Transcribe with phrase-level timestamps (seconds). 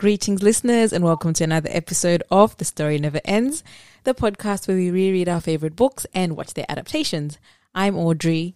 [0.00, 3.62] Greetings, listeners, and welcome to another episode of The Story Never Ends,
[4.04, 7.36] the podcast where we reread our favorite books and watch their adaptations.
[7.74, 8.54] I'm Audrey.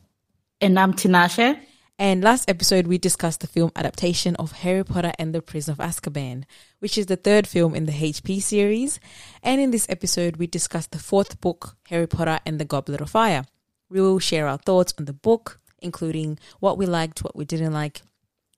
[0.62, 1.60] And I'm Tinashe.
[1.98, 5.86] And last episode, we discussed the film adaptation of Harry Potter and the Prison of
[5.86, 6.44] Azkaban,
[6.78, 8.98] which is the third film in the HP series.
[9.42, 13.10] And in this episode, we discussed the fourth book, Harry Potter and the Goblet of
[13.10, 13.44] Fire.
[13.90, 17.74] We will share our thoughts on the book, including what we liked, what we didn't
[17.74, 18.00] like,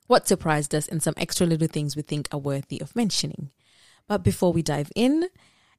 [0.07, 3.51] what surprised us, and some extra little things we think are worthy of mentioning.
[4.07, 5.27] But before we dive in,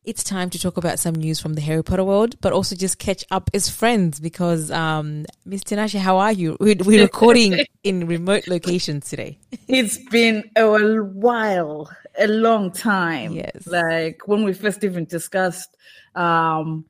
[0.05, 2.99] it's time to talk about some news from the Harry Potter world, but also just
[2.99, 6.57] catch up as friends because, um, Miss Tinashe, how are you?
[6.61, 9.39] We're, we're recording in remote locations today.
[9.67, 10.67] It's been a
[11.03, 13.33] while, a long time.
[13.33, 13.67] Yes.
[13.67, 15.77] Like when we first even discussed
[16.15, 16.87] um,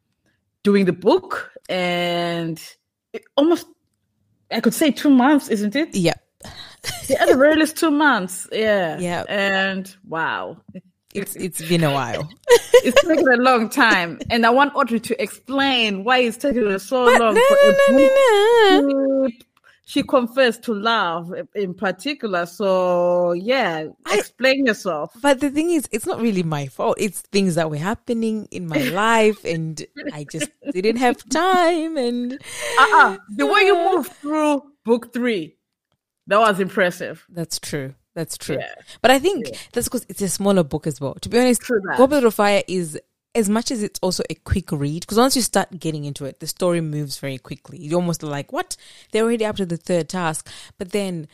[0.62, 2.63] doing the book, and
[3.13, 3.66] it almost,
[4.51, 5.95] I could say two months, isn't it?
[5.95, 6.20] Yep.
[7.09, 8.47] Yeah, the very least two months.
[8.53, 8.99] Yeah.
[8.99, 9.25] Yeah.
[9.29, 10.59] And wow.
[11.15, 12.29] It's it's been a while.
[12.85, 14.21] it's taken a long time.
[14.31, 17.35] And I want Audrey to explain why it's taking so long.
[17.35, 17.43] no,
[17.91, 19.29] no, no,
[19.87, 22.45] She confessed to love in particular.
[22.45, 25.15] So yeah, I- explain yourself.
[25.23, 26.99] But the thing is, it's not really my fault.
[27.01, 31.97] It's things that were happening in my life, and I just didn't have time.
[31.97, 32.35] And
[32.79, 33.16] Uh-uh.
[33.35, 35.57] The way you move through book three,
[36.29, 37.24] that was impressive.
[37.29, 37.95] That's true.
[38.15, 38.57] That's true.
[38.59, 38.74] Yeah.
[39.01, 41.15] But I think that's because it's a smaller book as well.
[41.15, 41.62] To be honest.
[41.96, 42.98] Goblet of Fire is
[43.35, 46.40] as much as it's also a quick read because once you start getting into it,
[46.40, 47.79] the story moves very quickly.
[47.79, 48.76] You're almost like, what?
[49.12, 50.48] They're already up to the third task,
[50.79, 51.29] but then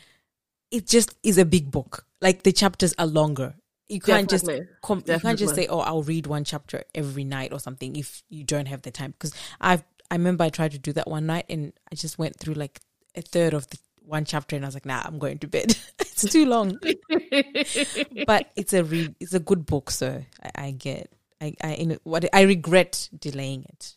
[0.71, 2.05] it just is a big book.
[2.21, 3.55] Like the chapters are longer.
[3.89, 4.61] You can't Definitely.
[4.61, 7.97] just com- you can't just say, "Oh, I'll read one chapter every night" or something
[7.97, 9.13] if you don't have the time.
[9.13, 12.39] Because I've I remember I tried to do that one night and I just went
[12.39, 12.81] through like
[13.15, 15.77] a third of the one chapter and I was like, "Nah, I'm going to bed.
[16.01, 16.79] it's too long."
[18.27, 21.99] but it's a re- it's a good book, so I, I get I I in
[22.05, 23.95] what I regret delaying it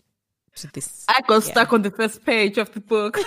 [0.57, 1.05] to this.
[1.07, 1.51] I got Yeah.
[1.51, 3.17] stuck on the first page of the book.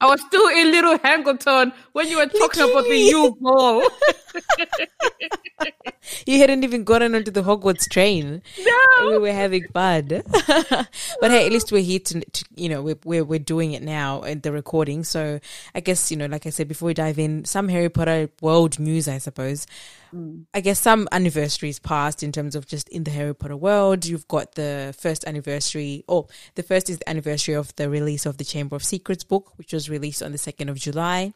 [0.00, 3.86] I was still in Little Hangleton when you were talking about the Literally.
[6.26, 8.42] You hadn't even gotten onto the Hogwarts train.
[8.58, 9.10] No.
[9.10, 12.98] We were having fun, but hey, at least we're here to, to you know we're,
[13.04, 15.04] we're we're doing it now at the recording.
[15.04, 15.40] So
[15.74, 18.78] I guess you know, like I said before we dive in, some Harry Potter world
[18.78, 19.66] news, I suppose.
[20.14, 20.44] Mm.
[20.52, 24.04] I guess some anniversaries passed in terms of just in the Harry Potter world.
[24.04, 28.36] You've got the first anniversary, or the first is the anniversary of the release of
[28.36, 31.32] the Chamber of Secrets book, which was released on the 2nd of July.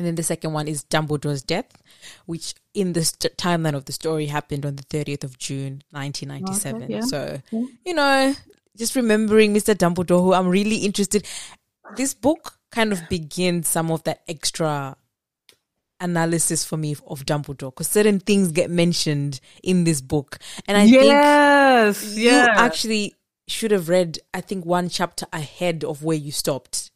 [0.00, 1.66] And then the second one is Dumbledore's death,
[2.24, 6.84] which in the st- timeline of the story happened on the 30th of June, 1997.
[6.84, 7.00] Okay, yeah.
[7.02, 7.66] So, Yeah.
[7.84, 8.34] you know,
[8.78, 9.74] just remembering Mr.
[9.74, 11.26] Dumbledore, who I'm really interested.
[11.96, 14.96] This book kind of begins some of that extra
[16.00, 20.38] analysis for me of Dumbledore because certain things get mentioned in this book.
[20.66, 21.10] And I think you
[22.24, 22.46] yeah.
[22.56, 23.16] actually
[23.48, 26.89] should have read, I think, one chapter ahead of where you stopped.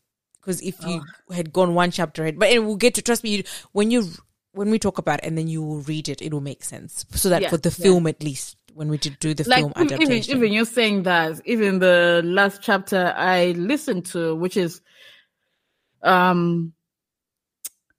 [0.44, 3.36] Because if you had gone one chapter ahead, but it will get to trust me.
[3.36, 4.10] You, when you
[4.52, 7.06] when we talk about it and then you will read it, it will make sense.
[7.12, 7.84] So that Yeah, for the yeah.
[7.84, 10.64] film, at least when we did do the like film even, even adaptation, even you're
[10.66, 14.82] saying that even the last chapter I listened to, which is
[16.02, 16.74] um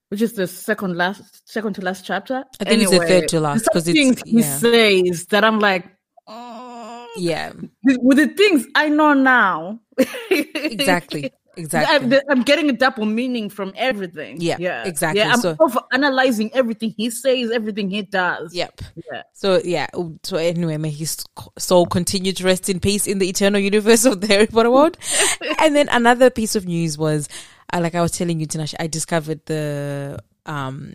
[0.10, 2.44] which is the second last second to last chapter.
[2.60, 5.86] I think it's the third to last, because it's- things he says that I'm like
[6.28, 9.80] oh, yeah, with the things I know now.
[10.30, 12.20] exactly, exactly.
[12.30, 14.40] I'm getting a double meaning from everything.
[14.40, 15.22] Yeah, yeah, exactly.
[15.22, 18.54] Yeah, I'm So- over analyzing everything he says, everything he does.
[18.54, 18.82] Yep.
[19.12, 19.24] Yeah.
[19.34, 19.88] So yeah.
[20.24, 21.18] So anyway, may his
[21.58, 24.98] soul continue to rest in peace in the eternal universe of the Harry Potter world.
[25.60, 27.28] and then another piece of news was,
[27.74, 30.94] uh, like I was telling you, Tinashe, I discovered the um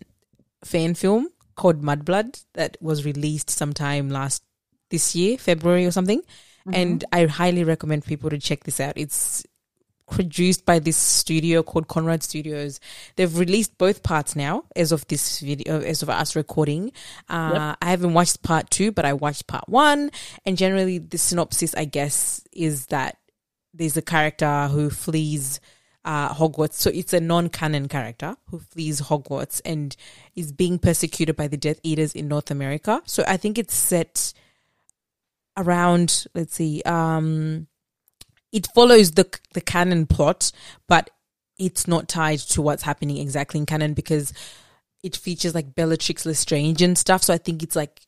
[0.65, 4.43] fan film called Mudblood that was released sometime last
[4.91, 6.23] this year, February or something.
[6.73, 8.93] And I highly recommend people to check this out.
[8.97, 9.45] It's
[10.11, 12.81] produced by this studio called Conrad Studios.
[13.17, 16.93] They've released both parts now as of this video, as of us recording.
[17.29, 20.11] Uh, I haven't watched part two, but I watched part one.
[20.45, 23.19] And generally, the synopsis, I guess, is that
[23.73, 25.61] there's a character who flees
[26.05, 26.75] uh, Hogwarts.
[26.75, 29.97] So it's a non-canon character who flees Hogwarts and
[30.35, 33.01] is being persecuted by the Death Eaters in North America.
[33.05, 34.33] So I think it's set
[35.57, 36.27] around.
[36.35, 36.83] Let's see.
[36.85, 37.69] Um,
[38.53, 40.53] it follows the the canon plot,
[40.89, 41.11] but
[41.59, 44.33] it's not tied to what's happening exactly in canon because
[45.03, 47.23] it features like Bellatrix Lestrange and stuff.
[47.23, 48.01] So I think it's like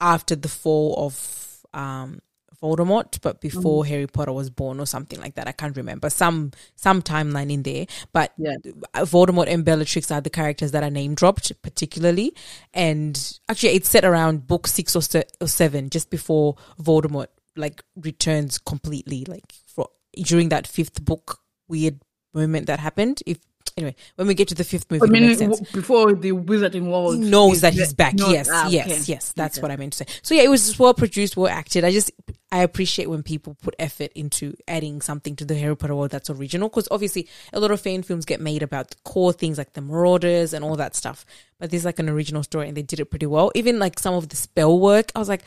[0.00, 2.20] after the fall of um
[2.62, 5.46] Voldemort, but before Harry Potter was born or something like that.
[5.46, 7.86] I can't remember some some timeline in there.
[8.12, 8.56] But Yeah.
[8.96, 12.34] Voldemort and Bellatrix are the characters that are name dropped particularly,
[12.74, 17.28] and actually it's set around book six or, se- or seven, just before Voldemort
[17.58, 22.00] like returns completely, like for during that fifth book weird
[22.34, 23.22] moment that happened.
[23.26, 23.38] If
[23.76, 26.32] anyway, when we get to the fifth movie, I mean, makes sense w- before the
[26.32, 28.14] Wizarding World, he knows that he's back.
[28.14, 29.02] knows- yes, ah, yes, okay.
[29.06, 29.32] yes.
[29.36, 29.62] That's Okay.
[29.62, 30.06] what I meant to say.
[30.22, 31.84] So yeah, it was well produced, well acted.
[31.84, 32.10] I just
[32.50, 36.30] I appreciate when people put effort into adding something to the Harry Potter world that's
[36.30, 39.74] original because obviously a lot of fan films get made about the core things like
[39.74, 41.26] the Marauders and all that stuff.
[41.60, 43.52] But there's like an original story and they did it pretty well.
[43.54, 45.42] Even like some of the spell work, I was like,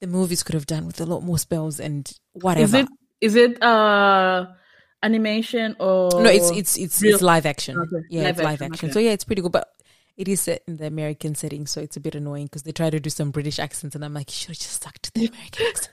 [0.00, 2.64] the movies could have done with a lot more spells and whatever.
[2.64, 2.88] Is it
[3.20, 4.46] is it uh
[5.02, 7.78] animation or No, it's it's it's real- it's live action.
[7.78, 8.86] Okay, Yeah, live it's live action, action.
[8.88, 8.92] okay.
[8.94, 9.52] So yeah, it's pretty good.
[9.52, 9.68] But
[10.16, 12.88] it is set in the American setting, so it's a bit annoying because they try
[12.90, 15.26] to do some British accents, and I'm like, you should have just stuck to the
[15.26, 15.88] American accents.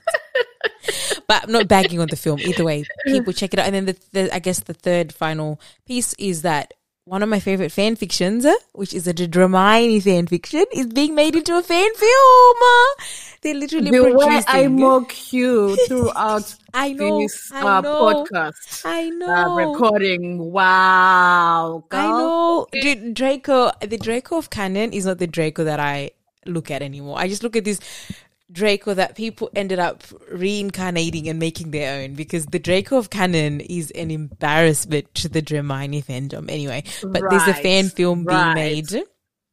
[1.28, 2.84] but I'm not bagging on the film either way.
[3.06, 6.42] People check it out, and then the, the I guess the third final piece is
[6.42, 6.72] that.
[7.06, 11.14] One of my favorite fan fictions, uh, which is a Dramione fan fiction, is being
[11.14, 12.56] made into a fan film.
[13.42, 14.44] They're literally the way producing.
[14.48, 19.28] I mock you throughout I know, this I uh, know, podcast I know.
[19.28, 20.50] uh, recording.
[20.50, 22.66] Wow, I know.
[22.72, 26.12] Dude, Draco, the Draco of canon is not the Draco that I
[26.46, 27.18] look at anymore.
[27.18, 27.80] I just look at this
[28.54, 33.60] Draco that people ended up reincarnating and making their own because the Draco of canon
[33.60, 36.84] is an embarrassment to the Dramione fandom anyway.
[37.02, 39.04] But there's a fan film being made.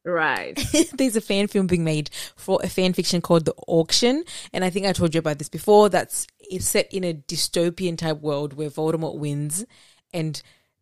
[0.04, 0.58] Right.
[0.94, 4.24] there's a fan film being made for a fan fiction called The Auction.
[4.52, 5.88] And I think I told you about this before.
[5.88, 9.64] That's it's set in a dystopian type world where Voldemort wins
[10.14, 10.40] and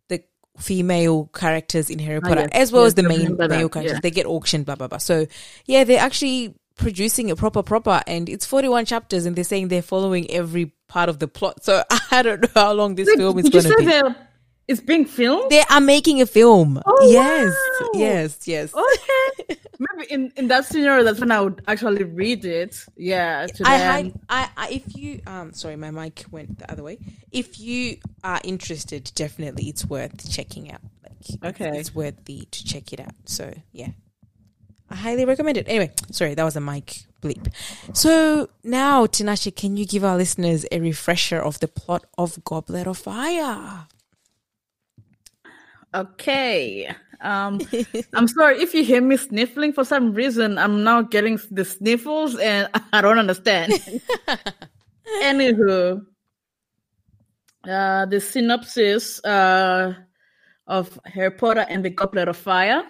[0.09, 0.23] the
[0.59, 4.01] female characters in Harry Potter, yes, as well yes, as the main male characters, yeah.
[4.03, 4.99] they get auctioned, blah, blah, blah.
[4.99, 5.27] So
[5.65, 8.03] yeah, they're actually producing a proper, proper.
[8.07, 11.63] And it's 41 chapters and they're saying they're following every part of the plot.
[11.63, 14.15] So I don't know how long this film is going to be.
[14.67, 15.51] it's being filmed?
[15.51, 16.81] They are making a film.
[16.85, 17.89] Oh, yes, wow.
[17.95, 18.75] yes, yes.
[18.75, 19.57] Okay.
[19.79, 22.85] Maybe in, in that scenario, that's when I would actually read it.
[22.97, 23.47] Yeah.
[23.65, 26.99] I, hide, I, I, if you, um, sorry, my mic went the other way.
[27.31, 30.81] If you are interested, definitely it's worth checking out.
[31.03, 31.79] Like, Okay.
[31.79, 33.15] it's worth the to check it out.
[33.25, 33.89] So yeah,
[34.91, 35.69] I highly recommend it.
[35.69, 37.53] Anyway, sorry, that was a mic bleep.
[37.95, 42.87] So now, Tinashe, can you give our listeners a refresher of the plot of Goblet
[42.87, 43.87] of Fire?
[45.95, 46.89] Okay.
[47.21, 47.61] Um,
[48.15, 50.59] I'm sorry if you hear me sniffling for some reason.
[50.59, 53.73] I'm now getting the sniffles, and I don't understand.
[55.23, 56.05] Anywho,
[57.69, 59.95] uh, the synopsis uh,
[60.67, 62.83] of Harry Potter and the Goblet of Fire.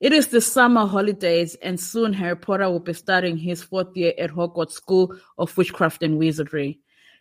[0.00, 4.12] It is the summer holidays, and soon Harry Potter will be starting his fourth year
[4.18, 6.78] at Hogwarts School of Witchcraft and Wizardry.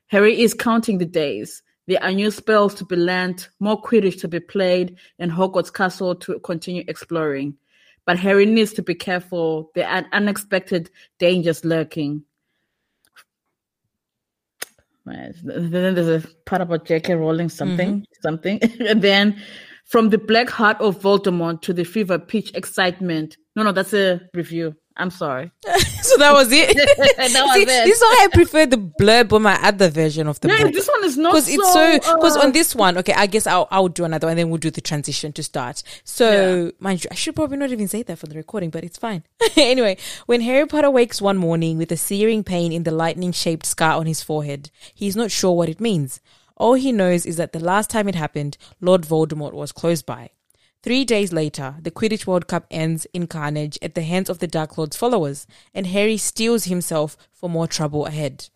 [0.08, 1.62] Harry is counting the days.
[1.88, 6.16] There are new spells to be learned, more Quidditch to be played, and Hogwarts Castle
[6.16, 7.56] to continue exploring.
[8.06, 9.72] But Harry needs to be careful.
[9.75, 10.90] There are unexpected
[11.20, 12.24] dangers lurking.
[15.06, 15.34] Right.
[15.44, 17.16] Then there's a part about J.K.
[17.16, 18.22] Rowling something, mm-hmm.
[18.22, 18.60] something.
[18.88, 19.42] and then
[19.86, 23.38] from the black heart of Voldemort to the fever pitch excitement.
[23.56, 24.76] No, no, that's a review.
[24.96, 25.52] I'm sorry.
[26.04, 26.76] so that was it.
[27.18, 27.66] That was See, it.
[27.66, 30.74] This is why I prefer the blurb on my other version of the Yeah, book.
[30.74, 33.48] this one is not because it's so because uh, on this one okay i guess
[33.48, 37.08] i'll i'll do another and then we'll do the transition to start so mind you
[37.12, 39.24] i should probably not even say that for the recording but it's fine
[39.56, 39.98] anyway
[40.28, 43.94] when harry potter wakes one morning with a searing pain in the lightning shaped scar
[43.94, 46.20] on his forehead he's not sure what it means
[46.57, 50.29] all he knows is that the last time it happened lord voldemort was close by
[50.83, 54.48] Three days later, the Quidditch World Cup ends in carnage at the hands of the
[54.48, 58.50] Dark Lord's followers, and Harry steels himself for more trouble ahead.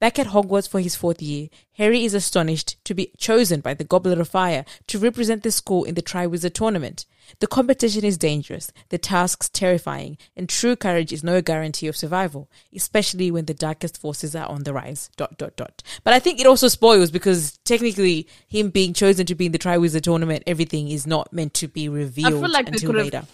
[0.00, 3.82] Back at Hogwarts for his fourth year, Harry is astonished to be chosen by the
[3.82, 7.04] Goblet of Fire to represent the school in the Triwizard Tournament.
[7.40, 12.48] The competition is dangerous, the tasks terrifying, and true courage is no guarantee of survival,
[12.72, 15.10] especially when the darkest forces are on the rise.
[15.16, 15.82] Dot dot dot.
[16.04, 19.58] But I think it also spoils because technically, him being chosen to be in the
[19.58, 23.24] Triwizard Tournament, everything is not meant to be revealed like until later.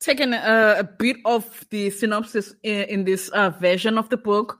[0.00, 4.58] taken a, a bit of the synopsis in, in this uh, version of the book.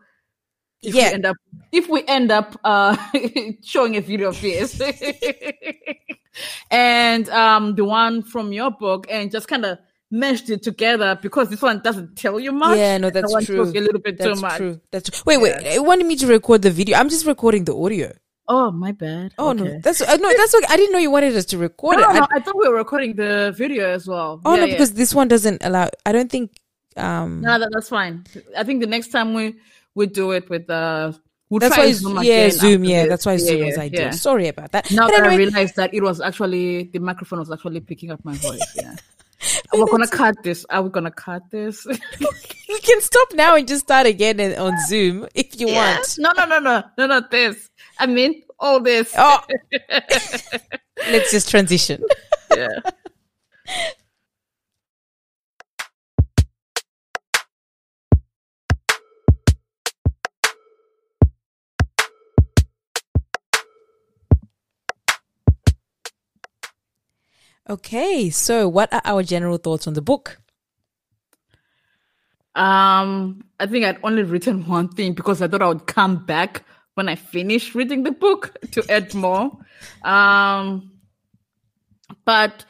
[0.85, 1.09] If Yeah.
[1.09, 1.37] we end up
[1.73, 2.97] if we end up uh,
[3.63, 4.81] showing a video of this,
[6.71, 9.79] and um, the one from your book, and just kind of
[10.11, 12.79] meshed it together because this one doesn't tell you much.
[12.79, 13.63] Yeah, no, that's true.
[13.63, 14.57] a little bit That's too much.
[14.59, 14.81] true.
[14.93, 15.23] That's true.
[15.27, 15.55] Wait, wait.
[15.67, 16.97] It wanted me to record the video.
[16.99, 18.13] I'm just recording the audio.
[18.47, 19.33] Oh, my bad.
[19.39, 20.67] Oh no, that's uh, no, that's okay.
[20.69, 22.23] I didn't know you wanted us to record No, it.
[22.23, 24.41] I- I thought we were recording the video as well.
[24.45, 24.75] oh Yeah, no, yeah.
[24.75, 25.89] because this one doesn't allow.
[26.05, 26.53] I don't think.
[26.97, 27.41] Um.
[27.41, 28.25] No, that, that's fine.
[28.57, 29.57] I think the next time we
[29.95, 31.21] we do it with uh, the
[31.51, 33.09] we'll That's try why, Zoom yeah, again Zoom, yeah, this.
[33.11, 34.01] that's why Zoom Yeah, was yeah, ideal.
[34.01, 34.11] yeah.
[34.11, 34.91] Sorry about that.
[34.91, 38.11] Now but that I anyway, realized that it was actually the microphone was actually picking
[38.11, 38.61] up my voice.
[38.77, 38.95] Yeah.
[39.75, 40.65] We're gonna cut this.
[40.71, 41.85] Are we gonna cut this?
[42.69, 45.97] you can stop now and just start again and- on Zoom if you Yeah.
[45.97, 46.15] want.
[46.19, 47.71] No, no, no, no, no, not this.
[47.99, 49.13] I mean all this.
[49.19, 49.41] Oh,
[51.11, 52.03] let's just transition.
[52.57, 52.69] Yeah.
[67.69, 70.39] Okay, so what are our general thoughts on the book?
[72.55, 76.65] Um, I think I'd only written one thing because I thought I would come back
[76.95, 79.51] when I finished reading the book to add more.
[80.03, 80.93] Um,
[82.25, 82.65] but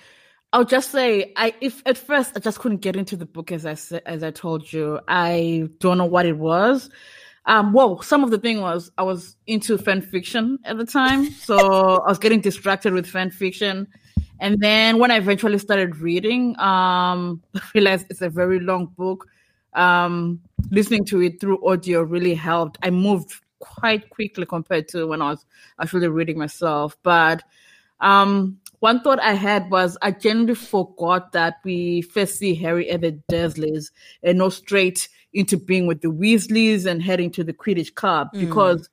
[0.53, 3.67] I'll just say, I if at first I just couldn't get into the book as
[3.67, 6.89] I as I told you, I don't know what it was.
[7.47, 11.31] Um, well, some of the thing was I was into fan fiction at the time,
[11.31, 13.89] so I was getting distracted with fan fiction.
[14.45, 19.27] And then when I eventually started reading, um, I realized it's a very long book.
[19.73, 20.39] Um,
[20.71, 22.77] listening to it through audio really helped.
[22.83, 25.47] I moved quite quickly compared to when I was
[25.81, 26.95] actually reading myself.
[27.03, 27.43] But
[28.01, 33.01] um, one thought I had was I generally forgot that we first see Harry at
[33.01, 37.95] the Dursleys and go straight into being with the Weasleys and heading to the Quidditch
[37.95, 38.91] Club because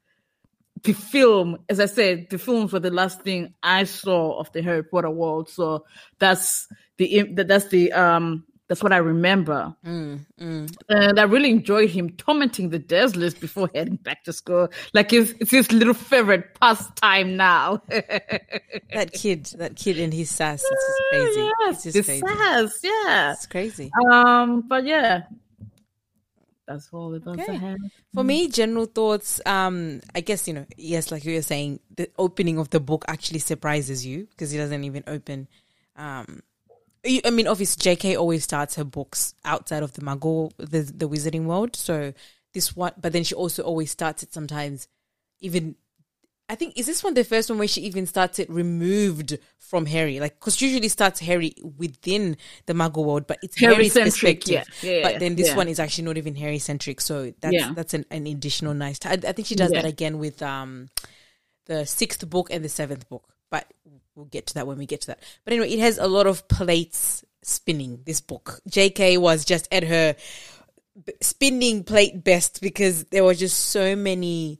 [0.84, 4.62] the film, as I said, the films were the last thing I saw of the
[4.62, 5.50] Harry Potter world.
[5.50, 5.86] So
[6.20, 9.76] that's the that's the um that's what I remember.
[9.84, 14.70] And I really enjoyed him tormenting the Dursleys before heading back to school.
[14.94, 17.82] Like it's, it's his little favorite pastime now.
[18.94, 21.50] That kid, that kid and his sass, it's just crazy.
[21.62, 22.24] yes, it's just crazy.
[22.28, 23.32] sass, yeah.
[23.34, 23.90] It's crazy.
[24.12, 25.22] Um, but yeah,
[26.68, 27.58] that's all the thoughts I Okay.
[27.58, 27.78] have.
[28.14, 29.42] For me, general thoughts.
[29.46, 33.06] Um, I guess you know, yes, like you were saying, the opening of the book
[33.08, 35.48] actually surprises you because it doesn't even open.
[35.96, 36.44] Um,
[37.06, 38.16] I mean, obviously, J.K.
[38.16, 41.76] always starts her books outside of the Muggle, the the Wizarding world.
[41.76, 42.14] So
[42.54, 44.88] this one, but then she also always starts it sometimes,
[45.40, 45.76] even.
[46.52, 49.86] I think is this one the first one where she even starts it removed from
[49.86, 54.42] Harry, like because she usually starts Harry within the Muggle world, but it's Harry's Harry-centric,
[54.42, 54.84] perspective.
[54.84, 54.92] yeah.
[54.92, 55.56] Yeah, but then this yeah.
[55.56, 59.00] one is actually not even Harry centric, so that's that's an, an additional nice.
[59.00, 60.90] T- I, I think she does that again with um
[61.68, 63.66] the sixth book and the seventh book, but
[64.16, 65.20] we'll get to that when we get to that.
[65.46, 68.02] But anyway, it has a lot of plates spinning.
[68.06, 69.18] This book, J.K.
[69.20, 70.18] was just at her
[71.22, 74.60] spinning plate best because there were just so many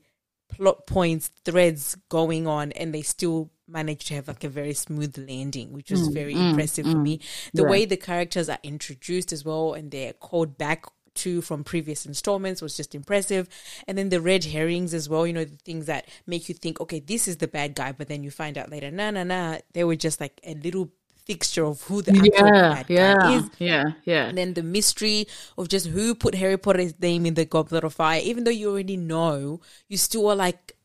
[0.52, 5.16] plot points, threads going on, and they still managed to have like a very smooth
[5.28, 6.14] landing, which was mm.
[6.14, 6.50] very mm.
[6.50, 7.02] impressive for mm.
[7.02, 7.20] me.
[7.54, 7.68] The Yeah.
[7.68, 12.62] way the characters are introduced as well, and they're called back to from previous installments
[12.62, 13.48] was just impressive.
[13.86, 16.80] And then the red herrings as well, you know, the things that make you think,
[16.80, 19.58] okay, this is the bad guy, but then you find out later, nah, nah, nah,
[19.74, 20.90] they were just like a little
[21.26, 23.50] fixture of who the actual Yeah, yeah, is.
[23.58, 24.26] yeah, yeah.
[24.26, 25.26] And then the mystery
[25.56, 28.70] of just who put Harry Potter's name in the Goblet of Fire, even though you
[28.70, 30.76] already know, you still are like,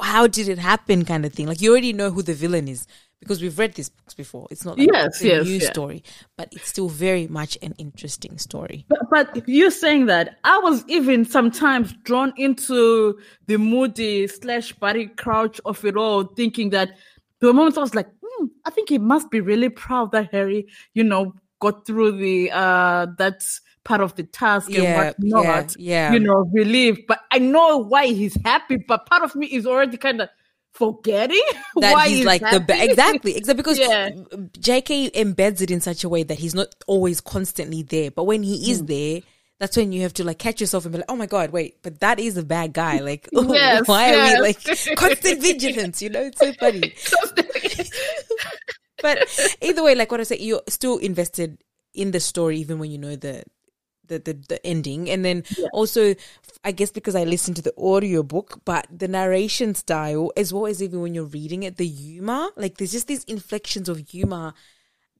[0.00, 1.46] how did it happen kind of thing.
[1.46, 2.86] Like you already know who the villain is
[3.20, 4.46] because we've read these books before.
[4.50, 5.70] It's not like Yes, a yes, new yeah.
[5.70, 6.04] story,
[6.36, 8.86] but it's still very much an interesting story.
[8.88, 15.06] But, but you saying that, I was even sometimes drawn into the moody slash Barty
[15.06, 16.90] Crouch of it all, thinking that
[17.40, 18.08] there were moments I was like,
[18.64, 23.06] I think he must be really proud that Harry, you know, got through the uh
[23.18, 23.42] that
[23.84, 24.94] part of the task Yeah, and
[25.32, 25.76] whatnot.
[25.78, 26.12] yeah, yeah.
[26.12, 26.98] You know, relief.
[27.08, 30.28] But I know why he's happy, but part of me is already kind of
[30.72, 31.42] forgetting
[31.80, 32.90] That why he's like the ba- happy.
[32.90, 34.10] exactly exactly because Yeah.
[34.58, 35.10] J.K.
[35.10, 38.56] embeds it in such a way that he's not always constantly there, but when he
[38.64, 38.70] Hmm.
[38.72, 39.22] is there.
[39.60, 41.82] That's when you have to like catch yourself and be like, "Oh my god, wait!"
[41.82, 43.00] But that is a bad guy.
[43.00, 44.62] Like, Yes, why are we like
[44.94, 46.00] constant vigilance?
[46.00, 46.94] You know, it's so funny.
[49.02, 49.28] But
[49.62, 51.58] either way, like what I said, you're still invested
[51.94, 53.44] in the story even when you know the
[54.06, 55.10] the the, the ending.
[55.10, 56.14] And then also,
[56.64, 60.66] I guess because I listened to the audio book, but the narration style, as well
[60.66, 64.54] as even when you're reading it, the humor, like there's just these inflections of humor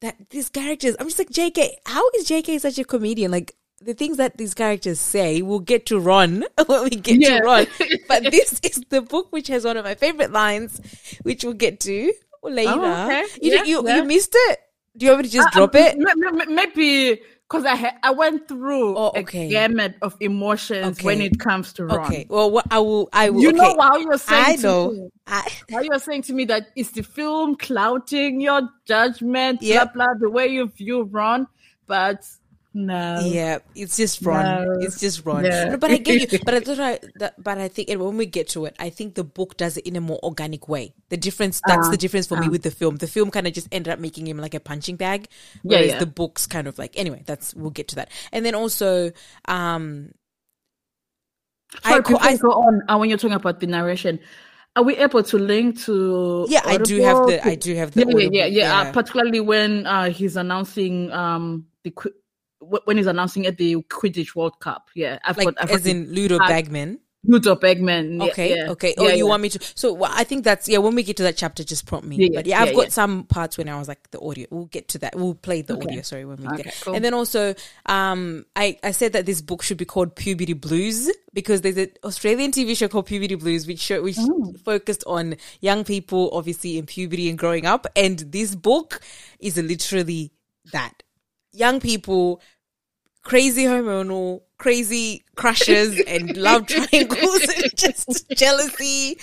[0.00, 0.96] that these characters.
[0.98, 1.78] I'm just like J.K.
[1.86, 2.58] How is J.K.
[2.58, 3.30] such a comedian?
[3.30, 3.54] Like.
[3.80, 7.38] The things that these characters say, we'll get to Ron when we get Yeah.
[7.38, 7.66] to Ron.
[8.08, 10.80] But this is the book which has one of my favorite lines,
[11.22, 12.72] which we'll get to later.
[12.74, 13.24] Oh, okay.
[13.42, 13.96] You, Yeah, you, yeah.
[13.96, 14.58] you missed it.
[14.96, 15.96] Do you want me to just Uh, drop it?
[16.48, 19.46] Maybe because I ha- I went through Oh, okay.
[19.46, 21.06] a gamut of emotions Okay.
[21.06, 22.06] when it comes to Ron.
[22.06, 22.26] Okay.
[22.28, 23.08] Well, what I will.
[23.12, 23.40] I will.
[23.40, 23.56] You okay.
[23.58, 24.90] know how you're saying I to know.
[24.92, 29.94] me- I, how you're saying to me that it's the film clouding your judgment, Yep.
[29.94, 31.46] blah blah, the way you view Ron,
[31.86, 32.24] but
[32.78, 33.20] No.
[33.24, 34.44] Yeah, it's just Ron.
[34.44, 34.78] No.
[34.78, 35.26] It's just.
[35.26, 35.70] Yeah.
[35.70, 36.38] No, but I get you.
[36.44, 38.88] But I thought I, that, but I think and when we get to it, I
[38.88, 40.94] think the book does it in a more organic way.
[41.08, 42.96] The difference that's Ah, the difference for me with the film.
[42.96, 45.26] The film kind of just ended up making him like a punching bag,
[45.64, 45.98] Yeah, whereas yeah.
[45.98, 47.24] the books kind of like anyway.
[47.26, 48.10] That's we'll get to that.
[48.30, 49.10] And then also,
[49.46, 50.12] um,
[51.82, 54.20] Sorry, I before I- you go on, uh, when you're talking about the narration,
[54.76, 56.46] are we able to link to?
[56.48, 58.46] Yeah, I do have the- I do have the Yeah, yeah, yeah, yeah.
[58.46, 58.80] yeah.
[58.88, 61.90] Uh, particularly when uh, he's announcing um the
[62.60, 64.88] when he's announcing at the Quidditch World Cup.
[64.94, 67.00] Yeah, I've like got I've as got in Ludo Ah, Bagman.
[67.24, 68.20] Ludo Bagman.
[68.20, 68.70] Yeah, Okay, yeah.
[68.70, 68.94] okay.
[68.96, 69.58] Oh, Yeah, you want me to?
[69.74, 70.78] So well, I think that's yeah.
[70.78, 72.14] When we get to that chapter, just prompt me.
[72.16, 74.46] Yeah, yeah, but yeah, I've got some parts when I was like the audio.
[74.50, 75.16] We'll get to that.
[75.16, 75.84] We'll play the Okay.
[75.88, 76.02] audio.
[76.02, 76.80] Sorry, when we Okay, get.
[76.80, 76.94] cool.
[76.94, 81.10] And then also, um, I I said that this book should be called Puberty Blues
[81.34, 84.54] because there's an Australian TV show called Puberty Blues, which show which Oh.
[84.64, 87.86] focused on young people, obviously in puberty and growing up.
[87.96, 89.00] And this book
[89.40, 90.30] is literally
[90.72, 91.02] that
[91.52, 92.40] young people
[93.28, 99.18] crazy hormonal, crazy crushes and love triangles and just jealousy.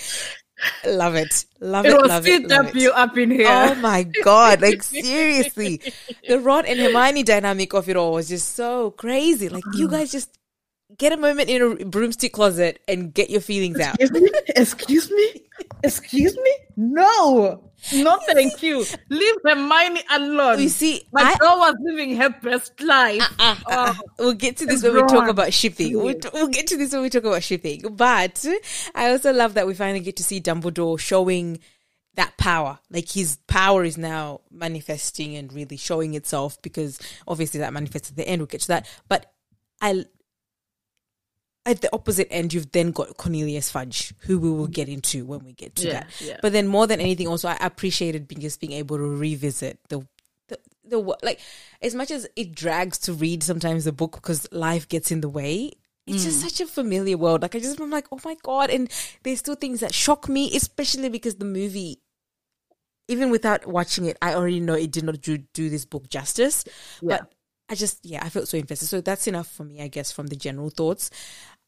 [0.86, 1.44] Love it.
[1.60, 1.92] Love it.
[1.92, 2.48] It was love it.
[2.48, 2.92] Love CW it.
[2.94, 3.48] up in here.
[3.48, 4.62] Oh my god!
[4.62, 5.82] Like seriously,
[6.26, 9.50] the Ron and Hermione dynamic of it all was just so crazy.
[9.50, 9.90] Like you mm.
[9.90, 10.30] guys just
[10.98, 13.96] get a moment in a broomstick closet and get your feelings out.
[14.00, 14.30] Excuse me?
[14.48, 15.42] Excuse me?
[15.82, 16.54] Excuse me?
[16.76, 17.70] No.
[17.94, 18.84] No, thank you.
[19.10, 20.60] Leave Hermione alone.
[20.60, 23.20] You see, My girl was living her best life.
[23.22, 23.98] Ah, ah, ah.
[24.00, 24.10] Oh.
[24.18, 25.94] We'll get to this when we talk about shipping.
[25.98, 27.82] We'll, we'll get to this when we talk about shipping.
[27.92, 28.44] But
[28.94, 31.60] I also love that we finally get to see Dumbledore showing
[32.14, 32.78] that power.
[32.90, 38.16] Like his power is now manifesting and really showing itself because obviously that manifests at
[38.16, 38.40] the end.
[38.40, 38.88] We'll get to that.
[39.08, 39.32] But
[39.80, 40.06] I,
[41.66, 45.40] at the opposite end, you've then got Cornelius Fudge, who we will get into when
[45.44, 46.20] we get to Yeah, that.
[46.20, 46.36] yeah.
[46.40, 50.06] But then more than anything, also I appreciated being just being able to revisit the
[50.48, 51.40] the the like
[51.82, 55.28] as much as it drags to read sometimes the book because life gets in the
[55.28, 55.72] way.
[56.06, 56.48] It's just mm.
[56.48, 57.42] such a familiar world.
[57.42, 58.70] Like I just I'm like, oh my god!
[58.70, 58.88] And
[59.24, 61.98] there's still things that shock me, especially because the movie,
[63.08, 66.64] even without watching it, I already know it did not do, do this book justice.
[67.02, 67.18] Yeah.
[67.18, 67.32] But
[67.68, 68.86] I just yeah, I felt so invested.
[68.86, 71.10] So that's enough for me, I guess, from the general thoughts.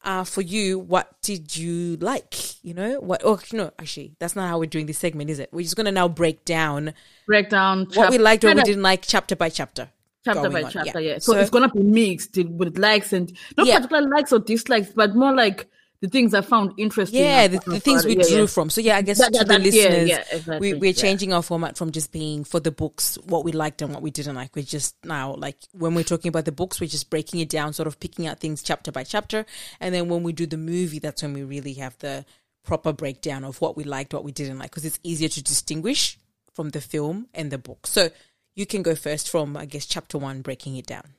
[0.01, 2.63] Uh, for you, what did you like?
[2.63, 3.21] You know, what?
[3.25, 5.49] Oh no, actually, that's not how we're doing this segment, is it?
[5.51, 6.93] We're just gonna now break down
[7.27, 7.85] Breakdown.
[7.93, 9.89] what we liked, what we didn't like, chapter by chapter.
[10.23, 11.11] Chapter by on, chapter, yeah.
[11.13, 11.17] yeah.
[11.19, 13.75] So, So- it's gonna be mixed with likes and not Yeah.
[13.79, 15.67] particular likes or dislikes, but more like
[16.01, 17.21] the things I found interesting.
[17.21, 18.15] Yeah, the, the things we.
[18.17, 18.45] Yeah, drew yeah.
[18.45, 18.69] from.
[18.69, 20.93] So yeah, I guess That- to the that- listeners, yeah, exactly, we, we're yeah.
[20.93, 24.11] changing our format from just being for the books what we liked and what we
[24.11, 24.55] didn't like.
[24.55, 27.73] We're just now like when we're talking about the books, we're just breaking it down,
[27.73, 29.45] sort of picking out things chapter by chapter,
[29.79, 32.25] and then when we do the movie, that's when we really have the
[32.63, 36.17] proper breakdown of what we liked, what we didn't like, because it's easier to distinguish
[36.53, 37.87] from the film and the book.
[37.87, 38.09] So
[38.55, 41.13] you can go first from I guess chapter one, breaking it down.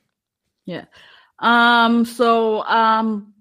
[0.65, 0.85] Yeah.
[1.39, 2.05] Um.
[2.05, 3.33] So um,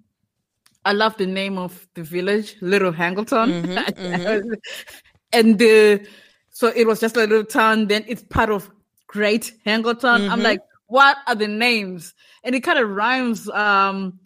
[0.85, 4.53] I love the name of the village, Little Hangleton, Mm-hmm,
[5.33, 6.07] and the
[6.51, 7.87] so it was just a little town.
[7.88, 8.71] Then it's part of
[9.07, 10.23] Great Hangleton.
[10.23, 10.33] Mm-hmm.
[10.33, 12.14] I'm like, what are the names?
[12.45, 14.19] And it kind of rhymes um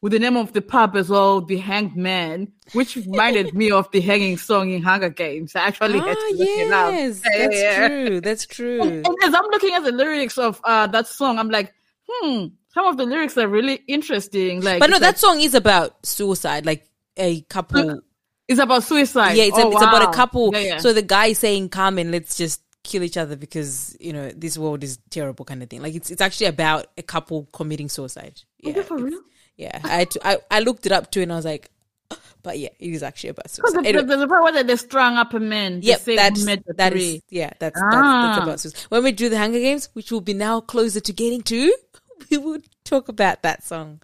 [0.00, 3.90] with the name of the pub as well, the Hanged Man, which reminded me of
[3.90, 5.56] the hanging song in Hunger Games.
[5.56, 6.92] I actually had Ah, to look it up.
[6.92, 7.88] yes, that's yeah.
[7.88, 8.20] true.
[8.20, 8.80] That's true.
[8.80, 11.74] And as I'm looking at the lyrics of uh, that song, I'm like,
[12.08, 14.60] hmm, some of the lyrics are really interesting.
[14.62, 18.00] Like, But no, that like- song is about suicide, like a couple.
[18.46, 19.36] it's about suicide.
[19.36, 20.50] Yeah, it's, Oh, a, it's about a couple.
[20.52, 20.78] Yeah, yeah.
[20.78, 24.30] So the guy is saying, "Come and let's just kill each other because you know
[24.30, 25.82] this world is terrible," kind of thing.
[25.82, 28.40] Like it's it's actually about a couple committing suicide.
[28.58, 29.20] Yeah, Is it for real?
[29.56, 31.68] Yeah, I, I I looked it up too, and I was like,
[32.44, 33.82] but yeah, it is actually about Because suicide.
[33.84, 35.82] the, Anyway, there's a part where they strung up a man.
[35.82, 38.42] Say that's who made the that is yeah, that's that's, that's Ah.
[38.44, 38.80] about suicide.
[38.90, 41.74] When we do the Hunger Games, which will be now closer to getting to,
[42.30, 44.00] we will talk about that song.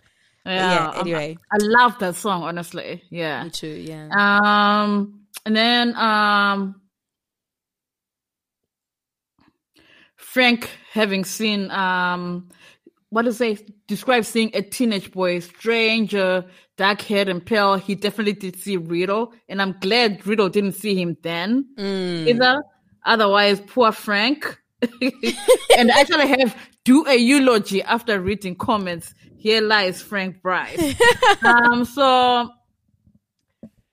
[0.47, 1.37] yeah, um, anyway.
[1.53, 3.03] I, I love that song, honestly.
[3.11, 3.45] Yeah.
[3.45, 3.67] Me too.
[3.69, 4.09] Yeah.
[4.11, 6.81] Um, and then um,
[10.17, 12.49] Frank having seen um,
[13.11, 16.45] what does it describe seeing a teenage boy, stranger,
[16.77, 17.77] dark haired and pale.
[17.77, 22.63] He definitely did see Riddle, and I'm glad Riddle didn't see him then either.
[23.05, 24.59] Otherwise, poor Frank.
[24.83, 29.15] and I actually have do a eulogy after reading comments.
[29.37, 30.95] Here lies Frank Bryce.
[31.45, 32.51] um, so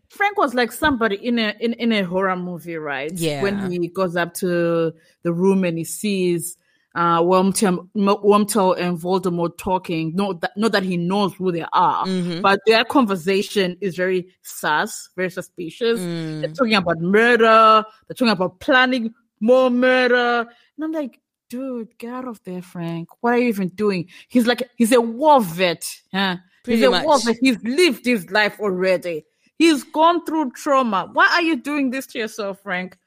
[0.09, 3.11] Frank was like somebody in a in, in a horror movie, right?
[3.13, 3.41] Yeah.
[3.41, 6.57] When he goes up to the room and he sees
[6.93, 10.13] uh Wormtail, Wormtail and Voldemort talking.
[10.13, 12.41] Not that not that he knows who they are, Mm-hmm.
[12.41, 15.99] but their conversation is very sus, very suspicious.
[16.01, 16.41] Mm.
[16.41, 17.85] They're talking about murder.
[18.07, 20.45] They're talking about planning more murder.
[20.75, 21.19] And I'm like,
[21.51, 23.09] dude, get out of there, Frank.
[23.19, 24.07] What are you even doing?
[24.29, 25.85] He's like, he's a war vet.
[26.13, 26.37] Huh?
[26.63, 27.03] Pretty he's a much.
[27.03, 27.35] war vet.
[27.41, 29.25] He's lived his life already.
[29.57, 31.09] He's gone through trauma.
[31.11, 32.97] Why are you doing this to yourself, Frank?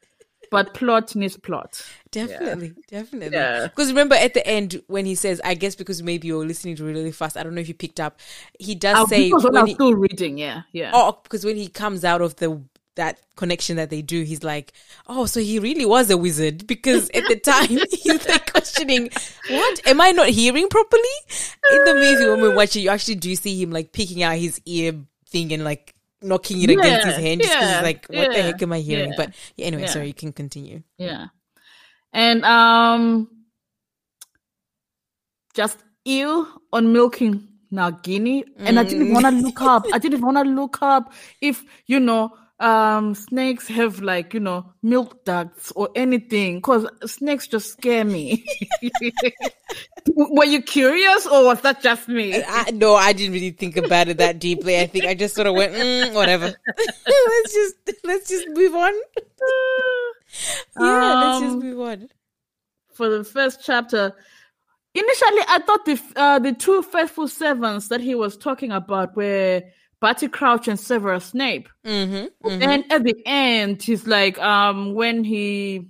[0.51, 1.83] But plot needs plot.
[2.13, 3.37] Definitely, definitely.
[3.37, 3.67] Yeah.
[3.67, 6.85] Because remember at the end when he says, I guess because maybe you're listening to
[6.85, 7.39] really fast.
[7.39, 8.21] I don't know if you picked up.
[8.61, 10.39] He does I say when I when was he, still reading.
[10.39, 10.91] Yeah, yeah.
[10.95, 12.63] oh, because when he comes out of the
[12.97, 14.73] that connection that they do, he's like,
[15.09, 19.11] oh, so he really was a wizard because at the time he's like questioning,
[19.47, 21.03] what am I not hearing properly?
[21.69, 24.37] In the movie when we watch it, you actually do see him like picking out
[24.37, 24.95] his ear
[25.29, 28.33] thing and like knocking it against his Yeah, hand just because yeah, he's like, what
[28.33, 29.13] the heck am I hearing?
[29.13, 29.87] yeah, But yeah, anyway, yeah.
[29.87, 30.83] sorry, you can continue.
[30.99, 31.29] Yeah.
[32.13, 33.29] And um
[35.55, 38.45] just ill on milking Nagini.
[38.65, 39.89] And I didn't want to look up.
[39.93, 44.73] I didn't want to look up if, you know, um snakes have like, you know,
[44.83, 46.61] milk ducts or anything.
[46.63, 48.45] Cause snakes just scare me.
[50.17, 52.43] Were you curious or was that just me?
[52.47, 54.79] I, no, I didn't really think about it that deeply.
[54.79, 56.47] I think I just sort of went, mm, whatever.
[56.77, 58.93] let's just let's just move on.
[60.79, 62.09] yeah, let's just Um, move on.
[62.93, 64.13] for the first chapter.
[64.95, 69.63] Initially, I thought the uh, the two faithful servants that he was talking about were
[70.05, 71.67] Barty Crouch and Severus Snape.
[71.87, 75.89] Mm-hmm, And at the end, he's like, um, when he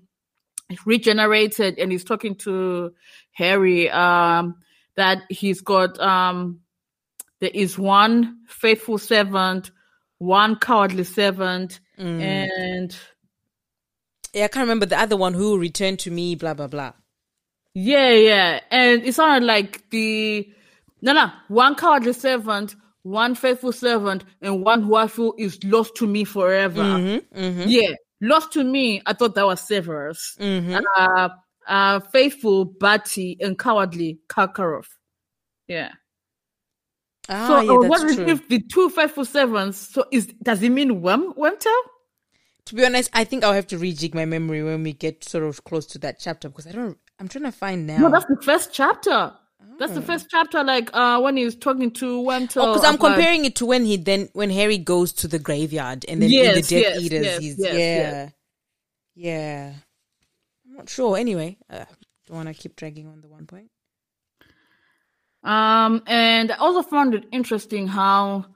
[0.87, 2.93] regenerated and he's talking to
[3.33, 4.55] Harry, um,
[4.97, 6.61] that he's got um,
[7.41, 9.73] there is one faithful servant,
[10.19, 12.21] one cowardly servant, Mm.
[12.21, 12.97] and
[14.33, 16.37] Yeah, I can't remember the other one who returned to me.
[16.37, 16.93] Blah blah blah.
[17.75, 18.61] Yeah, yeah.
[18.71, 20.49] And it sounded like the
[21.03, 25.95] no no one cowardly servant, one faithful servant, and one who I feel is lost
[25.97, 26.83] to me forever.
[26.83, 27.95] Mm-hmm, Yeah.
[28.21, 30.37] Lost to me, I thought that was Severus.
[30.41, 30.79] mm-hmm.
[30.99, 31.29] Uh
[31.69, 34.87] uh faithful, Barty, and cowardly Karkaroff.
[35.69, 35.93] Yeah.
[37.29, 39.79] Ah, so yeah, uh, what is if the two faithful servants?
[39.79, 41.81] So is does it mean Wem Wormtail?
[42.67, 45.45] To be honest, I think I'll have to rejig my memory when we get sort
[45.45, 46.97] of close to that chapter because I don't.
[47.19, 47.99] I'm trying to find now.
[47.99, 49.33] No, that's the first chapter.
[49.79, 52.21] That's the first chapter, like uh when he's talking to.
[52.31, 55.39] Oh, because I'm about- comparing it to when he then when Harry goes to the
[55.39, 58.33] graveyard and then in the Death yes, Eaters, yes, he's yes, yeah, yes.
[59.15, 59.73] yeah.
[60.69, 61.17] I'm not sure.
[61.17, 61.85] Anyway, uh,
[62.27, 63.71] don't want to keep dragging on the one point.
[65.43, 68.47] Um, and I also found it interesting how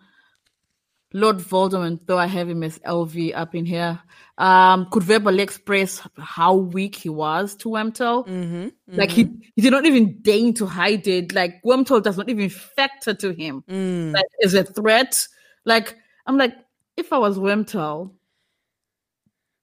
[1.15, 3.99] Lord Voldemort, though I have him as LV up in here,
[4.37, 8.27] um, could verbally express how weak he was to Wormtail.
[8.27, 8.69] Mm-hmm.
[8.89, 11.33] Like he, he did not even deign to hide it.
[11.35, 14.13] Like Wormtail does not even factor to him Mm.
[14.13, 15.27] like as a threat.
[15.65, 16.55] Like I'm like,
[16.97, 18.13] if I was Wormtail,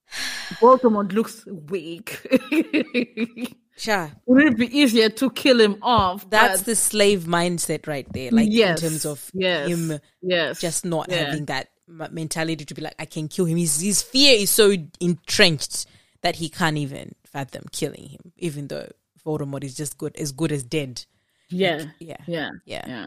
[0.60, 2.20] Voldemort looks weak.
[3.78, 4.12] Sure.
[4.26, 6.30] Would it be easier to kill him off?
[6.30, 8.32] That's the slave mindset right there.
[8.32, 11.26] Like Yes, in terms of yes, him yes, just not yeah.
[11.26, 13.58] having that mentality to be like, I can kill him.
[13.58, 15.88] His, his fear is so entrenched
[16.22, 18.90] that he can't even fathom killing him, even though
[19.26, 21.04] Voldemort is just good as good as dead.
[21.50, 22.18] yeah, Yeah.
[22.28, 22.86] yeah, Yeah.
[22.88, 23.06] yeah.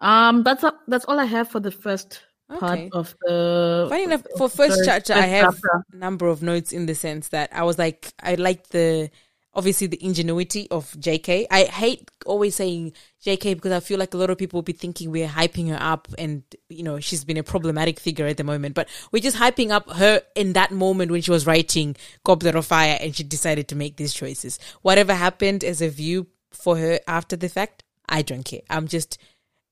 [0.00, 2.90] Um, that's a, that's all I have for the first part Okay.
[2.92, 3.86] of the.
[3.88, 5.58] Funny enough, for first chapter, I have
[5.92, 9.10] a number of notes in the sense that I was like, I like the
[9.56, 11.46] obviously the ingenuity of JK.
[11.50, 12.92] I hate always saying
[13.24, 15.78] JK because I feel like a lot of people will be thinking we're hyping her
[15.80, 18.74] up, and you know she's been a problematic figure at the moment.
[18.74, 22.66] But we're just hyping up her in that moment when she was writing Goblet of
[22.66, 24.60] Fire, and she decided to make these choices.
[24.82, 28.62] Whatever happened as a view for her after the fact, I don't care.
[28.70, 29.18] I'm just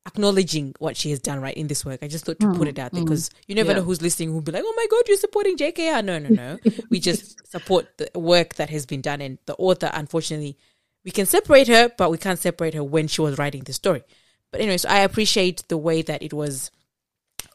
[0.06, 2.00] acknowledging what she has done right in this work.
[2.02, 3.76] I just thought to put mm, it out there mm, because you never Yeah.
[3.76, 6.58] know who's listening who'll be like, "Oh my god, you're supporting JKR." No, no, no.
[6.90, 9.90] we just support the work that has been done, and the author.
[9.92, 10.56] Unfortunately,
[11.04, 14.02] we can separate her, but we can't separate her when she was writing the story.
[14.50, 16.70] But anyway, so I appreciate the way that it was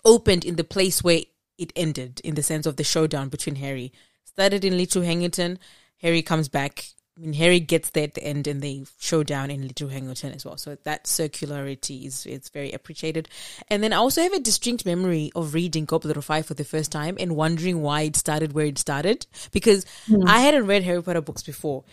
[0.05, 1.21] opened in the place where
[1.57, 3.91] it ended, in the sense of the showdown between Harry.
[4.23, 5.59] Started in Little Hangleton.
[6.01, 6.85] Harry comes back.
[7.19, 10.33] I mean, Harry gets there at the end, and they show down in Little Hangleton
[10.33, 10.55] as well.
[10.55, 13.27] So that circularity is it's very appreciated.
[13.67, 16.63] And then I also have a distinct memory of reading Goblet of Fire for the
[16.63, 20.25] first time and wondering why it started where it started because hmm.
[20.25, 21.83] I hadn't read Harry Potter books before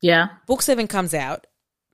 [0.00, 1.46] Yeah, book seven comes out,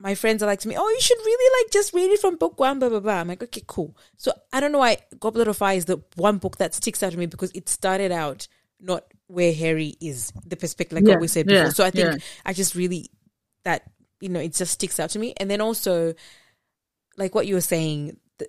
[0.03, 2.37] my friends are like to me, "Oh, you should really like just read it from
[2.37, 3.21] book one." Blah blah blah.
[3.21, 3.97] I'm like, okay, cool.
[4.17, 7.13] So I don't know why Goblet of Fire is the one book that sticks out
[7.13, 8.49] to me because it started out
[8.81, 11.65] not where Harry is, the perspective, like Yeah, what we said before.
[11.65, 12.19] yeah, so I think yeah.
[12.45, 13.11] I just really
[13.65, 13.83] that
[14.21, 15.35] you know it just sticks out to me.
[15.39, 16.15] And then also,
[17.17, 18.49] like what you were saying, the,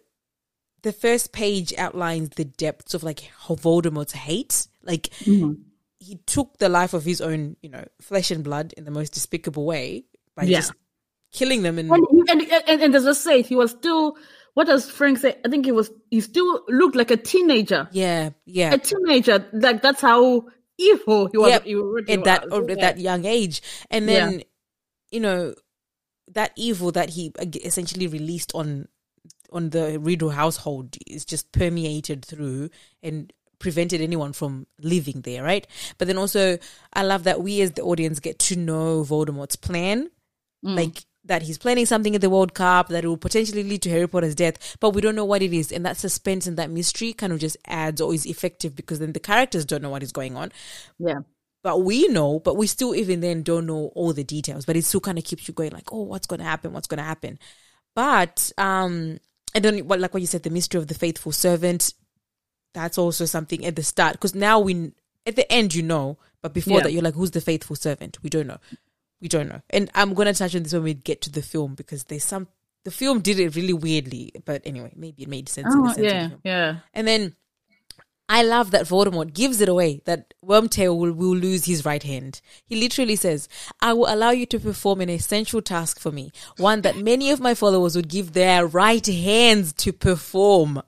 [0.81, 5.53] the first page outlines the depths of like Voldemort's hate, like Mm-hmm.
[5.99, 9.13] he took the life of his own, you know, flesh and blood in the most
[9.13, 10.73] despicable way by just
[11.31, 14.17] killing them and, And, and, and, and as I say, he was still.
[14.55, 15.35] What does Frank say?
[15.43, 15.89] I think he was.
[16.11, 17.87] He still looked like a teenager.
[17.91, 18.73] yeah, yeah.
[18.73, 19.47] A teenager.
[19.51, 20.45] Like that's how
[20.77, 21.49] evil he was.
[21.49, 21.63] Yep.
[21.63, 22.63] he already at that was.
[22.69, 22.75] at Yeah.
[22.85, 24.13] that young age and Yeah.
[24.29, 24.43] then
[25.11, 25.53] you know
[26.31, 27.31] that evil that he
[27.63, 28.87] essentially released on
[29.51, 32.69] on the Riddle household is just permeated through
[33.03, 36.57] and prevented anyone from living there right but then also
[36.93, 40.09] i love that we as the audience get to know voldemort's plan
[40.65, 40.75] Mm.
[40.77, 44.07] like that he's planning something at the World Cup that will potentially lead to Harry
[44.07, 47.13] Potter's death, but we don't know what it is, and that suspense and that mystery
[47.13, 50.11] kind of just adds or is effective because then the characters don't know what is
[50.11, 50.51] going on,
[50.99, 51.19] Yeah.
[51.63, 54.65] but we know, but we still even then don't know all the details.
[54.65, 56.73] But it still kind of keeps you going, like, oh, what's going to happen?
[56.73, 57.39] What's going to happen?
[57.95, 59.19] But um,
[59.55, 61.93] and then what, like what you said, the mystery of the faithful servant.
[62.73, 64.93] That's also something at the start because now we
[65.27, 66.83] at the end you know, but before Yeah.
[66.83, 68.17] that you're like, who's the faithful servant?
[68.23, 68.57] We don't know,
[69.23, 69.61] we don't know.
[69.69, 72.49] And I'm gonna touch on this when we get to the film because there's some.
[72.83, 75.73] The film did it really weirdly, but anyway, maybe it made sense.
[75.73, 76.41] in oh, the Oh sense of yeah, film.
[76.43, 76.75] yeah.
[76.93, 77.35] And then
[78.27, 82.41] I love that Voldemort gives it away that Wormtail will, will lose his right hand.
[82.65, 83.47] He literally says,
[83.81, 87.39] I will allow you to perform an essential task for me, one that many of
[87.39, 90.81] my followers would give their right hands to perform.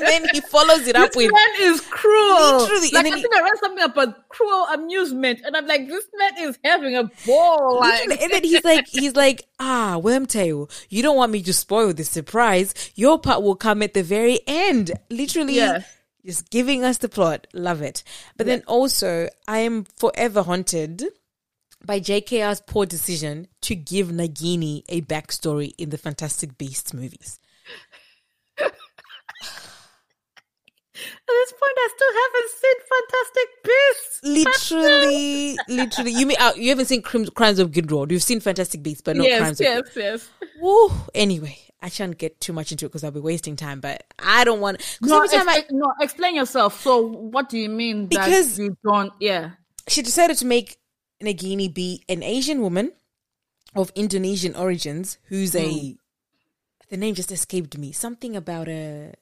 [0.00, 2.58] And then he follows it up This with, man is cruel.
[2.60, 5.86] Literally, and like I he- think I read something about cruel amusement, and I'm like,
[5.88, 7.78] this man is having a ball.
[7.80, 11.92] Like, and then he's like, he's like, ah, Wormtail, you don't want me to spoil
[11.92, 12.74] the surprise.
[12.94, 14.92] Your part will come at the very end.
[15.10, 15.82] Literally, Yeah.
[16.24, 17.46] just giving us the plot.
[17.52, 18.02] Love it.
[18.36, 21.04] But then also, I am forever haunted
[21.82, 27.40] by JKR's poor decision to give Nagini a backstory in the Fantastic Beasts movies.
[31.00, 34.68] at this point, I still haven't seen Fantastic Beasts.
[34.70, 38.10] Literally, literally, you mean uh, you haven't seen Crim- Crimes of Grindelwald?
[38.10, 40.30] You've seen Fantastic Beasts, but not yes, Crimes yes, of yes.
[40.60, 40.90] Woo.
[41.14, 43.80] Anyway, I shan't get too much into it because I'll be wasting time.
[43.80, 46.80] But I don't want No, every time I no, explain yourself.
[46.82, 49.12] So, what do you mean Because- you don't?
[49.20, 49.50] Yeah,
[49.88, 50.76] she decided to make
[51.22, 52.92] Nagini be an Asian woman
[53.74, 55.96] of Indonesian origins who's a
[56.90, 57.92] the name just escaped me.
[57.92, 59.14] Something about a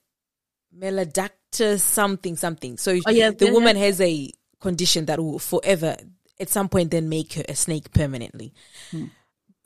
[0.78, 2.76] Maledictus something something.
[2.76, 5.96] So Oh, yes, the woman has a condition that will forever
[6.40, 8.52] at some point then make her a snake permanently.
[8.90, 9.08] because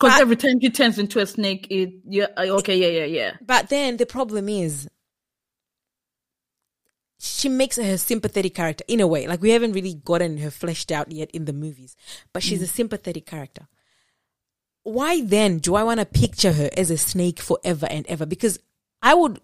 [0.00, 2.26] But- every time he turns into a snake, it yeah.
[2.36, 3.32] uh, Okay, yeah, yeah, yeah.
[3.44, 4.88] But then the problem is
[7.18, 9.26] she makes her a sympathetic character in a way.
[9.28, 11.94] Like we haven't really gotten her fleshed out yet in the movies,
[12.32, 13.68] but she's a sympathetic character.
[14.82, 18.26] Why then do I want to picture her as a snake forever and ever?
[18.26, 18.58] Because
[19.00, 19.40] I would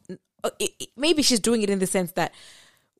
[0.58, 2.32] it, it- maybe she's doing it in the sense that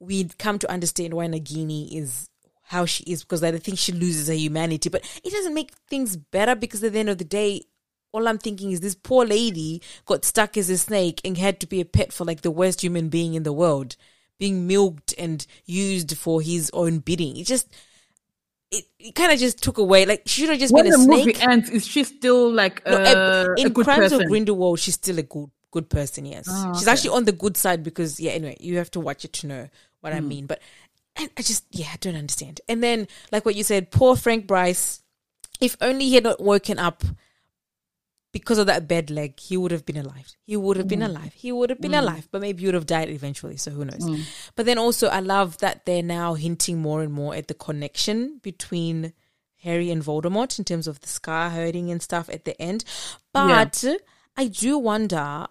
[0.00, 2.28] we'd come to understand why Nagini is
[2.64, 6.16] how she is because I think she loses her humanity, but it doesn't make things
[6.16, 7.62] better because at the end of the day,
[8.12, 11.66] all I'm thinking is this poor lady got stuck as a snake and had to
[11.66, 13.96] be a pet for like the worst human being in the world,
[14.38, 17.36] being milked and used for his own bidding.
[17.38, 17.68] It just,
[18.70, 20.04] it, it kind of just took away.
[20.04, 21.42] Like she should have just When been a the movie snake.
[21.46, 24.22] ends, is she still like No, uh, uh, a in good Crimes person?
[24.22, 26.24] of Grindelwald, she's still a good good person.
[26.26, 26.92] Yes, Oh, she's okay.
[26.92, 28.32] actually on the good side because yeah.
[28.32, 29.68] Anyway, you have to watch it to know
[30.00, 30.16] what Hmm.
[30.18, 30.46] I mean.
[30.46, 30.60] But
[31.16, 32.60] and I just yeah, I don't understand.
[32.68, 35.02] And then like what you said, poor Frank Bryce.
[35.60, 37.02] If only he had not woken up
[38.30, 40.36] because of that bed leg, he would have been alive.
[40.44, 40.90] He would have Hmm.
[40.90, 41.32] been alive.
[41.34, 43.56] He would have been alive, but maybe he would have died eventually.
[43.56, 44.02] So who knows?
[44.04, 44.20] Hmm.
[44.54, 48.38] But then also, I love that they're now hinting more and more at the connection
[48.42, 49.14] between
[49.62, 52.84] Harry and Voldemort in terms of the scar hurting and stuff at the end.
[53.32, 53.82] But
[54.36, 55.46] I do wonder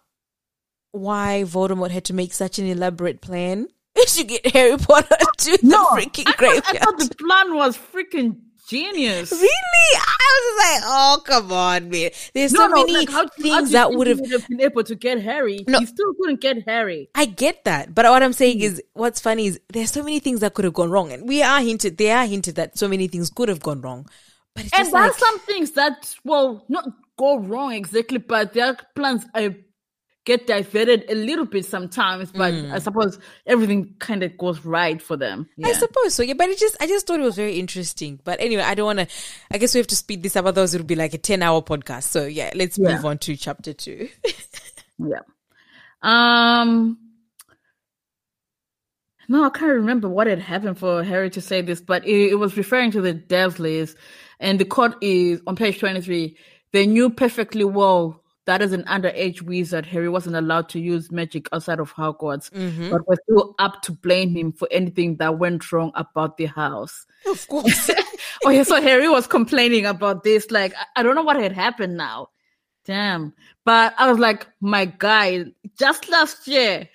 [0.98, 3.68] why Voldemort had to make such an elaborate plan
[4.08, 6.66] to get Harry Potter to No, the freaking I thought, graveyard.
[6.82, 9.32] I thought the plan was freaking genius.
[9.32, 9.48] Really?
[9.96, 12.12] I was like, oh, come on, man.
[12.34, 14.22] There's No, so no, many like, how, how things you that would have.
[14.48, 15.64] been able to get Harry.
[15.68, 15.80] No.
[15.80, 17.10] He still couldn't get Harry.
[17.16, 18.34] I get that, but what I'm Hmm.
[18.34, 21.28] saying is, what's funny is there's so many things that could have gone wrong, and
[21.28, 21.98] we are hinted.
[21.98, 24.08] They are hinted that so many things could have gone wrong,
[24.54, 28.54] but it's And there like, are some things that, well, not go wrong exactly, but
[28.54, 29.50] their plans uh,
[30.28, 32.32] get diverted a little bit sometimes.
[32.32, 35.48] But I suppose everything kind of goes right for them.
[35.64, 36.22] I suppose so.
[36.22, 38.20] Yeah, but it just I just thought it was very interesting.
[38.24, 39.08] But anyway, I don't want to.
[39.50, 40.46] I guess we have to speed this up.
[40.46, 42.04] Otherwise, it'll be like a ten hour podcast.
[42.04, 42.96] So yeah, let's Yeah.
[42.96, 44.10] move on to chapter two.
[45.00, 45.20] Yeah.
[46.02, 46.98] Um.
[49.30, 52.36] No, I can't remember what had happened for Harry to say this, but it, it
[52.36, 53.96] was referring to the Dursleys,
[54.40, 56.36] and the quote is on page twenty-three.
[56.74, 61.48] They knew perfectly well that as an underage wizard, Harry wasn't allowed to use magic
[61.52, 62.90] outside of Hogwarts, Mm-hmm.
[62.90, 67.06] but was still up to blame him for anything that went wrong about the house.
[67.28, 67.92] Of course.
[68.46, 70.50] oh yeah, so Harry was complaining about this.
[70.50, 72.30] Like, I, I don't know what had happened now.
[72.86, 73.34] Damn.
[73.66, 75.44] But I was like, my guy,
[75.78, 76.88] just last year,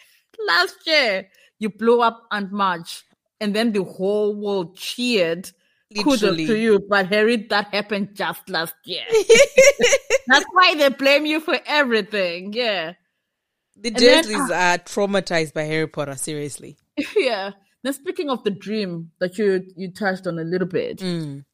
[0.47, 3.05] last year, you blew up Aunt Marge,
[3.43, 5.51] and then the whole world cheered.
[5.95, 6.47] Kudos Literally.
[6.47, 9.05] to you, but Harry, that happened just last year.
[10.27, 12.53] That's why they blame you for everything.
[12.53, 12.95] Yeah.
[13.77, 16.77] the Dursleys are traumatized by Harry Potter, seriously.
[17.17, 17.51] yeah.
[17.85, 21.45] Now speaking of the dream that you you touched on a little bit, Mm.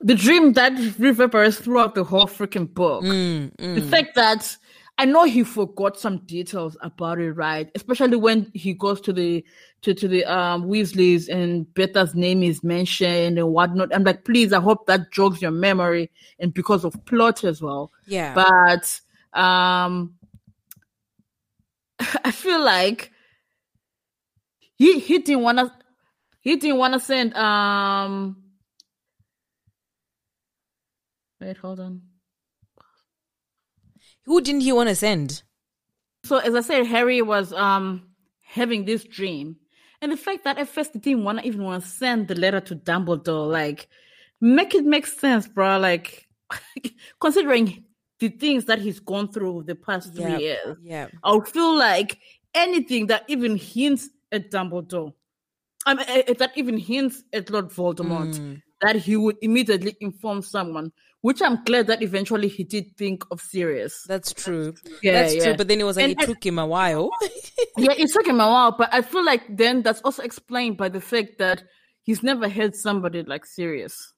[0.00, 3.02] the dream that reverberates throughout the whole freaking book.
[3.04, 4.56] Mm, The fact that
[4.96, 7.68] I know he forgot some details about it, right?
[7.74, 9.44] Especially when he goes to the
[9.82, 13.94] to, to the um Weasleys and Bertha's name is mentioned and whatnot.
[13.94, 17.90] I'm like, please, I hope that jogs your memory and because of plot as well.
[18.06, 18.34] Yeah.
[18.34, 19.00] But
[19.38, 20.14] um
[22.24, 23.10] I feel like
[24.76, 25.76] he he didn't wanna
[26.40, 28.36] he didn't wanna send um
[31.40, 32.02] wait, hold on.
[34.26, 35.42] Who didn't he want to send?
[36.24, 38.08] So as I said, Harry was um
[38.42, 39.56] having this dream,
[40.00, 42.34] and the fact that at first he didn't want to even want to send the
[42.34, 43.88] letter to Dumbledore, like
[44.40, 45.78] make it make sense, bro.
[45.78, 46.26] Like
[47.20, 47.84] considering
[48.20, 50.38] the things that he's gone through the past three Yeah.
[50.38, 51.08] years, Yeah.
[51.22, 52.18] I would feel like
[52.54, 55.12] anything that even hints at Dumbledore,
[55.84, 56.06] I mean,
[56.38, 58.62] that even hints at Lord Voldemort, Mm.
[58.80, 60.92] that he would immediately inform someone.
[61.24, 64.04] Which I'm glad that eventually he did think of Sirius.
[64.06, 64.74] That's true.
[65.02, 65.44] Yeah, That's yeah.
[65.44, 65.54] true.
[65.56, 67.08] But then it was like And it I- took him a while.
[67.78, 70.90] yeah, it took him a while, but I feel like then that's also explained by
[70.90, 71.62] the fact that
[72.02, 74.12] he's never had somebody like Sirius.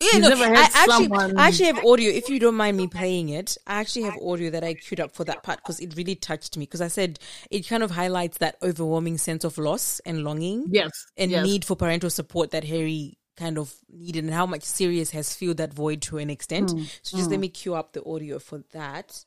[0.00, 2.10] Yeah, He's no, never had I actually, someone- I actually have audio.
[2.10, 5.14] If you don't mind me playing it, I actually have audio that I queued up
[5.14, 6.64] for that part because it really touched me.
[6.64, 7.20] Because I said
[7.52, 11.44] it kind of highlights that overwhelming sense of loss and longing Yes, and yes.
[11.46, 15.56] need for parental support that Harry kind of needed, and how much Sirius has filled
[15.58, 16.70] that void to an extent.
[16.70, 19.24] Hmm, So just let me cue up the audio for that.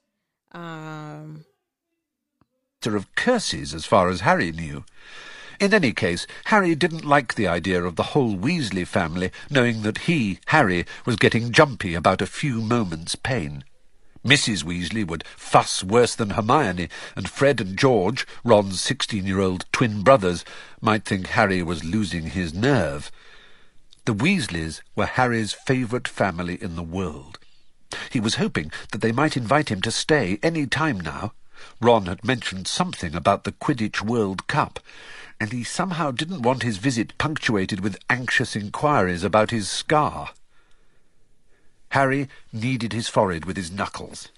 [0.51, 1.45] Um,
[2.85, 4.85] of curses as far as Harry knew.
[5.59, 9.97] In any case, Harry didn't like the idea of the whole Weasley family knowing that
[9.99, 13.65] he, Harry, was getting jumpy about a few moments' pain.
[14.25, 14.63] Mrs.
[14.63, 20.45] Weasley would fuss worse than Hermione, and Fred and George, Ron's sixteen-year-old twin brothers,
[20.79, 23.11] might think Harry was losing his nerve.
[24.07, 27.39] The Weasleys were Harry's favourite family in the world.
[28.09, 31.33] He was hoping that they might invite him to stay any time now.
[31.81, 34.79] Ron had mentioned something about the Quidditch World Cup,
[35.41, 40.29] and he somehow didn't want his visit punctuated with anxious inquiries about his scar.
[41.89, 44.29] Harry kneaded his forehead with his knuckles.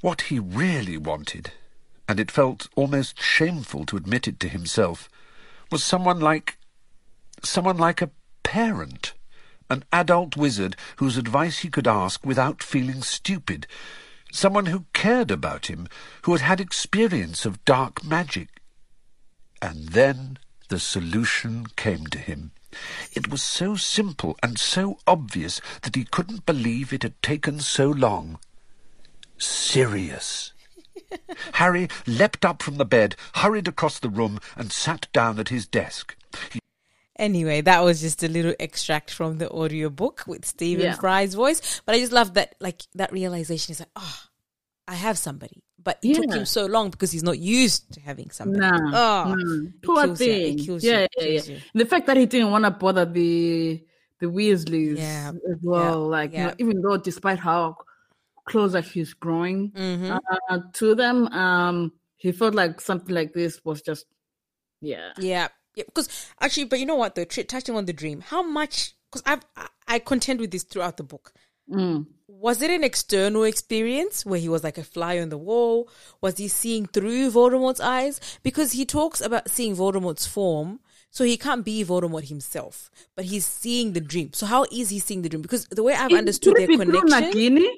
[0.00, 1.52] What he really wanted,
[2.08, 5.10] and it felt almost shameful to admit it to himself,
[5.70, 6.56] was someone like
[7.42, 8.08] someone like a
[8.42, 9.14] parent,
[9.70, 13.66] an adult wizard whose advice he could ask without feeling stupid,
[14.30, 15.88] someone who cared about him,
[16.22, 18.48] who had had experience of dark magic.
[19.60, 22.52] And then the solution came to him.
[23.12, 27.90] It was so simple and so obvious that he couldn't believe it had taken so
[27.90, 28.38] long.
[29.38, 30.52] Sirius.
[31.54, 35.66] Harry leapt up from the bed, hurried across the room, and sat down at his
[35.66, 36.16] desk.
[36.50, 36.60] He
[37.18, 40.94] Anyway, that was just a little extract from the audiobook with Stephen Yeah.
[40.94, 41.82] Fry's voice.
[41.84, 44.18] But I just love that, like, that realization is like, oh,
[44.88, 45.62] I have somebody.
[45.82, 48.60] But it took him so long because he's not used to having somebody.
[48.60, 50.78] Nah, Oh, it poor kills you, it thing.
[50.80, 51.58] yeah, yeah, yeah.
[51.74, 53.84] The fact that he didn't want to bother the
[54.20, 57.76] the Weasleys Yeah, as well, yeah, like you know, even though despite how
[58.44, 60.20] closer he's growing Mhm.
[60.48, 64.06] uh, to them, um, he felt like something like this was just,
[64.80, 65.84] yeah, Yeah, yeah.
[65.86, 66.08] Because
[66.40, 67.14] actually, but you know what?
[67.14, 68.94] Though, tr- touching on the dream, how much?
[69.10, 71.32] Because I've I, I contend with this throughout the book.
[71.70, 72.06] Mm.
[72.28, 75.88] Was it an external experience where he was like a fly on the wall?
[76.20, 78.20] Was he seeing through Voldemort's eyes?
[78.42, 80.80] Because he talks about seeing Voldemort's form,
[81.10, 84.32] so he can't be Voldemort himself, but he's seeing the dream.
[84.32, 85.42] So how is he seeing the dream?
[85.42, 87.68] Because the way I've It- understood their it be through connection, Nagini?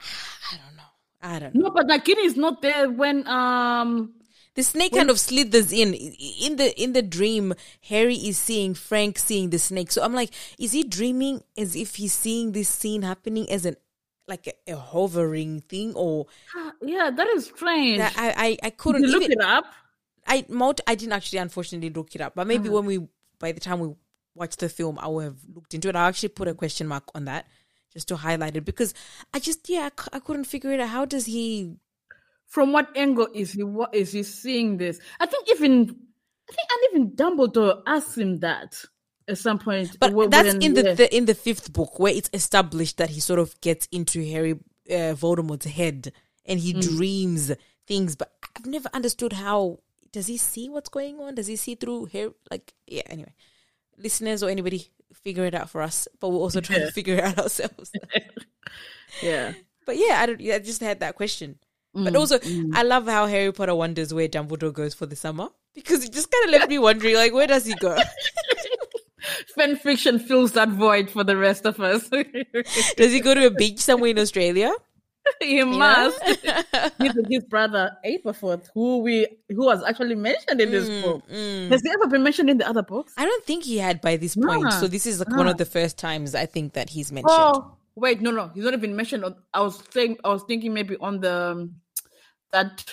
[0.52, 0.82] I don't know.
[1.22, 1.68] I don't know.
[1.68, 4.14] No, but Nagini is not there when um
[4.56, 7.54] The snake kind of slithers in in the in the dream.
[7.88, 9.92] Harry is seeing Frank seeing the snake.
[9.92, 13.76] So I'm like, is he dreaming as if he's seeing this scene happening as an
[14.26, 16.26] like a, a hovering thing, or
[16.82, 17.98] yeah, that is strange.
[17.98, 19.64] that I I, I couldn't you look even it up?
[20.26, 22.76] I multi, I didn't actually unfortunately look it up, but maybe Uh-huh.
[22.76, 23.94] when we by the time we
[24.34, 25.96] watch the film, I will have looked into it.
[25.96, 27.46] I actually put a question mark on that
[27.92, 28.94] just to highlight it because
[29.32, 30.88] I just yeah I, c- I couldn't figure it out.
[30.88, 31.76] How does he?
[32.50, 33.62] From what angle is he?
[33.62, 34.98] What is he seeing this?
[35.20, 35.96] I think even
[36.50, 38.84] I think and even Dumbledore asked him that
[39.28, 39.96] at some point.
[40.00, 40.94] But when- that's in the, yeah.
[40.94, 44.52] the in the fifth book where it's established that he sort of gets into Harry
[44.90, 46.12] uh, Voldemort's head
[46.44, 46.82] and he Mm.
[46.96, 47.52] dreams
[47.86, 48.16] things.
[48.16, 49.78] But I've never understood how
[50.10, 51.36] does he see what's going on?
[51.36, 52.32] Does he see through Harry?
[52.50, 53.02] Like yeah.
[53.06, 53.32] Anyway,
[53.96, 54.88] listeners or anybody
[55.22, 56.08] figure it out for us.
[56.18, 57.92] But we're also trying to figure it out ourselves.
[59.22, 59.52] yeah.
[59.86, 60.40] But yeah, I don't.
[60.40, 61.58] I just had that question.
[61.96, 62.38] Mm, But also,
[62.72, 66.30] I love how Harry Potter wonders where Dumbledore goes for the summer because it just
[66.30, 67.96] kind of left me wondering, like, where does he go?
[69.54, 72.08] Fan fiction fills that void for the rest of us.
[72.96, 74.72] does he go to a beach somewhere in Australia?
[75.40, 76.18] he must.
[76.98, 81.22] He's with his brother Aberforth, who we who was actually mentioned in this Mm, book.
[81.70, 83.12] Has he ever been mentioned in the other books?
[83.16, 84.72] I don't think he had by this point.
[84.72, 87.30] So this is like one of the first times I think that he's mentioned.
[87.30, 89.24] Oh, wait, no, no, he's not even mentioned.
[89.24, 91.76] on- I was saying, I was thinking maybe on the um,
[92.52, 92.84] that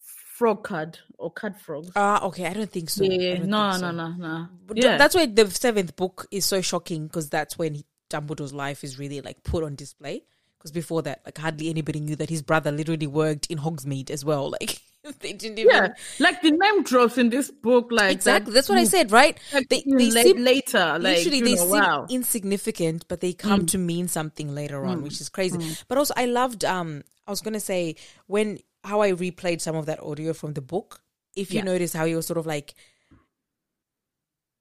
[0.00, 1.90] frog card or card frogs.
[1.94, 2.46] Ah, okay.
[2.46, 3.04] I don't think so.
[3.04, 3.90] Yeah, no, think no, so.
[3.90, 4.48] no, no.
[4.66, 8.52] But Yeah, That's why the seventh book is so shocking because that's when he, Dumbledore's
[8.52, 10.24] life is really like put on display.
[10.58, 14.24] Because before that, like hardly anybody knew that his brother literally worked in Hogsmeade as
[14.24, 14.52] well.
[14.60, 14.80] Like
[15.20, 15.70] they didn't even.
[15.74, 15.88] yeah,
[16.18, 18.50] like the name drops in this book, like Exactly.
[18.52, 19.38] that That's what I said, right?
[19.52, 22.06] like, They, they seem, later, like you they know, seem wow.
[22.06, 22.10] Mm.
[22.10, 25.58] insignificant, but they come to mean something later on, which is crazy.
[25.88, 26.64] But also, I loved.
[26.64, 27.96] Um, I was gonna say
[28.26, 31.00] when how I replayed some of that audio from the book.
[31.36, 31.64] If you Yeah.
[31.64, 32.74] notice how he was sort of like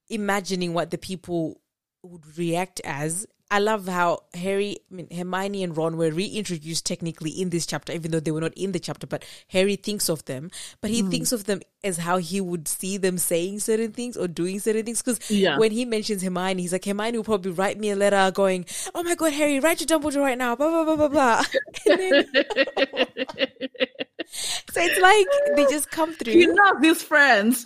[0.10, 1.62] imagining what the people
[2.04, 3.26] would react as.
[3.52, 7.92] I love how Harry, I mean, Hermione and Ron were reintroduced technically in this chapter,
[7.94, 9.08] even though they were not in the chapter.
[9.08, 12.98] But Harry thinks of them, but he thinks of them as how he would see
[12.98, 15.02] them saying certain things or doing certain things.
[15.02, 15.58] Because Yeah.
[15.58, 19.02] when he mentions Hermione, he's like, Hermione will probably write me a letter going, "Oh
[19.02, 21.44] my god, Harry, write to Dumbledore right now." Blah blah blah blah blah.
[21.86, 22.26] Then,
[24.28, 26.34] so it's like they just come through.
[26.34, 27.64] he knows his friends.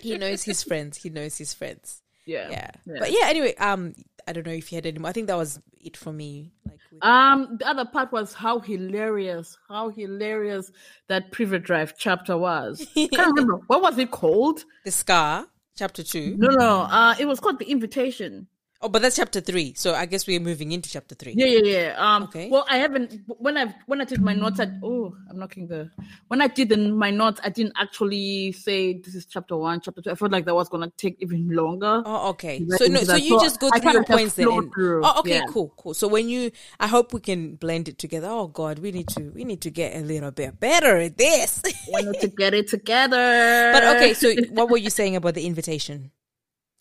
[0.00, 0.98] he knows his friends.
[0.98, 2.00] He knows his friends.
[2.26, 2.50] Yeah.
[2.50, 2.70] Yeah.
[2.98, 3.94] But yeah, anyway, um,
[4.26, 5.10] I don't know if you had any more.
[5.10, 6.52] I think that was it for me.
[6.64, 10.72] Like, with, Um, the other part was how hilarious, how hilarious
[11.08, 12.86] that Privet Drive chapter was.
[12.96, 14.64] I can't remember what was it called.
[14.84, 15.46] the scar,
[15.76, 16.36] chapter two.
[16.38, 18.46] No, no, uh, it was called the Invitation.
[18.84, 19.72] Oh, but that's chapter three.
[19.76, 21.32] So I guess we're moving into chapter three.
[21.34, 21.94] Yeah, yeah, yeah.
[21.96, 22.50] Um, Okay.
[22.50, 24.60] Well, I haven't when I when I did my notes.
[24.60, 25.90] I, oh, I'm knocking the.
[26.28, 30.02] When I did in my notes, I didn't actually say this is chapter one, chapter
[30.02, 30.10] two.
[30.10, 32.02] I felt like that was gonna take even longer.
[32.04, 32.62] Oh, okay.
[32.76, 34.48] So no, so you just go through your points then.
[34.48, 34.70] and-.
[34.76, 35.46] Oh, okay, Yeah.
[35.48, 35.94] cool, cool.
[35.94, 38.28] So when you, I hope we can blend it together.
[38.28, 41.62] Oh God, we need to, we need to get a little bit better at this.
[41.90, 43.70] we need to get it together.
[43.72, 46.10] but okay, so what were you saying about the invitation?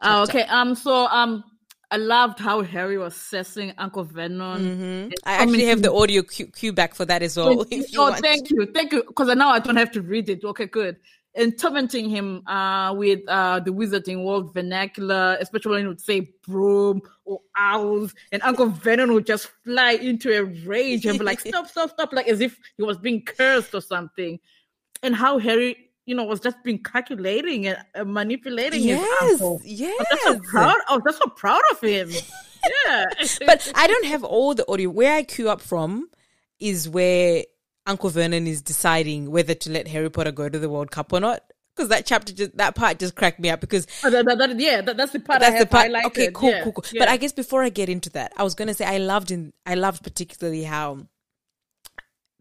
[0.01, 0.43] Oh, okay.
[0.43, 0.76] Um.
[0.76, 1.45] So um,
[1.93, 4.61] I loved how Harry was assessing Uncle Vernon.
[4.61, 5.11] Mm-hmm.
[5.25, 7.59] I actually have the audio cue, cue back for that as well.
[7.59, 7.63] Oh,
[8.15, 9.03] thank you, thank you.
[9.03, 10.43] Because now I don't have to read it.
[10.43, 10.97] Okay, good.
[11.35, 16.31] And tormenting him uh, with uh, the wizarding world vernacular, especially when he would say
[16.47, 21.39] broom or owls, and Uncle Vernon would just fly into a rage and be like,
[21.47, 24.39] "Stop, stop, stop!" Like as if he was being cursed or something.
[25.03, 29.99] And how Harry, you know, was just being calculating and uh, manipulating his Yes, yes.
[29.99, 30.76] I'm just so proud.
[30.89, 32.10] I was just so proud of him.
[32.88, 33.04] Yeah.
[33.45, 34.89] but I don't have all the audio.
[34.89, 36.10] Where I queue up from
[36.62, 37.43] is where
[37.86, 41.20] Uncle Vernon is deciding whether to let Harry Potter go to the World Cup or
[41.20, 41.43] not.
[41.76, 43.60] Because that chapter, just, that part just cracked me up.
[43.60, 45.91] Because Oh, that- that- that- yeah, that- that's the part I that's the part.
[46.06, 46.86] Okay, cool, Yeah, cool, cool.
[46.93, 46.99] yeah.
[47.01, 49.51] But I guess before I get into that, I was gonna say I loved in
[49.66, 51.08] I loved particularly how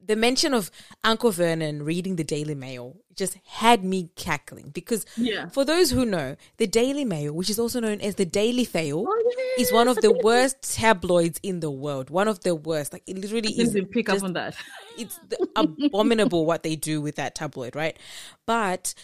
[0.05, 0.71] the mention of
[1.03, 5.49] Uncle Vernon reading the Daily Mail just had me cackling because Yeah.
[5.49, 9.05] for those who know, the Daily Mail, which is also known as the Daily Fail,
[9.09, 12.11] Oh, is one of the worst tabloids in the world.
[12.11, 12.93] One of the worst.
[12.93, 14.57] Like it literally is pick just up on that.
[14.99, 15.19] it's
[15.57, 17.99] abominable what they do with that tabloid, right?
[18.47, 18.95] But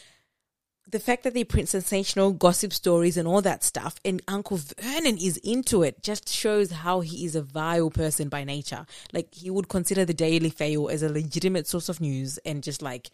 [0.91, 5.19] the fact that they print sensational gossip stories and all that stuff, and Uncle Vernon
[5.19, 8.87] is into it, just shows how he is a vile person by nature.
[9.13, 12.81] Like he would consider the Daily Fail as a legitimate source of news and just
[12.81, 13.11] like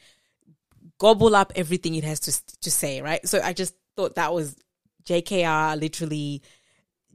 [0.99, 3.27] gobble up everything it has to to say, right?
[3.29, 4.57] So I just thought that was
[5.05, 6.43] JKR literally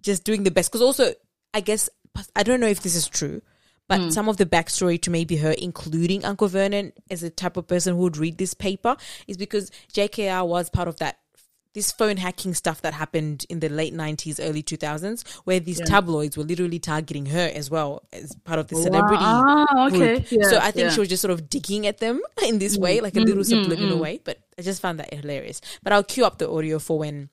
[0.02, 1.14] just doing the best because also
[1.54, 1.90] I guess
[2.36, 3.42] I don't know if this is true,
[3.88, 4.10] but hmm.
[4.10, 7.96] some of the backstory to maybe her including Uncle Vernon as a type of person
[7.96, 8.96] who would read this paper
[9.28, 11.20] is because JKR was part of that
[11.76, 16.36] this phone hacking stuff that happened in the late 90s early 2000s where these tabloids
[16.36, 20.26] were literally targeting her as well as part of the celebrity Ah, okay.
[20.30, 20.89] Yeah, so I think yeah.
[20.89, 23.99] She was just sort of digging at them in this way, like a little subliminal
[23.99, 24.20] way.
[24.24, 25.61] But I just found that hilarious.
[25.84, 27.30] But I'll cue up the audio for when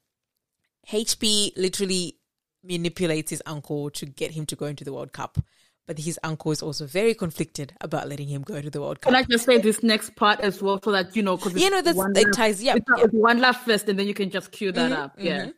[0.91, 2.19] HP literally
[2.63, 5.39] manipulates his uncle to get him to go into the World Cup.
[5.87, 9.13] But his uncle is also very conflicted about letting him go to the World Cup.
[9.13, 11.71] Can I just say this next part as well, so that you know, because you
[11.71, 12.61] know, that's, it ties.
[12.61, 13.05] Yeah, it's, yeah.
[13.05, 15.15] it's one laugh first, and then you can just cue that Mhm, up.
[15.17, 15.45] Yeah.
[15.47, 15.55] mhm.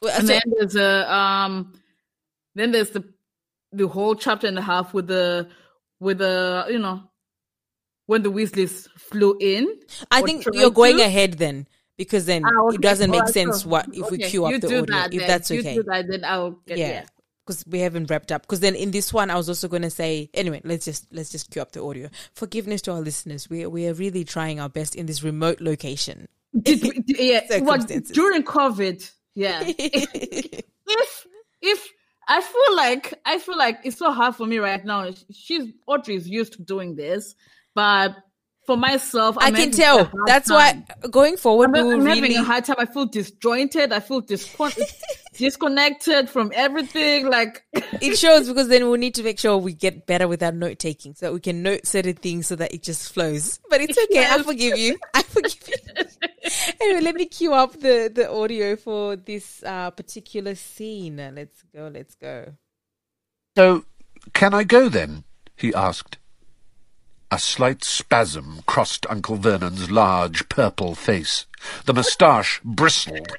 [0.00, 1.72] Well, and so- then there's a um
[2.54, 3.02] then there's the
[3.72, 5.48] the whole chapter and a half with the
[5.98, 7.02] with the you know
[8.06, 9.66] when the Weasleys flew in.
[10.12, 11.04] I think you're going to.
[11.04, 11.66] ahead then
[11.98, 12.76] because then Ah, okay.
[12.76, 15.18] it doesn't make sense what if we okay, queue up you the audio that if
[15.20, 15.28] then.
[15.28, 15.74] that's You okay.
[15.76, 16.88] do that, then I'll get yeah.
[16.88, 17.04] yeah.
[17.44, 18.42] Because we haven't wrapped up.
[18.42, 20.30] Because then in this one, I was also going to say.
[20.34, 22.08] Anyway, let's just let's just cue up the audio.
[22.34, 23.50] Forgiveness to our listeners.
[23.50, 26.28] We we are really trying our best in this remote location.
[26.60, 29.62] Did yeah, what, during COVID, yeah.
[29.66, 31.26] if
[31.60, 31.88] if
[32.28, 35.10] I feel like I feel like it's so hard for me right now.
[35.32, 37.34] She's Audrey is used to doing this,
[37.74, 38.16] but
[38.66, 40.10] for myself, I I'm can tell.
[40.26, 40.84] That's time.
[41.00, 42.76] why going forward, I'm, we will I'm having a hard time.
[42.78, 43.92] I feel disjointed.
[43.92, 44.78] I feel discon-
[45.32, 47.28] disconnected from everything.
[47.28, 50.52] Like it shows because then we'll need to make sure we get better with our
[50.52, 53.60] note taking so that we can note certain things so that it just flows.
[53.68, 54.26] But it's okay.
[54.26, 54.98] I forgive you.
[55.14, 56.04] I forgive you.
[56.80, 61.16] anyway, let me cue up the, the audio for this uh, particular scene.
[61.16, 61.90] Let's go.
[61.92, 62.54] Let's go.
[63.56, 63.84] So,
[64.32, 65.24] can I go then?
[65.56, 66.18] he asked.
[67.30, 71.46] A slight spasm crossed Uncle Vernon's large purple face.
[71.86, 73.32] The moustache bristled.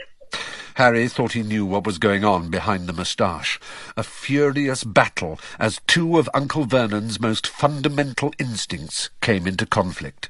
[0.75, 3.59] Harry thought he knew what was going on behind the moustache.
[3.95, 10.29] A furious battle as two of Uncle Vernon's most fundamental instincts came into conflict.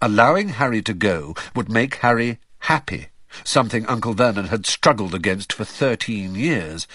[0.00, 3.08] Allowing Harry to go would make Harry happy,
[3.44, 6.86] something Uncle Vernon had struggled against for thirteen years.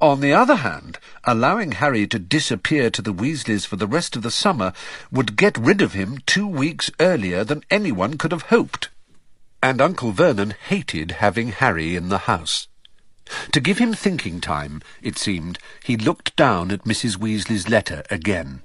[0.00, 4.22] On the other hand, allowing Harry to disappear to the Weasleys for the rest of
[4.22, 4.72] the summer
[5.10, 8.90] would get rid of him two weeks earlier than anyone could have hoped.
[9.62, 12.68] And Uncle Vernon hated having Harry in the house.
[13.52, 17.18] To give him thinking time, it seemed, he looked down at Mrs.
[17.18, 18.62] Weasley's letter again.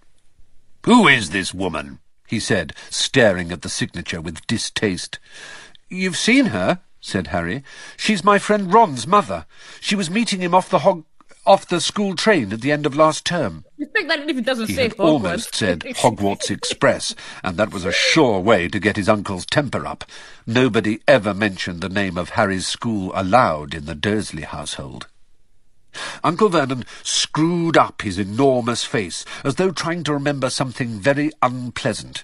[0.85, 1.99] Who is this woman?
[2.27, 5.19] he said, staring at the signature with distaste.
[5.89, 7.63] You've seen her, said Harry.
[7.97, 9.45] She's my friend Ron's mother.
[9.81, 11.05] She was meeting him off the hog
[11.45, 13.65] off the school train at the end of last term.
[13.77, 14.99] respect that if it doesn't He say had Hogwarts.
[15.05, 19.85] almost said Hogwarts Express, and that was a sure way to get his uncle's temper
[19.85, 20.05] up.
[20.47, 25.07] Nobody ever mentioned the name of Harry's school aloud in the Dursley household.
[26.23, 32.23] Uncle Vernon screwed up his enormous face, as though trying to remember something very unpleasant.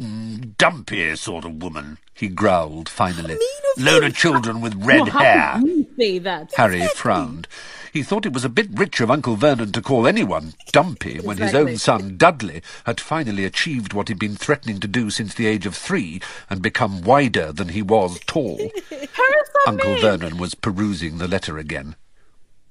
[0.00, 3.36] "Mm, Dumpy sort of woman, he growled finally.
[3.76, 5.60] Load of children with red No, how hair.
[6.00, 6.54] Could you say that?
[6.54, 7.46] Harry frowned.
[7.92, 11.38] He thought it was a bit rich of Uncle Vernon to call anyone dumpy when
[11.38, 15.46] his own son Dudley had finally achieved what he'd been threatening to do since the
[15.46, 18.70] age of three and become wider than he was tall.
[19.66, 20.00] Uncle mean.
[20.00, 21.96] Vernon was perusing the letter again.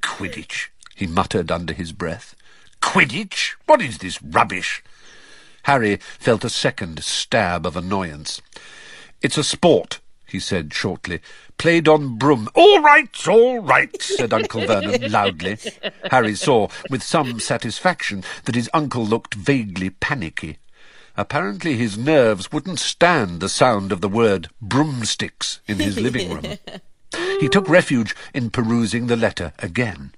[0.01, 2.35] Quidditch, he muttered under his breath.
[2.81, 3.55] Quidditch?
[3.65, 4.81] What is this rubbish?
[5.63, 8.41] Harry felt a second stab of annoyance.
[9.21, 9.99] It's a sport,
[10.29, 11.19] he said shortly.
[11.57, 12.49] Played on broom.
[12.55, 15.57] All right, all right, said Uncle Vernon loudly.
[16.09, 20.57] Harry saw with some satisfaction that his uncle looked vaguely panicky.
[21.17, 26.57] Apparently his nerves wouldn't stand the sound of the word broomsticks in his living room.
[27.39, 30.13] He took refuge in perusing the letter again.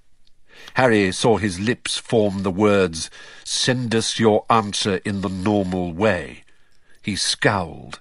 [0.75, 3.09] Harry saw his lips form the words,
[3.43, 6.43] Send us your answer in the normal way.
[7.01, 7.99] He scowled.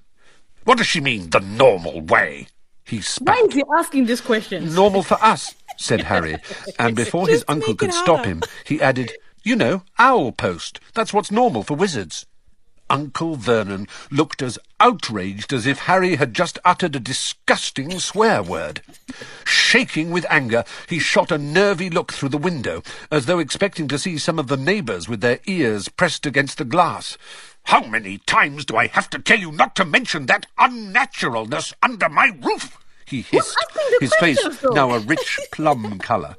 [0.64, 2.48] What does she mean, the normal way?
[2.84, 3.36] He spat.
[3.36, 4.74] Why is he asking this question?
[4.74, 6.36] Normal for us, said Harry,
[6.78, 10.80] and before his uncle could stop him, he added, You know, owl post.
[10.94, 12.26] That's what's normal for wizards.
[12.90, 18.82] Uncle Vernon looked as outraged as if Harry had just uttered a disgusting swear word.
[19.44, 23.98] Shaking with anger, he shot a nervy look through the window, as though expecting to
[23.98, 27.16] see some of the neighbours with their ears pressed against the glass.
[27.70, 32.08] How many times do I have to tell you not to mention that unnaturalness under
[32.08, 32.76] my roof?
[33.06, 33.56] He hissed,
[34.00, 36.34] his face now a rich plum colour.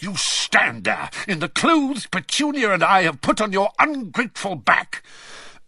[0.00, 5.04] You stand there in the clothes Petunia and I have put on your ungrateful back.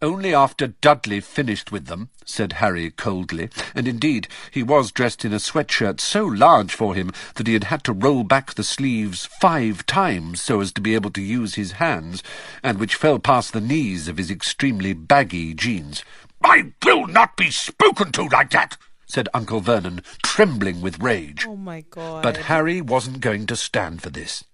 [0.03, 5.33] Only after Dudley finished with them, said Harry coldly, and indeed he was dressed in
[5.33, 9.25] a sweatshirt so large for him that he had had to roll back the sleeves
[9.41, 12.23] five times so as to be able to use his hands,
[12.63, 16.05] and which fell past the knees of his extremely baggy jeans.
[16.45, 18.77] I will not be spoken to like that,
[19.07, 21.47] said Uncle Vernon, trembling with rage.
[21.49, 22.23] Oh my god.
[22.23, 24.45] But Harry wasn't going to stand for this.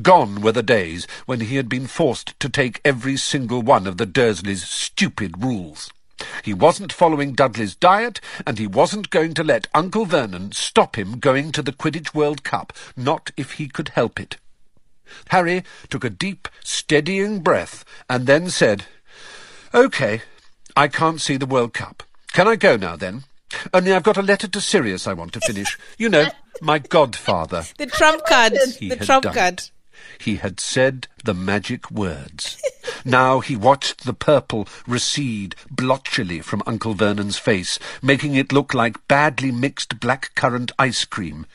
[0.00, 3.96] Gone were the days when he had been forced to take every single one of
[3.96, 5.90] the Dursleys' stupid rules.
[6.42, 11.18] He wasn't following Dudley's diet, and he wasn't going to let Uncle Vernon stop him
[11.18, 14.36] going to the Quidditch World Cup, not if he could help it.
[15.28, 18.84] Harry took a deep, steadying breath, and then said,
[19.72, 20.22] OK,
[20.76, 22.02] I can't see the World Cup.
[22.32, 23.24] Can I go now, then?
[23.72, 25.78] Only I've got a letter to Sirius I want to finish.
[25.98, 26.26] You know,
[26.60, 27.64] my godfather.
[27.78, 28.54] The trump card.
[28.78, 29.60] He the trump card.
[29.60, 29.70] it.
[30.18, 32.60] He had said the magic words.
[33.04, 39.06] now he watched the purple recede blotchily from Uncle Vernon's face, making it look like
[39.08, 41.46] badly mixed black-currant ice cream.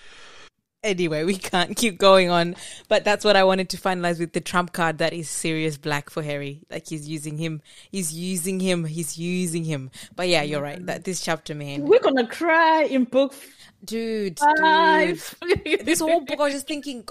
[0.82, 2.56] Anyway, we can't keep going on,
[2.88, 6.10] but that's what I wanted to finalize with the trump card that is Sirius Black
[6.10, 6.62] for Harry.
[6.72, 7.62] Like he's using him,
[7.92, 9.92] he's using him, he's using him.
[10.16, 10.84] But yeah, you're right.
[10.86, 13.34] That this chapter, man, We're gonna cry in book
[13.84, 15.20] dude, dude.
[15.86, 17.04] This whole book, I was just thinking,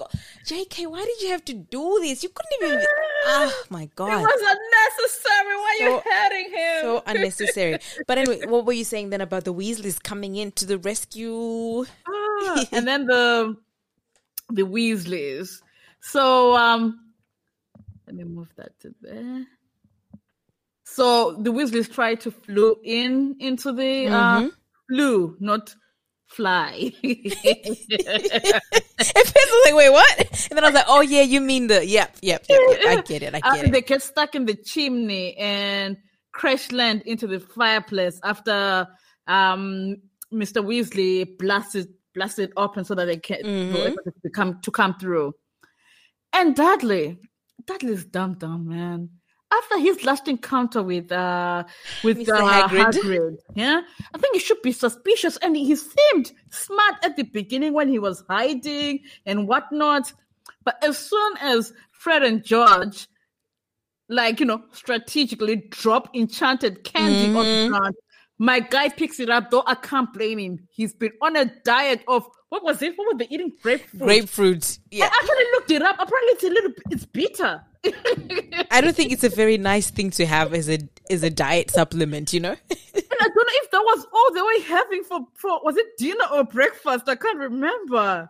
[0.45, 2.23] J.K., why did you have to do this?
[2.23, 2.85] You couldn't even.
[3.25, 5.55] Oh my god, It was unnecessary.
[5.55, 6.81] Why So- you hurting him?
[6.81, 7.79] so unnecessary.
[8.07, 11.85] But anyway, what were you saying then about the Weasleys coming in to the rescue?
[12.07, 13.55] Ah, and then the
[14.49, 15.61] the Weasleys.
[16.01, 17.11] So um
[18.07, 19.45] let me move that to there.
[20.85, 24.49] So the Weasleys try to Floo in into the uh
[24.91, 25.75] Floo, not
[26.29, 26.91] fly.
[27.03, 27.27] At
[28.99, 30.47] first, I was like, wait, what?
[30.49, 32.59] And then I was like, oh yeah, you mean the yep, yep, yep.
[32.69, 32.79] yep.
[32.87, 33.35] I get it.
[33.35, 33.71] I Uh, get it.
[33.71, 35.97] They get stuck in the chimney and
[36.31, 38.87] crash land into the fireplace after
[39.27, 39.97] um,
[40.33, 40.63] Mr.
[40.63, 43.93] Weasley blasted blasted open so that they can Mm-hmm.
[44.23, 45.33] to come to come through.
[46.33, 47.17] And Dudley,
[47.65, 49.09] Dudley's dumb dumb man.
[49.51, 51.63] After his last encounter with uh
[52.03, 52.39] with Mr.
[52.39, 52.93] uh, Hagrid.
[52.93, 53.81] Hagrid, yeah,
[54.13, 55.37] I think he should be suspicious.
[55.37, 60.13] And he seemed smart at the beginning when he was hiding and whatnot.
[60.63, 63.07] But as soon as Fred and George,
[64.07, 67.95] like, you know, strategically drop enchanted candy on the ground,
[68.37, 70.67] my guy picks it up, though I can't blame him.
[70.71, 72.97] He's been on a diet of, what was it?
[72.97, 73.51] What were they eating?
[73.61, 74.01] Grapefruit.
[74.01, 74.79] Grapefruit.
[74.91, 75.05] Yeah.
[75.05, 75.95] I actually looked it up.
[75.99, 77.63] Apparently, it's a little, it's bitter.
[78.71, 81.71] I don't think it's a very nice thing to have as a as a diet
[81.71, 82.51] supplement, you know?
[82.51, 82.57] And
[83.21, 86.25] I don't know if that was all they were having for, for was it dinner
[86.33, 87.07] or breakfast?
[87.07, 88.29] I can't remember.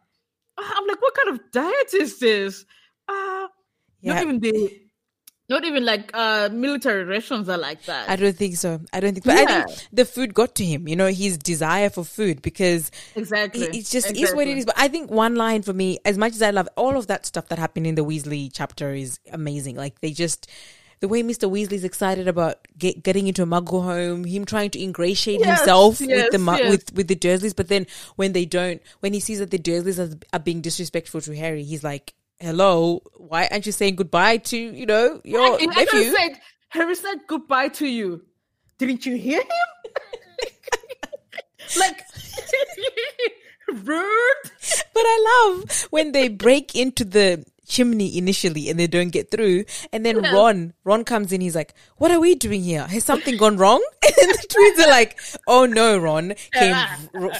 [0.57, 2.65] I'm like, what kind of diet is this?
[3.07, 3.47] Uh,
[4.01, 4.13] Yeah.
[4.13, 4.81] Not even the,
[5.49, 8.09] not even like uh military rations are like that.
[8.09, 8.79] I don't think so.
[8.93, 11.89] I don't think but I think the food got to him, you know, his desire
[11.89, 13.63] for food because exactly.
[13.63, 14.65] it, it just is what it is.
[14.65, 17.25] But I think one line for me, as much as I love all of that
[17.25, 19.75] stuff that happened in the Weasley chapter is amazing.
[19.75, 20.49] Like they just
[20.99, 21.49] the way Mr.
[21.49, 26.01] Weasley's excited about get, getting into a Muggle home, him trying to ingratiate Yes, himself
[26.01, 26.69] with the yes.
[26.69, 29.99] with with the Dursleys, but then when they don't, when he sees that the Dursleys
[29.99, 34.57] are, are being disrespectful to Harry, he's like, "Hello, why aren't you saying goodbye to
[34.57, 38.21] you know your I nephew?" said, Harry said goodbye to you.
[38.77, 39.47] Didn't you hear him?
[41.77, 42.03] like,
[43.73, 44.35] rude.
[44.93, 49.63] But I love when they break into the chimney initially and they don't get through,
[49.93, 50.17] and then.
[50.19, 51.39] Ron, Ron comes in.
[51.39, 52.85] He's like, "What are we doing here?
[52.85, 53.81] Has something gone wrong?"
[54.21, 55.17] And the twins are like,
[55.47, 56.75] "Oh no, Ron!" Came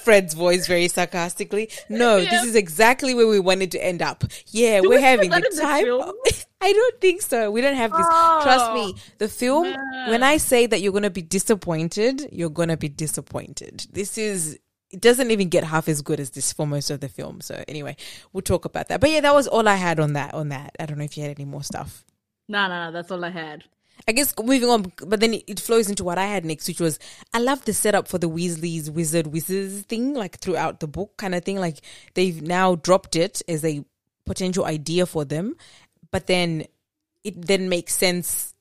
[0.03, 1.69] Fred's voice very sarcastically.
[1.89, 2.29] No, Yeah.
[2.29, 4.23] this is exactly where we wanted to end up.
[4.47, 6.13] Yeah, Do we're we having that the in the time.
[6.61, 7.51] I don't think so.
[7.51, 8.05] We don't have this.
[8.43, 9.73] Trust me, Oh, the film.
[10.07, 13.85] When I say that you're gonna be disappointed, you're gonna be disappointed.
[13.91, 14.57] This is
[14.91, 17.41] it doesn't even get half as good as this for most of the film.
[17.41, 17.95] So anyway,
[18.33, 18.99] we'll talk about that.
[18.99, 20.33] But yeah, that was all I had on that.
[20.33, 22.05] On that, I don't know if you had any more stuff.
[22.47, 22.91] No, no, no.
[22.91, 23.65] That's all I had.
[24.07, 26.97] I guess moving on, but then it- flows into what I had next, which was
[27.33, 31.35] I love the setup for the Weasley's Wizard Wizards thing, like throughout the book, kind
[31.35, 31.59] of thing.
[31.59, 31.77] Like
[32.13, 33.83] they've now dropped it as a
[34.25, 35.55] potential idea for them,
[36.11, 36.65] but then
[37.23, 38.53] it then makes sense.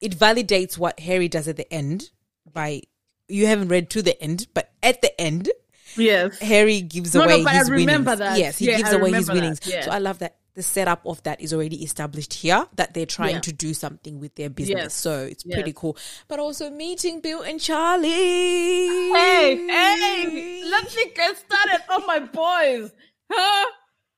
[0.00, 2.10] It validates what Harry does at the end
[2.52, 2.82] by
[3.30, 5.50] you haven't read to the end, but at the end,
[5.96, 6.38] Yes.
[6.38, 8.18] Harry gives No, no, away but I his remember winnings.
[8.18, 8.38] that.
[8.38, 9.60] Yes, he Yeah, gives I away his winnings.
[9.64, 9.82] Yeah.
[9.82, 13.36] So I love that the setup of that is already established here that they're trying
[13.36, 13.40] Yeah.
[13.40, 14.76] to do something with their business.
[14.82, 14.94] Yes.
[14.94, 15.54] So it's Yes.
[15.56, 15.96] pretty cool.
[16.28, 18.08] But also meeting Bill and Charlie.
[18.08, 22.92] Hey, hey, let me get started on my boys.
[23.30, 23.66] Huh?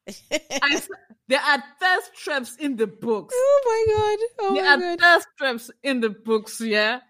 [0.30, 0.82] I
[1.28, 3.34] there are thirst traps in the books.
[3.36, 4.18] Oh my god!
[4.40, 5.00] Oh There my are god!
[5.00, 7.00] thirst traps in the books, yeah.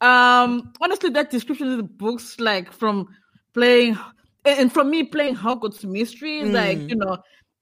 [0.00, 3.08] Um, honestly, that description of the books, like from
[3.54, 3.98] playing,
[4.44, 6.52] and from me playing Hogwarts Mystery, Mm.
[6.52, 7.18] like you know,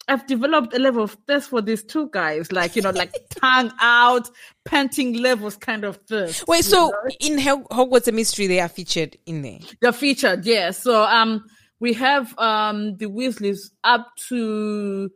[0.07, 3.73] I've developed a level of thirst for these two guys, like you know, like tongue
[3.81, 4.29] out,
[4.65, 6.47] panting levels kind of thirst.
[6.49, 6.95] Wait, so know?
[7.21, 9.59] in Hog- Hogwarts mystery, they are featured in there.
[9.81, 10.71] They're featured, yeah.
[10.71, 11.45] So um
[11.81, 15.11] we have um the Weasleys up to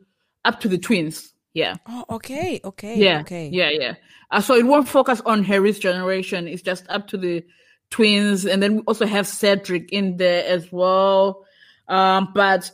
[0.45, 1.32] up to the twins.
[1.55, 1.75] Yeah.
[1.87, 3.21] Oh, okay, okay, Yeah.
[3.21, 3.49] okay.
[3.53, 3.95] Yeah, yeah.
[4.31, 6.49] Uh, so it won't focus on Harry's generation.
[6.49, 7.45] It's just up to the
[7.91, 11.45] twins, and then we also have Cedric in there as well.
[11.89, 12.71] Um, but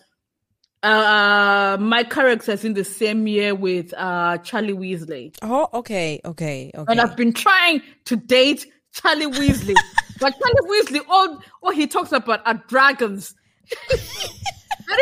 [0.84, 6.70] uh, my character is in the same year with uh Charlie Weasley, Oh, okay, okay,
[6.72, 6.92] okay.
[6.92, 9.74] and I've been trying to date Charlie Weasley,
[10.20, 13.34] but Charlie Weasley, all all he talks about are dragons,
[13.90, 13.98] and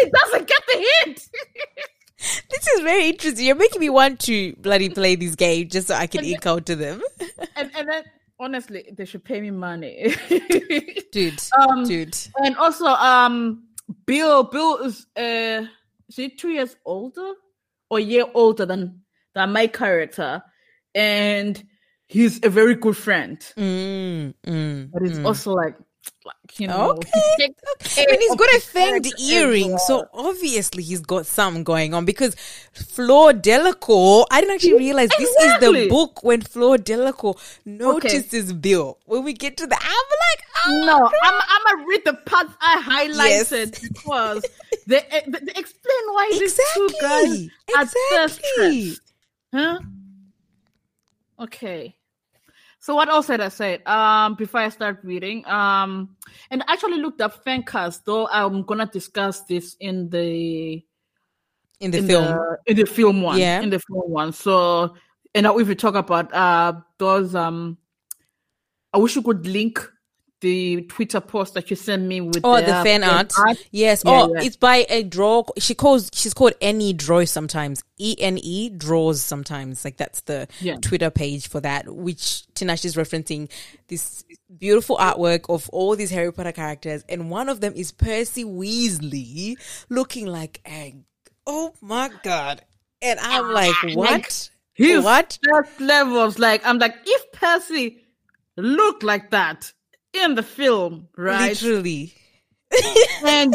[0.00, 1.20] he doesn't get the hint.
[2.18, 3.46] this is very interesting.
[3.46, 6.76] You're making me want to bloody play this game just so I can out to
[6.76, 7.02] them.
[7.56, 8.04] and and then
[8.38, 10.14] honestly, they should pay me money.
[11.12, 12.16] dude, Um, dude.
[12.36, 13.64] and also, um,
[14.06, 15.66] Bill, Bill is uh,
[16.08, 17.32] is he two years older
[17.90, 19.02] or a year older than
[19.34, 20.42] than my character,
[20.94, 21.62] and
[22.06, 25.26] he's a very good friend, Mm, mm, but it's mm.
[25.26, 25.76] also like,
[26.24, 28.06] like you know, Okay, okay.
[28.10, 32.34] And he's got a fanged earring, so obviously he's got something going on because
[32.72, 37.34] Fleur Delacour, I didn't actually realize this is the book when Fleur Delacour
[37.64, 38.98] notices Bill.
[39.06, 42.52] When we get to the, I'm like, oh, No, I'm, I'm gonna read the parts
[42.60, 43.50] I Yes.
[43.52, 44.48] highlighted because
[44.86, 48.96] they, they, they explain why these two guys exactly, are exactly.
[49.52, 49.80] Huh?
[51.38, 51.95] Okay.
[52.86, 53.82] So what else did I say?
[53.82, 56.14] Um, before I start reading, um,
[56.52, 60.84] and I actually looked up fan cast, though I'm gonna discuss this in the
[61.80, 62.24] In the in film.
[62.26, 63.40] the in the film one.
[63.40, 63.60] Yeah.
[63.60, 64.30] In the film one.
[64.30, 64.94] So
[65.34, 67.76] and if we talk about uh those um
[68.94, 69.82] I wish you could link
[70.40, 73.32] the Twitter post that you sent me with Oh, the their fan art.
[73.70, 74.02] Yes.
[74.04, 74.42] Yeah, oh, yeah.
[74.42, 75.44] it's by a draw.
[75.58, 76.10] She calls.
[76.12, 77.82] She's called Any Draw sometimes.
[77.98, 79.84] E N E draws sometimes.
[79.84, 80.76] Like that's the Yeah.
[80.76, 81.88] Twitter page for that.
[81.88, 83.50] Which Tinashe is referencing
[83.88, 84.24] this
[84.58, 89.56] beautiful artwork of all these Harry Potter characters, and one of them is Percy Weasley,
[89.88, 90.94] looking like a.
[91.46, 92.62] Oh my god!
[93.00, 94.50] And I'm ah, like, what?
[94.74, 95.38] He's What?
[95.42, 96.38] Just levels.
[96.38, 98.02] Like I'm like, if Percy
[98.56, 99.72] looked like that
[100.22, 101.48] in the film, right?
[101.50, 102.12] Literally.
[103.26, 103.54] and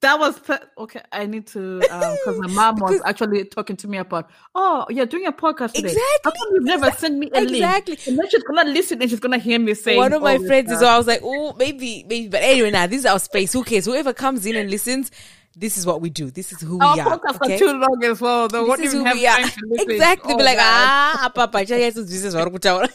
[0.00, 0.40] that was
[0.78, 1.00] okay.
[1.12, 4.30] I need to because my mom was actually talking to me about.
[4.54, 5.88] Oh, you're doing a podcast today.
[5.88, 6.32] How Exactly.
[6.38, 7.94] come you've never sent me a Exactly.
[7.94, 8.06] link?
[8.08, 9.96] And then she's gonna listen and she's gonna hear me say.
[9.96, 10.80] One of my friends is.
[10.80, 12.28] So I was like, oh, maybe, maybe.
[12.28, 13.52] But anyway, now this is our space.
[13.52, 13.84] Who cares?
[13.84, 15.10] Whoever comes in and listens,
[15.56, 16.30] this is what we do.
[16.30, 17.18] This is who Our we are.
[17.18, 17.54] podcasts Okay?
[17.54, 18.48] are too long as well.
[18.48, 19.38] Though, what This is even who we are.
[19.38, 19.90] time to listen?
[19.90, 20.34] Exactly.
[20.34, 20.64] Oh, Be like, God.
[20.66, 22.88] ah, papa, chaya sizwisisa zvari kutaura."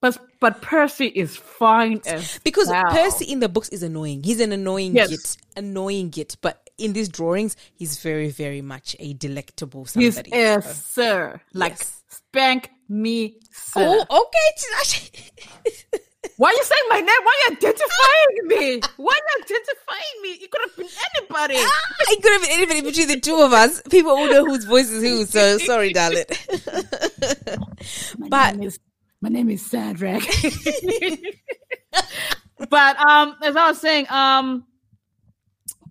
[0.00, 2.70] But but Percy is fine as because.
[2.90, 4.22] Percy in the books is annoying.
[4.22, 5.08] He's an annoying Yes.
[5.10, 6.36] git, annoying git.
[6.40, 10.30] But in these drawings, he's very, very much a delectable He's somebody.
[10.32, 12.02] a sir, like Yes.
[12.08, 14.04] spank me, sir.
[14.08, 15.08] oh, okay.
[16.36, 17.06] Why are you saying my name?
[17.08, 18.80] Why are you identifying me?
[18.96, 20.28] Why are you identifying me?
[20.44, 21.54] It could have been anybody.
[21.58, 23.82] Ah, it could have been anybody between the two of us.
[23.90, 25.24] People will know whose voice is who.
[25.26, 26.24] So sorry, darling.
[28.30, 28.78] but name is,
[29.20, 30.22] my name is Cedric.
[32.70, 34.64] but um, as I was saying, um,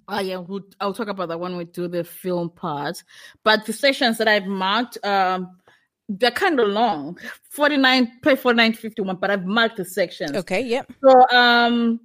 [0.07, 3.03] oh yeah, we'll, I'll talk about that when we do the film part.
[3.43, 5.57] But the sections that I've marked, um,
[6.09, 7.19] they're kind of long.
[7.49, 10.32] 49, play 49, 51, but I've marked the sections.
[10.32, 10.91] okay, yep.
[11.03, 11.99] So, um,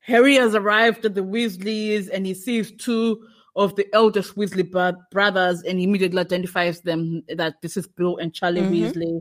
[0.00, 3.26] Harry has arrived at the Weasleys and he sees two
[3.56, 4.68] of the eldest Weasley
[5.10, 9.20] brothers and immediately identifies them that this is Bill and Charlie Weasley.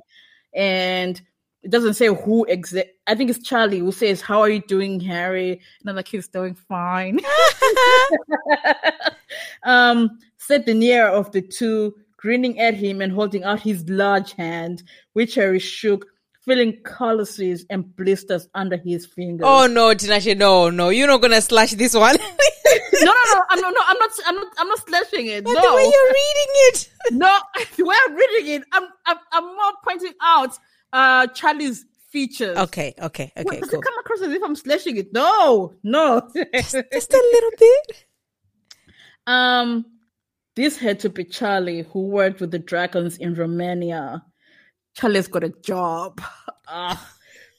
[0.54, 1.22] And
[1.64, 2.89] it doesn't say who exact.
[3.08, 6.28] I think it's Charlie who says, "How are you doing, Harry?" And I'm like, "He's
[6.28, 7.20] doing fine."
[9.64, 14.34] um, said the near of the two, grinning at him and holding out his large
[14.34, 14.84] hand,
[15.14, 16.06] which Harry shook,
[16.50, 19.45] feeling calluses and blisters under his fingers.
[19.47, 22.16] Oh no, Tinashe, no, no, you're not gonna slash this one.
[23.02, 23.43] no, no, no!
[23.52, 25.43] I'm no, no, I'm not, I'm not, I'm not slashing it.
[25.43, 26.89] But no, the way you're reading it.
[27.12, 27.39] no,
[27.78, 30.58] the way I'm reading it, I'm, I'm, I'm more pointing out
[30.91, 32.58] uh Charlie's features.
[32.58, 33.80] Okay, okay, okay, does cool.
[33.80, 35.14] it come across as if I'm slashing it?
[35.14, 36.28] No, no.
[36.34, 38.06] Just a little bit.
[39.28, 39.86] um,
[40.56, 44.24] this had to be Charlie who worked with the dragons in Romania.
[44.96, 46.22] Charlie's got a job.
[46.68, 47.16] Ah.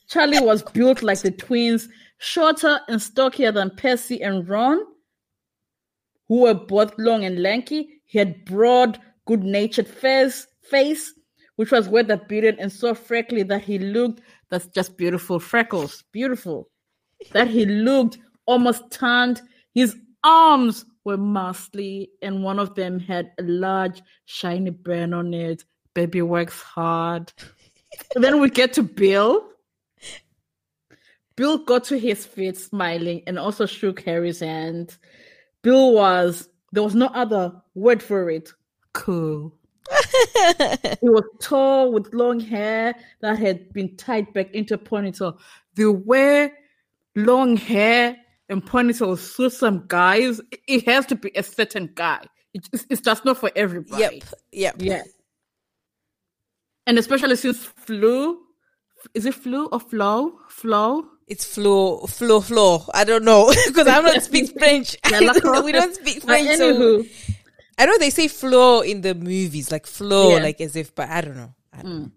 [0.08, 4.80] Charlie was built like the twins, shorter and stockier than Percy and Ron,
[6.28, 8.02] who were both long and lanky.
[8.06, 11.14] He had broad, good-natured face, face,
[11.56, 14.20] which was weather beaten and so freckly that he looked.
[14.50, 16.68] That's just beautiful freckles, beautiful.
[17.32, 19.42] That he looked almost tanned.
[19.74, 25.64] His arms were muscly, and one of them had a large, shiny burn on it.
[26.00, 27.30] Baby works hard.
[28.14, 29.46] Then we get to Bill.
[31.36, 34.96] Bill got to his feet smiling and also shook Harry's hand.
[35.60, 38.50] Bill was, there was no other word for it.
[38.94, 39.52] Cool.
[41.02, 45.38] he was tall with long hair that had been tied back into a ponytail.
[45.74, 46.50] The way
[47.14, 48.16] long hair
[48.48, 52.24] and ponytail suit some guys, it has to be a certain guy.
[52.54, 54.02] It's, it's just not for everybody.
[54.02, 54.24] Yep.
[54.52, 54.74] Yep.
[54.78, 55.02] Yeah.
[56.90, 58.40] And especially since flu,
[59.14, 60.40] is it flu or flow?
[60.48, 61.06] Flow?
[61.28, 62.82] It's flow, flow, flow.
[62.92, 64.96] I don't know because I don't speak French.
[65.08, 66.58] We don't speak uh, French.
[66.58, 67.04] So
[67.78, 70.42] I know they say flow in the movies, like flow, Yeah.
[70.42, 71.54] like as if, but I don't know.
[71.72, 72.02] I don't mm.
[72.06, 72.10] know.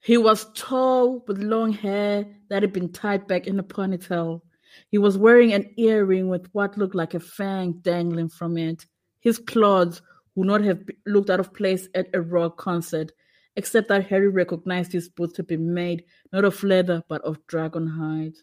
[0.00, 4.42] He was tall with long hair that had been tied back in a ponytail.
[4.90, 8.84] He was wearing an earring with what looked like a fang dangling from it.
[9.20, 10.02] His clothes
[10.34, 13.10] would not have looked out of place at a rock concert,
[13.56, 17.86] except that Harry recognized his boots to be made not of leather but of dragon
[17.86, 18.34] hide.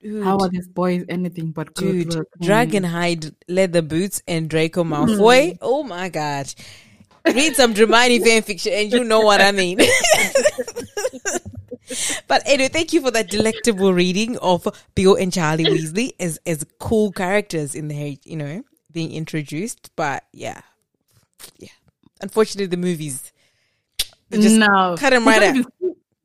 [0.00, 4.84] Dude, How are these boys anything but good dude, dragon hide leather boots and Draco
[4.84, 4.90] mm.
[4.90, 5.58] Malfoy.
[5.62, 6.52] Oh my god.
[7.26, 9.78] Read some Dramione fan fiction and you know what I mean.
[12.28, 16.66] but anyway, thank you for that delectable reading of Bill and Charlie Weasley as as
[16.78, 19.90] cool characters in the you know, being introduced.
[19.96, 20.60] But yeah,
[21.58, 21.70] yeah.
[22.20, 23.32] Unfortunately, the movies
[24.32, 25.66] just no, cut We right out.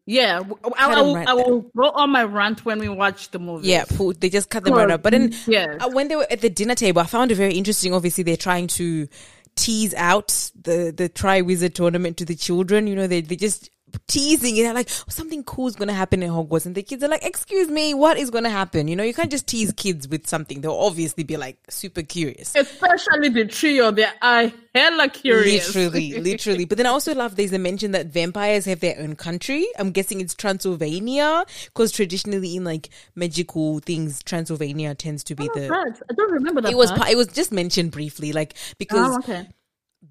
[0.05, 0.41] Yeah,
[0.75, 3.67] I, I will, right I will go on my rant when we watch the movie.
[3.67, 3.83] Yeah,
[4.19, 5.03] they just cut them right up.
[5.03, 5.77] But then, Yeah.
[5.79, 7.93] uh, when they were at the dinner table, I found it very interesting.
[7.93, 9.07] Obviously, they're trying to
[9.55, 10.29] tease out
[10.59, 12.87] the the Triwizard tournament to the children.
[12.87, 13.69] You know, they they just
[14.07, 14.73] teasing it.
[14.73, 17.25] Like, oh, something cool is going to happen in Hogwarts, and the kids are like,
[17.25, 20.27] "Excuse me, what is going to happen?" You know, you can't just tease kids with
[20.27, 20.61] something.
[20.61, 22.55] They'll obviously be like super curious.
[22.55, 25.75] Especially the trio, they are I hella curious.
[25.75, 26.65] Literally, literally.
[26.65, 29.67] But then I also love there's a mention that vampires have their own country.
[29.77, 35.59] I'm guessing it's Transylvania because traditionally in like magical things, Transylvania tends to be oh,
[35.59, 35.69] the.
[35.69, 35.99] Right.
[36.09, 36.71] I don't remember that.
[36.71, 37.01] It was part.
[37.01, 39.47] pa- it was just mentioned briefly, like because Oh, okay.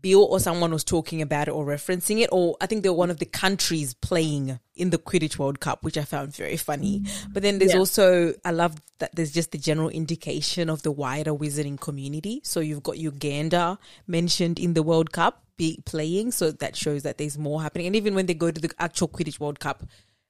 [0.00, 2.94] Bill or someone was talking about it or referencing it, or I think they were
[2.94, 7.04] one of the countries playing in the Quidditch World Cup, which I found very funny.
[7.32, 7.78] But then there's Yeah.
[7.78, 12.40] also I love that there's just the general indication of the wider wizarding community.
[12.44, 17.18] So you've got Uganda mentioned in the World Cup be playing, so that shows that
[17.18, 17.86] there's more happening.
[17.86, 19.84] And even when they go to the actual Quidditch World Cup,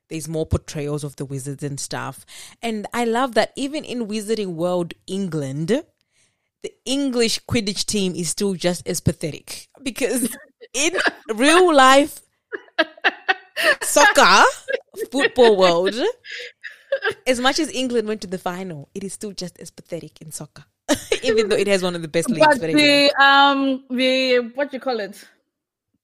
[0.08, 2.24] there's more portrayals of the wizards and stuff.
[2.62, 5.82] And I love that even in Wizarding World England,
[6.62, 10.34] the English Quidditch team is still just as pathetic because
[10.74, 10.92] in
[11.34, 12.20] real life
[13.82, 14.44] soccer
[15.10, 15.94] football world,
[17.26, 20.30] as much as England went to the final, it is still just as pathetic in
[20.30, 20.64] soccer,
[21.22, 22.58] even though it has one of the best leagues.
[22.58, 25.24] But the um the what you call it,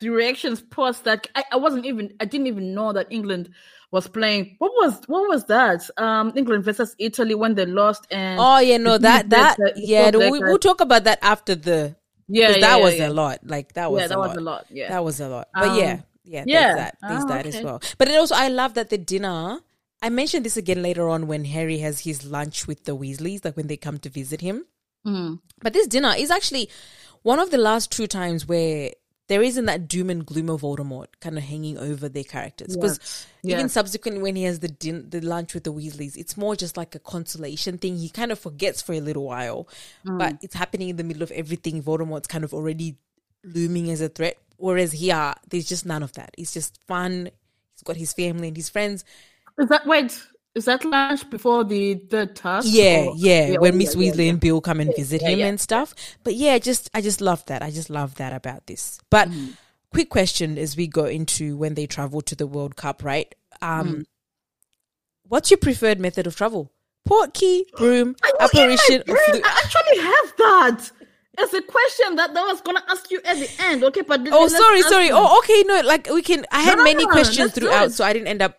[0.00, 3.50] the reactions post that I, I wasn't even I didn't even know that England
[3.94, 4.56] was playing.
[4.58, 5.88] What was what was that?
[5.96, 10.38] Um, England versus Italy when they lost and Oh yeah, no, that that yeah, we,
[10.40, 11.94] we'll talk about that after the
[12.26, 13.08] yeah, yeah, that yeah, was yeah.
[13.08, 13.38] a lot.
[13.44, 14.28] Like that was Yeah, a that lot.
[14.28, 14.66] was a lot.
[14.70, 14.88] Yeah.
[14.88, 15.48] That was a lot.
[15.54, 16.74] But Um, yeah, yeah, yeah.
[16.74, 16.98] that.
[17.00, 17.80] There's Oh, that as well.
[17.96, 19.60] But it also, I love that the dinner.
[20.02, 23.56] I mentioned this again later on when Harry has his lunch with the Weasleys, like
[23.56, 24.66] when they come to visit him.
[25.06, 25.38] Mm.
[25.62, 26.68] But this dinner is actually
[27.22, 28.90] one of the last two times where
[29.28, 32.76] there isn't that doom and gloom of Voldemort kind of hanging over their characters.
[32.76, 33.00] Because
[33.42, 33.54] Yeah.
[33.56, 33.72] even Yeah.
[33.72, 36.94] subsequently, when he has the din- the lunch with the Weasleys, it's more just like
[36.94, 37.96] a consolation thing.
[37.96, 39.66] He kind of forgets for a little while,
[40.04, 40.18] Mm.
[40.18, 41.82] but it's happening in the middle of everything.
[41.82, 42.96] Voldemort's kind of already
[43.42, 44.36] looming as a threat.
[44.56, 46.34] Whereas here, there's just none of that.
[46.38, 47.30] It's just fun.
[47.72, 49.04] He's got his family and his friends.
[49.58, 50.20] Is that wait?
[50.54, 52.68] Is that lunch before the third task?
[52.70, 53.56] Yeah, yeah.
[53.56, 55.46] oh, when Miss yeah, Weasley yeah, and Bill come and visit yeah, him yeah.
[55.46, 55.94] and stuff.
[56.22, 57.60] But yeah, just I just love that.
[57.62, 59.00] I just love that about this.
[59.10, 59.56] But Mm.
[59.92, 63.34] quick question as we go into when they travel to the World Cup, right?
[63.62, 64.04] Um Mm.
[65.28, 66.70] what's your preferred method of travel?
[67.04, 70.90] Port key, broom, Oh, apparition, or Dream, flu- I actually have that.
[71.36, 73.82] It's a question that I was gonna ask you at the end.
[73.84, 75.06] Okay, but Oh, sorry, sorry.
[75.06, 75.12] you.
[75.14, 75.64] Oh, okay.
[75.66, 76.46] No, like we can.
[76.52, 78.56] I had no, many no, questions throughout, so I didn't end up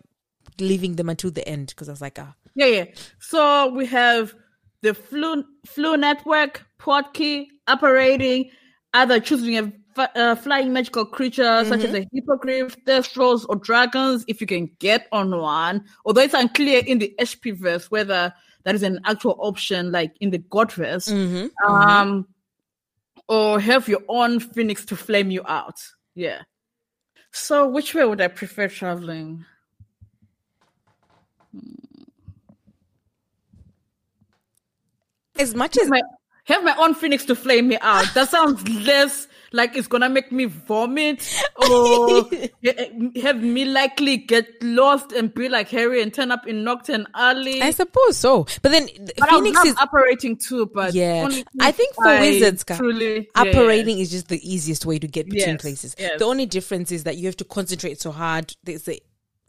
[0.59, 2.85] leaving them until the end because I was like, ah, Yeah, yeah.
[3.19, 4.33] So we have
[4.81, 8.51] the Floo Floo network, portkey, Apparating,
[8.93, 14.41] either choosing a uh, flying magical creature such as a hippogriff, thestrals, or dragons if
[14.41, 15.83] you can get on one.
[16.05, 18.33] Although it's unclear in the HP verse whether
[18.63, 21.07] that is an actual option, like in the God verse.
[21.07, 21.47] mm-hmm.
[21.71, 22.27] Um,
[23.27, 25.81] or have your own phoenix to flame you out.
[26.13, 26.41] Yeah.
[27.31, 29.45] So which way would I prefer traveling?
[35.37, 36.01] As much as My-
[36.45, 38.05] have my own phoenix to flame me out.
[38.13, 41.27] That sounds less like it's gonna make me vomit
[41.57, 42.29] oh,
[42.65, 47.05] or have me likely get lost and be like Harry and turn up in Knockturn
[47.15, 47.61] Alley.
[47.61, 48.45] I suppose so.
[48.61, 48.87] But then
[49.17, 51.27] but Phoenix is Apparating too, but yeah.
[51.59, 53.49] I think for I wizards, truly yeah, yeah.
[53.49, 55.95] Apparating is just the easiest way to get between Yes, places.
[55.97, 56.19] yes.
[56.19, 58.53] The only difference is that you have to concentrate so hard.
[58.63, 58.99] There's a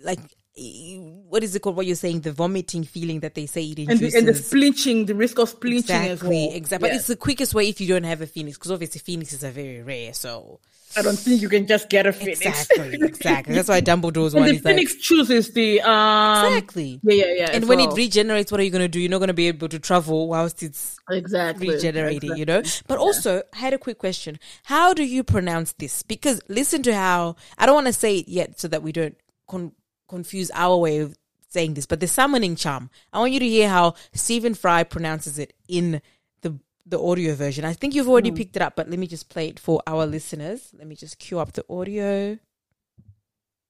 [0.03, 0.21] like
[0.57, 1.77] what is it called?
[1.77, 2.21] What you're saying?
[2.21, 4.13] The vomiting feeling that they say it and induces.
[4.13, 6.57] the, and the splinching, the risk of splinching as Exactly, well.
[6.57, 6.89] exactly.
[6.89, 9.51] But it's the quickest way if you don't have a phoenix, because obviously phoenixes are
[9.51, 10.15] very rare.
[10.15, 10.61] So
[10.97, 12.41] I don't think you can just get a phoenix.
[12.41, 13.55] exactly, exactly.
[13.55, 17.01] That's why Dumbledore's and one the is like phoenix chooses the um exactly.
[17.03, 17.93] yeah yeah yeah And when well.
[17.93, 18.99] it regenerates, what are you going to do?
[18.99, 22.39] You're not going to be able to travel whilst it's exactly regenerating, exactly.
[22.41, 22.63] you know?
[22.87, 24.39] But also, I had a quick question.
[24.65, 26.03] How do you pronounce this?
[26.03, 29.17] Because listen to how, I don't want to say it yet so that we don't
[29.49, 29.73] con-
[30.09, 31.17] confuse our way of
[31.49, 35.39] saying this, but the summoning charm, I want you to hear how Stephen Fry pronounces
[35.39, 36.03] it in
[36.43, 37.65] the the audio version.
[37.65, 38.37] I think you've already hmm.
[38.37, 40.71] picked it up, but let me just play it for our listeners.
[40.77, 42.39] Let me just cue up the audio.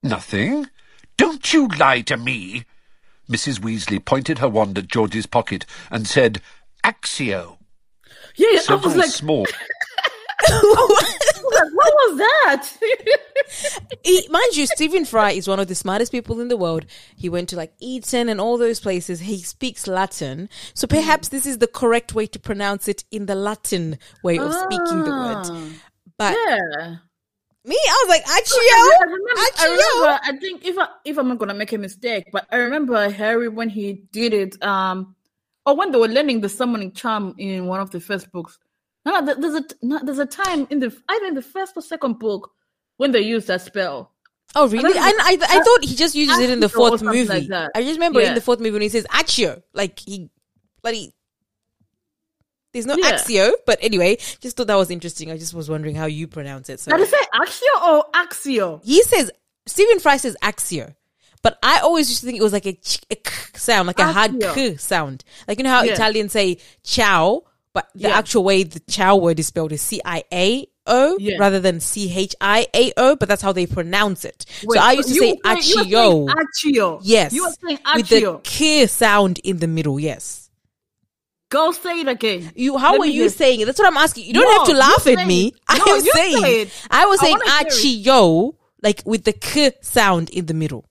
[0.03, 0.67] Nothing.
[1.17, 2.65] Don't you lie to me.
[3.29, 3.59] Mrs.
[3.59, 6.41] Weasley pointed her wand at George's pocket and said,
[6.83, 7.57] Accio.
[8.35, 9.45] yeah, yeah, I was like, small.
[11.57, 12.77] I was like, what was that?
[14.03, 16.85] He, mind you, Stephen Fry is one of the smartest people in the world.
[17.15, 19.19] He went to like Eton and all those places.
[19.21, 20.49] He speaks Latin.
[20.73, 24.53] So perhaps this is the correct way to pronounce it in the Latin way of
[24.53, 25.45] speaking the word.
[25.45, 25.71] Ah,
[26.17, 26.95] But yeah.
[27.63, 29.59] me, I was like, I Achio!
[29.59, 30.19] I remember.
[30.23, 33.47] I think if I if I'm not gonna make a mistake, but I remember Harry
[33.49, 34.61] when he did it.
[34.63, 35.15] Um,
[35.65, 38.57] or when they were learning the summoning charm in one of the first books.
[39.07, 41.81] No, no, there's a no, there's a time in the either in the first or
[41.81, 42.51] second book
[42.97, 44.11] when they use that spell.
[44.53, 44.91] Oh, really?
[44.91, 47.25] don't I, I, I thought he just uses it in the fourth movie.
[47.25, 47.71] like that.
[47.75, 49.61] I just remember in the fourth movie when he says Achio.
[49.73, 50.29] Like he
[50.81, 51.13] bloody.
[52.73, 53.13] There's no Yeah.
[53.13, 55.31] Axio, but anyway, just thought that was interesting.
[55.31, 56.79] I just was wondering how you pronounce it.
[56.79, 58.83] So Did say Axio or Axio?
[58.83, 59.31] he says
[59.65, 60.93] Stephen Fry says Axio,
[61.41, 63.99] but I always used to think it was like a, ch- a k sound, like
[63.99, 65.23] a hard k sound.
[65.47, 65.93] Like you know how Yeah.
[65.93, 67.43] Italians say ciao,
[67.77, 68.17] but the Yeah.
[68.17, 71.37] actual way the ciao word is spelled is C I A O Yeah.
[71.37, 74.45] rather than C H I A O, but that's how they pronounce it.
[74.63, 76.29] Wait, so I used to say were saying- you were saying Achio.
[76.95, 76.99] Achio.
[77.03, 77.95] Yes, You were saying achio.
[77.97, 79.99] with the k sound in the middle.
[79.99, 80.49] Yes.
[81.49, 82.51] Go say it again.
[82.55, 83.65] You, how Let are you hear- saying it?
[83.65, 84.25] That's what I'm asking.
[84.25, 85.53] You don't No, have to laugh at me.
[85.69, 86.41] I No, am saying.
[86.41, 86.71] say.
[86.89, 88.05] I was I saying wanna hear it.
[88.05, 90.89] achio, like with the k sound in the middle.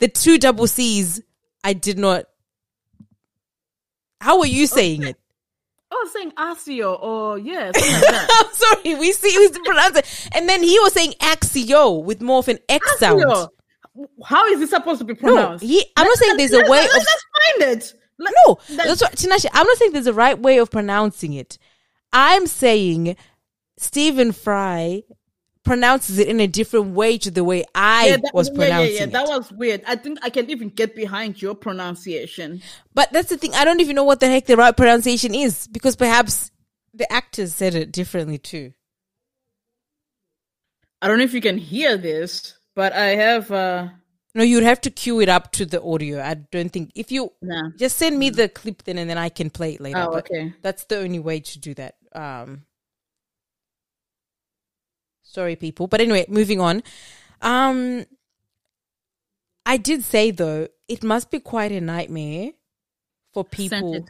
[0.00, 1.20] The two double C's,
[1.64, 2.26] I did not.
[4.20, 5.16] How were you saying it?
[5.98, 8.28] I was saying Axio or yeah, like that.
[8.46, 12.38] I'm sorry, we see we pronounce it, and then he was saying axio with more
[12.38, 13.22] of an X sound.
[13.22, 13.48] Axio.
[14.24, 15.64] How is it supposed to be No, pronounced?
[15.64, 15.84] he.
[15.96, 17.24] I'm not saying there's a way let's, of Let's
[17.58, 17.94] find it.
[18.18, 19.46] Let- No, that's what Tinashe.
[19.52, 21.58] I'm not saying there's a right way of pronouncing it.
[22.12, 23.16] I'm saying
[23.76, 25.02] Stephen Fry
[25.68, 28.94] pronounces it in a different way to the way I yeah, that, was yeah, pronouncing
[28.94, 29.28] yeah, yeah, That it.
[29.28, 29.82] was weird.
[29.86, 32.62] I think I can even get behind your pronunciation.
[32.94, 33.54] But that's the thing.
[33.54, 36.50] I don't even know what the heck the right pronunciation is because perhaps
[36.94, 38.72] the actors said it differently too.
[41.02, 43.88] I don't know if you can hear this, but I have uh
[44.34, 46.22] No, you'd have to cue it up to the audio.
[46.22, 47.70] I don't think if you nah.
[47.76, 49.98] just send me the clip then and then I can play it later.
[49.98, 50.54] Oh, okay.
[50.62, 51.96] That's the only way to do that.
[52.14, 52.64] Um
[55.38, 55.86] Sorry people.
[55.86, 56.82] But anyway, moving on.
[57.42, 58.06] Um
[59.64, 62.54] I did say though, it must be quite a nightmare
[63.32, 64.04] for people.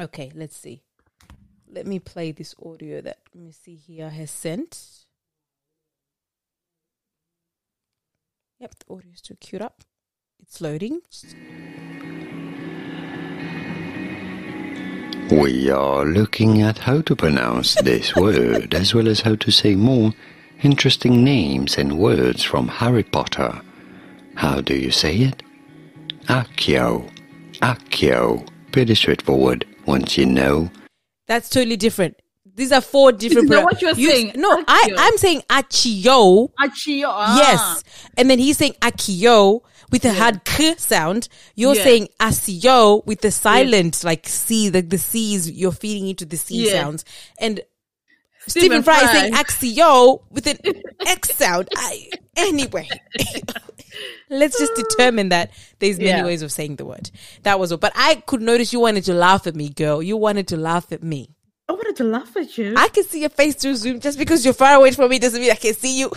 [0.00, 0.80] Okay, let's see.
[1.70, 5.04] Let me play this audio that Missy here has sent.
[8.60, 9.82] Yep, the audio is still queued up.
[10.40, 11.02] It's loading.
[15.34, 19.74] We are looking at how to pronounce this word as well as how to say
[19.74, 20.12] more
[20.62, 23.60] interesting names and words from Harry Potter.
[24.36, 25.42] How do you say it?
[26.28, 27.10] Accio.
[27.54, 28.48] Accio.
[28.70, 30.70] Pretty straightforward once you know.
[31.26, 32.14] That's totally different.
[32.56, 33.50] These are four different.
[33.50, 34.32] that what you're you- saying?
[34.36, 36.50] No, I, I'm saying achio.
[36.60, 37.04] Achio.
[37.08, 37.36] Ah.
[37.38, 37.84] Yes,
[38.16, 41.28] and then he's saying akio with a hard k sound.
[41.56, 41.82] You're Yeah.
[41.84, 45.50] saying asio with the silent like c, like the c's.
[45.50, 46.82] You're feeding into the c Yeah.
[46.82, 47.04] sounds,
[47.40, 47.60] and
[48.46, 49.12] Stephen Stephen Fry is Fry.
[49.12, 50.58] saying axio with an
[51.06, 51.68] x sound.
[51.76, 52.88] I, anyway,
[54.30, 56.24] let's just determine that there's many Yeah.
[56.24, 57.10] ways of saying the word.
[57.42, 57.78] That was all.
[57.78, 60.02] But I could notice you wanted to laugh at me, girl.
[60.02, 61.33] You wanted to laugh at me.
[61.94, 62.74] Wanted to laugh at you.
[62.76, 64.00] I can see your face through Zoom.
[64.00, 66.10] Just because you're far away from me doesn't mean I can see you.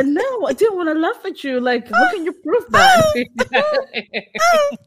[0.00, 1.60] no, I didn't want to laugh at you.
[1.60, 3.26] Like, how can you prove that?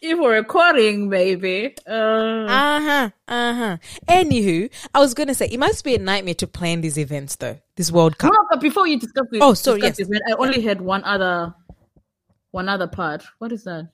[0.00, 1.74] if we're recording, baby.
[1.88, 3.10] Uh, Uh huh.
[3.26, 3.76] Uh huh.
[4.06, 7.58] Anywho, I was gonna say it must be a nightmare to plan these events, though.
[7.74, 8.32] This World Cup.
[8.32, 9.96] no, but before you discuss this, Oh, sorry, yes.
[9.96, 11.52] this, I only had one other,
[12.52, 13.24] one other part.
[13.38, 13.90] What is that?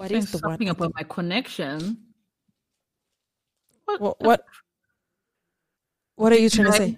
[0.00, 0.52] What is the one?
[0.52, 1.98] something about my connection?
[3.84, 4.00] What?
[4.00, 4.16] What?
[4.22, 4.44] What,
[6.16, 6.86] what are you trying to say?
[6.88, 6.96] You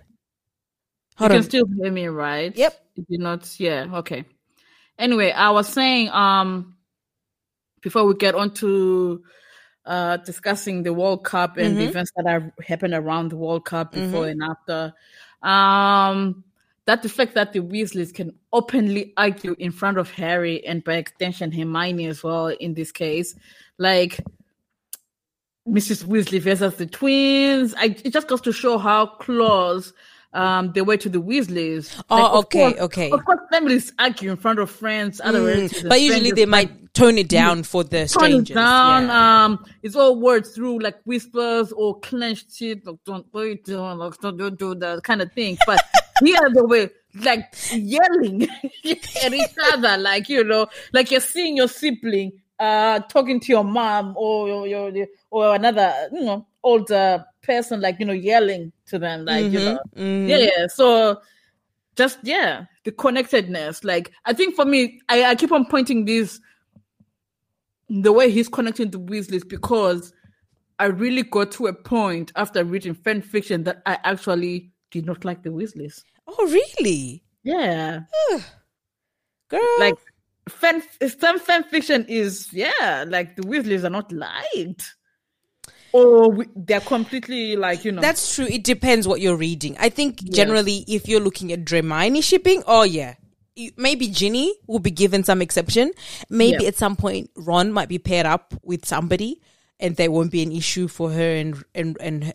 [1.16, 2.56] Hold can still hear me, right?
[2.56, 2.80] Yep.
[2.94, 3.58] You did not.
[3.58, 3.86] Yeah.
[3.92, 4.24] Okay.
[5.00, 6.76] Anyway, I was saying, um,
[7.80, 9.24] before we get on to
[9.84, 11.88] uh discussing the World Cup and the Mhm.
[11.88, 14.94] events that have happened around the World Cup before and after,
[15.42, 16.44] um,
[16.86, 20.94] that the fact that the Weasleys can openly argue in front of Harry and by
[20.94, 23.34] extension Hermione as well in this case,
[23.78, 24.18] like
[25.68, 26.04] Mrs.
[26.04, 27.74] Weasley versus the twins.
[27.78, 29.92] I, it just goes to show how close
[30.32, 32.02] um, they were to the Weasleys.
[32.10, 33.10] Oh, Like, okay, course- okay.
[33.12, 35.82] Of course, families argue in front of friends, other Mm, relatives.
[35.88, 39.04] but usually they might tone it down for the tone it down.
[39.06, 39.44] yeah.
[39.44, 42.82] Um, it's all words through like whispers or clenched teeth.
[42.84, 43.98] Like, don't what are you doing?
[44.20, 45.56] Don't, don't do that kind of thing.
[45.66, 45.80] But
[46.26, 48.42] here they way like yelling
[49.22, 53.64] at each other, like you know, like you're seeing your sibling uh talking to your
[53.64, 58.98] mom or your, your or another you know older person, like you know, yelling to
[58.98, 60.28] them, like you know, Mhm.
[60.28, 60.66] yeah, yeah.
[60.68, 61.20] So
[61.96, 63.84] just yeah, the connectedness.
[63.84, 66.40] Like I think for me, I, I keep on pointing this
[67.88, 70.12] the way he's connecting the Weasleys because
[70.78, 75.24] I really got to a point after reading fan fiction that I actually did not
[75.24, 76.04] like the Weasleys.
[76.28, 77.24] Oh, really?
[77.42, 78.02] Yeah,
[79.48, 79.60] Girl.
[79.80, 79.96] like
[80.48, 80.82] fan
[81.18, 84.94] some fan fiction is yeah, like the Weasleys are not liked,
[85.92, 88.00] or we, they're completely like you know.
[88.00, 88.46] That's true.
[88.46, 89.76] It depends what you're reading.
[89.80, 93.14] I think generally, if you're looking at Hermione shipping, oh yeah,
[93.76, 95.90] maybe Ginny will be given some exception.
[96.30, 96.68] Maybe Yeah.
[96.68, 99.40] at some point Ron might be paired up with somebody,
[99.80, 102.34] and there won't be an issue for her and and and.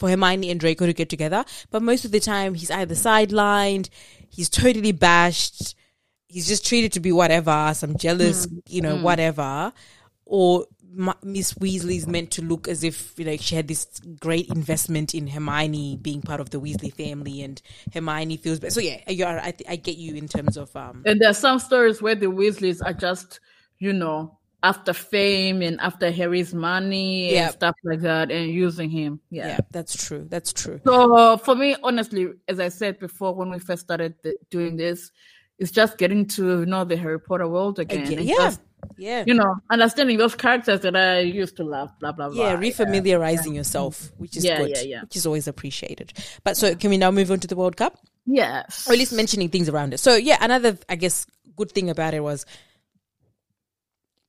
[0.00, 3.90] For Hermione and Draco to get together, but most of the time he's either sidelined,
[4.30, 5.76] he's totally bashed,
[6.26, 9.72] he's just treated to be whatever, some jealous, you know, whatever,
[10.24, 10.66] or
[11.22, 13.86] Miss Weasley's meant to look as if you know she had this
[14.18, 17.60] great investment in Hermione being part of the Weasley family, and
[17.92, 18.72] Hermione feels bad.
[18.72, 21.02] So yeah, you're, I th- I get you in terms of um.
[21.06, 23.38] And there are some stories where the Weasleys are just,
[23.78, 27.44] you know, after fame and after Harry's money Yeah.
[27.46, 29.20] and stuff like that and using him.
[29.30, 29.48] Yeah.
[29.48, 30.26] Yeah, that's true.
[30.28, 30.80] That's true.
[30.84, 35.10] So for me, honestly, as I said before, when we first started th- doing this,
[35.58, 38.02] it's just getting to know the Harry Potter world again.
[38.06, 38.60] Again, yeah, just,
[38.96, 42.50] yeah, you know, understanding those characters that I used to love, blah, blah, blah.
[42.50, 42.56] yeah.
[42.56, 45.02] Refamiliarizing yourself, which is Yeah, good, yeah, yeah.
[45.02, 46.12] which is always appreciated.
[46.44, 47.98] But so, can we now move on to the World Cup?
[48.26, 48.86] Yes.
[48.88, 49.98] or at least mentioning things around it.
[49.98, 52.46] So yeah, another I guess good thing about it was,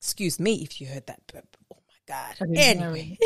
[0.02, 1.20] excuse me if you heard that.
[1.32, 2.56] But, oh my god.
[2.56, 3.16] Anyway,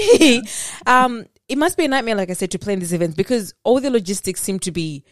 [0.87, 3.81] um, it must be a nightmare, like I said, to plan these events because all
[3.81, 5.03] the logistics seem to be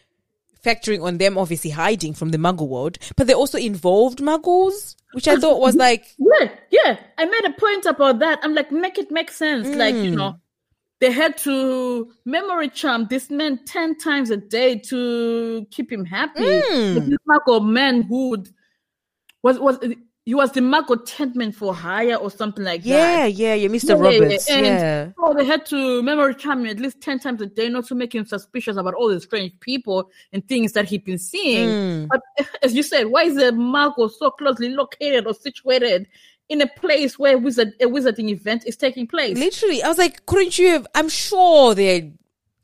[0.62, 5.26] factoring on them obviously hiding from the Muggle world, but they also involved Muggles, which
[5.26, 6.98] I thought was like, Yeah, yeah.
[7.18, 8.40] I made a point about that.
[8.42, 9.68] I'm like, make it make sense.
[9.68, 10.04] Like, Mm.
[10.04, 10.36] you know,
[11.00, 16.42] they had to memory charm this man 10 times a day to keep him happy.
[16.42, 17.10] Mm.
[17.10, 18.48] This Muggle man who would,
[19.42, 19.78] was, was,
[20.25, 23.33] he was the Muggle tentman for hire or something like yeah, that.
[23.33, 23.91] yeah, yeah, Mr.
[23.91, 25.11] Yeah, yeah, Roberts, and yeah.
[25.20, 27.95] So they had to memory charm him at least 10 times a day not to
[27.95, 31.68] make him suspicious about all the strange people and things that he'd been seeing.
[31.68, 32.09] Mm.
[32.09, 36.09] But as you said, why is the Muggle so closely located or situated
[36.49, 39.37] in a place where wizard a wizarding event is taking place?
[39.37, 40.87] Literally, I was like, couldn't you have?
[40.95, 42.09] I'm sure there are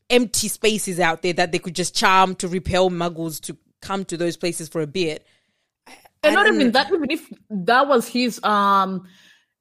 [0.09, 4.17] empty spaces out there that they could just charm to repel muggles to come to
[4.17, 5.27] those places for a bit.
[6.23, 9.07] And not don't even that, even if that was his um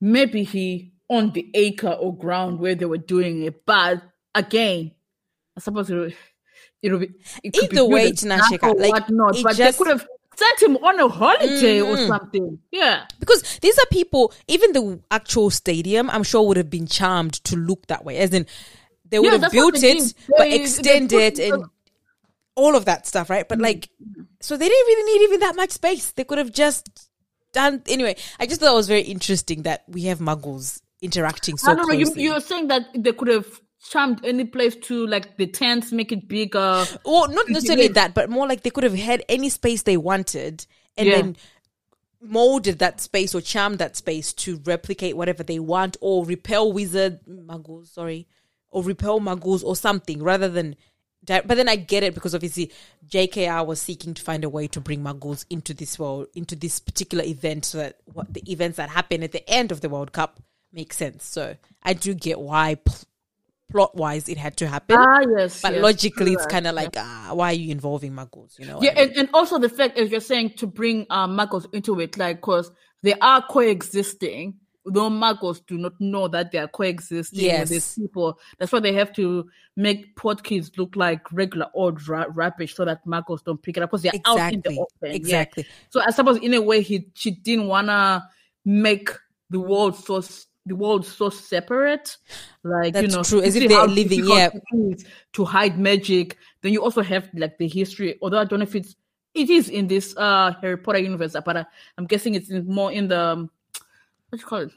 [0.02, 3.66] maybe he on the acre or ground where they were doing it.
[3.66, 4.02] But
[4.36, 4.92] again,
[5.58, 6.12] I suppose it'll,
[6.82, 7.10] it'll be
[7.44, 9.88] it could be Either way, good Tinashika, enough or like, whatnot, but just- they could
[9.92, 12.08] have sent him on a holiday or Mm.
[12.08, 12.60] something.
[12.72, 13.06] Yeah.
[13.20, 17.58] Because these are people, even the actual stadium, I'm sure would have been charmed to
[17.58, 18.18] look that way.
[18.18, 18.46] As in,
[19.10, 21.66] they would Yeah, have built it, but extend it and
[22.56, 23.48] all of that stuff, right?
[23.48, 23.66] But mm-hmm.
[23.66, 23.90] like,
[24.42, 26.12] so they didn't really need even that much space.
[26.12, 27.10] They could have just
[27.54, 28.16] done anyway.
[28.40, 31.88] I just thought it was very interesting that we have muggles interacting so I don't
[31.88, 31.94] know.
[31.94, 32.24] You, closely.
[32.24, 33.48] you're saying that they could have
[33.90, 36.86] charmed any place to like the tents, make it bigger.
[37.06, 40.66] Or not necessarily that, but more like they could have had any space they wanted
[40.98, 41.16] and Yeah.
[41.16, 41.38] then
[42.22, 47.20] molded that space or charmed that space to replicate whatever they want or repel wizard
[47.26, 48.28] muggles, sorry,
[48.70, 50.76] or repel muggles or something rather than
[51.46, 52.72] but then I get it because obviously
[53.08, 56.80] JKR was seeking to find a way to bring Muggles into this world, into this
[56.80, 60.12] particular event, so that what the events that happen at the end of the World
[60.12, 60.42] Cup
[60.74, 61.26] make sense.
[61.26, 62.96] So I do get why pl-
[63.70, 64.98] plot wise it had to happen.
[65.00, 65.62] Ah, yes.
[65.62, 68.58] but yes, logically, it's kind of like, ah, why are you involving Muggles?
[68.60, 68.82] You know?
[68.82, 72.18] Yeah, and, and also the fact is you're saying to bring uh, Muggles into it,
[72.18, 72.72] like, because
[73.04, 74.56] they are coexisting.
[74.92, 77.60] Though Muggles do not know that they are coexisting Yes.
[77.62, 78.40] with these people.
[78.58, 83.06] That's why they have to make Portkeys look like regular old ra- rubbish so that
[83.06, 84.78] Muggles don't pick it up because they're out in the Exactly.
[84.80, 85.10] open.
[85.10, 85.14] yeah.
[85.16, 85.66] Exactly.
[85.90, 88.28] So I suppose in a way he she didn't wanna
[88.66, 89.10] make
[89.50, 90.22] the world so
[90.66, 92.18] the world so separate.
[92.64, 94.50] Like you know, true, as you if they're living- yeah.
[94.54, 96.38] it is to hide magic.
[96.62, 98.18] Then you also have like the history.
[98.22, 98.96] Although I don't know if it's
[99.34, 101.66] it is in this uh Harry Potter universe, but I,
[101.98, 103.50] I'm guessing it's in, more in the um,
[104.30, 104.72] what you call it,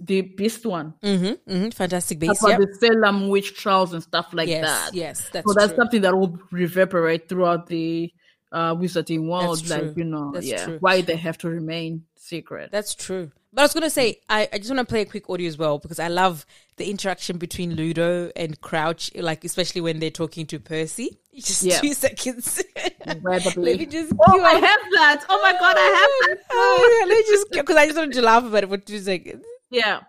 [0.00, 1.68] the Beast one Mm-hmm, mm-hmm.
[1.70, 2.42] Fantastic Beasts.
[2.42, 2.68] about Yep.
[2.80, 4.94] the Salem witch trials and stuff like yes, that.
[4.94, 5.76] yes, that's so that's true.
[5.76, 8.12] something that will reverberate throughout the
[8.52, 9.58] uh wizarding world.
[9.58, 9.94] That's like true.
[9.96, 10.76] you know, That's yeah, true.
[10.80, 12.70] why they have to remain secret.
[12.72, 13.30] That's true.
[13.52, 15.56] But I was gonna say, I, I just want to play a quick audio as
[15.56, 16.44] well because I love
[16.76, 21.18] the interaction between Ludo and Crouch, like especially when they're talking to Percy.
[21.34, 21.78] Just Yeah.
[21.80, 22.62] two seconds.
[23.06, 23.70] Incredibly.
[23.72, 24.12] Let me just.
[24.18, 25.24] Oh, cue I up- have that.
[25.28, 26.44] Oh my god, I have that.
[26.50, 28.98] Oh, yeah, let me just because I just wanted to laugh about it for two
[28.98, 29.44] seconds.
[29.70, 30.00] Yeah.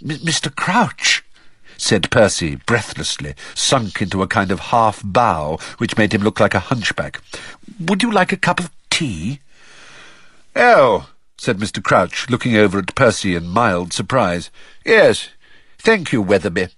[0.00, 0.54] M- Mr.
[0.54, 1.21] Crouch,
[1.82, 6.54] said Percy breathlessly, sunk into a kind of half bow which made him look like
[6.54, 7.20] a hunchback.
[7.80, 9.40] Would you like a cup of tea?
[10.54, 11.82] Oh, said Mr.
[11.82, 14.48] Crouch, looking over at Percy in mild surprise.
[14.86, 15.30] Yes,
[15.76, 16.68] thank you, Weatherby.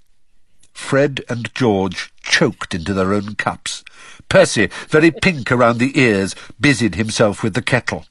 [0.72, 3.84] Fred and George choked into their own cups.
[4.30, 8.06] Percy, very pink around the ears, busied himself with the kettle.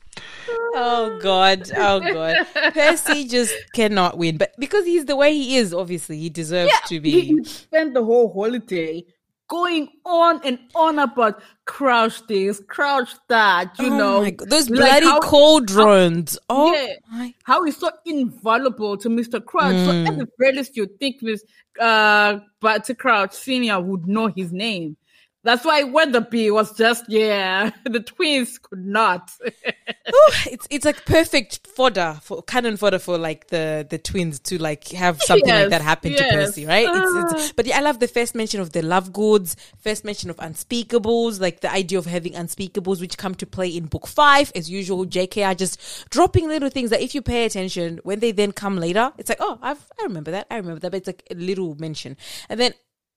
[0.76, 1.70] Oh God!
[1.76, 2.48] Oh God!
[2.74, 7.00] Percy just cannot win, but because he's the way he is, obviously he deserves to
[7.00, 7.22] be.
[7.22, 9.04] he spent the whole holiday
[9.50, 14.22] going on and on about crouch this, crouch that, you oh know.
[14.22, 14.50] my God.
[14.50, 16.40] those like bloody how- cauldrons!
[16.50, 16.94] Oh Yeah.
[17.12, 17.34] my!
[17.44, 19.44] How he's so invaluable to Mr.
[19.46, 19.76] Crouch.
[19.86, 20.08] So Hmm.
[20.08, 21.44] at the very least, you think Miss
[21.80, 24.96] uh Barty Crouch Senior would know his name.
[25.44, 27.72] That's why when the Weatherby was just yeah.
[27.84, 29.30] The twins could not.
[29.46, 34.58] Ooh, it's it's like perfect fodder for cannon fodder for like the the twins to
[34.58, 36.24] like have something like that happen to.
[36.24, 36.88] Percy, right?
[36.90, 37.36] It's, Ah.
[37.38, 41.42] it's but yeah, I love the first mention of the Lovegoods, first mention of unspeakables,
[41.42, 45.06] like the idea of having unspeakables, which come to play in book five, as usual.
[45.06, 49.12] JKR just dropping little things that if you pay attention, when they then come later,
[49.18, 51.76] it's like oh, I've I remember that, I remember that, but it's like a little
[51.76, 52.16] mention,
[52.50, 52.74] and then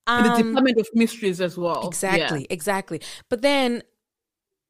[0.07, 1.87] And the um, Department of Mysteries as well.
[1.87, 3.01] Exactly, exactly.
[3.29, 3.83] But then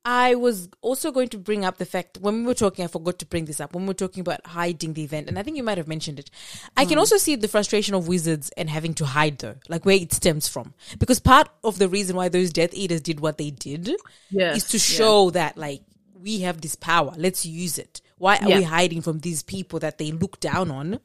[0.04, 3.20] I was also going to bring up the fact when we were talking, I forgot
[3.20, 5.58] to bring this up when we were talking about hiding the event, and I think
[5.58, 6.30] you might have mentioned it.
[6.78, 6.90] I Hmm.
[6.90, 10.14] can also see the frustration of wizards and having to hide, though, like where it
[10.14, 10.74] stems from.
[10.98, 13.92] Because part of the reason why those Death Eaters did what they did
[14.32, 14.98] Yes, is to yeah.
[14.98, 15.82] show that, like,
[16.20, 18.02] we have this power, let's use it.
[18.18, 18.58] Why are Yeah.
[18.60, 21.00] we hiding from these people that they look down on?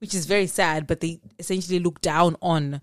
[0.00, 2.80] Which is very sad, but they essentially look down on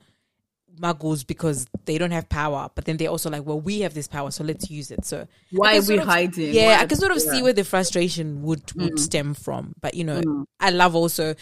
[0.80, 4.08] muggles because they don't have power, but then they're also like, well, we have this
[4.08, 5.06] power, so let's use it.
[5.06, 6.54] So Why are we of- hiding?
[6.54, 7.34] Yeah, Why- I can sort of see yeah.
[7.40, 7.44] Mm.
[7.44, 9.74] where the frustration would would stem from.
[9.82, 11.36] But you know, I love also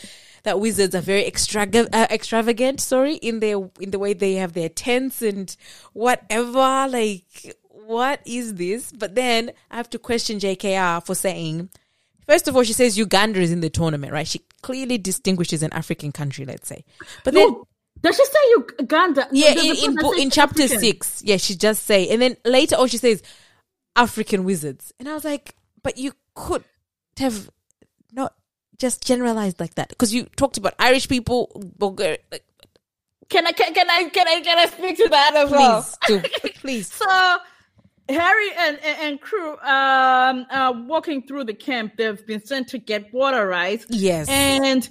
[0.44, 2.80] that wizards are very uh, extravagant.
[2.82, 5.56] Sorry, in their in the way they have their tents and
[5.94, 6.88] whatever.
[6.90, 8.92] Like, what is this?
[8.92, 11.70] But then I have to question JKR for saying.
[12.28, 14.26] First of all, she says Uganda is in the tournament, right?
[14.26, 16.86] She clearly distinguishes an African country, let's say.
[17.26, 17.68] But then No,
[18.04, 18.40] does she say
[18.80, 19.28] Uganda?
[19.32, 20.80] Yeah, in in, chapter African.
[20.80, 23.24] six, yeah, she just say, and then later on she says
[23.96, 26.64] African wizards, and I was like, but you could
[27.18, 27.50] have
[28.12, 28.36] not
[28.78, 32.18] just generalized like that because you talked about Irish people, Bulgar.
[32.32, 32.44] Like,
[33.30, 35.88] Can I can, can I can I can I speak to that as well?
[36.06, 36.94] please, do, please.
[37.04, 37.38] So
[38.10, 42.78] Harry and, and, and crew um uh walking through the camp, they've been sent to
[42.78, 43.84] get water, right?
[43.90, 44.28] Yes.
[44.28, 44.90] And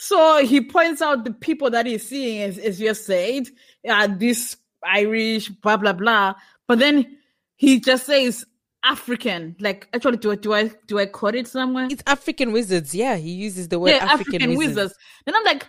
[0.00, 3.48] so he points out the people that he's seeing, as, as you said,
[3.86, 6.34] uh, this Irish, blah blah blah.
[6.68, 7.18] But then
[7.56, 8.44] he just says
[8.84, 9.56] African.
[9.58, 11.88] Like, actually, do I do I do I quote it somewhere?
[11.90, 12.94] It's African wizards.
[12.94, 14.94] Yeah, he uses the word yeah, African, wizards.
[15.26, 15.66] Then I'm like,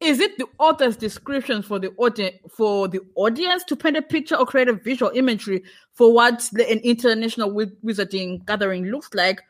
[0.00, 4.34] is it the author's description for the audience for the audience to paint a picture
[4.34, 5.62] or create a visual imagery
[5.92, 9.40] for what the, an international wizarding gathering looks like,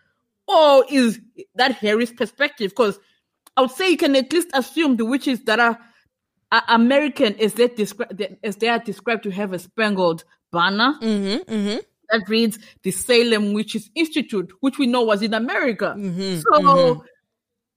[0.47, 1.18] or is
[1.55, 2.72] that Harry's perspective?
[2.72, 2.98] Because
[3.56, 5.78] I would say you can at least assume the witches that are,
[6.50, 11.52] are American as they describe as they are described to have a spangled banner Mm-hmm,
[11.52, 11.78] mm-hmm.
[12.10, 15.94] that reads the Salem Witches Institute, which we know was in America.
[15.96, 17.04] Mm-hmm, so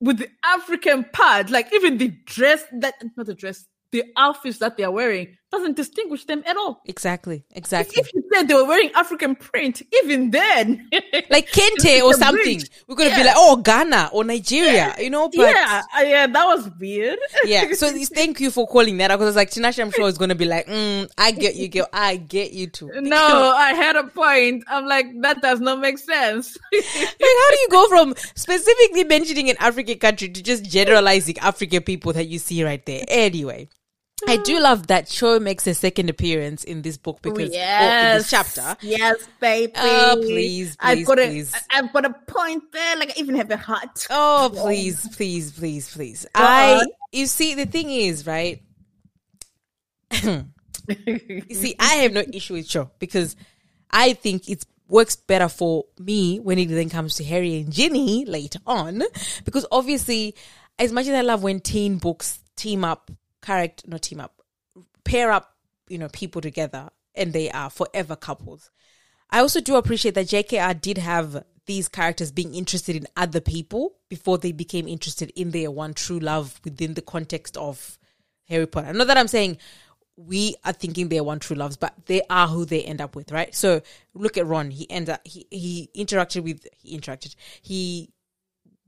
[0.02, 4.78] with the African part, like even the dress that not the dress, the outfits that
[4.78, 6.82] they are wearing doesn't distinguish them at all.
[6.86, 7.44] Exactly.
[7.52, 7.96] Exactly.
[8.00, 10.90] If you said they were wearing African print, even then,
[11.30, 12.62] like Kente or something.
[12.88, 15.30] We're gonna be like, oh, Ghana or Nigeria, you know.
[15.30, 17.20] But yeah, uh, yeah, that was weird.
[17.46, 17.74] yeah.
[17.74, 20.36] So thank you for calling that because I was like, Tinashe, I'm sure is gonna
[20.36, 21.88] be like, mm, I get you, girl.
[21.94, 22.90] I get you too.
[22.96, 24.64] No, I had a point.
[24.68, 26.58] I'm like, that does not make sense.
[26.74, 31.84] like, how do you go from specifically mentioning an African country to just generalizing African
[31.84, 33.06] people that you see right there?
[33.08, 33.70] Anyway.
[34.28, 37.54] I do love that Cho makes a second appearance in this book oh, because or
[37.54, 38.78] in this chapter.
[38.82, 39.74] Yes, baby.
[39.76, 41.54] Oh, please, I please, got a, please.
[41.54, 42.96] I- I've got a point there.
[42.96, 44.08] Like, I even have a heart.
[44.10, 46.26] Oh, please, please, please, please.
[46.34, 46.82] I,
[47.12, 48.62] you see, the thing is, right?
[50.12, 50.46] you
[51.52, 53.36] see, I have no issue with Cho because
[53.92, 58.24] I think it works better for me when it then comes to Harry and Ginny
[58.24, 59.04] later on.
[59.44, 60.36] Because obviously,
[60.80, 63.12] as much as I love when teen books team up,
[63.46, 64.42] character, not team up,
[65.04, 65.56] pair up,
[65.88, 68.72] you know, people together and they are forever couples.
[69.30, 73.96] I also do appreciate that JKR did have these characters being interested in other people
[74.10, 77.98] before they became interested in their one true love within the context of
[78.48, 78.94] Harry Potter.
[78.94, 79.58] Not that I'm saying
[80.16, 83.32] we are thinking they're one true loves, but they are who they end up with,
[83.32, 83.54] right?
[83.54, 83.82] So
[84.14, 84.72] look at Ron.
[84.72, 88.12] He ended up, he, he interacted with, he interacted, he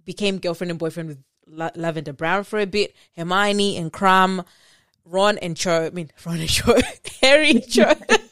[0.06, 4.46] became girlfriend and boyfriend with La- Lavender Brown for a bit, Hermione and Krum,
[5.06, 6.76] Ron and Cho, I mean, Ron and Cho,
[7.22, 7.86] Harry and Cho.
[7.86, 8.22] Don't-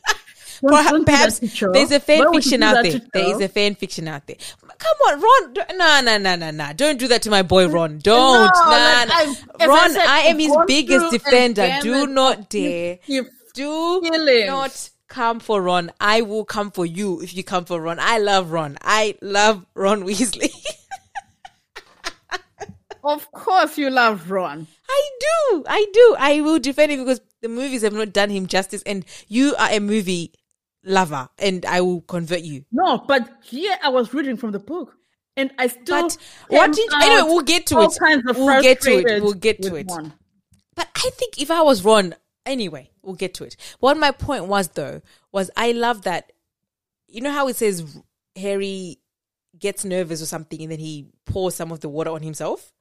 [1.05, 2.99] Perhaps, don't there's a fan you fiction out there.
[3.13, 4.37] There a fan fiction out there.
[4.77, 5.77] Come on, Ron.
[5.77, 6.73] Nah, nah, nah, nah, nah.
[6.73, 7.99] Don't do that to my boy Ron.
[7.99, 8.33] Don't.
[8.33, 9.13] No, nah, like, nah.
[9.15, 11.77] I've- I Ron, said, I am his biggest defender.
[11.81, 12.99] Do not dare.
[13.05, 14.47] you- Do feelings.
[14.47, 15.91] not come for Ron.
[15.99, 17.99] I will come for you if you come for Ron.
[17.99, 18.77] I love Ron.
[18.81, 20.51] I love Ron Weasley.
[23.05, 24.65] Of course, you love Ron.
[24.89, 25.63] I do.
[25.67, 26.15] I do.
[26.17, 28.81] I will defend him because the movies have not done him justice.
[28.83, 30.33] And you are a movie
[30.83, 32.65] lover, and I will convert you.
[32.71, 34.95] No, but here I was reading from the book,
[35.37, 35.83] and I still.
[36.01, 36.17] But
[36.47, 37.99] what did- anyway, we'll get to all it.
[37.99, 39.21] kinds of We'll get to it.
[39.23, 39.87] We'll get to it.
[40.75, 42.15] But I think if I was Ron,
[42.45, 43.55] anyway, we'll get to it.
[43.79, 45.01] What my point was though
[45.31, 46.31] was I love that.
[47.07, 47.99] You know how it says
[48.35, 48.97] Harry
[49.57, 52.73] gets nervous or something, and then he pours some of the water on himself.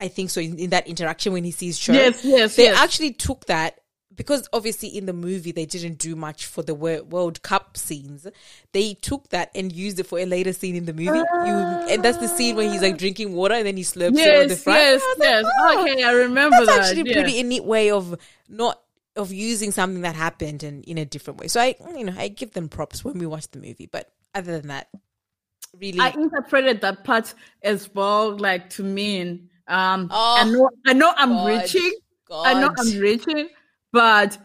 [0.00, 0.40] I think so.
[0.40, 2.78] In, in that interaction when he sees Cho, Yes, yes, they yes.
[2.78, 3.78] actually took that
[4.14, 8.26] because obviously in the movie they didn't do much for the World Cup scenes.
[8.72, 11.18] They took that and used it for a later scene in the movie.
[11.18, 11.54] You
[11.92, 14.48] and that's the scene where he's like drinking water and then he slurps it on
[14.48, 14.78] the front.
[14.80, 15.44] yes, was like, yes.
[15.60, 16.80] "Oh." Okay, I remember that's that.
[16.90, 17.22] actually yeah.
[17.22, 18.80] pretty a neat way of not
[19.16, 21.46] of using something that happened and in a different way.
[21.48, 23.88] So I, you know, I give them props when we watch the movie.
[23.90, 24.88] But other than that,
[25.80, 30.92] really, I interpreted that part as well, like to mean, um, Oh, I know, I
[30.92, 31.92] know, I'm God, reaching,
[32.30, 33.48] I know, I'm reaching,
[33.92, 34.38] but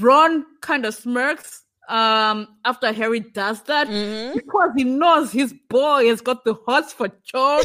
[0.00, 4.38] Ron kind of smirks um after Harry does that Mm-hmm.
[4.38, 7.60] because he knows his boy has got the hots for Cho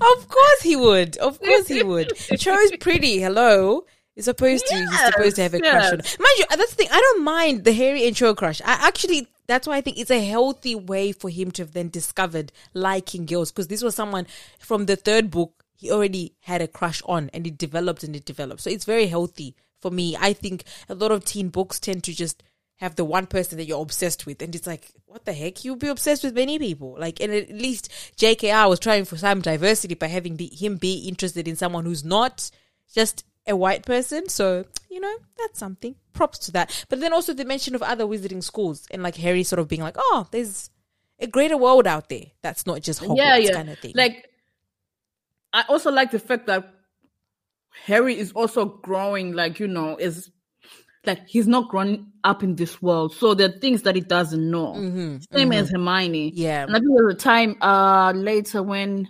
[0.00, 1.16] of course he would.
[1.18, 2.12] Of course he would.
[2.38, 3.20] Cho's pretty.
[3.20, 3.84] Hello.
[4.14, 4.74] He's supposed to.
[4.76, 5.98] he's supposed to have a Yes, crush on.
[6.04, 6.18] yes.
[6.18, 6.88] Mind you, that's the thing.
[6.90, 8.60] I don't mind the Harry and Cho crush.
[8.62, 9.28] I actually.
[9.46, 13.26] That's why I think it's a healthy way for him to have then discovered liking
[13.26, 14.26] girls because this was someone
[14.60, 18.24] from the third book he already had a crush on and it developed and it
[18.24, 18.60] developed.
[18.60, 20.16] So it's very healthy for me.
[20.20, 22.42] I think a lot of teen books tend to just
[22.76, 25.76] have the one person that you're obsessed with and it's like what the heck you'll
[25.76, 29.94] be obsessed with many people like and at least jkr was trying for some diversity
[29.94, 32.50] by having the, him be interested in someone who's not
[32.94, 37.32] just a white person so you know that's something props to that but then also
[37.34, 40.70] the mention of other wizarding schools and like harry sort of being like oh there's
[41.18, 43.52] a greater world out there that's not just Hogwarts yeah, yeah.
[43.52, 44.26] kind of thing Like,
[45.52, 46.72] I also like the fact that
[47.84, 49.32] Harry is also growing.
[49.32, 50.30] Like, you know, is
[51.04, 54.50] like he's not grown up in this world, so there are things that he doesn't
[54.50, 54.74] know.
[55.32, 56.30] Same as Hermione.
[56.30, 56.62] Mm-hmm, Yeah.
[56.64, 59.08] and I think there's a time uh later when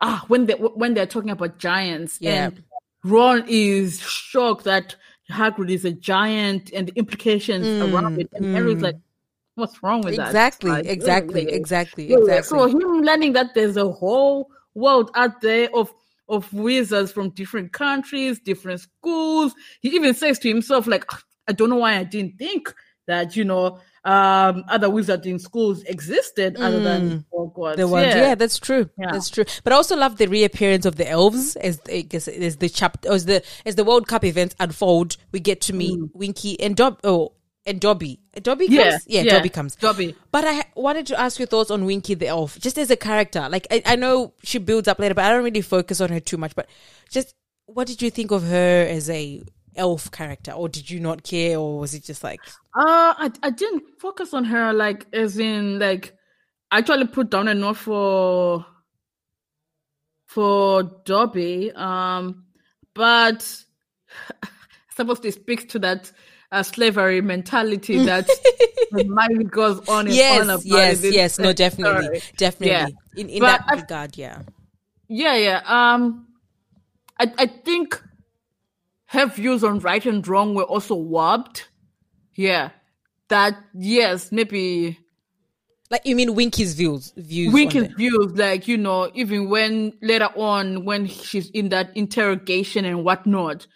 [0.00, 2.46] ah when they when they're talking about giants Yeah.
[2.46, 2.62] and
[3.04, 4.96] Ron is shocked that
[5.30, 8.96] Hagrid is a giant and the implications around it, and Harry's like,
[9.54, 11.52] "What's wrong with that?" Mm, exactly Like, exactly really?
[11.54, 15.92] exactly exactly So him learning that there's a whole world out there of
[16.28, 19.54] of wizards from different countries, different schools.
[19.80, 22.74] He even says to himself, like, "Ah, I don't know why I didn't think
[23.06, 27.74] that, you know, um, other wizarding schools existed other than Hogwarts.
[27.74, 27.76] Mm.
[27.76, 28.34] The ones, yeah.
[28.34, 28.88] that's true.
[28.98, 29.12] Yeah.
[29.12, 29.44] That's true.
[29.64, 33.04] But I also love the reappearance of the elves as I guess as the chap
[33.04, 35.16] as the as the World Cup events unfold.
[35.32, 37.32] We get to meet Winky and Dob oh
[37.66, 38.20] and Dobby.
[38.40, 39.32] Dobby comes, Yeah, yeah, yeah.
[39.32, 39.76] Dobby comes.
[39.76, 40.16] Dobby.
[40.32, 43.46] But I wanted to ask your thoughts on Winky the elf, just as a character.
[43.50, 46.20] Like I, I know she builds up later, but I don't really focus on her
[46.20, 46.54] too much.
[46.54, 46.68] But
[47.10, 47.34] just
[47.66, 49.42] what did you think of her as a
[49.78, 52.40] elf character, or did you not care, or was it just like
[52.74, 56.14] Uh, I I didn't focus on her like as in like
[56.70, 58.66] I actually put down a note for
[60.26, 61.72] for Dobby.
[61.72, 62.44] Um,
[62.94, 63.40] but
[64.96, 66.12] supposed to speak to that
[66.52, 68.26] uh, slavery mentality that
[68.92, 71.14] the mind goes on and on yes, about yes, it.
[71.14, 71.54] yes, no, Sorry.
[71.54, 73.20] definitely, definitely, Yeah.
[73.22, 74.42] in in that I- regard, yeah.
[75.08, 75.62] Yeah, yeah.
[75.66, 76.26] Um,
[77.18, 78.00] I I think
[79.08, 81.68] her views on right and wrong were also warped.
[82.34, 82.70] Yeah,
[83.28, 84.98] that yes, maybe
[85.90, 87.52] Like you mean Winky's views, views.
[87.54, 93.04] Winky's views, like you know, even when later on when she's in that interrogation and
[93.04, 93.66] whatnot,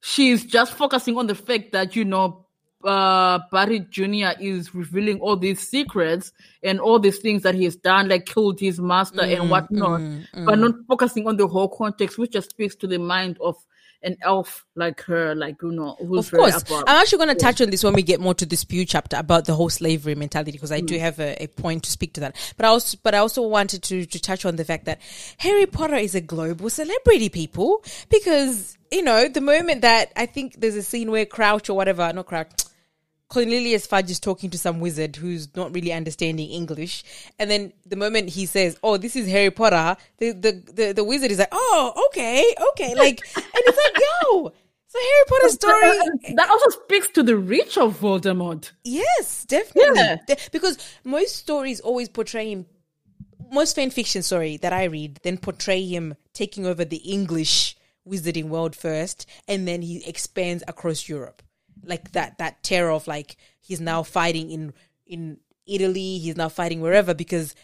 [0.00, 2.46] she's just focusing on the fact that you know
[2.82, 4.32] uh Barty Jr.
[4.40, 6.32] is revealing all these secrets
[6.62, 10.00] and all these things that he's done, like killed his master Mm, and whatnot,
[10.46, 13.56] but not focusing on the whole context, which just speaks to the mind of
[14.02, 16.84] an elf like her, like you know, who's Of course, above.
[16.86, 19.16] I'm actually going to touch on this when we get more to this Pew chapter
[19.18, 21.00] about the whole slavery mentality because I do Mm.
[21.00, 22.36] have a, a point to speak to that.
[22.56, 25.00] But I also, but I also wanted to to touch on the fact that
[25.38, 30.60] Harry Potter is a global celebrity, people, because you know the moment that I think
[30.60, 32.48] there's a scene where Crouch or whatever, not Crouch.
[33.30, 37.04] Cornelius Fudge is talking to some wizard who's not really understanding English,
[37.38, 41.04] and then the moment he says, "Oh, this is Harry Potter," the the the, the
[41.04, 44.52] wizard is like, "Oh, okay, okay," like, and it's like, "Yo,
[44.88, 48.72] so Harry Potter story that also speaks to the reach of Voldemort.
[48.82, 50.00] Yes, definitely.
[50.00, 50.16] Yeah.
[50.26, 52.66] De- because most stories always portray him,
[53.52, 57.76] most fan fiction, sorry, that I read, then portray him taking over the English
[58.08, 61.42] wizarding world first, and then he expands across Europe.
[61.84, 64.72] Like that, that terror of like he's now fighting in
[65.06, 67.54] in Italy, he's now fighting wherever because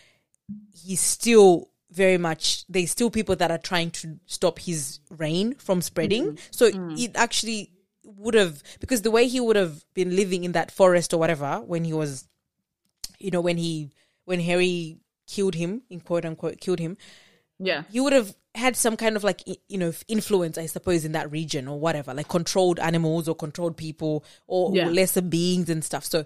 [0.75, 5.81] he's still very much there's still people that are trying to stop his reign from
[5.81, 6.25] spreading.
[6.25, 6.37] Mm-hmm.
[6.51, 6.99] So mm.
[6.99, 7.71] it actually
[8.05, 11.61] would have because the way he would have been living in that forest or whatever
[11.67, 12.29] when he was
[13.19, 13.91] you know when he
[14.25, 16.97] when Harry killed him in quote unquote killed him
[17.59, 17.83] Yeah.
[17.91, 21.31] he would have had some kind of like you know influence i suppose in that
[21.31, 24.89] region or whatever like controlled animals or controlled people or, Yeah.
[24.89, 26.05] lesser beings and stuff.
[26.05, 26.25] So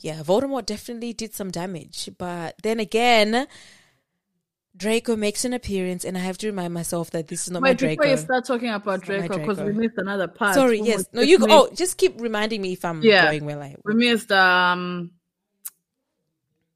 [0.00, 2.08] yeah voldemort definitely did some damage.
[2.18, 3.46] But then again
[4.74, 7.70] draco makes an appearance and i have to remind myself that this is not my
[7.72, 10.54] Wait, before you start talking about Draco, because we missed another part.
[10.54, 11.04] sorry We yes.
[11.12, 11.46] no you go.
[11.50, 13.26] oh just keep reminding me if i'm Yeah.
[13.26, 15.10] going well I, We missed um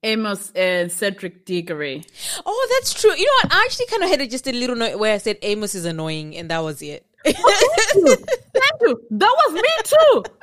[0.07, 2.05] Amos and Cedric Diggory.
[2.45, 4.99] oh that's true you know what i actually kind of had just a little note
[4.99, 8.17] where i said amos is annoying and that was it oh,
[8.55, 9.01] Thank you.
[9.11, 10.25] That was me too.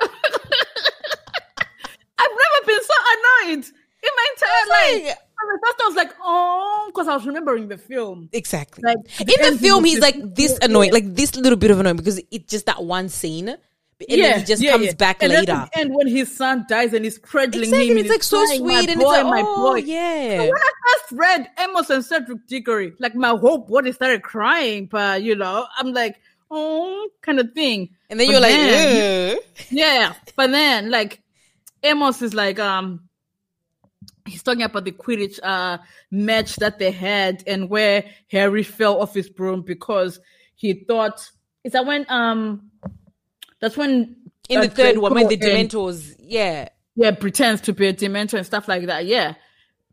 [2.18, 3.64] I've never been so annoyed
[4.02, 5.04] in my entire life.
[5.06, 5.18] like-
[5.62, 8.28] first I was like, oh, because I was remembering the film.
[8.32, 8.82] Exactly.
[8.82, 11.96] Like, in the the film, he's like this annoying, like this little bit of annoying
[11.96, 13.56] because it's just that one scene,
[14.00, 15.68] and then he just comes back and later.
[15.74, 18.80] And when his son dies and he's cradling Exactly, him, it's like so sweet, my
[18.80, 19.78] and boy, it's like, my oh boy.
[19.78, 24.86] yeah, When I first read Amos and Cedric Diggory, like my whole body started crying,
[24.86, 27.90] but you know, I'm like, oh, kind of thing.
[28.10, 29.42] and then But you're like.
[29.70, 31.22] Yeah, but then like
[31.82, 33.08] Amos is like um
[34.26, 35.78] he's talking about the Quidditch uh
[36.10, 40.18] match that they had and where Harry fell off his broom because
[40.56, 41.28] he thought
[41.62, 42.70] is that when um
[43.64, 44.16] that's when
[44.50, 48.44] in the third one when the Dementors, yeah, yeah pretends to be a Dementor and
[48.44, 49.06] stuff like that.
[49.06, 49.36] Yeah.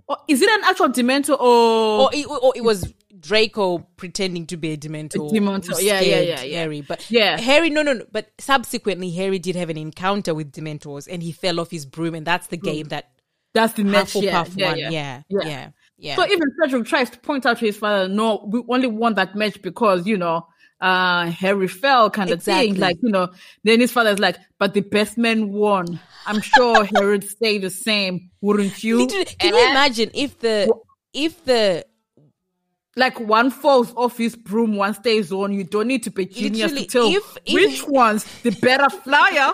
[0.10, 4.58] Or is it an actual Dementor or or it, or it was Draco pretending to
[4.58, 6.60] be a Dementor, A Dementor, yeah, yeah, yeah, yeah.
[6.60, 7.40] Harry, but Yeah.
[7.40, 11.32] Harry, no, no, no, but subsequently Harry did have an encounter with Dementors, and he
[11.32, 13.12] fell off his broom, and that's the game that
[13.54, 14.14] that's the match?
[14.14, 14.90] Hufflepuff Yeah, yeah, won, yeah.
[14.90, 15.48] yeah, Yeah.
[15.48, 16.16] yeah, yeah.
[16.18, 19.34] So even Cedric tries to point out to his father, no, we only won that
[19.34, 20.46] match because, you know,
[20.82, 22.72] uh, Harry fell kind of Exactly.
[22.72, 22.80] thing.
[22.80, 23.30] Like, you know,
[23.64, 26.00] then his father's like, but the best man won.
[26.26, 28.98] I'm sure Harry would say the same, wouldn't you?
[29.00, 29.72] Literally, can you Eh?
[29.72, 30.74] imagine if the
[31.14, 31.86] if the
[32.98, 35.54] Like one falls off his broom, one stays on.
[35.54, 39.54] You don't need to be genius to tell if- if- which one's the better flyer.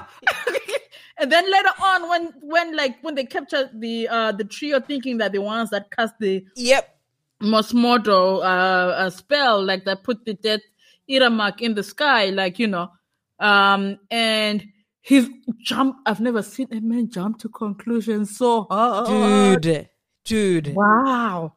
[1.20, 5.20] and then later on, when when like when they capture the uh the trio, thinking
[5.20, 6.98] that the ones that cast the yep
[7.42, 10.62] Morsmordre uh, a spell like that put the death
[11.30, 12.90] mark in the sky, like you know,
[13.40, 14.66] um, and
[15.02, 15.28] he's
[15.60, 15.98] jump.
[16.06, 19.62] I've never seen a man jump to conclusions so hard.
[19.62, 19.90] dude
[20.28, 21.54] dude Wow.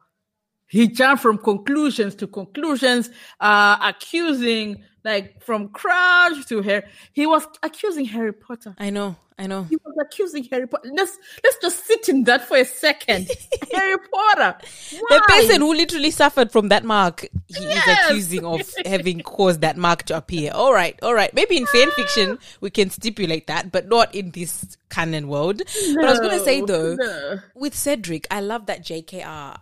[0.67, 3.09] He jumped from conclusions to conclusions,
[3.41, 6.83] uh, accusing like from Crouch to Harry.
[7.11, 8.73] He was accusing Harry Potter.
[8.77, 10.91] I know I know He was accusing Harry Potter.
[10.93, 13.27] Let's let's just sit in that for a second.
[13.73, 14.57] Harry Potter.
[14.91, 17.87] the person who literally suffered from that mark he Yes.
[17.87, 20.51] is accusing of having caused that mark to appear.
[20.53, 21.33] All right, all right.
[21.33, 22.45] Maybe in fan fiction ah.
[22.61, 25.57] we can stipulate that, but not in this canon world.
[25.57, 27.39] but I was going to say though, no.
[27.55, 29.59] with Cedric, I love that JKR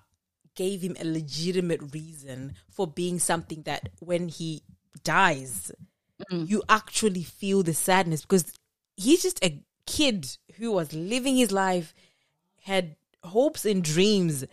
[0.56, 4.62] gave him a legitimate reason for being something that when he
[5.06, 5.72] dies,
[6.30, 6.50] mm.
[6.50, 8.52] you actually feel the sadness because
[8.98, 11.94] he's just a kid who was living his life,
[12.64, 14.46] had hopes and dreams,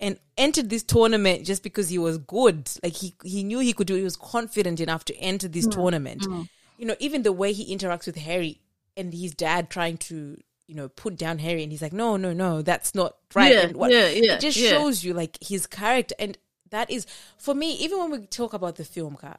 [0.00, 2.70] and entered this tournament just because he was good.
[2.82, 3.94] Like he he knew he could do.
[3.94, 3.98] it.
[3.98, 6.22] He was confident enough to enter this mm, tournament.
[6.22, 6.48] Mm.
[6.76, 8.60] You know, even the way he interacts with Harry
[8.96, 10.36] and his dad trying to
[10.66, 13.52] you know put down Harry, and he's like, no, no, no, that's not right.
[13.52, 14.70] Yeah, what, yeah, yeah, it just yeah.
[14.70, 16.36] shows you like his character, and
[16.70, 17.06] that is
[17.38, 17.74] for me.
[17.74, 19.36] Even when we talk about the film, Ka,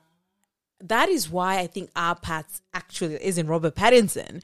[0.79, 4.41] that is why I think our paths actually is in Robert Pattinson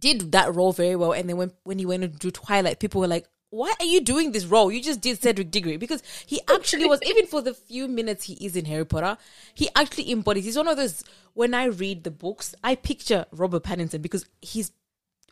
[0.00, 1.12] did that role very well.
[1.12, 4.00] And then when, when he went to do Twilight, people were like, why are you
[4.00, 4.70] doing this role?
[4.70, 8.34] You just did Cedric Diggory because he actually was, even for the few minutes he
[8.34, 9.18] is in Harry Potter,
[9.54, 10.44] he actually embodies.
[10.44, 11.02] He's one of those,
[11.34, 14.70] when I read the books, I picture Robert Pattinson because his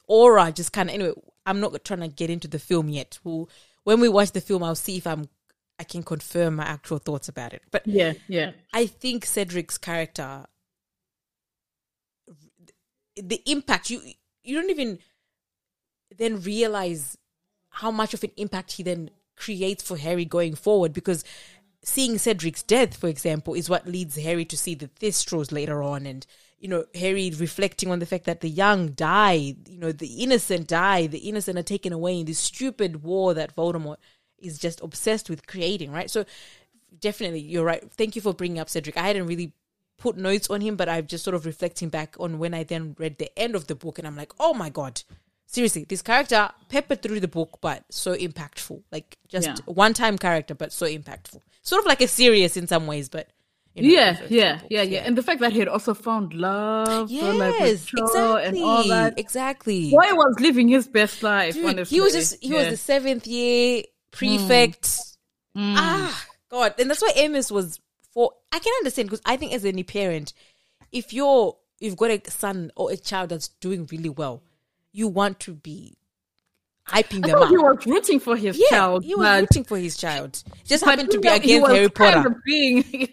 [0.09, 1.13] aura just kind of, anyway,
[1.47, 3.19] I'm not trying to get into the film yet.
[3.23, 3.49] We'll,
[3.85, 5.29] when we watch the film, I'll see if I'm,
[5.79, 7.63] I can confirm my actual thoughts about it.
[7.71, 8.51] But Yeah, yeah.
[8.75, 10.47] I think Cedric's character,
[13.17, 14.01] the impact you
[14.49, 14.99] you don't even
[16.17, 17.19] then realize
[17.71, 21.23] how much of an impact he then creates for Harry going forward because
[21.85, 26.07] seeing Cedric's death, for example, is what leads Harry to see the thestrals later on
[26.07, 26.27] and
[26.61, 30.67] you know, Harry reflecting on the fact that the young die, you know, the innocent
[30.67, 33.99] die, the innocent are taken away in this stupid war that Voldemort
[34.39, 36.11] is just obsessed with creating, right?
[36.11, 36.25] So
[36.99, 37.89] definitely, you're right.
[37.93, 38.97] Thank you for bringing up Cedric.
[38.97, 39.53] I hadn't really
[39.99, 42.95] put notes on him, but I'm just sort of reflecting back on when I then
[42.99, 45.03] read the end of the book and I'm like, oh my God.
[45.51, 48.83] Seriously, this character peppered through the book, but so impactful.
[48.93, 49.57] Like just Yeah.
[49.65, 51.41] one time character, but so impactful.
[51.63, 53.29] Sort of like a Sirius in some ways, but
[53.75, 55.01] you know, Yeah, first yeah, yeah, yeah.
[55.07, 58.45] And the fact that he had also found love, so like Yes, exactly.
[58.45, 59.19] and all that.
[59.19, 59.91] Exactly.
[59.91, 61.55] Boy was living his best life.
[61.55, 61.97] Dude, honestly.
[61.97, 64.85] he was just he was the seventh year prefect.
[65.57, 65.75] Mm.
[65.77, 67.81] Ah, God, and that's why Amos was.
[68.53, 70.33] I can understand because I think as any parent,
[70.93, 74.43] if you're you've got a son or a child that's doing really well,
[74.93, 75.97] you want to be
[76.89, 77.49] hyping I them up.
[77.49, 79.05] he was rooting for his yeah, child.
[79.05, 80.43] he was rooting for his child.
[80.65, 82.41] Just happened to be against Harry Potter.
[82.45, 82.85] being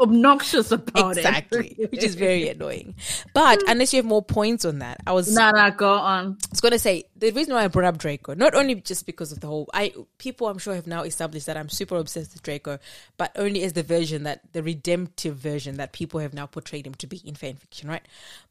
[0.00, 1.70] obnoxious about Exactly, it.
[1.70, 1.86] Exactly.
[1.90, 2.94] which is very annoying.
[3.32, 6.38] But unless you have more points on that, I was Nah, nah, go on.
[6.42, 9.32] I was gonna say the reason why I brought up Draco, not only just because
[9.32, 12.42] of the whole, I people I'm sure have now established that I'm super obsessed with
[12.42, 12.78] Draco,
[13.16, 16.94] but only as the version that the redemptive version that people have now portrayed him
[16.94, 18.06] to be in fan fiction, right?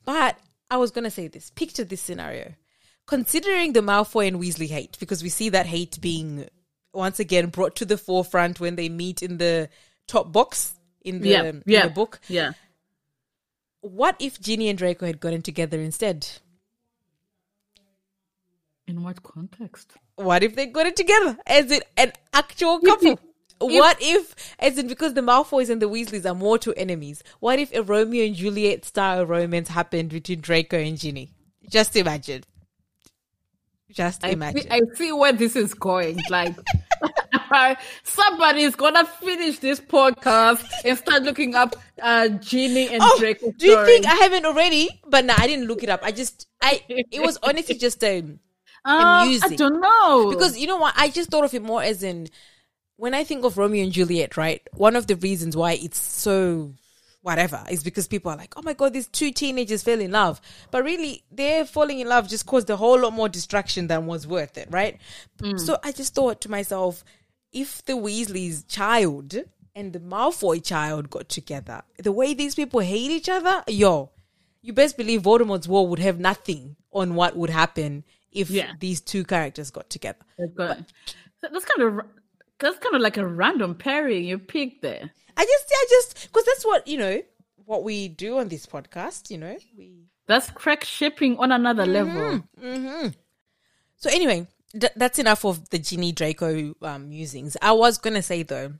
[0.06, 0.38] But
[0.70, 2.54] I was gonna say this: picture this scenario,
[3.08, 6.48] considering the Malfoy and Weasley hate, because we see that hate being
[6.94, 9.70] once again brought to the forefront when they meet in the
[10.08, 11.88] top box in the, Yeah, in yeah.
[11.88, 12.20] the book.
[12.28, 12.52] Yeah.
[13.82, 16.28] What if Ginny and Draco had gotten together instead?
[18.88, 19.94] In what context?
[20.16, 23.20] What if they got it together as in an actual couple?
[23.60, 27.74] what if, as in, because the Malfoys and the Weasleys are mortal enemies, what if
[27.74, 31.32] a Romeo and Juliet style romance happened between Draco and Ginny?
[31.70, 32.44] Just imagine.
[33.92, 34.62] Just I imagine.
[34.64, 36.20] see, I see where this is going.
[36.30, 36.56] Like,
[38.04, 43.52] somebody's gonna finish this podcast and start looking up uh, Ginny and oh, Draco.
[43.52, 44.90] do you think I haven't already?
[45.08, 46.02] But no, I didn't look it up.
[46.04, 48.38] I just, I, it was honestly just a, Um,
[48.84, 49.58] I amusing?
[49.58, 52.28] don't know because you know what i just thought of it more as in
[52.98, 56.74] when i think of romeo and juliet right one of the reasons why it's so
[57.22, 60.42] whatever is because people are like oh my god these two teenagers fell in love
[60.72, 64.26] but really their falling in love just caused a whole lot more distraction than was
[64.26, 65.00] worth it right
[65.58, 67.04] so i just thought to myself
[67.52, 69.36] if the weasley's child
[69.76, 74.10] and the malfoy child got together the way these people hate each other yo
[74.62, 78.72] you best believe voldemort's war would have nothing on what would happen if Yeah.
[78.80, 80.24] these two characters got together.
[80.38, 80.76] So
[81.42, 82.06] that's kind of
[82.60, 85.10] that's kind of like a random pairing you picked there.
[85.36, 87.22] I just, I just, because that's what you know,
[87.66, 89.32] what we do on this podcast.
[89.32, 90.06] You know, we.
[90.28, 92.14] That's crack shipping on another level.
[92.60, 93.08] Mm-hmm, mm-hmm.
[93.98, 94.48] So anyway,
[94.80, 97.58] th- that's enough of the Ginny Draco um, musings.
[97.62, 98.74] I was gonna say though,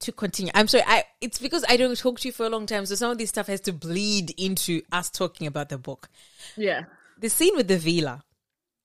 [0.00, 0.52] to continue.
[0.54, 0.84] I'm sorry.
[0.86, 3.18] I it's because I don't talk to you for a long time, so some of
[3.18, 6.08] this stuff has to bleed into us talking about the book.
[6.56, 6.84] Yeah.
[7.18, 8.22] The scene with the Veela,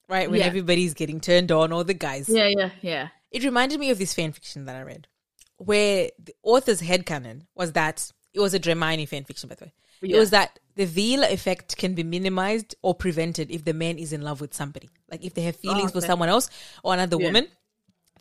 [0.08, 0.46] right when Yeah.
[0.46, 2.28] everybody's getting turned on, all the guys.
[2.28, 3.08] Yeah, yeah, yeah.
[3.30, 5.08] It reminded me of this fan fiction that I read,
[5.56, 9.72] where the author's headcanon was that it was a Dramione fan fiction, by the way.
[10.02, 14.12] It was that the Veela effect can be minimized or prevented if the man is
[14.12, 14.90] in love with somebody.
[15.10, 16.06] Like if they have feelings for okay.
[16.06, 16.50] someone else
[16.84, 17.26] or another Yeah.
[17.26, 17.48] woman,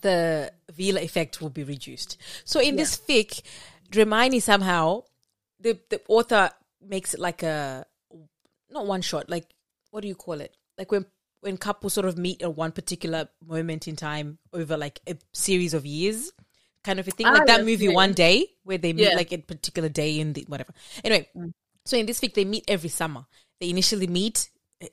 [0.02, 2.18] the Veela effect will be reduced.
[2.45, 3.41] So in this fic,
[3.91, 5.03] Dramione somehow
[5.60, 6.49] the the author
[6.82, 7.86] makes it like a
[8.69, 9.45] not one shot, like
[9.91, 10.56] what do you call it?
[10.77, 11.06] Like when
[11.41, 15.73] when couples sort of meet at one particular moment in time over like a series
[15.73, 16.32] of years,
[16.84, 17.27] kind of a thing.
[17.27, 17.94] Ah, like that movie yeah.
[17.94, 19.14] One Day, where they meet Yeah.
[19.14, 19.18] Mm.
[19.18, 20.73] like a particular day in the whatever.
[21.03, 21.30] Anyway,
[21.86, 23.26] so in this fic they meet every summer.
[23.60, 24.49] They initially meet.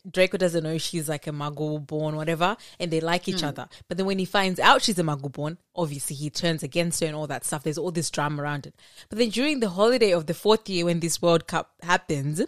[0.09, 3.35] Draco doesn't know she's like a Muggle born, whatever, and they like Mm.
[3.35, 3.69] each other.
[3.89, 7.07] But then when he finds out she's a Muggle born, obviously he turns against her
[7.07, 7.65] and all that stuff.
[7.65, 8.75] There's all this drama around it.
[9.09, 12.41] But then during the holiday of the fourth year, when this World Cup happens,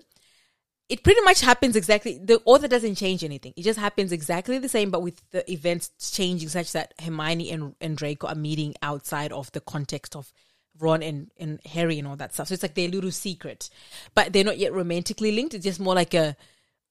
[0.89, 2.19] it pretty much happens exactly.
[2.23, 3.53] The author doesn't change anything.
[3.57, 7.75] It just happens exactly the same, but with the events changing such that Hermione and,
[7.81, 10.33] and Draco are meeting outside of the context of
[10.79, 12.49] Ron and, and Harry and all that stuff.
[12.49, 13.71] So it's like their little secret,
[14.15, 15.55] but they're not yet romantically linked.
[15.55, 16.37] It's just more like a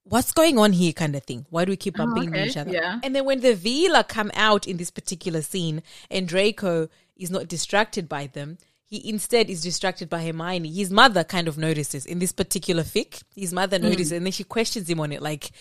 [0.03, 1.45] what's going on here kind of thing.
[1.49, 2.71] Why do we keep oh, bumping into okay, each other?
[2.71, 2.99] yeah.
[3.03, 7.47] And then when the Veela come out in this particular scene and Draco is not
[7.47, 10.71] distracted by them, he instead is distracted by Hermione.
[10.71, 13.23] His mother kind of notices in this particular fic.
[13.35, 13.85] His mother hmm.
[13.85, 15.51] notices and then she questions him on it like,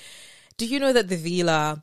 [0.57, 1.83] do you know that the Veela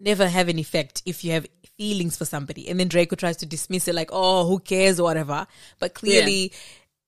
[0.00, 1.46] never have an effect if you have
[1.76, 2.68] feelings for somebody?
[2.68, 5.46] And then Draco tries to dismiss it like, oh, who cares or whatever.
[5.78, 6.52] But clearly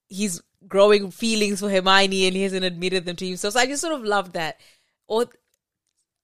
[0.09, 3.55] he's growing feelings for Hermione and he hasn't admitted them to himself.
[3.55, 4.61] So I just sort of love that.
[5.09, 5.27] Or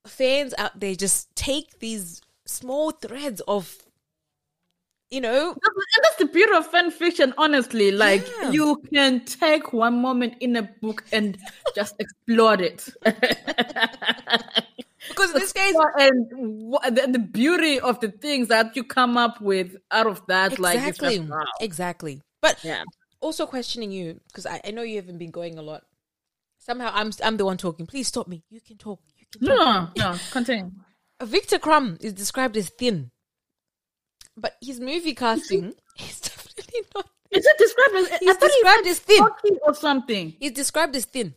[0.07, 3.75] fans out there just take these small threads of,
[5.11, 5.61] you know, And
[6.03, 7.91] that's the beauty of fan fiction, honestly.
[7.91, 8.51] Like Yeah.
[8.53, 11.37] you can take one moment in a book and
[11.75, 12.89] just explode it.
[15.09, 19.41] because in this case, and the, the beauty of the things that you come up
[19.41, 21.45] with out of that, like exactly, wow.
[21.61, 22.23] exactly.
[22.41, 22.85] But yeah.
[23.21, 25.83] also questioning you because I, I know you haven't been going a lot.
[26.59, 27.87] Somehow I'm I'm the one talking.
[27.87, 28.45] Please stop me.
[28.51, 29.01] You can talk.
[29.17, 29.97] You can talk.
[29.97, 30.71] No, no, continue.
[31.23, 33.11] Victor Krum is described as thin,
[34.37, 37.09] but his movie casting is definitely not.
[37.31, 38.19] Is it described as?
[38.21, 39.29] He's described as thin.
[39.63, 40.35] or something?
[40.39, 41.35] He's described as thin.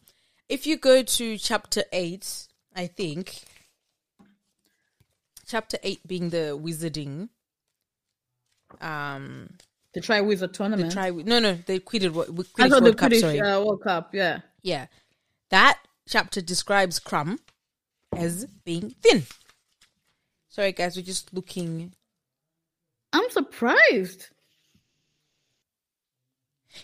[0.48, 3.42] If you go to chapter eight, I think
[5.52, 7.30] chapter eight being the wizarding,
[8.80, 9.50] um,
[9.94, 10.92] The Triwizard tournament.
[10.94, 13.12] try no no the Quidditch, Wo- I Quidditch thought the World Cup.
[13.12, 14.14] Quidditch Sorry, uh, World Cup.
[14.16, 14.40] Yeah.
[14.62, 14.86] yeah,
[15.50, 17.40] that chapter describes Krum
[18.16, 19.24] as being thin.
[20.50, 21.94] Sorry, guys, we're just looking.
[23.14, 24.28] I'm surprised.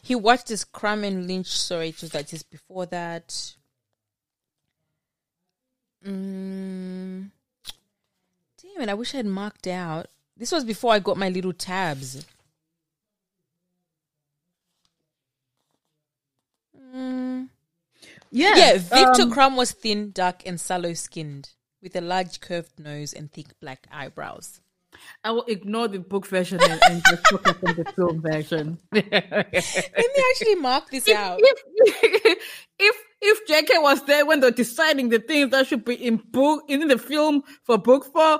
[0.02, 1.48] He watched this Krum and Lynch.
[1.48, 3.56] Sorry, it was like just before that.
[6.06, 7.32] Mm,
[8.78, 8.92] damn it!
[8.92, 10.08] I wish I had marked out.
[10.36, 12.26] This was before I got my little tabs.
[16.96, 17.50] Mm.
[18.32, 18.56] Yeah.
[18.56, 21.50] Yeah, Victor um, Krum was thin, dark, and sallow skinned,
[21.82, 24.62] with a large curved nose and thick black eyebrows.
[25.24, 28.80] I will ignore the book version and, and just focus on the film version.
[28.92, 31.40] Let me actually mark this out.
[31.42, 32.40] if
[32.80, 36.64] if if JK was there when they're deciding the things that should be in book
[36.68, 38.40] in the film for book four,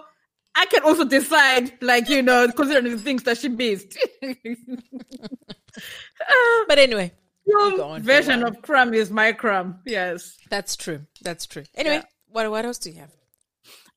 [0.60, 3.98] I can also decide, like you know, considering the things that she missed.
[6.68, 7.14] But anyway,
[7.50, 9.78] go film on for a version of Krum is my Krum.
[9.86, 10.36] Yes.
[10.50, 11.02] that's true.
[11.22, 11.64] That's true.
[11.76, 12.04] Anyway, Yeah.
[12.30, 13.12] what what else do you have?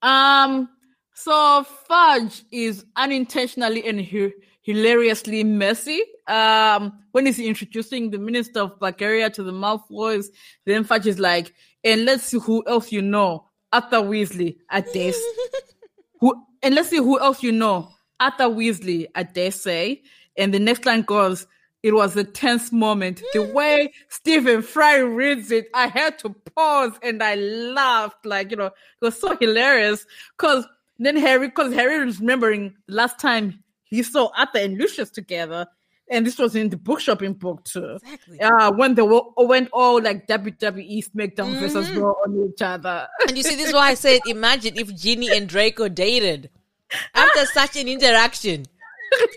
[0.02, 0.68] Um.
[1.14, 4.32] So Fudge is unintentionally and hi-
[4.62, 6.02] hilariously messy.
[6.26, 10.26] Um, when he's introducing the Minister of Bulgaria to the Malfoys,
[10.66, 11.52] then Fudge is like,
[11.84, 15.18] "And let's see who else you know, Arthur Weasley at this.
[16.20, 20.02] who and let's see who else you know, Arthur Weasley, I dare say."
[20.36, 21.46] And the next line goes,
[21.82, 23.22] "It was a tense moment.
[23.32, 23.52] The hmm.
[23.52, 28.24] way Stephen Fry reads it, I had to pause and I laughed.
[28.24, 30.06] Like you know, it was so hilarious.
[30.36, 30.66] Cause
[30.98, 35.66] then Harry, cause Harry was remembering last time he saw Arthur and Lucius together."
[36.10, 37.98] And this was in the bookshop in book two.
[38.02, 38.40] Exactly.
[38.40, 42.00] Uh, when they were, went all like WWE SmackDown versus Mm-hmm.
[42.00, 43.06] Raw on each other.
[43.28, 46.50] And you see, this is why I said, imagine if Ginny and Draco dated
[47.14, 48.66] after such an interaction.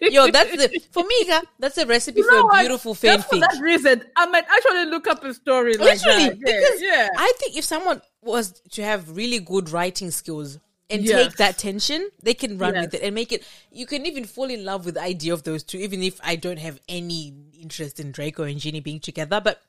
[0.01, 1.31] Yo, that's the for me.
[1.59, 2.55] That's a recipe You know for what?
[2.55, 6.29] a beautiful Just for that reason, I might actually look up a story like Literally,
[6.29, 6.37] that.
[6.45, 7.09] Yeah, because yeah.
[7.17, 11.23] I think if someone was to have really good writing skills and Yes.
[11.27, 13.43] take that tension, they can run with it and make it.
[13.71, 16.35] You can even fall in love with the idea of those two, even if I
[16.35, 19.39] don't have any interest in Draco and Ginny being together.
[19.41, 19.61] But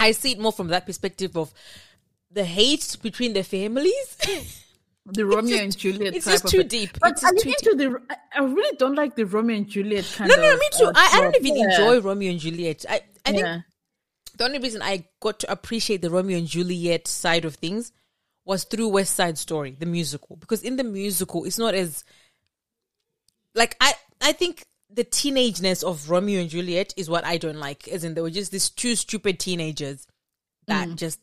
[0.00, 1.52] I see it more from that perspective of
[2.30, 4.16] the hate between the families.
[5.04, 6.14] the Romeo just- and Juliet.
[6.14, 6.98] it's just of too deep.
[7.00, 8.00] But It's are just too into the?
[8.08, 10.90] I- I really don't like the Romeo and Juliet kind no, no, no, me too.
[10.94, 11.70] I, I don't even Yeah.
[11.70, 12.84] enjoy Romeo and Juliet.
[12.88, 13.60] I, I think Yeah.
[14.38, 17.92] the only reason I got to appreciate the Romeo and Juliet side of things
[18.44, 20.36] was through West Side Story, the musical.
[20.36, 22.04] Because in the musical, it's not as
[23.54, 27.88] like I I think the teenageness of Romeo and Juliet is what I don't like.
[27.88, 30.06] As in, they were just these two stupid teenagers
[30.66, 30.96] that Mm.
[30.96, 31.20] just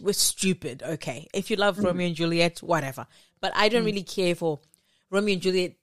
[0.00, 0.82] were stupid.
[0.82, 3.06] Okay, if you love Romeo and Juliet, whatever.
[3.40, 3.72] But I Mm.
[3.72, 4.60] don't really care for
[5.10, 5.74] Romeo and Juliet,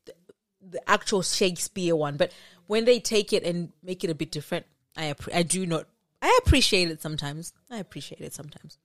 [0.61, 2.17] the actual Shakespeare one.
[2.17, 2.31] But
[2.67, 5.87] when they take it and make it a bit different, I appre- I do not.
[6.21, 7.53] I appreciate it sometimes.
[7.69, 8.77] I appreciate it sometimes.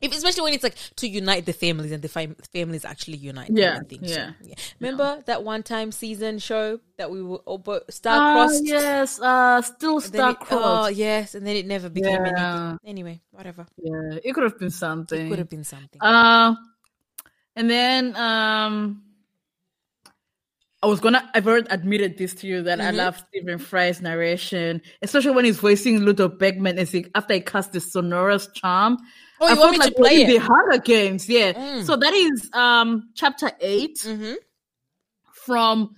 [0.00, 3.50] If, especially when it's like to unite the families and the fam- families actually unite.
[3.50, 4.06] Yeah, thing.
[4.06, 4.54] So, yeah.
[4.78, 8.64] Remember that one time season show that we were all bo- Ah, star-crossed?
[8.66, 10.94] yes, uh, still And then it- star Oh, crossed.
[10.96, 11.34] yes.
[11.34, 12.28] And then it never became Yeah.
[12.74, 12.78] anything.
[12.84, 13.66] Anyway, whatever.
[13.82, 15.26] yeah, it could have been something.
[15.26, 15.98] It Could have been something.
[16.02, 16.54] Uh,
[17.56, 19.02] and then um,
[20.82, 21.28] I was gonna.
[21.34, 25.56] I've already admitted this to you that I love Stephen Fry's narration, especially when he's
[25.58, 28.98] voicing Ludo Bagman as he after he cast the sonorus charm.
[29.40, 30.26] Oh, you I want me to like we're play it?
[30.26, 31.28] the Hunger Games?
[31.28, 31.82] Yeah.
[31.82, 34.36] So that is um chapter 8 Mhm.
[35.32, 35.94] from.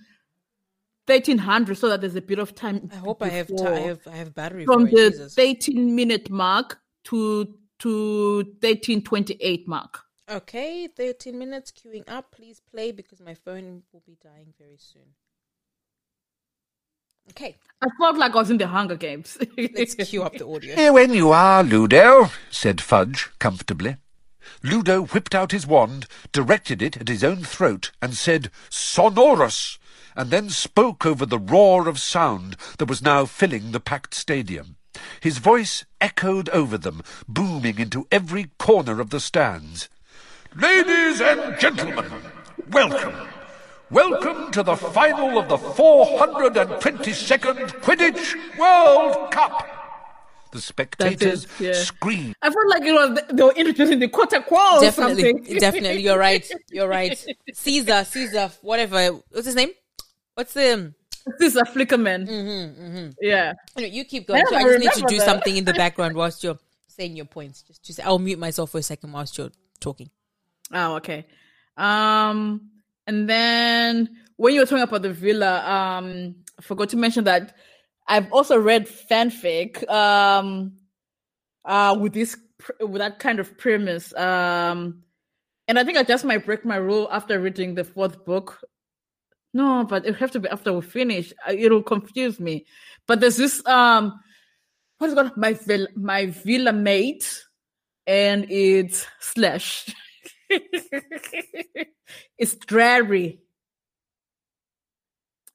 [1.07, 4.05] 1300 so that there's a bit of time I hope I have, ti I have
[4.05, 4.91] I have battery from it.
[4.95, 5.33] the Jesus.
[5.33, 12.29] 13 minute mark to to 1328 mark Okay, 13 minutes queuing up.
[12.31, 15.15] Please play because my phone will be dying very soon.
[17.29, 19.37] Okay, I felt like I was in the Hunger Games.
[19.57, 20.75] let's queue up the audio.
[20.75, 23.97] Here when you are, Ludo, said Fudge comfortably.
[24.63, 29.77] Ludo whipped out his wand, directed it at his own throat, and said, Sonorus!
[30.15, 34.75] and then spoke over the roar of sound that was now filling the packed stadium.
[35.21, 39.87] His voice echoed over them, booming into every corner of the stands.
[40.55, 42.11] Ladies and gentlemen,
[42.71, 43.28] welcome.
[43.91, 49.67] Welcome to the final of the 422nd Quidditch World Cup.
[50.51, 51.73] The spectators it, yeah.
[51.73, 52.35] screamed.
[52.41, 55.57] I felt like it was they were introducing the quarter quo or Definitely, something.
[55.57, 56.01] definitely.
[56.03, 56.47] You're right.
[56.71, 57.23] You're right.
[57.53, 59.11] Caesar, Caesar, whatever.
[59.31, 59.69] What's his name?
[60.35, 60.93] What's the?
[61.37, 62.27] this is a flickerman.
[62.27, 63.53] Mm-hmm, Yeah.
[63.77, 64.39] Anyway, you keep going.
[64.39, 65.25] Yeah, So I I just need to do that.
[65.25, 66.57] something in the background whilst you're
[66.87, 67.61] saying your points.
[67.63, 70.09] Just to say, I'll mute myself for a second whilst you're talking.
[70.73, 71.25] Oh, okay.
[71.77, 72.69] Um,
[73.09, 74.07] and then
[74.37, 77.55] when you were talking about the Veela, um, I forgot to mention that
[78.07, 80.73] I've also read fanfic, um,
[81.65, 82.37] uh, with this
[82.79, 84.13] with that kind of premise.
[84.13, 85.01] Um,
[85.67, 88.61] and I think I just might break my rule after reading the fourth book.
[89.55, 91.33] No, but it have to be after we finish.
[91.47, 92.67] Uh, It'll confuse me.
[93.07, 94.19] But there's this um,
[94.99, 95.35] what is it called?
[95.35, 97.43] My Veela, my Veela mate,
[98.05, 99.95] and it's slash.
[102.37, 103.39] it's dreary.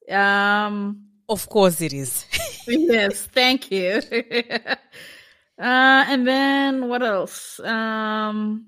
[0.09, 1.01] Um.
[1.27, 2.25] Of course, it is.
[2.67, 3.27] Yes.
[3.27, 4.01] Thank you.
[4.11, 4.75] uh,
[5.59, 7.59] and then what else?
[7.59, 8.67] Um.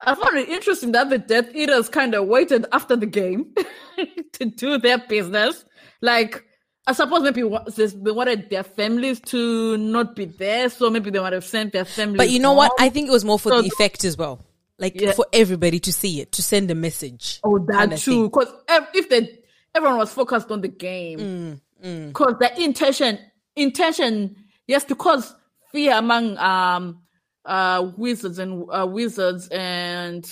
[0.00, 3.54] I found it interesting that the Death Eaters kind of waited after the game
[4.32, 5.64] to do their business.
[6.02, 6.44] Like,
[6.88, 11.18] I suppose maybe they they wanted their families to not be there, so maybe they
[11.18, 12.18] might have sent their families.
[12.18, 12.72] But you know what?
[12.78, 14.44] I think it was more for So- the effect as well.
[14.78, 15.12] Like Yeah.
[15.12, 17.40] for everybody to see it, to send a message.
[17.42, 18.28] Oh, that too.
[18.28, 18.52] Because
[18.94, 19.38] if they,
[19.74, 23.18] everyone was focused on the game, Mm, because the intention,
[23.56, 24.36] intention,
[24.66, 25.34] yes, to cause
[25.72, 27.00] fear among um
[27.46, 30.30] uh wizards and uh, wizards and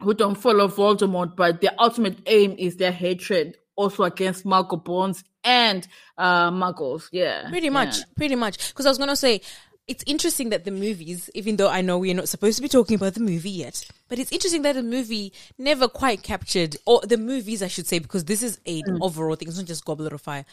[0.00, 5.22] who don't follow Voldemort, but their ultimate aim is their hatred also against Muggle borns
[5.44, 5.86] and
[6.18, 7.08] uh Muggles.
[7.12, 7.72] Yeah, Pretty yeah.
[7.80, 8.54] much, pretty much.
[8.68, 9.40] Because I was gonna say,
[9.88, 12.94] it's interesting that the movies, even though I know we're not supposed to be talking
[12.96, 13.76] about the movie yet,
[14.08, 17.98] but it's interesting that the movie never quite captured, or the movies, I should say,
[17.98, 18.98] because this is a Mm.
[19.00, 19.48] overall thing.
[19.48, 20.44] It's not just Goblet of Fire,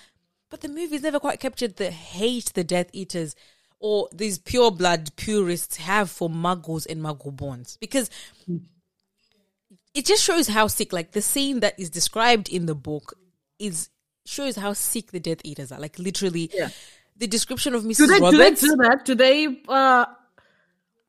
[0.49, 3.35] but the movies never quite captured the hate the Death Eaters
[3.79, 8.09] or these pure blood purists have for Muggles and Muggle borns because.
[9.97, 13.17] It just shows how sick, like the scene that is described in the book,
[13.57, 13.89] is
[14.25, 15.79] shows how sick the Death Eaters are.
[15.79, 16.69] Like literally, Yeah.
[17.17, 17.97] the description of Mrs.
[17.97, 19.01] Do they, do they do that?
[19.05, 20.05] Do they uh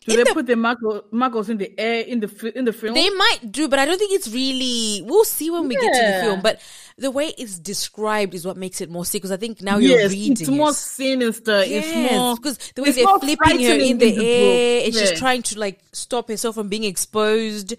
[0.06, 2.94] do they the- put the Muggles, Muggles in the air in the in the film?
[2.94, 5.02] They might do, but I don't think it's really.
[5.05, 6.40] We'll see when we get to the film.
[6.40, 6.60] But
[6.97, 9.20] the way it's described is what makes it more sick.
[9.20, 10.74] Because I think now you're yes, reading it's more it.
[10.77, 11.62] sinister.
[11.66, 14.24] it's more because the way they're flipping her in the, book.
[14.24, 17.74] air, and she's trying to like stop herself from being exposed.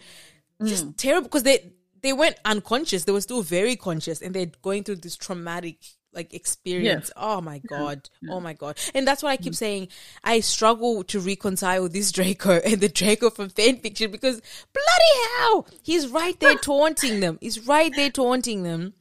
[0.64, 0.98] Just Mm.
[0.98, 4.98] terrible because they they weren't unconscious; they were still very conscious, and they're going through
[4.98, 5.78] this traumatic
[6.12, 7.12] like experience.
[7.16, 8.10] Oh my god!
[8.30, 8.78] Oh my god!
[8.96, 9.44] And that's why I Mm.
[9.44, 9.88] keep saying.
[10.24, 14.42] I struggle to reconcile this Draco and the Draco from fan fiction because
[14.74, 17.38] bloody hell, he's right there taunting them.
[17.42, 18.94] He's right there taunting them,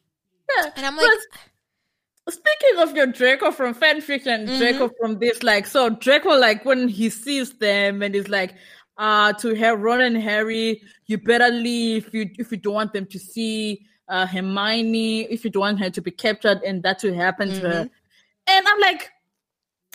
[0.56, 1.10] Yeah, and I'm like.
[2.24, 4.58] but speaking of your Draco from fanfiction and Mm-hmm.
[4.58, 8.54] Draco from this, like, so Draco, like, when he sees them and he's like,
[8.98, 12.92] uh, to have Ron and Harry, you better leave if you, if you don't want
[12.92, 16.98] them to see uh, Hermione if you don't want her to be captured and that
[17.00, 17.66] to happen to Mm-hmm.
[17.66, 17.90] her.
[18.50, 19.10] And I'm like,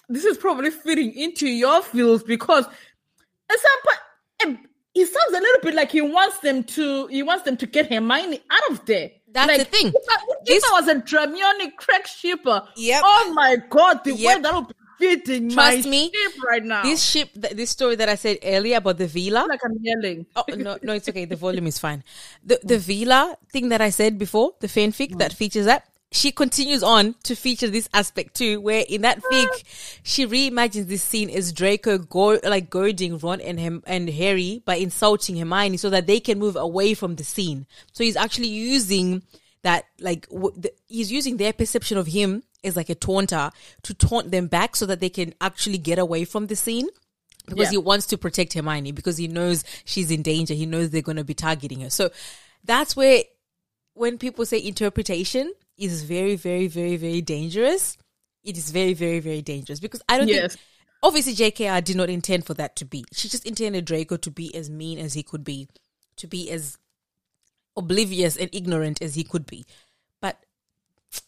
[0.08, 4.60] this is probably fitting into your fields because at some point
[4.96, 7.92] it sounds a little bit like he wants them to he wants them to get
[7.92, 9.10] Hermione out of there.
[9.32, 9.88] That's like, the thing.
[9.88, 13.02] If I, if This- I was a Dramione crack shipper, Yep.
[13.04, 16.12] oh my god, the way that would be fitting my Trust me,
[16.48, 16.84] right now.
[16.84, 19.48] This ship, this story that I said earlier about the Veela.
[19.48, 20.26] like I'm yelling.
[20.36, 21.26] Oh no, no, it's okay.
[21.26, 22.04] The volume is fine.
[22.44, 25.36] The the Veela thing that I said before, the fanfic that mm.
[25.36, 29.58] features that, she continues on to feature this aspect too, where in that fic, ah.
[30.04, 34.76] she reimagines this scene as Draco go like goading Ron and him and Harry by
[34.76, 37.66] insulting Hermione so that they can move away from the scene.
[37.92, 39.24] So he's actually using
[39.64, 43.52] that like w- the, he's using their perception of him as like a taunter
[43.84, 46.88] to taunt them back so that they can actually get away from the scene
[47.48, 47.72] because Yeah.
[47.72, 50.54] he wants to protect Hermione because he knows she's in danger.
[50.54, 51.90] He knows they're going to be targeting her.
[51.90, 52.12] So
[52.64, 53.24] that's where
[53.94, 57.98] when people say interpretation is very, very, very, very dangerous,
[58.44, 60.54] it is very, very, very dangerous because I don't Yes.
[60.54, 60.62] think
[61.04, 63.04] obviously JKR did not intend for that to be.
[63.12, 65.68] She just intended Draco to be as mean as he could be,
[66.18, 66.78] to be as
[67.76, 69.66] oblivious and ignorant as he could be.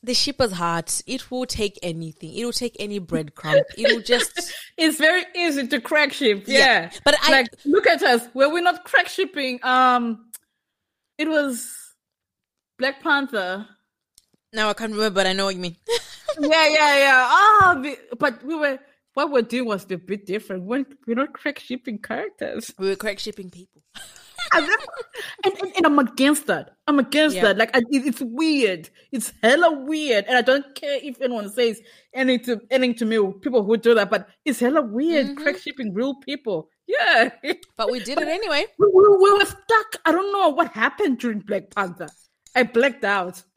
[0.02, 2.34] The shipper's heart, it will take anything.
[2.34, 3.62] It will take any breadcrumb.
[3.78, 6.44] It will just It's very easy to crack ship.
[6.48, 6.60] Yeah.
[6.60, 8.28] Yeah, but I- like look at us.
[8.34, 9.60] Were we not crack shipping?
[9.64, 10.30] Um
[11.18, 11.72] it was
[12.78, 13.68] Black Panther.
[14.54, 15.78] now I can't remember, but I know what you mean.
[16.40, 17.28] yeah, yeah, yeah.
[17.30, 18.80] Ah, the- but we were
[19.14, 20.64] what we're doing was a bit different.
[20.64, 22.74] We're, we're not crack shipping characters.
[22.78, 23.82] we were crack shipping people.
[24.54, 24.68] and,
[25.44, 26.72] and, and, and I'm against that.
[26.88, 27.44] I'm against Yeah.
[27.44, 27.58] that.
[27.58, 28.90] Like, I, it, it's weird.
[29.12, 30.26] It's hella weird.
[30.28, 31.82] And I don't care if anyone says
[32.14, 35.28] anything to, anything to me, people who do that, but it's hella weird.
[35.28, 35.44] Mm-hmm.
[35.44, 36.70] Crack shipping real people.
[36.88, 37.30] Yeah.
[37.78, 38.66] But we did it anyway.
[38.80, 39.96] we, we were stuck.
[40.06, 42.10] I don't know what happened during Black Panther.
[42.56, 43.44] I blacked out.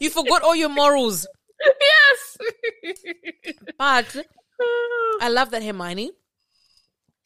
[0.00, 1.26] You forgot all your morals.
[1.80, 2.38] yes.
[3.78, 4.16] But
[5.20, 6.12] I love that Hermione.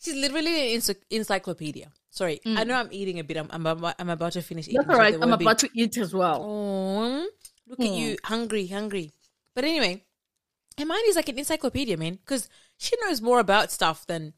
[0.05, 1.91] She's literally an ency- encyclopedia.
[2.11, 2.67] Sorry, I mm.
[2.67, 3.39] know I'm eating a bit.
[3.39, 4.83] I'm I'm, about, I'm about to finish eating.
[4.87, 6.43] That's all so I'm be- about to eat as well.
[6.43, 7.29] Oh,
[7.67, 7.95] look at hmm.
[7.95, 9.13] you, hungry, hungry.
[9.55, 10.05] But anyway,
[10.79, 14.35] Hermione's like an encyclopedia, man, because she knows more about stuff than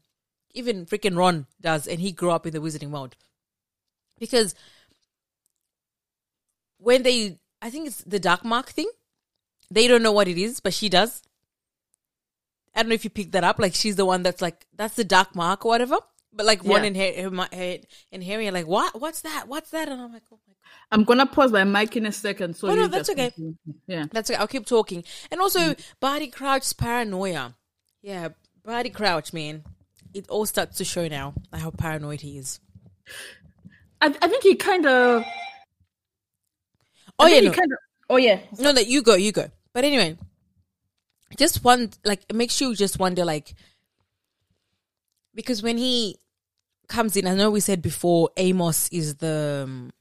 [0.53, 3.15] even freaking Ron does, and he grew up in the wizarding world.
[4.19, 4.55] Because
[6.77, 8.89] when they, I think it's the dark mark thing,
[9.69, 11.21] they don't know what it is, but she does.
[12.77, 13.59] I don't know if you picked that up.
[13.59, 15.97] Like she's the one that's like, that's the dark mark or whatever.
[16.31, 16.87] But like Ron Yeah.
[16.87, 19.01] and Harry, Hermi- and Harry are like, what?
[19.01, 19.47] What's that?
[19.47, 19.89] What's that?
[19.89, 20.87] And I'm like, oh my god.
[20.91, 22.55] I'm gonna pause my mic in a second.
[22.55, 23.31] So Oh, no, that's okay.
[23.31, 23.55] continue.
[23.87, 24.05] Yeah.
[24.11, 24.39] That's okay.
[24.39, 25.03] I'll keep talking.
[25.31, 25.79] And also, mm.
[25.99, 27.55] Barty Crouch's paranoia.
[28.03, 28.29] Yeah,
[28.63, 29.63] Barty Crouch, man.
[30.13, 32.59] It all starts to show now like how paranoid he is.
[33.99, 35.23] I, I think he kind of.
[37.19, 37.77] Oh, oh yeah, no, He kind of.
[38.09, 38.39] Oh yeah.
[38.59, 39.49] no, that you go, you go.
[39.73, 40.17] But anyway,
[41.35, 43.53] just one like it makes you just wonder, like,
[45.33, 46.17] because when he
[46.87, 49.91] comes in, I know we said before Amos is the um,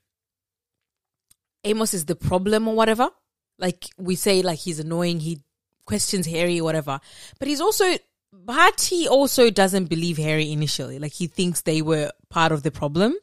[1.64, 3.10] Amos is the problem or whatever.
[3.58, 5.20] Like we say, like he's annoying.
[5.20, 5.42] He
[5.84, 7.00] questions Harry whatever,
[7.38, 7.96] but he's also.
[8.32, 10.98] But he also doesn't believe Harry initially.
[10.98, 13.14] Like he thinks they were part of the problem,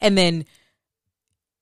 [0.00, 0.44] and then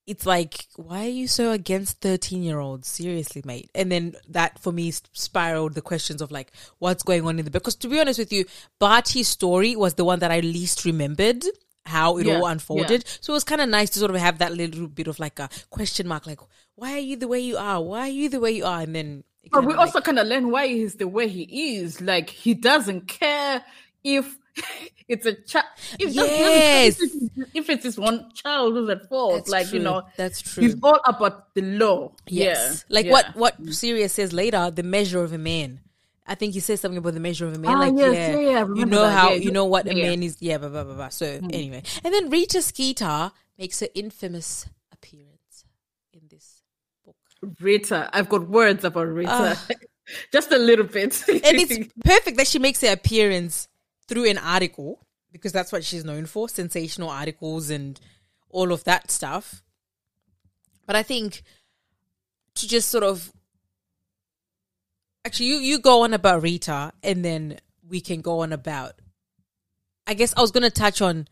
[0.07, 2.89] it's like, why are you so against 13 year olds?
[2.89, 3.71] Seriously, mate.
[3.75, 7.51] And then that for me spiraled the questions of like, what's going on in the
[7.51, 8.45] Because to be honest with you,
[8.79, 11.45] Barty's story was the one that I least remembered
[11.87, 13.05] how it Yeah, all unfolded.
[13.21, 15.39] So it was kind of nice to sort of have that little bit of like
[15.39, 16.41] a question mark, like,
[16.75, 17.81] why are you the way you are?
[17.83, 18.81] Why are you the way you are?
[18.83, 22.01] And then, But we like- also kind of learn why he's the way he is.
[22.01, 23.65] Like he doesn't care
[24.05, 24.39] if
[25.09, 25.67] it's a child.
[25.99, 27.01] Yes.
[27.55, 30.63] If it's his one child who's at fault, That's like you know, That's true.
[30.63, 32.13] He's all about the law.
[32.27, 32.85] Yes.
[32.89, 32.95] Yeah.
[32.95, 33.13] Like yeah.
[33.13, 35.81] what what Sirius says later, the measure of a man.
[36.27, 37.75] I think he says something about the measure of a man.
[37.75, 40.37] Ah, like yes, yeah, yeah, you know that, how you know what a man is.
[40.39, 40.95] Yeah, blah blah blah.
[40.95, 41.09] blah.
[41.09, 45.65] So anyway, and then Rita Skeeter makes her infamous appearance
[46.13, 46.63] in this
[47.05, 47.17] book,
[47.61, 48.09] Rita.
[48.13, 49.31] I've got words about Rita.
[49.33, 49.67] Ah.
[50.33, 51.23] Just a little bit.
[51.29, 53.69] and it's perfect that she makes her appearance
[54.11, 57.99] through an article because that's what she's known for: sensational articles and
[58.51, 59.63] all of that stuff.
[60.87, 61.43] But I think
[62.57, 63.33] to just sort of
[65.25, 68.95] actually you you go on about Rita and then we can go on about
[70.07, 71.29] I guess I was going to touch on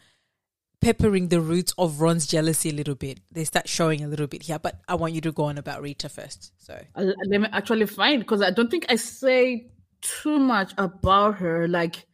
[0.80, 3.18] peppering the roots of Ron's jealousy a little bit.
[3.32, 5.82] They start showing a little bit here, but I want you to go on about
[5.82, 6.52] Rita first.
[6.58, 11.38] So, Uh, let me actually find because I don't think I say too much about
[11.38, 12.06] her, like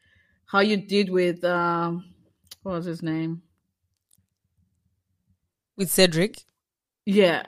[0.54, 2.04] how you did with um,
[2.62, 3.42] what was his name?
[5.76, 6.36] with Cedric.
[7.04, 7.42] Yeah.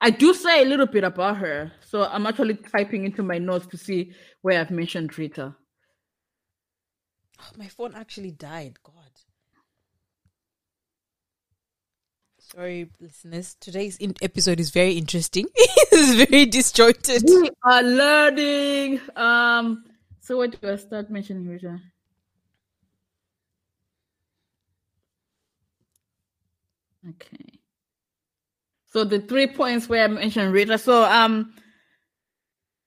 [0.00, 1.72] I do say a little bit about her.
[1.80, 5.56] So I'm actually typing into my notes to see where I've mentioned Rita.
[7.40, 8.78] Oh, my phone actually died.
[8.82, 8.92] God.
[12.38, 13.56] Sorry, listeners.
[13.58, 15.46] Today's in- episode is very interesting.
[15.56, 17.22] it's very disjointed.
[17.26, 19.00] We are learning.
[19.16, 19.84] Um
[20.20, 21.80] so where do I start mentioning Rita?
[27.08, 27.58] Okay.
[28.86, 30.78] So the three points where I mentioned Rita.
[30.78, 31.52] So um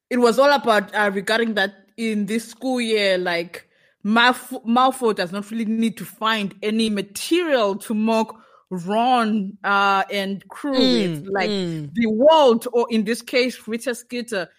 [0.09, 3.69] it was all about uh, regarding that in this school year, like
[4.05, 8.41] Malf- Malfoy does not really need to find any material to mock
[8.71, 11.27] Ron uh, and crew with.
[11.27, 11.49] Like
[11.93, 14.49] the world, or in this case, Rita Skeeter,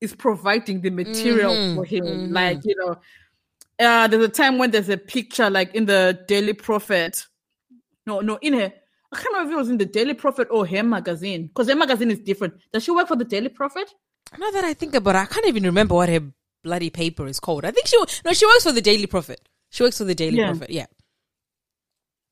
[0.00, 2.32] is providing the material for him.
[2.32, 2.96] Like you know,
[3.78, 7.26] uh, there's a time when there's a picture, like in the Daily Prophet.
[8.06, 8.72] No, no, in her.
[9.16, 11.74] I can't remember if it was in the Daily Prophet or her magazine, because her
[11.76, 12.54] magazine is different.
[12.72, 13.90] Does she work for the Daily Prophet?
[14.38, 16.20] Now that I think about it, I can't even remember what her
[16.62, 17.64] bloody paper is called.
[17.64, 19.48] I think she no, she works for the Daily Prophet.
[19.70, 20.46] She works for the Daily Yeah.
[20.50, 20.70] Prophet.
[20.70, 20.86] Yeah.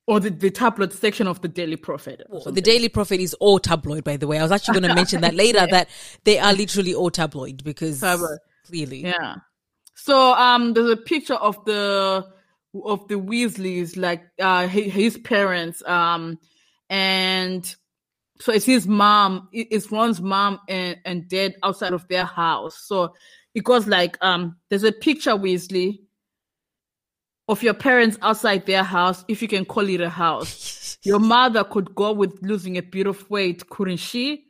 [0.06, 2.22] Or the, the tabloid section of the Daily Prophet.
[2.28, 2.60] Well, the.
[2.60, 4.38] Daily Prophet is all tabloid, by the way.
[4.38, 5.88] I was actually going to mention that later that
[6.24, 8.38] they are literally all tabloid because Tabloid.
[8.66, 9.36] clearly, Yeah.
[9.94, 12.26] So um, there's a picture of the
[12.84, 16.38] of the Weasleys, like uh, his, his parents, um,
[16.90, 17.74] and
[18.40, 22.76] so it's his mom, it's Ron's mom and and dad outside of their house.
[22.78, 23.14] So
[23.54, 26.00] it goes like um, there's a picture Weasley
[27.48, 30.98] of your parents outside their house, if you can call it a house.
[31.04, 34.46] Your mother could go with losing a bit of weight, couldn't she?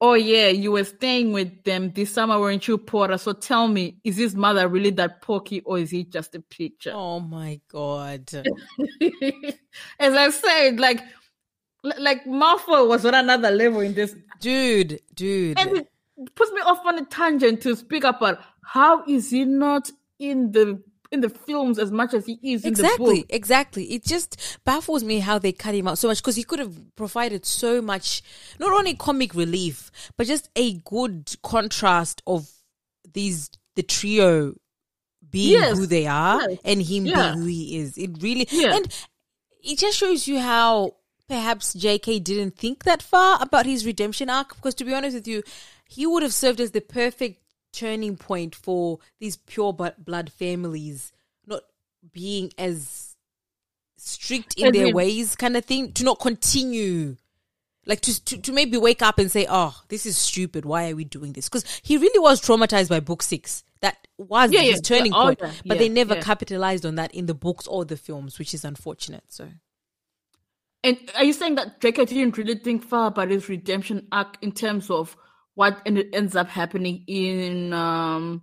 [0.00, 3.18] Oh yeah, you were staying with them this summer, weren't you, Potter?
[3.18, 6.92] So tell me, is his mother really that porky, or is he just a picture?
[6.94, 8.30] Oh my god.
[9.98, 11.02] As I said, like,
[11.82, 15.58] like Malfoy was on another level in this, Dude, dude.
[15.58, 15.88] and it
[16.34, 20.82] puts me off on a tangent to speak about how is he not in the
[21.12, 23.84] in the films as much as he is in the Exactly, exactly.
[23.92, 26.94] It just baffles me how they cut him out so much because he could have
[26.94, 28.22] provided so much,
[28.60, 32.48] not only comic relief, but just a good contrast of
[33.12, 34.54] these the trio
[35.30, 37.32] being Yes, who they are yes, and him yeah.
[37.32, 37.98] being who he is.
[37.98, 38.76] It really Yeah.
[38.76, 38.86] and
[39.62, 40.94] it just shows you how
[41.30, 45.28] perhaps JK didn't think that far about his redemption arc because to be honest with
[45.28, 45.44] you,
[45.88, 47.40] he would have served as the perfect
[47.72, 51.12] turning point for these pure blood families
[51.46, 51.62] not
[52.12, 53.14] being as
[53.96, 57.16] strict in their ways kind of thing to not continue.
[57.86, 60.64] Like to, to to maybe wake up and say oh this is stupid.
[60.64, 61.48] Why are we doing this?
[61.48, 63.62] Because he really was traumatized by book six.
[63.82, 64.96] That was Yeah, his yeah.
[64.96, 65.38] turning point.
[65.40, 66.22] yeah, but they never yeah.
[66.22, 69.48] capitalized on that in the books or the films which is unfortunate so
[70.82, 74.52] And are you saying that Draco didn't really think far about his redemption arc in
[74.52, 75.16] terms of
[75.54, 78.42] what ended, ends up happening in um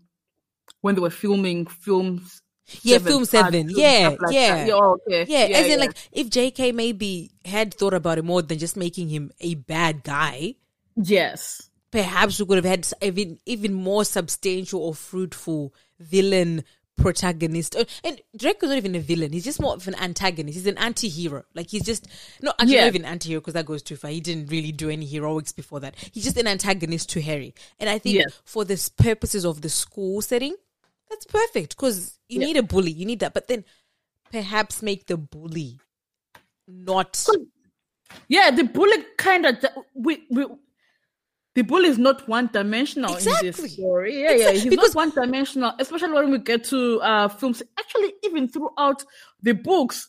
[0.82, 2.42] when they were filming films?
[2.84, 3.70] Yeah, film part seven.
[3.70, 4.66] two, Yeah, like yeah.
[4.66, 4.74] yeah.
[4.74, 5.26] oh, okay.
[5.28, 9.10] Yeah, as in like if JK maybe had thought about it more than just making
[9.10, 10.56] him a bad guy,
[10.96, 16.64] yes, perhaps we could have had even even more substantial or fruitful villain
[16.98, 17.76] protagonist.
[17.76, 20.58] Uh, And Draco's not even a villain; he's just more of an antagonist.
[20.58, 21.44] He's an anti-hero.
[21.54, 22.08] Like he's just
[22.42, 22.82] not actually Yeah.
[22.86, 24.12] not even anti-hero because that goes too far.
[24.12, 25.96] He didn't really do any heroics before that.
[26.12, 27.54] He's just an antagonist to Harry.
[27.80, 28.34] And I think Yes.
[28.44, 30.56] for the purposes of the school setting,
[31.10, 32.92] that's perfect because you need a bully.
[32.92, 33.64] You need that, but then
[34.32, 35.80] perhaps make the bully
[36.68, 37.26] not.
[38.28, 38.52] yeah.
[38.52, 39.64] The bully kind of
[39.94, 40.46] we we.
[41.58, 44.22] The bully is not one dimensional in this story.
[44.22, 47.64] Yeah, yeah, he's because- not one dimensional, especially when we get to uh films.
[47.80, 49.04] Actually, even throughout
[49.42, 50.08] the books,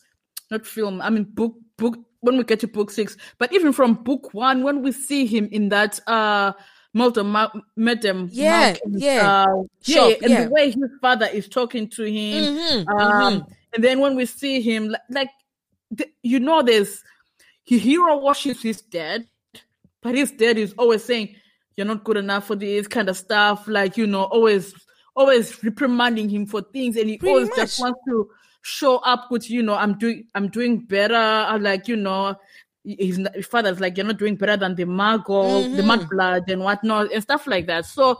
[0.51, 1.01] not film.
[1.01, 4.61] I mean book book when we get to book six, but even from book one,
[4.61, 6.53] when we see him in that uh
[6.93, 9.45] Malta Ma- Madam Yeah, Malkin's, yeah.
[9.49, 10.43] uh, yeah, Shop, and yeah.
[10.43, 14.61] the way his father is talking to him, Mhm, um, and then when we see
[14.61, 15.29] him, like, like
[15.91, 17.03] the, you know, there's
[17.63, 19.25] he hero worships his dad,
[20.01, 21.35] but his dad is always saying,
[21.75, 24.73] "You're not good enough for this kind of stuff." Like you know, always,
[25.15, 28.29] always reprimanding him for things, and he Pretty always just wants to
[28.61, 31.15] show up with, you know, I'm doing, I'm doing better.
[31.15, 32.35] I'm like, you know,
[32.83, 36.09] his, his father's like, you're not doing better than the Margot, the Mud mm-hmm.
[36.09, 37.85] Blood, and whatnot, and stuff like that.
[37.85, 38.17] So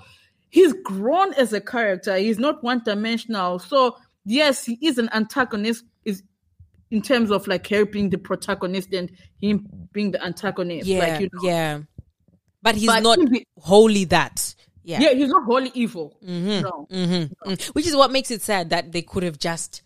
[0.49, 2.17] he's grown as a character.
[2.17, 3.59] He's not one dimensional.
[3.59, 5.83] So yes, he is an antagonist.
[6.05, 6.23] Is
[6.91, 9.11] in terms of like Harry being the protagonist and
[9.41, 10.87] him being the antagonist.
[10.87, 11.41] Yeah, like, you know.
[11.43, 11.79] yeah.
[12.61, 14.55] But he's But not the- wholly that.
[14.83, 14.99] Yeah.
[15.01, 16.17] Yeah, he's not wholly evil.
[16.21, 16.87] No.
[16.91, 19.81] Mm, Which is what makes it sad that they could have just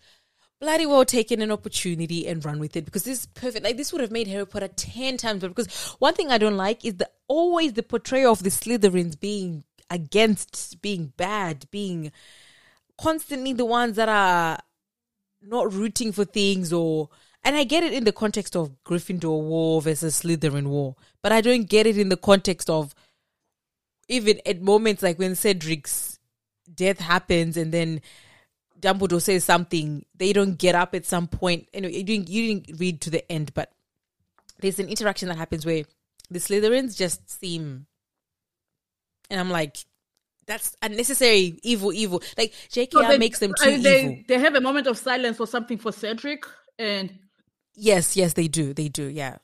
[0.60, 3.64] bloody well taken an opportunity and run with it because this is perfect.
[3.64, 5.52] Like this would have made Harry Potter ten times better.
[5.52, 9.64] Because one thing I don't like is the always the portrayal of the Slytherins being
[9.90, 12.10] against, being bad, being
[12.98, 14.58] constantly the ones that are
[15.46, 17.08] not rooting for things or
[17.42, 21.42] and I get it in the context of Gryffindor war versus Slytherin war, but I
[21.42, 22.94] don't get it in the context of
[24.08, 26.18] even at moments like when Cedric's
[26.74, 28.00] death happens and then
[28.80, 31.68] Dumbledore says something, they don't get up at some point.
[31.72, 33.72] Anyway, you didn't, you didn't read to the end, but
[34.60, 35.84] there's an interaction that happens where
[36.30, 37.86] the Slytherins just seem,
[39.30, 39.78] and I'm like,
[40.46, 42.22] that's unnecessary evil, evil.
[42.38, 44.18] Like JKR So they- makes them too uh, they, evil.
[44.28, 46.44] They have a moment of silence or something for Cedric,
[46.78, 47.18] and
[47.76, 49.38] Yes, yes, they do, they do, yeah.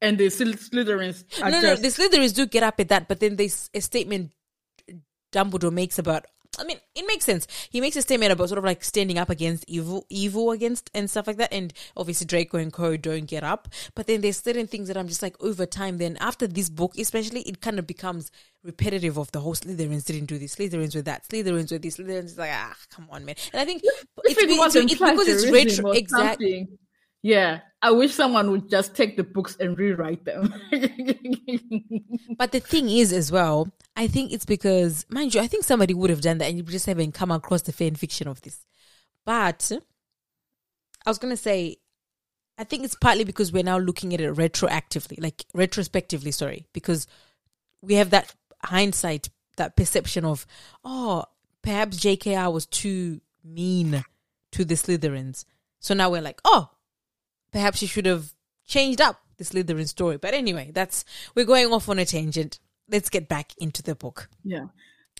[0.00, 1.24] and the Sly- Slytherins.
[1.40, 4.30] No, no, just, the Slytherins do get up at that, but then there's a statement
[5.32, 6.26] Dumbledore makes about.
[6.58, 7.46] I mean, it makes sense.
[7.70, 11.10] He makes a statement about sort of like standing up against evil, evil against and
[11.10, 11.52] stuff like that.
[11.52, 13.68] And obviously Draco and Co don't get up.
[13.94, 15.98] But then there's certain things that I'm just like over time.
[15.98, 18.30] Then after this book, especially, it kind of becomes
[18.66, 22.24] repetitive of the whole Slytherins didn't do this, Slytherins with that, Slytherins with this, Slytherins
[22.24, 23.36] is like ah, come on, man.
[23.52, 26.68] And I think if it's, it's, it's because it's retro, exactly.
[27.26, 30.54] Yeah, I wish someone would just take the books and rewrite them.
[32.38, 35.92] But the thing is, as well, I think it's because, mind you, I think somebody
[35.92, 38.64] would have done that and you just haven't come across the fan fiction of this.
[39.24, 39.72] But
[41.04, 41.78] I was going to say,
[42.58, 47.08] I think it's partly because we're now looking at it retroactively, like retrospectively, sorry, because
[47.82, 48.32] we have that
[48.62, 50.46] hindsight, that perception of,
[50.84, 51.24] oh,
[51.60, 54.04] perhaps JKR was too mean
[54.52, 55.44] to the Slytherins.
[55.80, 56.70] So now we're like, oh,
[57.52, 58.32] perhaps you should have
[58.66, 60.16] changed up the Slytherin story.
[60.16, 61.04] But anyway, that's
[61.34, 62.58] we're going off on a tangent.
[62.88, 64.28] Let's get back into the book.
[64.44, 64.66] yeah.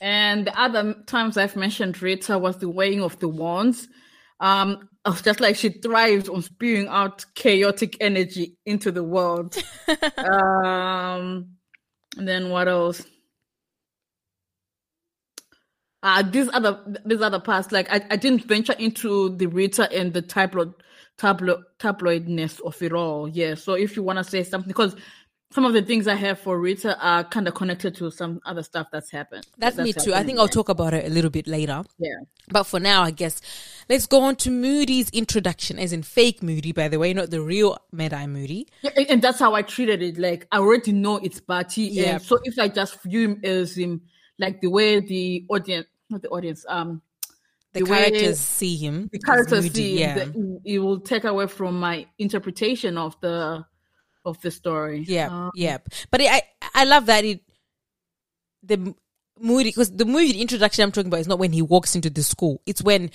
[0.00, 3.88] And the other times I've mentioned Rita was the weighing of the wands.
[4.40, 9.56] Um, I was just like she thrives on spewing out chaotic energy into the world.
[10.18, 11.56] um,
[12.18, 13.02] and then what else?
[16.02, 20.12] Uh, these other these other parts, like I, I didn't venture into the Rita and
[20.12, 20.74] the type tabloid
[21.18, 23.28] tabloid tabloidness of it all.
[23.28, 23.54] Yeah.
[23.54, 24.96] So if you wanna say something, because
[25.52, 28.62] some of the things I have for Rita are kind of connected to some other
[28.64, 29.46] stuff that's happened.
[29.56, 30.12] That's, me too.
[30.12, 31.84] I think I'll talk about it a little bit later.
[31.98, 32.10] Yeah.
[32.50, 33.40] But for now, I guess
[33.88, 37.40] let's go on to Moody's introduction, as in fake Moody, by the way, not the
[37.40, 38.66] real Mad-Eye Moody.
[38.82, 40.18] Yeah, and- that's how I treated it.
[40.18, 42.14] Like I already know it's Barty, Yeah.
[42.14, 44.02] and so if I just view him as him,
[44.38, 47.00] like the way the audience, not the audience, um,
[47.78, 49.08] The, The characters see him.
[49.12, 50.14] the characters see, yeah.
[50.14, 53.64] the, it will take away from my interpretation of the
[54.24, 55.04] of the story.
[55.06, 55.78] Yeah, Um, yeah.
[56.10, 56.42] But I
[56.74, 57.42] I love that it
[58.62, 58.94] the
[59.38, 62.22] movie because the movie introduction I'm talking about is not when he walks into the
[62.22, 62.60] school.
[62.66, 63.10] It's when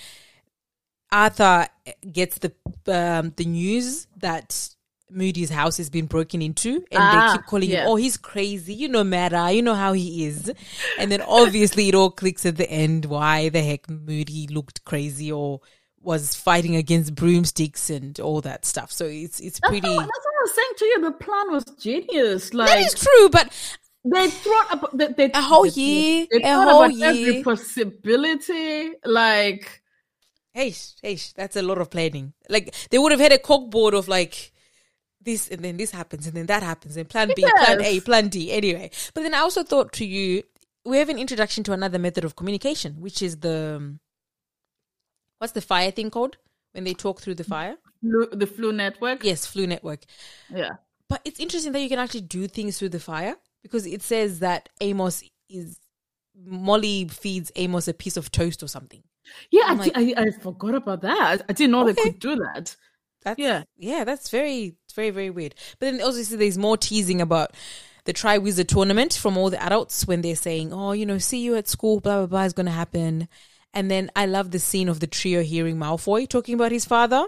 [1.10, 1.66] Arthur
[2.10, 2.52] gets the
[2.86, 4.70] um, the news that
[5.14, 7.82] Moody's house has been broken into, and Ah, they keep calling yeah.
[7.84, 9.50] him, "Oh, he's crazy." You know, Mara.
[9.52, 10.50] You know how he is,
[10.98, 13.04] and then obviously it all clicks at the end.
[13.06, 15.60] Why the heck Moody looked crazy or
[16.00, 18.90] was fighting against broomsticks and all that stuff.
[18.90, 19.88] So it's it's That's, pretty.
[19.88, 21.00] what, that's what I was saying to you.
[21.02, 22.52] The plan was genius.
[22.52, 23.52] Like That is true, but
[24.04, 28.92] they thought about they, they, A whole year, They a thought whole about every possibility.
[29.04, 29.82] Like
[30.54, 32.34] Hey, hey, that's a lot of planning.
[32.48, 34.51] Like they would have had a corkboard of like
[35.24, 38.28] this, and then this happens, and then that happens, and plan B, plan A, plan
[38.28, 38.52] D.
[38.52, 40.42] Anyway, but then I also thought to you,
[40.84, 44.00] we have an introduction to another method of communication, which is the um,
[45.38, 46.36] what's the fire thing called
[46.72, 47.76] when they talk through the fire?
[48.04, 49.24] Floo, the Floo network.
[49.24, 50.00] Yes, Floo network.
[50.52, 50.70] Yeah.
[51.08, 54.38] But it's interesting that you can actually do things through the fire because it says
[54.40, 55.78] that Amos is
[56.34, 59.02] Molly feeds Amos a piece of toast or something.
[59.50, 61.40] Yeah, I, I forgot about that.
[61.40, 61.92] I, I didn't know Okay.
[61.92, 62.74] they could do that.
[63.24, 63.64] That's, Yeah.
[63.76, 65.54] yeah, that's very, very, very weird.
[65.78, 67.52] But then obviously there's more teasing about
[68.04, 71.54] the Triwizard tournament from all the adults when they're saying, "Oh, you know, see you
[71.54, 73.28] at school, blah blah blah is going to happen."
[73.72, 77.24] And then I love the scene of the trio hearing Malfoy talking about his father,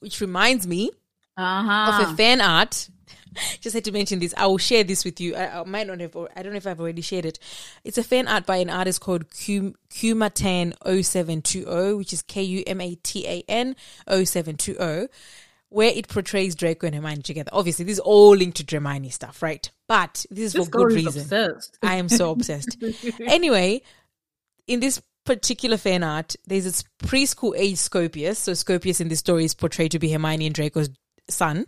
[0.00, 0.90] which reminds me
[1.38, 2.88] Uh of a fan art.
[3.60, 4.34] Just had to mention this.
[4.36, 5.34] I will share this with you.
[5.34, 6.16] I, I might not have.
[6.36, 7.38] I don't know if I've already shared it.
[7.84, 12.64] It's a fan art by an artist called Q, Kumatan 0720, which is K U
[12.66, 13.76] M A T A N
[14.08, 15.08] 0720,
[15.68, 17.50] where it portrays Draco and Hermione together.
[17.52, 19.70] Obviously, this is all linked to Hermione stuff, right?
[19.86, 21.22] But this is This for good reason.
[21.22, 21.78] obsessed.
[21.82, 22.76] I am so obsessed.
[23.20, 23.82] anyway,
[24.66, 28.38] in this particular fan art, there's this preschool age Scorpius.
[28.38, 30.90] So Scorpius in this story is portrayed to be Hermione and Draco's
[31.28, 31.66] son,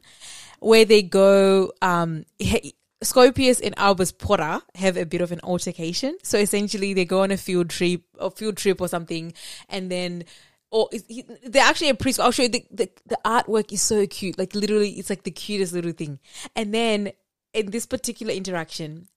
[0.62, 1.72] where they go.
[1.82, 6.16] Um, he- Scorpius and Albus Potter have a bit of an altercation.
[6.22, 9.32] So essentially, they go on a field trip, a field trip or something,
[9.68, 10.24] and then
[10.70, 12.24] or he, they're actually a preschool.
[12.24, 14.38] I'll show you the, the the artwork is so cute.
[14.38, 16.20] Like literally, it's like the cutest little thing.
[16.56, 17.12] And then
[17.52, 19.08] in this particular interaction,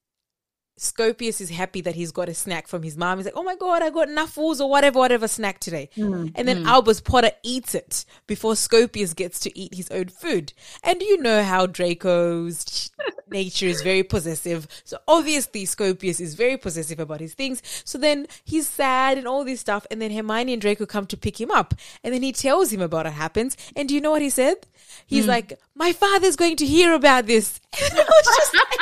[0.77, 3.17] Scorpius is happy that he's got a snack from his mom.
[3.17, 6.27] He's like, "Oh my god, I got nuffles or whatever, whatever snack today." Hmm.
[6.35, 6.67] and then hmm.
[6.67, 10.53] Albus Potter eats it before Scorpius gets to eat his own food.
[10.83, 12.91] And you know how Draco's
[13.29, 14.67] nature is very possessive.
[14.83, 17.61] So obviously Scorpius is very possessive about his things.
[17.85, 19.87] So then he's sad and all this stuff.
[19.89, 21.73] And then Hermione and Draco come to pick him up.
[22.03, 23.55] And then he tells him about what happens.
[23.75, 24.67] And do you know what he said?
[25.07, 25.31] He's hmm.
[25.31, 28.75] like, "My father's going to hear about this." And I was just like,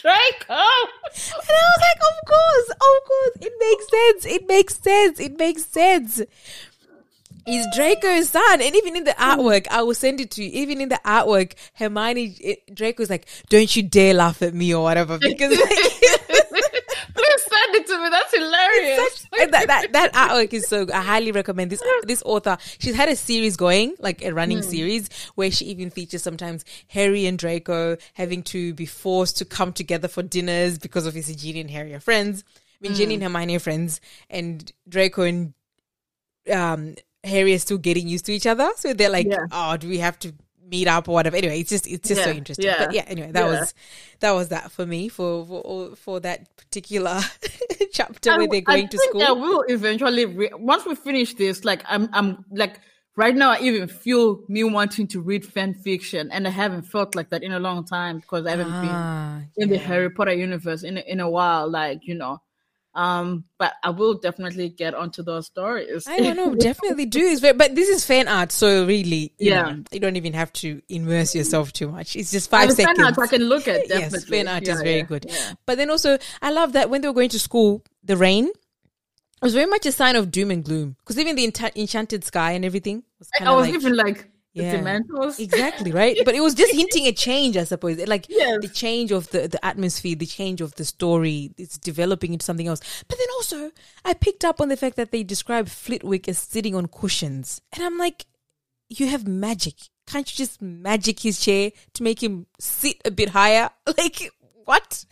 [0.00, 0.44] Draco.
[0.48, 4.34] And I was like, of course, of course, it makes sense.
[4.34, 5.20] It makes sense.
[5.20, 6.22] It makes sense.
[7.46, 10.50] He's Draco's son, and even in the artwork, I will send it to you.
[10.52, 14.82] Even in the artwork, Hermione, it, Draco's like, "Don't you dare laugh at me or
[14.82, 15.68] whatever," because like,
[17.72, 18.08] send it to me.
[18.10, 19.26] That's hilarious.
[19.40, 20.86] and that, that that artwork is so.
[20.92, 21.82] I highly recommend this.
[22.04, 26.22] This author, she's had a series going, like a running series, where she even features
[26.22, 31.14] sometimes Harry and Draco having to be forced to come together for dinners because of
[31.14, 32.44] his Ginny and Harry are friends.
[32.82, 35.54] I mean, Ginny and Hermione are friends, and Draco and
[36.50, 38.70] um Harry are still getting used to each other.
[38.76, 39.46] So they're like, Yeah.
[39.52, 40.32] oh, do we have to
[40.70, 41.36] meet up or whatever?
[41.36, 42.64] Anyway, it's just it's just so interesting.
[42.66, 43.60] yeah, But yeah, anyway, that yeah.
[43.60, 43.74] was
[44.20, 47.20] that was that for me for for for that particular
[47.92, 49.22] chapter where they're going to school.
[49.22, 50.24] I will eventually.
[50.26, 52.80] Re- once we finish this, like I'm, I'm like
[53.16, 53.50] right now.
[53.52, 57.42] I even feel me wanting to read fan fiction, and I haven't felt like that
[57.42, 59.78] in a long time because I haven't Ah, been in the.
[59.78, 61.68] Harry Potter universe in in a while.
[61.68, 62.40] Like you know,
[62.94, 66.06] um, but I will definitely get onto those stories.
[66.08, 67.20] I don't know, definitely do.
[67.20, 69.62] It's very, but this is fan art, so really, you Yeah.
[69.72, 72.16] know, you don't even have to immerse yourself too much.
[72.16, 73.18] It's just five the fan seconds.
[73.18, 73.80] art I can look at.
[73.88, 74.38] yes, Definitely.
[74.38, 75.26] fan art Yeah, is very yeah, good.
[75.28, 75.52] yeah.
[75.66, 78.50] But then also, I love that when they were going to school, the rain
[79.40, 80.96] was very much a sign of doom and gloom.
[80.98, 81.44] Because even the
[81.76, 85.38] enchanted sky and everything was kind I was like even like the Dementors.
[85.38, 86.16] exactly right.
[86.24, 87.98] But it was just hinting a change, I suppose.
[88.06, 88.58] Like Yes.
[88.62, 91.52] the change of the the atmosphere, the change of the story.
[91.56, 92.80] It's developing into something else.
[93.08, 93.70] But then also,
[94.04, 97.84] I picked up on the fact that they describe Flitwick as sitting on cushions, and
[97.84, 98.26] I'm like,
[98.88, 99.74] you have magic.
[100.06, 103.70] Can't you just magic his chair to make him sit a bit higher?
[103.96, 104.30] Like
[104.64, 105.04] what?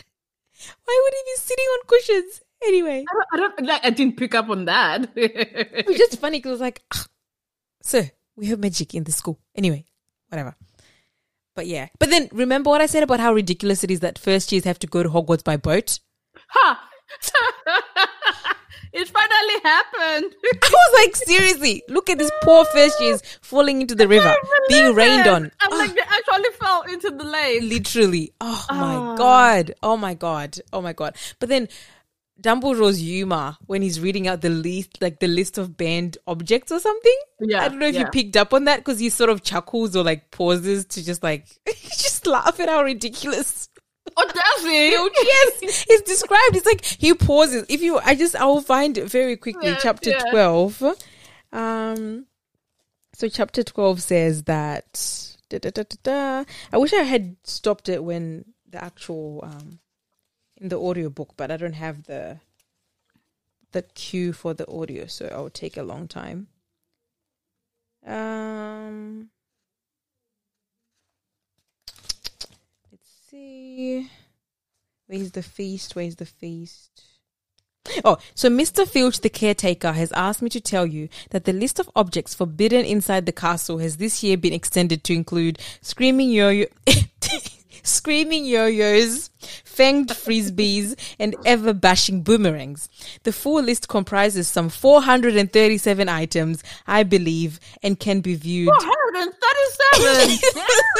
[0.85, 2.40] Why would he be sitting on cushions?
[2.65, 3.85] Anyway, I don't, I don't like.
[3.85, 5.09] I didn't pick up on that.
[5.15, 7.06] it was just funny because I was like, ah,
[7.82, 9.39] sir, we have magic in the school.
[9.55, 9.85] Anyway,
[10.28, 10.55] whatever.
[11.55, 11.89] But yeah.
[11.98, 14.78] But then remember what I said about how ridiculous it is that first years have
[14.81, 15.98] to go to Hogwarts by boat?
[16.48, 16.89] ha!
[18.93, 20.35] it finally happened.
[20.44, 24.35] I was like, seriously, look at these poor first years falling into the river,
[24.69, 25.51] being rained on.
[25.60, 27.62] I'm like they actually fell into the lake.
[27.62, 28.32] Literally.
[28.40, 29.16] Oh my Ah.
[29.16, 29.74] god.
[29.82, 30.59] Oh my god.
[30.73, 31.16] Oh my god.
[31.40, 31.69] But then
[32.40, 36.78] Dumbledore's humor when he's reading out the list, like the list of banned objects or
[36.78, 37.16] something.
[37.40, 39.97] Yeah, I don't know if you picked up on that because he sort of chuckles
[39.97, 43.69] or like pauses to just like just laugh at how ridiculous.
[44.16, 44.90] Oh, does he?
[45.27, 46.56] yes, it's described.
[46.56, 47.66] It's like he pauses.
[47.69, 49.70] If you, I just, I will find it very quickly.
[49.70, 50.31] Yeah, chapter yeah.
[50.31, 50.82] twelve.
[51.52, 52.27] Um,
[53.15, 55.24] so chapter twelve says that.
[55.51, 56.44] Da, da, da, da, da.
[56.73, 59.81] I wish I had stopped it when the actual um
[60.61, 62.41] in the audiobook, but I don't have the
[63.73, 66.49] the cue for the audio, so it will take a long time.
[68.07, 69.29] Um,
[72.91, 74.11] let's see.
[75.07, 75.95] Where's the feast?
[75.95, 77.03] Where's the feast?
[78.05, 78.87] Oh, so Mr.
[78.87, 82.85] Filch, the caretaker, has asked me to tell you that the list of objects forbidden
[82.85, 86.67] inside the castle has this year been extended to include screaming yo-yo,
[87.83, 89.31] screaming yo-yos,
[89.65, 92.89] fanged frisbees, and ever-bashing boomerangs.
[93.23, 100.39] The full list comprises some 437 items, I believe, and can be viewed 437.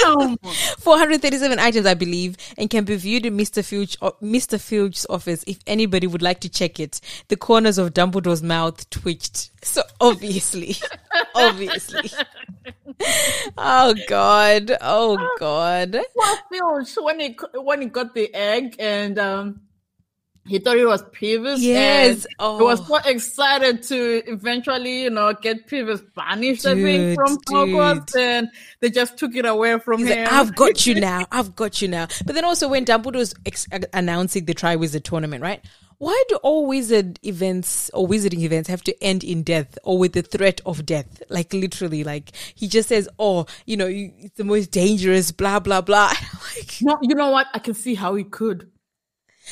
[0.05, 0.37] Damn.
[0.79, 3.65] 437 items, I believe, and can be viewed in Mr.
[3.65, 4.61] Filch, uh, Mr.
[4.61, 7.01] Filch's office if anybody would like to check it.
[7.29, 9.51] The corners of Dumbledore's mouth twitched.
[9.65, 10.77] So obviously,
[11.35, 12.11] obviously.
[13.57, 14.77] Oh God!
[14.81, 15.99] Oh God!
[16.17, 16.37] Poor
[16.85, 19.61] Filch when he when he got the egg and um
[20.47, 21.59] he thought it was Peeves.
[21.61, 22.27] Yes.
[22.39, 22.57] Oh.
[22.57, 27.37] He was so excited to eventually, you know, get Peeves banished, I think, Dude, from
[27.41, 28.49] Hogwarts, and
[28.81, 30.25] they just took it away from He's him.
[30.25, 31.27] like, I've got you now.
[31.31, 32.07] I've got you now.
[32.25, 35.63] But then also when Dumbledore's ex- announcing the Triwizard tournament, right?
[35.99, 40.13] Why do all wizard events or wizarding events have to end in death or with
[40.13, 41.23] the threat of death?
[41.29, 45.81] Like literally, like he just says, "Oh, you know, it's the most dangerous." Blah blah
[45.81, 46.13] blah.
[46.57, 47.47] Like, no, you know what?
[47.53, 48.71] I can see how he could.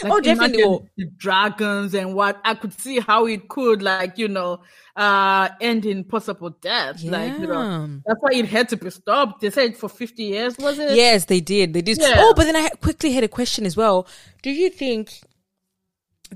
[0.02, 0.62] Like, Oh, definitely.
[0.96, 4.62] The dragons and what I could see how it could, like you know,
[4.94, 7.02] uh, end in possible death.
[7.02, 7.86] Like you know, Yeah.
[8.06, 9.40] that's why it had to be stopped.
[9.40, 10.94] They said for fifty years, was it?
[10.96, 11.74] Yes, they did.
[11.74, 11.98] They did.
[11.98, 12.14] Yeah.
[12.18, 14.06] Oh, but then I quickly had a question as well.
[14.42, 15.20] Do you think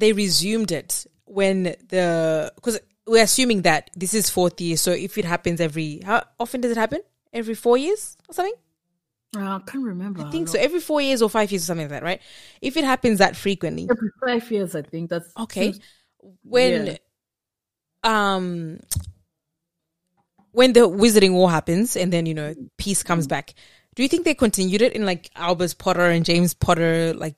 [0.01, 5.19] they resumed it when the because we're assuming that this is fourth year, so if
[5.19, 7.01] it happens every how often does it happen?
[7.33, 8.55] Every four years or something?
[9.37, 10.23] Uh, I can't remember.
[10.23, 10.59] I think so.
[10.59, 12.21] Every four years or five years or something like that, right?
[12.61, 15.75] If it happens that frequently, Every five years, I think that's okay.
[16.43, 16.97] When Yeah.
[18.03, 18.81] um
[20.53, 23.31] when the Wizarding War happens and then you know peace comes Mm.
[23.31, 23.55] back,
[23.95, 27.37] do you think they continued it in like Albus Potter and James Potter like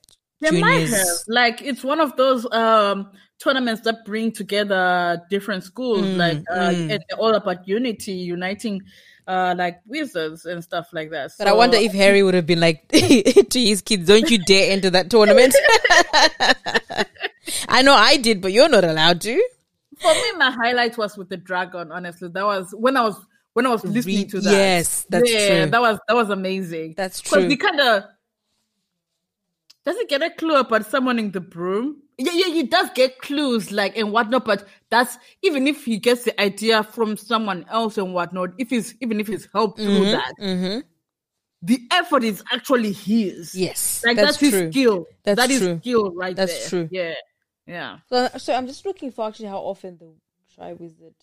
[0.51, 1.07] They might have.
[1.27, 6.71] Like it's one of those um tournaments that bring together different schools, Mm, like uh,
[6.73, 8.81] and they're all about unity, uniting
[9.25, 11.31] uh like wizards and stuff like that.
[11.37, 14.71] But I wonder if Harry would have been like to his kids, "Don't you dare
[14.71, 15.55] enter that tournament."
[17.69, 19.41] I know I did, but you're not allowed to.
[19.99, 22.29] for me my highlight was with the dragon, honestly.
[22.29, 23.15] That was when I was
[23.53, 24.51] when I was listening Read- to that.
[24.51, 25.71] yes, that's yeah, true.
[25.71, 26.95] That was that was amazing.
[26.97, 27.47] That's true.
[27.47, 28.09] Because we kinda
[29.85, 31.97] does he get a clue about summoning the broom?
[32.17, 36.23] Yeah, yeah, he does get clues like and whatnot, but that's even if he gets
[36.23, 40.33] the idea from someone else and whatnot, if he's even if he's helped through that,
[41.61, 43.55] the effort is actually his.
[43.55, 45.05] Yes, Like that's that's, his skill.
[45.23, 45.79] That's That is true.
[45.79, 46.69] skill right That's there.
[46.69, 46.89] true.
[46.91, 47.13] Yeah.
[47.65, 47.97] Yeah.
[48.09, 50.13] So, so I'm just looking for actually how often the
[50.55, 51.13] Triwizard.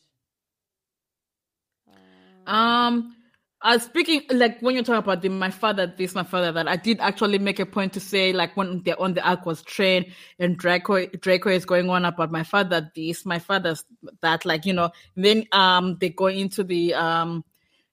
[2.47, 3.15] Um,
[3.63, 6.77] uh, speaking like when you talk about the my father this, my father that, I
[6.77, 10.07] did actually make a point to say like when they're on the ark was trained
[10.39, 13.85] and Draco Draco is going on about my father this, my father's
[14.23, 14.91] that, like you know.
[15.15, 17.45] Then um they go into the um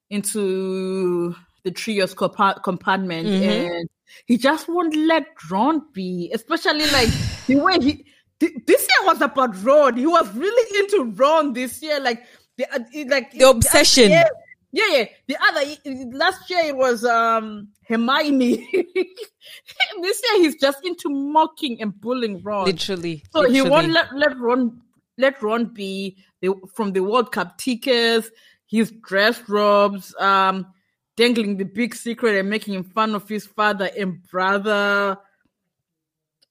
[0.09, 3.89] into the trios compa- compartment and
[4.25, 7.09] he just won't let Ron be, especially like
[7.47, 8.05] the way he.
[8.39, 9.97] th- This year was about Ron.
[9.97, 12.23] He was really into Ron this year, like
[12.57, 12.79] the uh,
[13.09, 14.11] like The obsession.
[14.11, 14.23] Yeah,
[14.71, 15.05] yeah, yeah.
[15.27, 18.67] The other last year it was um Hermione.
[20.01, 22.65] this year he's just into mocking and bullying Ron.
[22.65, 23.23] Literally.
[23.31, 24.81] So he won't let let Ron
[25.17, 28.29] let Ron be the, from the World Cup tickets,
[28.67, 30.67] his dress robes, um,
[31.15, 35.17] dangling the big secret and making fun of his father and brother.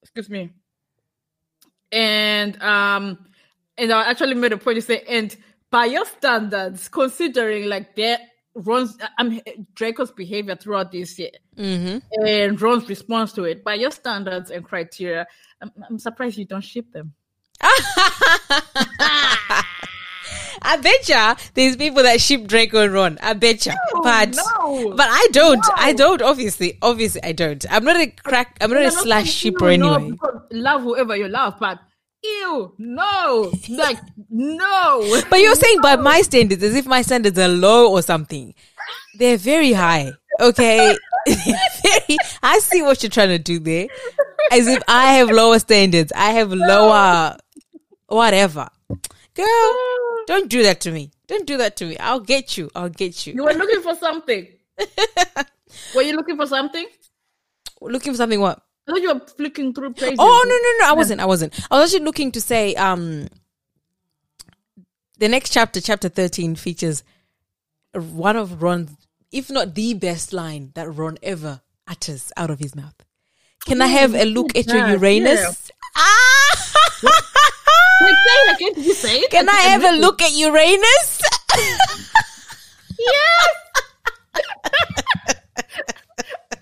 [0.03, 0.51] Excuse me.
[1.93, 3.27] And um,
[3.79, 5.37] and I actually made a point to say, and
[5.71, 8.21] by your standards, considering like that
[8.55, 9.41] Ron's um,
[9.75, 15.27] Draco's behavior throughout this year and Ron's response to it, by your standards and criteria,
[15.61, 17.13] I'm, I'm surprised you don't ship them.
[20.63, 23.19] I betcha there's people that ship Draco and Ron.
[23.23, 23.75] I betcha.
[24.03, 24.95] but no.
[24.97, 25.65] but I don't.
[25.77, 26.79] I don't, obviously.
[26.83, 27.65] Obviously I don't.
[27.71, 30.17] I'm not a crack I'm not a slash shipper you, no, anyway.
[30.51, 31.79] love whoever you love, but
[32.41, 33.99] ew, no, like
[34.31, 35.23] no.
[35.31, 38.55] But you're saying by my standards, as if my standards are low or something.
[39.19, 40.13] They're very high.
[40.41, 40.95] Okay.
[41.27, 43.89] very, I see what you're trying to do there.
[44.53, 46.13] As if I have lower standards.
[46.15, 47.37] I have lower
[48.09, 48.69] whatever.
[49.35, 49.77] Girl,
[50.27, 51.11] don't do that to me.
[51.27, 51.99] Don't do that to me.
[51.99, 52.71] I'll get you.
[52.75, 53.45] I'll get you you.
[53.45, 54.47] were looking for something.
[55.95, 56.87] were you looking for something?
[57.81, 58.63] Looking for something what?
[58.87, 60.17] I thought you were flicking through pages.
[60.19, 60.93] Oh no no no!
[60.93, 61.21] I wasn't.
[61.21, 61.59] I wasn't.
[61.71, 63.29] I was actually looking to say um
[65.19, 67.03] the next chapter, chapter thirteen, features
[67.95, 68.91] one of Ron's,
[69.33, 72.95] if not the best line that Ron ever utters out of his mouth.
[73.67, 74.89] Can I have a look at your?
[74.89, 75.71] Uranus?
[75.97, 77.03] Ah!
[78.03, 78.75] Wait, say again.
[78.75, 79.31] Did you say it?
[79.31, 81.23] Can I have a look at Uranus?
[82.99, 83.55] Yes.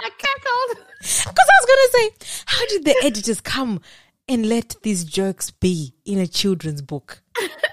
[0.01, 0.87] I cackled.
[1.01, 3.81] Because I was gonna say, how did the editors come
[4.29, 7.23] and let these jokes be in a children's book?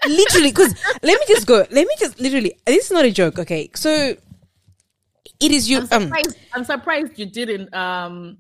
[0.08, 0.74] literally, because
[1.04, 1.60] let me just go.
[1.72, 2.54] Let me just literally.
[2.66, 3.70] This is not a joke, okay?
[3.76, 4.16] So
[5.40, 5.78] it is you.
[5.78, 8.38] I'm Um, surprised, I'm surprised you didn't um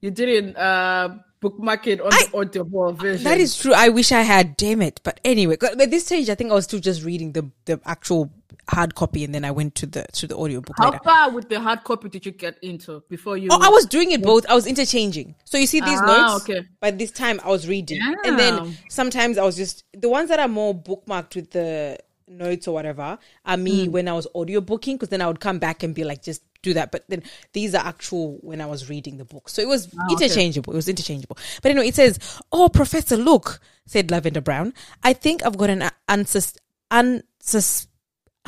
[0.00, 3.24] you didn't uh bookmark it on I- the audible version.
[3.24, 3.72] that is true.
[3.74, 4.56] I wish I had.
[4.56, 5.00] Damn it!
[5.02, 8.30] But anyway, at this stage, I think I was still just reading the the actual
[8.70, 11.04] hard copy, and then I went to the to the audiobook how later.
[11.04, 14.10] far with the hard copy did you get into before you Oh, I was doing
[14.12, 14.46] it both.
[14.48, 15.34] I was interchanging.
[15.44, 16.44] So you see these Ah, notes.
[16.48, 16.66] okay.
[16.80, 20.38] By this time, I was reading, and then sometimes I was just the ones that
[20.40, 21.98] are more bookmarked with the
[22.28, 23.90] notes or whatever are me Hmm.
[23.92, 26.72] when I was audiobooking because then I would come back and be like, just do
[26.74, 26.92] that.
[26.92, 27.24] But then
[27.54, 29.48] these are actual when I was reading the book.
[29.48, 29.98] So it was okay.
[30.24, 30.72] interchangeable.
[30.72, 31.38] It was interchangeable.
[31.62, 32.18] But anyway, it says,
[32.52, 34.74] "Oh, Professor, look," said Lavender Brown.
[35.02, 36.56] "I think I've got an uh, unsus-
[36.92, 37.86] unsus-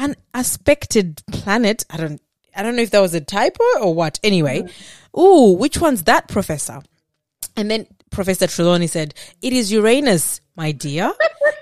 [0.03, 1.85] unaspected planet.
[1.91, 2.21] I don't."
[2.55, 4.21] I don't know if that was a typo or what.
[4.23, 4.69] Anyway,
[5.19, 6.83] ooh, which one's that, Professor?
[7.57, 11.15] And then Professor Trelawney said, "It is Uranus, my dear."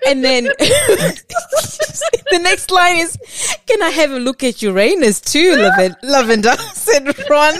[0.07, 3.17] and then the next line is,
[3.69, 7.55] "Can I have a look at Uranus too, Laven- Lavender?" said Ron.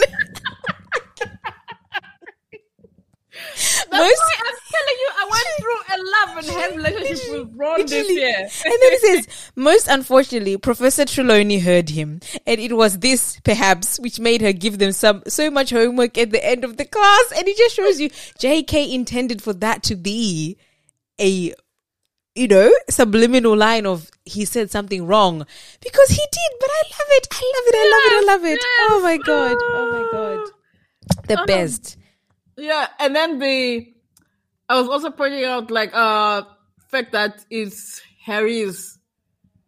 [3.91, 7.85] That's why I'm telling you, I went through a love and hate relationship with Ron
[7.85, 8.35] this year.
[8.37, 13.99] And then it says, most unfortunately, Professor Trelawney heard him, and it was this, perhaps,
[13.99, 17.33] which made her give them some so much homework at the end of the class.
[17.37, 18.09] And it just shows you,
[18.39, 18.93] J.K.
[18.93, 20.57] intended for that to be
[21.19, 21.53] a,
[22.35, 25.45] you know, subliminal line of he said something wrong
[25.81, 26.51] because he did.
[26.59, 27.27] But I love it.
[27.31, 27.79] I love it.
[27.83, 28.25] I love it.
[28.25, 28.59] I love it.
[28.61, 29.57] Yes, Oh my god.
[29.59, 31.27] Oh my god.
[31.27, 31.45] The Oh.
[31.45, 31.97] best.
[32.61, 33.91] Yeah, and then the
[34.69, 36.43] I was also pointing out like uh
[36.89, 38.97] fact that it's Harry's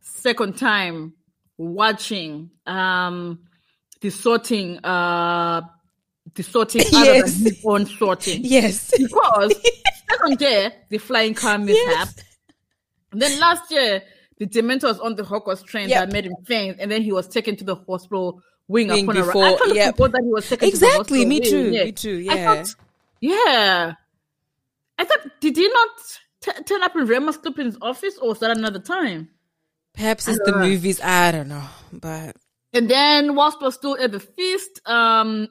[0.01, 1.13] second time
[1.57, 3.39] watching um
[4.01, 5.61] the sorting uh
[6.35, 7.33] the sorting other Yes.
[7.35, 8.41] than his own sorting.
[8.43, 8.91] Yes.
[8.97, 9.53] Because
[10.09, 12.09] second year the flying car mishap.
[13.11, 14.03] And then last year
[14.37, 15.99] the Dementor was on the Hogwarts train Yep.
[15.99, 19.17] that made him faint, and then he was taken to the hospital wing, Wing upon
[19.17, 19.95] a before- I actually yep.
[19.97, 21.19] forgot that he was taken to the Exactly.
[21.19, 21.71] hospital Me wing, too.
[21.71, 21.83] yeah.
[21.85, 22.27] Me too.
[22.29, 22.75] I thought,
[23.23, 23.93] yeah.
[24.97, 25.89] I thought, did he not
[26.41, 29.29] t- turn up in Remus Lupin's office or was that another time?
[29.93, 30.99] Perhaps it's the movies.
[31.01, 31.63] I don't know.
[31.91, 32.35] But
[32.73, 35.47] And then, whilst we're still at the feast, um,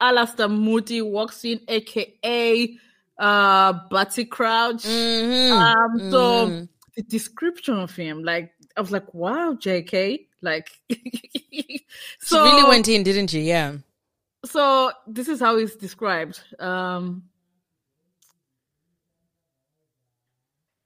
[0.00, 2.78] Alastor Moody walks in, aka
[3.18, 4.84] uh, Barty Crouch.
[4.84, 5.52] Mm-hmm.
[5.52, 10.26] Um, so the description of him, like, I was like, wow, JK.
[10.42, 11.86] Like, she
[12.20, 13.42] so really went in, didn't she?
[13.42, 13.76] Yeah.
[14.44, 16.42] So this is how it's described.
[16.58, 17.24] Um,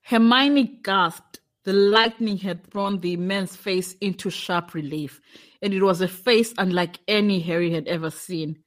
[0.03, 1.41] Hermione gasped.
[1.65, 5.21] The lightning had thrown the man's face into sharp relief,
[5.63, 8.59] and it was a face unlike any Harry had ever seen.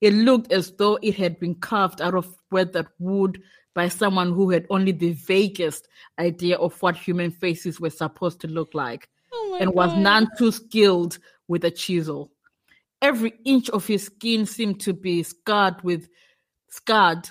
[0.00, 3.40] It looked as though it had been carved out of weathered wood
[3.74, 5.86] by someone who had only the vaguest
[6.18, 9.08] idea of what human faces were supposed to look like,
[9.60, 12.32] and was none too skilled with a chisel.
[13.00, 16.08] Every inch of his skin seemed to be scarred with
[16.68, 17.30] scarred.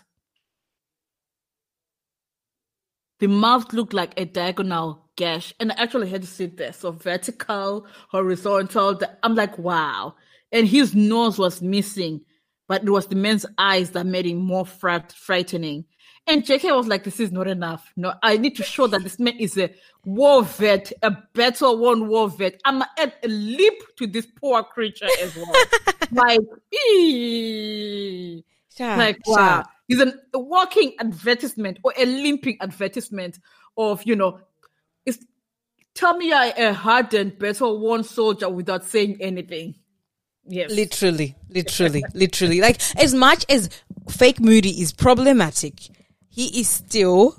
[3.19, 6.71] The mouth looked like a diagonal gash, and I actually had to sit there.
[6.71, 8.99] So vertical, horizontal.
[9.23, 10.15] I'm like, wow.
[10.51, 12.21] And his nose was missing,
[12.67, 15.85] but it was the man's eyes that made him more fright- frightening.
[16.27, 17.93] And JK was like, this is not enough.
[17.95, 19.69] No, I need to show that this man is a
[20.03, 22.59] war vet, a better one war vet.
[22.65, 25.53] I'm gonna add a lip to this poor creature as well.
[26.11, 26.41] like,
[26.73, 28.43] ee.
[28.79, 29.63] Like wow.
[29.87, 33.39] He's an, a walking advertisement or a limping advertisement
[33.77, 34.41] of, you know,
[35.05, 35.19] it's
[35.95, 39.75] tell me you're a hardened, better one soldier without saying anything.
[40.45, 40.71] Yes.
[40.71, 42.61] Literally, literally, literally.
[42.61, 43.69] Like as much as
[44.09, 45.73] fake Moody is problematic,
[46.37, 47.35] he is still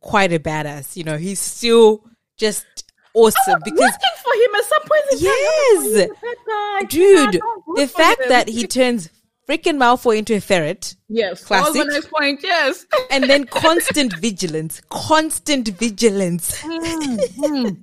[0.00, 0.94] quite a badass.
[0.94, 2.04] You know, he's still
[2.36, 2.66] just
[3.14, 5.02] awesome because for him at some point.
[5.12, 5.48] Yes.
[5.48, 6.86] "Oh, he's a bad guy.
[6.88, 7.40] dude,
[7.76, 9.08] the fact him." that he turns
[9.48, 11.72] freaking Malfoy into a ferret yes, Classic.
[11.72, 12.40] That was the next point.
[12.42, 12.84] Yes.
[13.10, 16.62] and then constant vigilance, constant vigilance.
[16.64, 17.82] and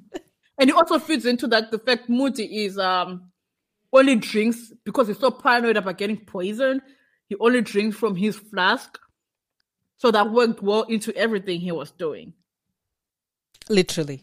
[0.59, 3.31] it also feeds into that the fact Moody is um
[3.91, 6.83] only drinks because he's so paranoid about getting poisoned.
[7.27, 8.97] He only drinks from his flask,
[9.97, 12.33] so that worked well into everything he was doing.
[13.69, 14.21] Literally.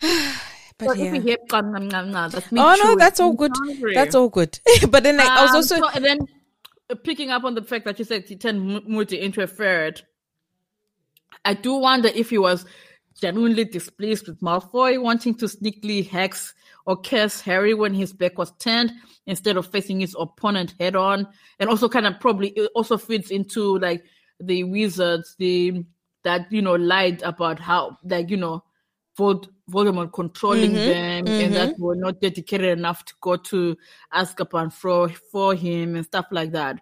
[0.00, 1.14] but But yeah.
[1.18, 3.52] hear "Qam, nom, nom, nom," that's me Oh no, that's all good.
[3.94, 4.58] That's all good.
[4.90, 6.18] but then like, I was Um, also so- and then
[6.90, 9.46] uh, picking up on the fact that you said he turned Mo- Moody into a
[9.46, 10.02] ferret.
[11.44, 12.64] I do wonder if he was
[13.20, 16.54] genuinely displeased with Malfoy wanting to sneakily hex
[16.86, 18.92] or curse Harry when his back was turned
[19.26, 21.26] instead of facing his opponent head on,
[21.58, 24.04] and also kind of probably it also fits into like
[24.40, 25.84] the wizards, the
[26.24, 28.62] that you know lied about how like you know
[29.16, 33.76] Vold- Voldemort controlling them and that were not dedicated enough to go to
[34.14, 36.80] Azkaban for for him and stuff like that.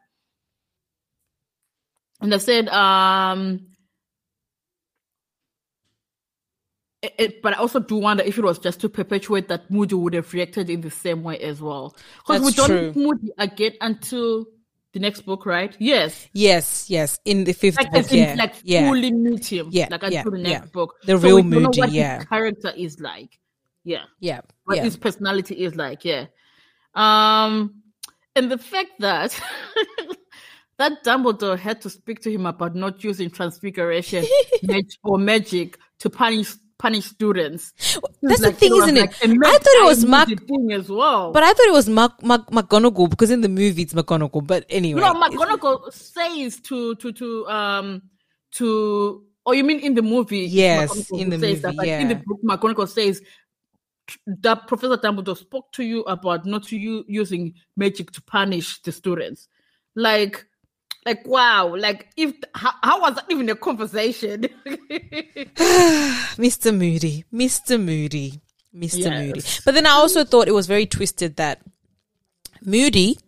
[2.20, 3.69] And I said, um,
[7.02, 9.94] it, it- but I also do wonder if it was just to perpetuate that Moody
[9.94, 11.97] would have reacted in the same way as well.
[12.18, 14.47] Because we don't Moody again until
[14.93, 15.77] the next book, right?
[15.78, 16.27] Yes.
[16.32, 18.89] yes, yes, in the fifth Like, book, in, yeah, like yeah.
[18.89, 19.68] fully meet him.
[19.70, 20.70] Yeah, Like yeah, until the next yeah.
[20.72, 20.94] book.
[21.05, 22.16] The So real we don't know Moody, what yeah.
[22.18, 23.39] His character is like.
[23.85, 24.82] Yeah yeah, what yeah.
[24.85, 26.05] his personality is like.
[26.05, 26.27] Yeah.
[26.94, 27.82] Um,
[28.36, 29.40] and the fact that
[30.78, 34.24] that Dumbledore had to speak to him about not using transfiguration
[35.05, 37.73] or magic to punish punish students.
[38.23, 39.11] That's the thing, isn't it?
[39.23, 41.31] I thought it was meta thing as well.
[41.31, 44.47] but I thought it was Mark, Mark McGonagall because in the movie it's McGonagall.
[44.47, 48.02] But anyway, no, McGonagall says to to to um
[48.52, 49.24] to.
[49.47, 50.40] Oh, you mean in the movie?
[50.40, 52.23] Yes, in the says that, movie, but in the yeah.
[52.24, 53.23] book, McGonagall says
[54.27, 59.48] that Professor Dumbledore spoke to you about not you using magic to punish the students.
[59.94, 60.47] Like,
[61.06, 64.43] like wow, like if how, how was that even a conversation?
[66.36, 66.77] Mr.
[66.77, 67.82] Moody, Mr.
[67.82, 68.40] Moody,
[68.74, 69.10] Mr.
[69.10, 69.43] Moody.
[69.64, 71.60] But then I also thought it was very twisted that
[72.62, 73.18] Moody,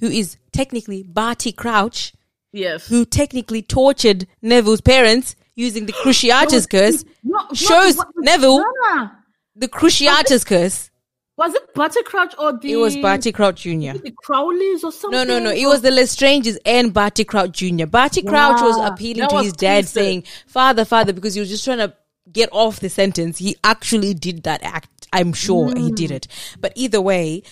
[0.00, 2.12] who is technically Barty Crouch,
[2.52, 2.86] yes.
[2.88, 8.58] who technically tortured Neville's parents using the Cruciatus curse, No, no, shows what- Neville
[8.90, 9.08] Nah.
[9.56, 10.90] the Cruciatus curse.
[11.36, 12.72] Was it Barty Crouch or the?
[12.72, 13.70] It was Barty Crouch Jr.
[13.98, 15.10] The Crowleys or something?
[15.12, 15.50] No, no, no.
[15.50, 17.86] It was the Lestranges and Barty Crouch Jr.
[17.86, 21.48] Barty Crouch was appealing that to was his dad, saying, "Father, father," because he was
[21.48, 21.94] just trying to
[22.30, 23.38] get off the sentence.
[23.38, 25.08] He actually did that act.
[25.12, 26.14] I'm sure he did Mm.
[26.16, 26.28] it.
[26.60, 27.42] But either way,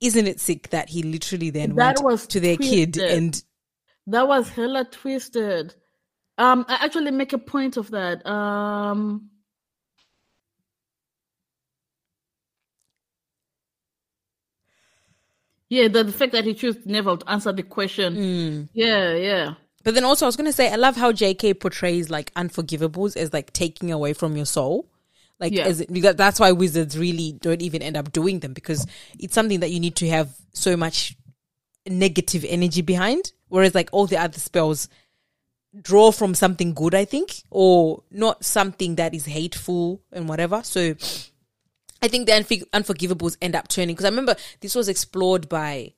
[0.00, 3.42] isn't it sick that he literally then That went was to their kid and
[4.06, 5.74] That was hella twisted.
[6.36, 8.24] Um, I actually make a point of that.
[8.26, 9.30] Um,
[15.68, 18.16] yeah, the, the fact that he chose Neville to answer the question.
[18.16, 18.68] Mm.
[18.72, 19.54] Yeah, yeah.
[19.82, 23.16] But then also, I was going to say, I love how JK portrays like unforgivables
[23.16, 24.88] as like taking away from your soul.
[25.40, 25.64] Like, Yeah.
[25.64, 28.86] as that- that's why wizards really don't even end up doing them because
[29.18, 31.16] it's something that you need to have so much
[31.86, 33.32] negative energy behind.
[33.48, 34.88] Whereas, like, all the other spells
[35.82, 40.62] draw from something good, I think, or not something that is hateful and whatever.
[40.62, 40.94] So,
[42.02, 45.94] I think the unfor- unforgivables end up turning because I remember this was explored by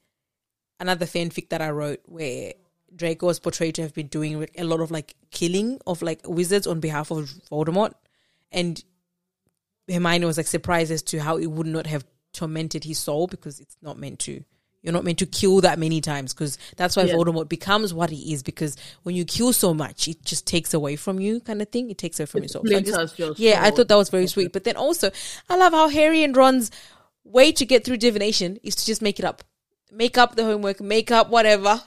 [0.79, 2.53] another fanfic that I wrote where
[2.95, 6.67] Draco was portrayed to have been doing a lot of like killing of like wizards
[6.67, 7.93] on behalf of Voldemort,
[8.53, 8.83] and
[9.91, 13.61] Hermione was like surprised as to how it would not have tormented his soul because
[13.61, 14.45] it's not meant to.
[14.87, 17.15] You're not meant to kill that many times because that's why Yeah.
[17.15, 18.45] Voldemort becomes what he is.
[18.45, 21.91] Because when you kill so much, it just takes away from you, kind of thing.
[21.91, 22.63] It takes away from your soul.
[22.65, 24.53] So I just- your yeah, I thought that was very sweet.
[24.53, 25.11] But then also,
[25.51, 26.71] I love how Harry and Ron's
[27.25, 29.43] way to get through divination is to just make it up,
[29.91, 31.83] make up the homework, make up whatever.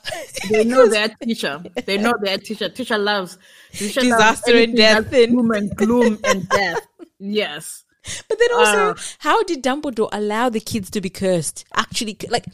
[0.49, 1.63] They know their teacher.
[1.85, 2.67] They know their teacher.
[2.67, 3.37] Teacher loves
[3.71, 6.85] teacher loves Disaster and death and- gloom and gloom and death.
[7.17, 7.85] Yes.
[8.27, 8.95] But then also, Uh.
[9.19, 11.65] how did Dumbledore allow the kids to be cursed?
[11.75, 12.45] Actually, like,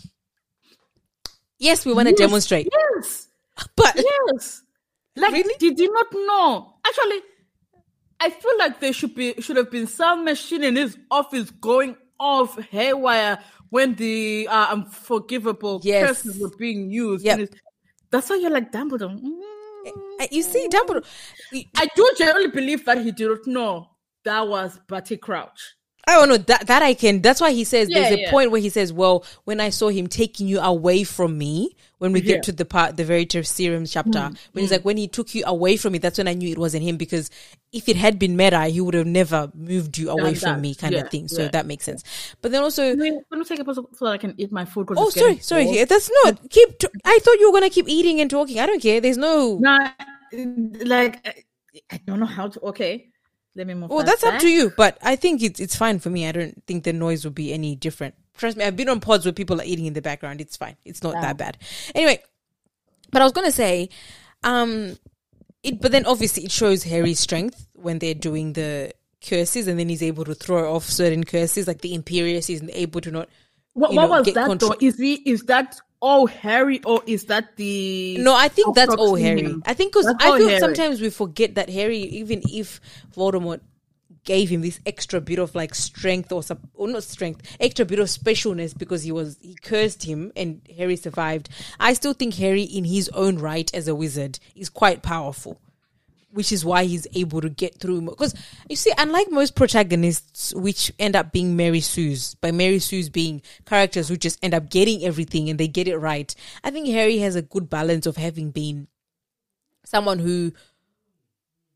[1.59, 3.27] yes, we want to Yes, demonstrate, Yes.
[3.75, 4.61] but Yes.
[5.17, 5.55] Like, Really?
[5.59, 6.73] did you not know?
[6.85, 7.21] Actually,
[8.19, 11.95] I feel like there should be should have been some machine in his office going
[12.19, 16.07] off haywire when the uh, unforgivable Yes.
[16.23, 17.23] curses were being used.
[17.25, 17.49] Yep.
[18.11, 19.19] That's why you're like Dumbledore.
[19.19, 19.41] mm.
[20.19, 21.05] Uh, you see, Dumbledore.
[21.77, 23.89] I do genuinely believe that he did not know
[24.23, 25.74] that was Barty Crouch.
[26.07, 27.21] I don't know that that I can.
[27.21, 28.31] That's why he says there's a yeah.
[28.31, 32.11] point where he says, "Well, when I saw him taking you away from me, when
[32.11, 32.23] we Yeah.
[32.23, 35.43] Hmm, get to the part, the Veritaserum chapter, when he's like, when he took you
[35.47, 37.29] away from me, that's when I knew it wasn't him because
[37.71, 40.59] if it had been Mad-Eye, he would have never moved you away Done from that.
[40.59, 41.27] me, kind Yeah, of thing.
[41.27, 41.47] So yeah.
[41.49, 42.03] that makes sense.
[42.41, 44.87] But then also, me take a pause so that I can eat my food.
[44.95, 45.75] oh, sorry, sorry, cold.
[45.75, 46.77] yeah, that's not keep.
[46.79, 48.59] T- I thought you were gonna keep eating and talking.
[48.59, 49.01] I don't care.
[49.01, 49.57] There's no.
[49.59, 49.89] Nah,
[50.85, 51.25] like
[51.91, 52.59] I don't know how to.
[52.61, 53.09] Okay,
[53.55, 53.89] let me move.
[53.89, 56.27] Well, that that's up to you, but I think it's it's fine for me.
[56.27, 58.15] I don't think the noise would be any different.
[58.37, 60.41] Trust me, I've been on pods where people are eating in the background.
[60.41, 60.75] It's fine.
[60.83, 61.57] It's not that bad.
[61.93, 62.21] Anyway,
[63.11, 63.89] but I was gonna say,
[64.43, 64.97] um,
[65.63, 65.79] it.
[65.79, 68.91] But then obviously it shows Harry's strength when they're doing the
[69.25, 72.47] curses, and then he's able to throw off certain curses, like the Imperius.
[72.47, 73.29] He's able to not.
[73.73, 74.85] What, you what know, was get that control- though?
[74.85, 79.15] Is he is that all Harry or is that the No, I think that's all
[79.15, 79.55] Harry.
[79.65, 80.59] I think because I feel Harry.
[80.59, 82.79] sometimes we forget that Harry, even if
[83.15, 83.61] Voldemort
[84.23, 87.97] gave him this extra bit of like strength or, sup- or not strength, extra bit
[87.97, 91.49] of specialness because he was he cursed him and Harry survived.
[91.79, 95.59] I still think Harry, in his own right as a wizard, is quite powerful.
[96.35, 98.01] Which is why he's able to get through.
[98.01, 98.35] Because
[98.69, 103.41] you see, unlike most protagonists, which end up being Mary Sue's, by Mary Sue's being
[103.65, 107.19] characters who just end up getting everything and they get it right, I think Harry
[107.19, 108.87] has a good balance of having been
[109.85, 110.51] someone who,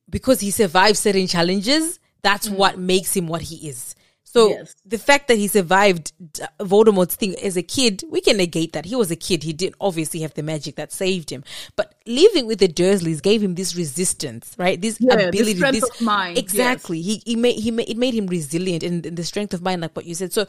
[0.09, 2.57] because he survived certain challenges, that's mm.
[2.57, 3.95] what makes him what he is.
[4.31, 4.75] So Yes.
[4.85, 6.13] the fact that he survived
[6.59, 8.85] Voldemort's thing as a kid, we can negate that.
[8.85, 9.41] He was a kid.
[9.41, 11.43] He didn't obviously have the magic that saved him.
[11.75, 14.79] But living with the Dursleys gave him this resistance, right?
[14.79, 16.43] This Yeah, ability, strength this of mind, yes.
[16.43, 17.01] Exactly.
[17.01, 19.81] He he made he made it made him resilient and, and the strength of mind,
[19.81, 20.31] like what you said.
[20.31, 20.45] So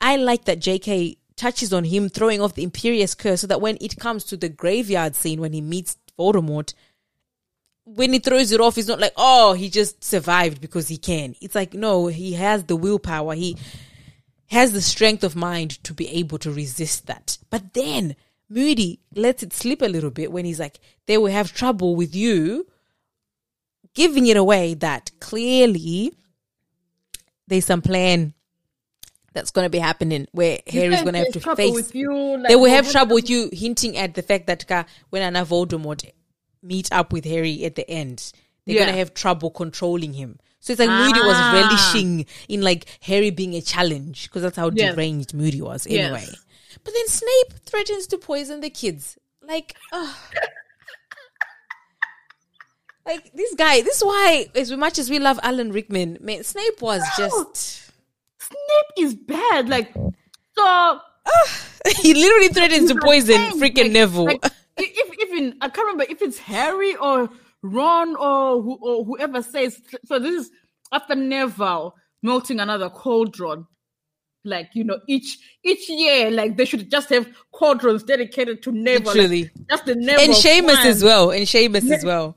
[0.00, 1.16] I like that J.K.
[1.34, 4.48] touches on him throwing off the Imperius curse, so that when it comes to the
[4.48, 6.72] graveyard scene when he meets Voldemort,
[7.94, 11.34] when he throws it off, it's not like, oh, he just survived because he can.
[11.40, 13.34] It's like, no, he has the willpower.
[13.34, 13.56] He
[14.50, 17.38] has the strength of mind to be able to resist that.
[17.50, 18.14] But then
[18.48, 22.14] Moody lets it slip a little bit when he's like, they will have trouble with
[22.14, 22.66] you
[23.94, 26.12] giving it away that clearly
[27.46, 28.34] there's some plan
[29.32, 31.74] that's going to be happening where Harry's going to have to face.
[31.74, 34.86] with you, like, they will have what- trouble with you, hinting at the fact that
[35.10, 36.10] when Anna Voldemort
[36.62, 38.32] meet up with Harry at the end,
[38.66, 38.86] they're Yeah.
[38.86, 40.38] to have trouble controlling him.
[40.60, 41.52] So it's like Moody was Ah.
[41.54, 46.24] relishing in like Harry being a challenge because that's how deranged Moody was anyway.
[46.28, 46.36] Yes.
[46.84, 49.16] But then Snape threatens to poison the kids.
[49.42, 50.16] Like, oh.
[53.06, 53.80] like this guy.
[53.82, 57.90] This is why, as much as we love Alan Rickman, man, Snape was just.
[58.38, 59.68] Snape is bad.
[59.68, 59.92] Like
[60.56, 61.00] so.
[62.02, 64.24] he literally threatens to poison like, freaking like- Neville.
[64.24, 64.44] like,
[64.76, 67.28] if even I can't remember if it's Harry or
[67.62, 69.80] Ron or who, or whoever says.
[70.04, 70.50] So this is
[70.92, 73.66] after Neville melting another cauldron.
[74.44, 79.12] Like you know, each each year, like they should just have cauldrons dedicated to Neville.
[79.12, 79.42] Literally.
[79.44, 80.24] like, just the Neville.
[80.24, 81.30] and Seamus as well.
[81.30, 82.36] And Seamus as well.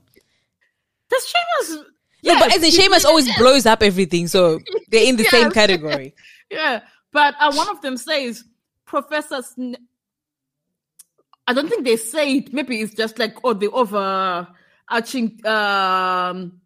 [1.08, 1.84] Does Seamus?
[2.24, 6.14] No, but as in Seamus always blows up everything, so they're in the same category.
[6.50, 6.80] Yeah,
[7.12, 8.44] but uh, one of them says
[8.84, 9.40] Professor.
[9.40, 9.76] Sn-
[11.52, 12.54] I don't think they say it.
[12.54, 16.62] Maybe it's just like oh the overarching, um,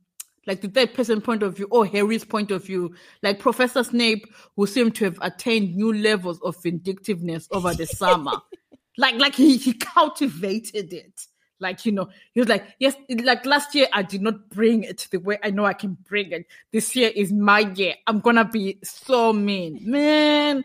[0.46, 2.94] like the third person point of view or Harry's point of view.
[3.20, 8.30] Like Professor Snape, who seemed to have attained new levels of vindictiveness over the summer.
[8.96, 11.20] like like he he cultivated it.
[11.58, 15.08] Like you know, he was like, yes, like last year I did not bring it
[15.10, 16.46] the way I know I can bring it.
[16.70, 17.94] This year is my year.
[18.06, 20.62] I'm gonna be so mean, man.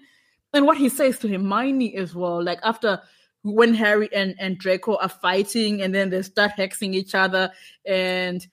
[0.53, 3.01] And what he says to Hermione as well, like after
[3.43, 7.51] when Harry and, and Draco are fighting and then they start hexing each other
[7.85, 8.45] and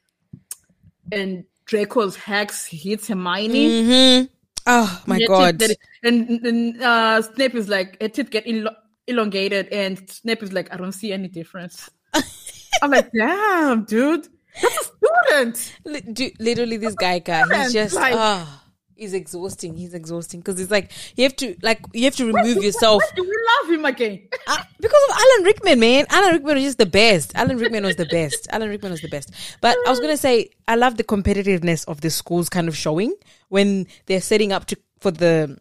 [1.13, 3.83] and Draco's hex hits Hermione.
[3.83, 4.25] hmm
[4.71, 5.63] Oh my Yeah, god.
[6.03, 10.71] And, and uh, Snape is like, a tip get elo- elongated, and Snape is like,
[10.73, 11.89] I don't see any difference.
[12.83, 14.29] I'm like, damn, dude,
[14.61, 15.75] that's a student.
[15.87, 18.65] Li- du- literally this guy guy he's just like- ah
[18.99, 22.63] he's exhausting he's exhausting because it's like you have to like you have to remove
[22.63, 24.29] yourself Why do we love him again?
[24.49, 26.07] Ah, because of alan rickman man.
[26.11, 27.33] Alan rickman was just the best.
[27.35, 28.49] Alan rickman was the best.
[28.53, 29.33] Alan rickman was the best.
[29.61, 33.15] But i was gonna say i love the competitiveness of the schools kind of showing
[33.49, 35.59] when they're setting up to for the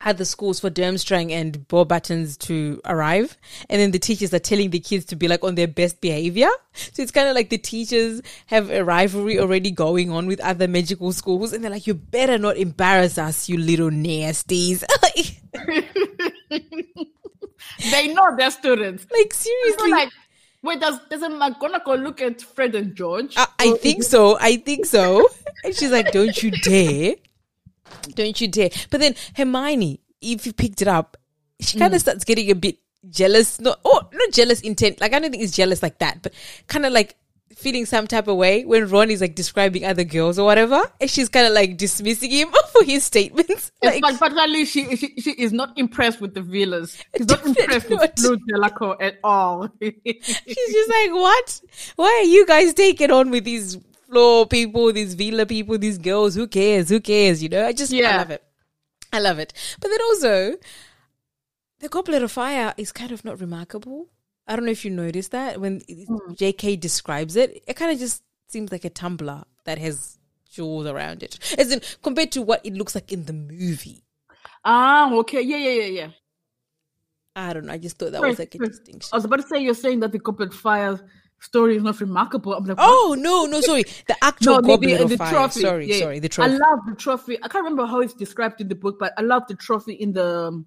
[0.00, 3.36] other schools for Durmstrang and Beauxbatons to arrive.
[3.68, 6.48] And then the teachers are telling the kids to be like on their best behavior.
[6.72, 10.68] So it's kind of like the teachers have a rivalry already going on with other
[10.68, 11.52] magical schools.
[11.52, 14.84] And they're like, you better not embarrass us, you little nasties.
[17.90, 19.06] they know they're students.
[19.12, 19.90] like, seriously.
[19.90, 20.10] like,
[20.62, 23.34] wait, does doesn't McGonagall look at Fred and George?
[23.36, 24.38] I, I think so.
[24.40, 25.28] I think so.
[25.64, 27.14] And she's like, don't you dare.
[28.14, 28.70] Don't you dare.
[28.90, 31.16] But then Hermione, if you picked it up,
[31.60, 32.04] she kind of hmm.
[32.04, 32.78] starts getting a bit
[33.10, 33.60] jealous.
[33.60, 35.00] No, oh, not jealous intent.
[35.00, 36.32] Like, I don't think it's jealous like that, but
[36.66, 37.16] kind of like
[37.58, 40.80] feeling some type of way when Ron is like describing other girls or whatever.
[41.00, 43.72] And she's kind of like dismissing him for his statements.
[43.82, 47.02] Like, but particularly, she, she she is not impressed with the Veelas.
[47.16, 48.00] She's not impressed not.
[48.00, 49.68] with Fleur Delacour at all.
[49.82, 51.60] she's just like, what?
[51.96, 53.76] Why are you guys taking on with these
[54.10, 56.34] floor people, these Veela people, these girls?
[56.34, 56.88] Who cares?
[56.88, 57.42] Who cares?
[57.42, 58.42] You know, I just, I love it.
[59.12, 59.52] I love it.
[59.80, 60.56] But then also,
[61.80, 64.08] the Goblet of Fire is kind of not remarkable.
[64.46, 68.22] I don't know if you noticed that when JK describes it, it kind of just
[68.48, 70.18] seems like a tumbler that has
[70.50, 74.04] jewels around it, as in compared to what it looks like in the movie.
[74.64, 76.08] ah, okay, yeah, yeah, yeah, yeah.
[77.36, 77.72] I don't know.
[77.72, 79.10] I just thought that Sorry, was like a distinction.
[79.12, 80.98] I was about to say you're saying that the Goblet of Fire
[81.40, 82.54] story is not remarkable.
[82.54, 83.18] I'm like, oh, what?
[83.18, 83.84] Oh no, no, sorry.
[84.06, 85.32] The actual no, Goblet the, of the Fire.
[85.32, 85.60] trophy.
[85.60, 86.18] Sorry, Yeah, sorry.
[86.18, 86.52] The trophy.
[86.52, 87.36] I love the trophy.
[87.42, 90.12] I can't remember how it's described in the book, but I love the trophy in
[90.12, 90.66] the um,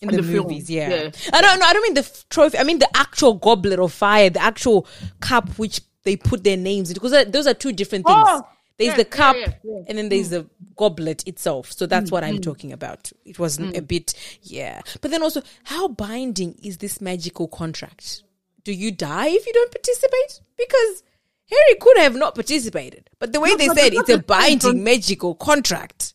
[0.00, 0.88] in and the, the film, movies, yeah.
[0.88, 1.10] yeah.
[1.32, 1.66] I don't know.
[1.66, 2.58] I don't mean the f- trophy.
[2.58, 4.86] I mean the actual goblet of fire, the actual
[5.20, 6.94] cup which they put their names in.
[6.94, 8.18] Because uh, those are two different things.
[8.26, 8.42] Oh,
[8.78, 9.52] there's yeah, the cup, yeah,
[9.86, 10.30] and then there's mm.
[10.30, 11.70] the goblet itself.
[11.70, 13.12] So that's mm, what Mm, I'm talking about.
[13.24, 13.86] It was a mm.
[13.86, 14.80] bit, yeah.
[15.00, 18.22] But then also, how binding is this magical contract?
[18.64, 20.40] Do you die if you don't participate?
[20.56, 21.02] Because
[21.50, 24.12] Harry could have not participated, but the way No, they said it's a not the
[24.18, 26.14] thing, binding magical contract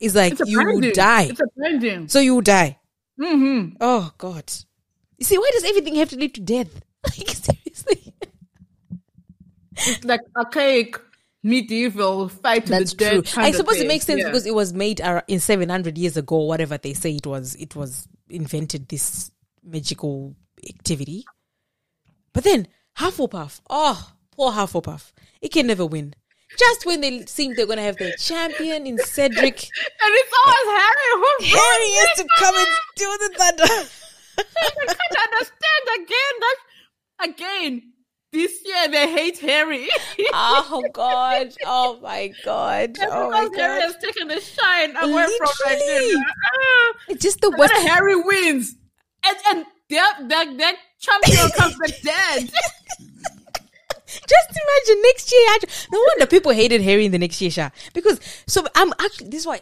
[0.00, 1.24] is like you will die.
[1.24, 2.08] It's a binding.
[2.08, 2.78] So you will die.
[3.20, 3.76] Mm-hmm.
[3.80, 4.50] Oh God!
[5.18, 6.80] You see, why does everything have to lead to death?
[7.18, 8.14] Like seriously,
[9.76, 10.96] It's like archaic
[11.42, 13.12] medieval fight to that's the death.
[13.12, 13.22] true.
[13.22, 14.28] kind I suppose it makes sense Yeah.
[14.28, 17.54] because it was made in seven hundred years ago, whatever they say it was.
[17.56, 19.30] It was invented this
[19.64, 20.34] magical
[20.66, 21.24] activity.
[22.32, 25.12] But then Hufflepuff, oh, Poor Hufflepuff.
[25.40, 26.14] It can never win.
[26.58, 29.54] Just when they think they're gonna have their champion in Cedric,
[30.02, 33.88] And it's always Harry who Harry has to come and do the thunder.
[34.38, 36.56] I can't understand again that
[37.24, 37.82] again.
[38.32, 39.88] This year they hate Harry.
[40.32, 41.52] Oh God!
[41.66, 42.96] Oh my God!
[43.02, 46.14] Oh my because Harry has taken the shine away from Literally.
[46.14, 46.92] like ah.
[47.08, 47.74] It's just the worst.
[47.74, 48.74] Harry wins.
[49.24, 50.72] And and their their, their
[51.02, 52.50] champion comes back dead.
[54.06, 55.48] Just imagine next year.
[55.90, 57.70] No wonder people hated Harry in the next year, Sha.
[57.94, 59.60] Because so I'm actually this is why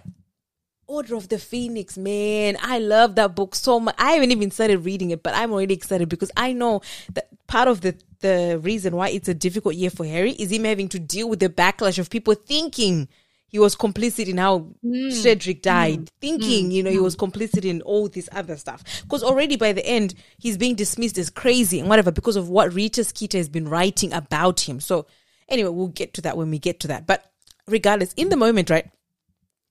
[0.87, 2.57] Order of the Phoenix, man.
[2.61, 3.95] I love that book so much.
[3.97, 6.83] I haven't even started reading it, but I'm already excited because I know
[7.15, 10.65] that part of the the reason why it's a difficult year for Harry is him
[10.65, 13.09] having to deal with the backlash of people thinking
[13.51, 15.13] he was complicit in how mm.
[15.13, 15.63] Cedric mm.
[15.63, 16.73] died, thinking, mm.
[16.73, 19.03] you know, he was complicit in all this other stuff.
[19.03, 22.73] Because already by the end, he's being dismissed as crazy and whatever because of what
[22.73, 24.79] Rita Skeeter has been writing about him.
[24.79, 25.07] So,
[25.49, 27.09] anyway, we'll get to that when we get to that.
[27.09, 27.25] But
[27.67, 28.89] regardless, in the moment, right?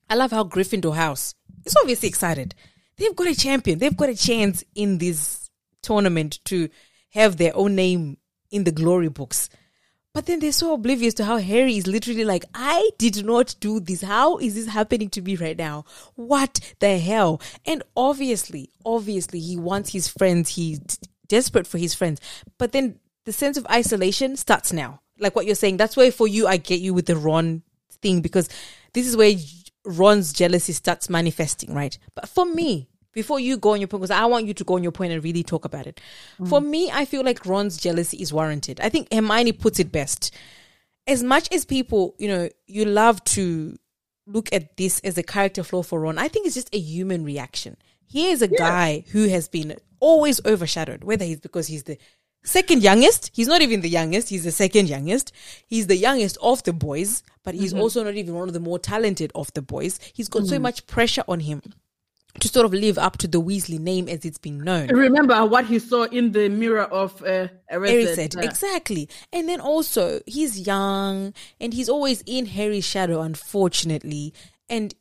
[0.09, 1.35] I love how Gryffindor House
[1.66, 2.56] is obviously excited.
[2.98, 3.80] They've got a champion.
[3.80, 5.49] They've got a chance in this
[5.82, 6.67] tournament to
[7.11, 8.17] have their own name
[8.51, 9.49] in the glory books.
[10.14, 13.80] But then they're so oblivious to how Harry is literally like, I did not do
[13.80, 14.02] this.
[14.02, 15.86] How is this happening to me right now?
[16.16, 17.42] What the hell?
[17.66, 20.50] And obviously, obviously, he wants his friends.
[20.56, 20.80] He's
[21.28, 22.20] desperate for his friends.
[22.58, 25.02] But then the sense of isolation starts now.
[25.20, 25.78] Like what you're saying.
[25.78, 27.62] That's why for you, I get you with the Ron
[28.02, 28.50] thing because
[28.94, 29.36] this is where
[29.86, 31.98] Ron's jealousy starts manifesting, right?
[32.16, 32.90] But for me,
[33.20, 35.12] before you go on your point, because I want you to go on your point
[35.12, 36.00] and really talk about it.
[36.48, 36.70] For mm.
[36.70, 38.80] me, I feel like Ron's jealousy is warranted.
[38.80, 40.34] I think Hermione puts it best.
[41.06, 43.76] As much as people, you know, you love to
[44.26, 47.26] look at this as a character flaw for Ron, I think it's just a human
[47.26, 47.76] reaction.
[48.06, 51.98] He is a guy who has been always overshadowed, whether he's because he's the
[52.46, 53.32] second youngest.
[53.34, 54.30] He's not even the youngest.
[54.30, 55.34] He's the second youngest.
[55.68, 57.82] He's the youngest of the boys, but he's mm-hmm.
[57.82, 60.00] also not even one of the more talented of the boys.
[60.14, 60.64] He's got so mm-hmm.
[60.64, 61.62] much pressure on him
[62.40, 64.88] to sort of live up to the Weasley name as it's been known.
[64.90, 67.48] Remember what he saw in the mirror of uh,
[68.16, 74.33] said Uh, exactly, and then also he's young and he's always in Harry's shadow, unfortunately.
[74.69, 74.93] And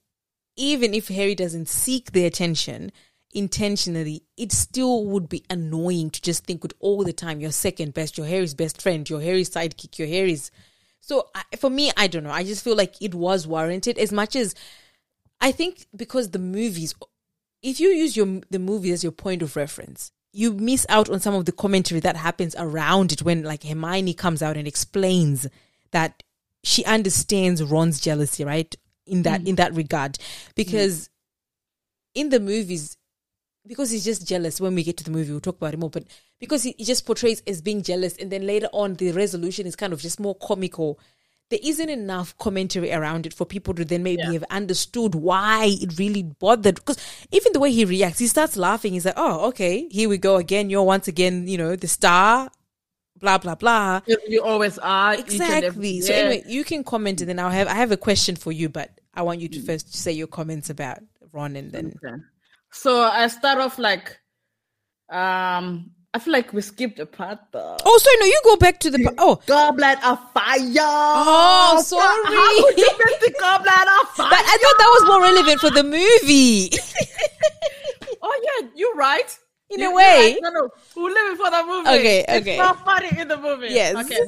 [0.56, 2.92] even if Harry doesn't seek the attention
[3.32, 7.94] intentionally, it still would be annoying to just think with all the time you're second
[7.94, 10.50] best, you're Harry's best friend, you're Harry's sidekick, you're Harry's.
[11.00, 12.30] So I, for me, I don't know.
[12.30, 14.54] I just feel like it was warranted as much as
[15.40, 16.94] I think because the movies,
[17.62, 21.20] if you use your the movie as your point of reference, you miss out on
[21.20, 25.46] some of the commentary that happens around it when like Hermione comes out and explains
[25.90, 26.22] that
[26.62, 28.74] she understands Ron's jealousy, right?
[29.06, 29.48] In that mm.
[29.48, 30.18] in that regard,
[30.54, 31.08] because mm.
[32.14, 32.96] in the movies,
[33.66, 34.60] because he's just jealous.
[34.60, 35.90] When we get to the movie, we'll talk about it more.
[35.90, 36.04] But
[36.38, 39.76] because he, he just portrays as being jealous, and then later on, the resolution is
[39.76, 41.00] kind of just more comical.
[41.50, 44.32] There isn't enough commentary around it for people to then maybe Yeah.
[44.32, 46.74] have understood why it really bothered.
[46.74, 46.98] Because
[47.32, 48.92] even the way he reacts, he starts laughing.
[48.92, 50.68] He's like, "Oh, okay, here we go again.
[50.68, 52.50] You're once again, you know, the star."
[53.18, 54.00] Blah blah blah.
[54.06, 55.14] you- you always are.
[55.14, 56.00] and every- Exactly.
[56.02, 56.18] So yeah.
[56.20, 58.90] anyway, you can comment, and then I'll have I have a question for you, but
[59.14, 60.98] I want you to first say your comments about
[61.32, 62.14] Ron, and then Okay.
[62.70, 64.20] So I start off like,
[65.10, 67.76] um, I feel like we skipped a part though.
[67.84, 69.40] oh, sorry, no, you go back to the pa- oh.
[69.46, 70.58] Goblet of fire.
[70.66, 72.34] Oh, sorry.
[72.34, 74.30] How would you miss the goblet of fire?
[74.30, 76.70] But I thought that was more relevant for the movie.
[78.22, 79.38] oh yeah, you're right.
[79.70, 80.32] In You- a way.
[80.32, 80.38] right.
[80.42, 81.88] No, no, leave it for the movie.
[81.90, 82.56] Okay, It's okay.
[82.56, 83.68] not funny in the movie.
[83.70, 83.94] Yes.
[84.04, 84.18] Okay.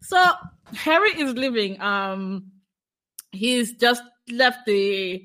[0.00, 0.32] So
[0.74, 1.80] Harry is leaving.
[1.80, 2.50] Um,
[3.30, 5.24] he's just left the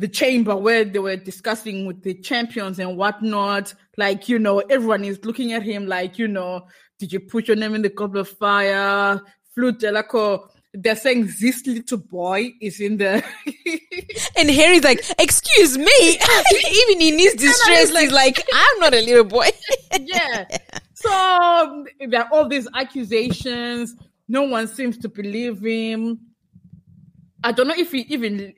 [0.00, 3.74] the chamber where they were discussing with the champions and whatnot.
[3.96, 6.66] Like, you know, everyone is looking at him like, you know,
[6.98, 9.20] did you put your name in the goblet of fire?
[9.54, 10.20] Fleur Delacour.
[10.20, 13.24] Oh, they're saying this little boy is in there.
[14.36, 15.84] and Harry's like, "Excuse me."
[16.70, 19.50] Even in his distress, he's like, "I'm not a little boy."
[20.00, 20.46] yeah.
[20.94, 23.96] So there are all these accusations.
[24.28, 26.20] No one seems to believe him.
[27.42, 28.54] I don't know if he even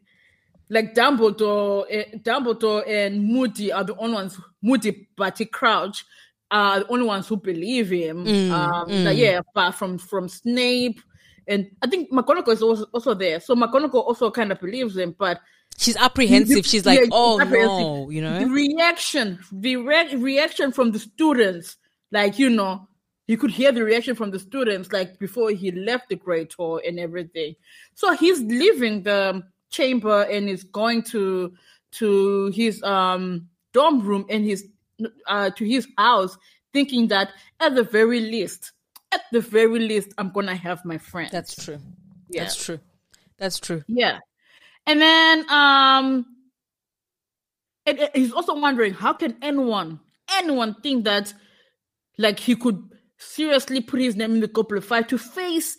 [0.72, 4.40] like Dumbledore, eh, Dumbledore and Moody are the only ones.
[4.62, 6.04] Moody, Barty Crouch
[6.50, 8.26] are the only ones who believe him.
[8.50, 11.00] um, like, yeah, apart from from Snape,
[11.46, 13.38] and I think McGonagall is also, also there.
[13.40, 15.40] So McGonagall also kind of believes him, but
[15.76, 16.66] She's apprehensive.
[16.66, 17.68] She's like, yeah, "Oh apprehensive.
[17.68, 18.38] no," you know.
[18.38, 21.76] the reaction the re- reaction from the students
[22.10, 22.88] like you know
[23.26, 26.80] you could hear the reaction from the students like before he left the great hall
[26.86, 27.54] and everything
[27.94, 29.42] so he's leaving the
[29.72, 31.52] chamber and is going to
[31.90, 34.68] to his um dorm room and his
[35.26, 36.38] uh to his house
[36.72, 38.72] thinking that at the very least
[39.12, 41.78] at the very least, I'm gonna have my friend That's true.
[42.28, 42.44] Yeah.
[42.44, 42.80] That's true.
[43.38, 43.84] That's true.
[43.86, 44.18] Yeah.
[44.86, 46.26] And then um
[47.86, 50.00] and and he's also wondering how can anyone
[50.38, 51.32] anyone think that
[52.18, 52.82] like he could
[53.18, 55.76] seriously put his name in the goblet of fire to face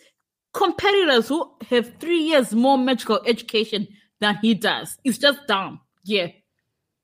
[0.54, 3.86] competitors who have three years more magical education
[4.20, 4.96] than he does.
[5.04, 5.80] It's just dumb.
[6.04, 6.28] Yeah.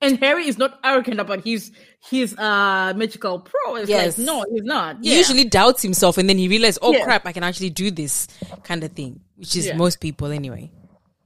[0.02, 1.72] And Harry is not arrogant about his
[2.08, 3.86] his uh magical prowess.
[3.88, 4.16] Yes.
[4.16, 4.96] Like, no, he's not.
[5.02, 7.04] He usually doubts himself and then he realizes, oh Yeah.
[7.04, 8.26] crap, I can actually do this
[8.62, 9.76] kind of thing, which is Yeah.
[9.76, 10.70] most people anyway.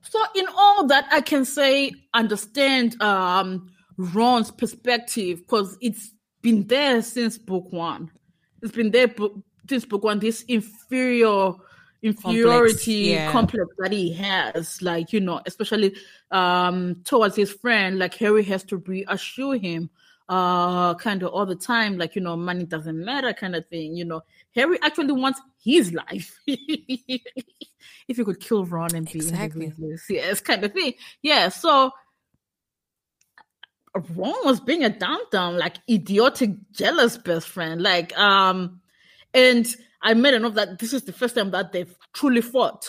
[0.03, 6.11] So in all that, I can say understand um Ron's perspective because it's
[6.43, 8.11] been there since book one.
[8.61, 10.19] It's been there bo- since book one.
[10.19, 11.53] This inferior
[12.05, 13.33] inferiority yeah.
[13.33, 15.97] complex that he has, like you know, especially
[16.31, 19.91] um towards his friend, like Harry has to reassure him
[20.29, 23.95] uh kind of all the time like you know money doesn't matter kind of thing
[23.95, 24.23] you know
[24.55, 29.67] harry actually wants his life if you could kill ron and be Exactly.
[29.67, 31.91] exactly yes kind of thing yeah so
[34.17, 38.81] ron was being a dumb dumb like idiotic jealous best friend like um
[39.35, 42.89] and i made a note that this is the first time that they've truly fought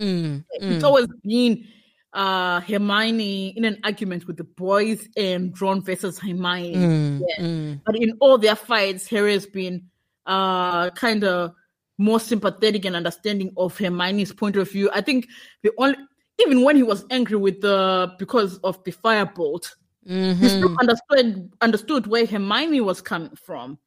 [0.00, 0.86] Mm, it's mm.
[0.86, 1.66] always been
[2.12, 6.76] uh Hermione in an argument with the boys and Ron versus Hermione.
[6.76, 7.44] Mm, Yeah.
[7.44, 7.80] mm.
[7.84, 9.84] But in all their fights, Harry has been
[10.26, 11.54] uh kind of
[11.98, 14.90] more sympathetic and understanding of Hermione's point of view.
[14.92, 15.28] I think
[15.62, 15.96] the only
[16.40, 19.70] even when he was angry with the because of the firebolt,
[20.04, 20.48] he Mhm.
[20.50, 23.78] still understood understood where Hermione was coming from.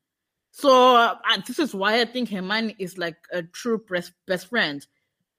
[0.60, 4.84] So uh, this is why I think Hermione is like a true best best friend,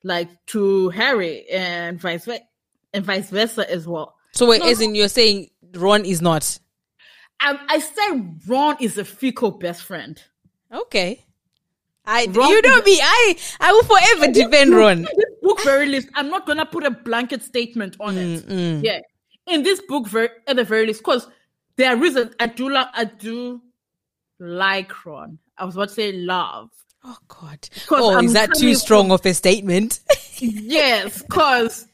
[0.04, 2.42] like to Harry and vice versa,
[2.94, 4.14] and vice versa as well.
[4.30, 6.60] So wait, No, as in you're saying Ron is not
[7.40, 10.22] I, I say Ron is a fickle best friend.
[10.72, 11.24] okay.
[12.06, 13.00] I Ron you know me.
[13.02, 14.98] I I will forever defend Ron.
[14.98, 18.46] In this book, very least, I'm not gonna put a blanket statement on it.
[18.46, 18.84] Mm, mm.
[18.84, 19.00] Yeah,
[19.48, 21.26] in this book, very at the very least, because
[21.74, 23.62] there are reasons I do like I do
[24.38, 25.38] like Ron.
[25.56, 26.70] I was about to say love.
[27.04, 27.68] Oh God!
[27.90, 30.00] Oh, I'm is that too strong of a statement?
[30.38, 31.86] yes, because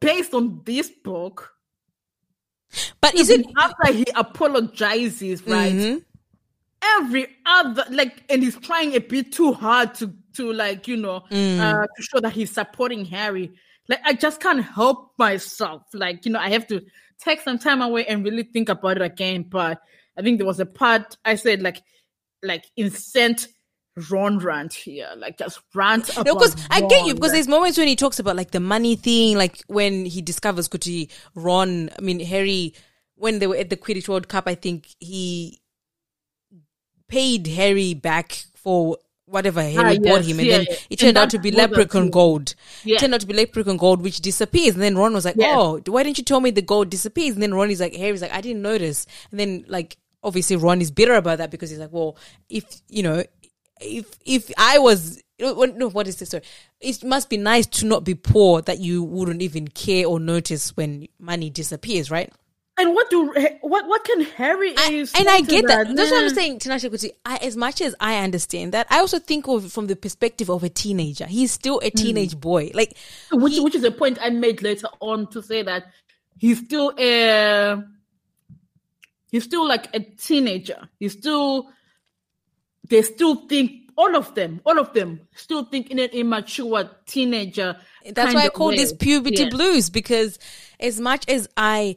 [0.00, 1.52] based on this book,
[3.00, 5.72] but is it after he apologizes, right?
[5.72, 6.04] Mhm.
[6.98, 11.24] Every other like, and he's trying a bit too hard to to like you know
[11.30, 11.58] Mm.
[11.60, 13.52] uh, to show that he's supporting Harry.
[13.88, 15.82] Like I just can't help myself.
[15.94, 16.84] Like you know, I have to
[17.20, 19.44] take some time away and really think about it again.
[19.48, 19.80] But
[20.18, 21.82] I think there was a part I said like
[22.42, 23.48] like incent
[24.10, 26.26] Ron rant here, like just rant about.
[26.26, 28.96] No, because I get you because there's moments when he talks about like the money
[28.96, 32.74] thing, like when he discovers Kuti Ron, I mean Harry,
[33.16, 35.60] when they were at the Quidditch World Cup, I think he
[37.08, 40.74] paid Harry back for whatever Harry Ah, bought yes, him, and yeah, then yeah.
[40.74, 42.54] it And turned out to be leprechaun gold.
[42.84, 42.96] Yeah.
[42.96, 45.36] It turned out to be leprechaun gold, which disappears, and then Ron was like.
[45.40, 48.22] "Oh, why didn't you tell me the gold disappears?" And then Ron is like, "Harry's
[48.22, 51.78] like, I didn't notice," and then like obviously Ron is bitter about that because he's
[51.78, 52.16] like, "Well,
[52.48, 53.24] if you know."
[53.80, 56.42] if if I was no, what is this story?
[56.80, 60.76] It must be nice to not be poor that you wouldn't even care or notice
[60.76, 62.32] when money disappears, right?
[62.76, 65.94] And what do what what can Harry I, and I get that.
[65.94, 67.10] That's what I'm saying, Tinashe Kuti.
[67.24, 70.62] I, as much as I understand that, I also think of from the perspective of
[70.62, 71.26] a teenager.
[71.26, 71.98] He's still a hmm.
[71.98, 72.70] teenage boy.
[72.74, 72.96] Like,
[73.32, 75.86] which he- which is a point I made later on to say that
[76.36, 77.82] he's still a
[79.30, 80.88] he's still like a teenager.
[80.98, 81.70] He's still
[82.88, 87.76] they still think all of them, all of them still think in an immature teenager.
[88.12, 89.48] That's why I call this puberty Yeah.
[89.50, 90.38] blues because
[90.80, 91.96] as much as I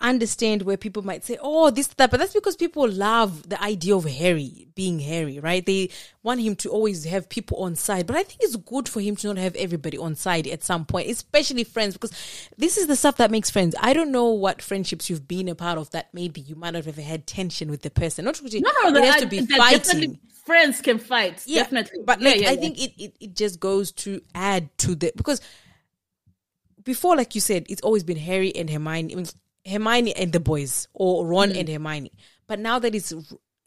[0.00, 3.94] understand where people might say, oh, this, that, but that's because people love the idea
[3.94, 5.64] of Harry being Harry, right?
[5.66, 5.90] They
[6.22, 8.06] want him to always have people on side.
[8.06, 10.86] But I think it's good for him to not have everybody on side at some
[10.86, 12.12] point, especially friends, because
[12.56, 13.74] this is the stuff that makes friends.
[13.80, 16.86] I don't know what friendships you've been a part of that maybe you might not
[16.86, 18.24] have ever had tension with the person.
[18.24, 22.00] Not really, No, no, it has that- to be fighting Friends can fight, definitely.
[22.04, 22.60] but Yeah, like yeah, I yeah.
[22.60, 25.40] think it, it it just goes to add to the because
[26.82, 29.26] before, like you said, it's always been Harry and Hermione, I mean,
[29.66, 31.60] Hermione and the boys, or Ron Mm.
[31.60, 32.12] and Hermione.
[32.46, 33.12] But now that it's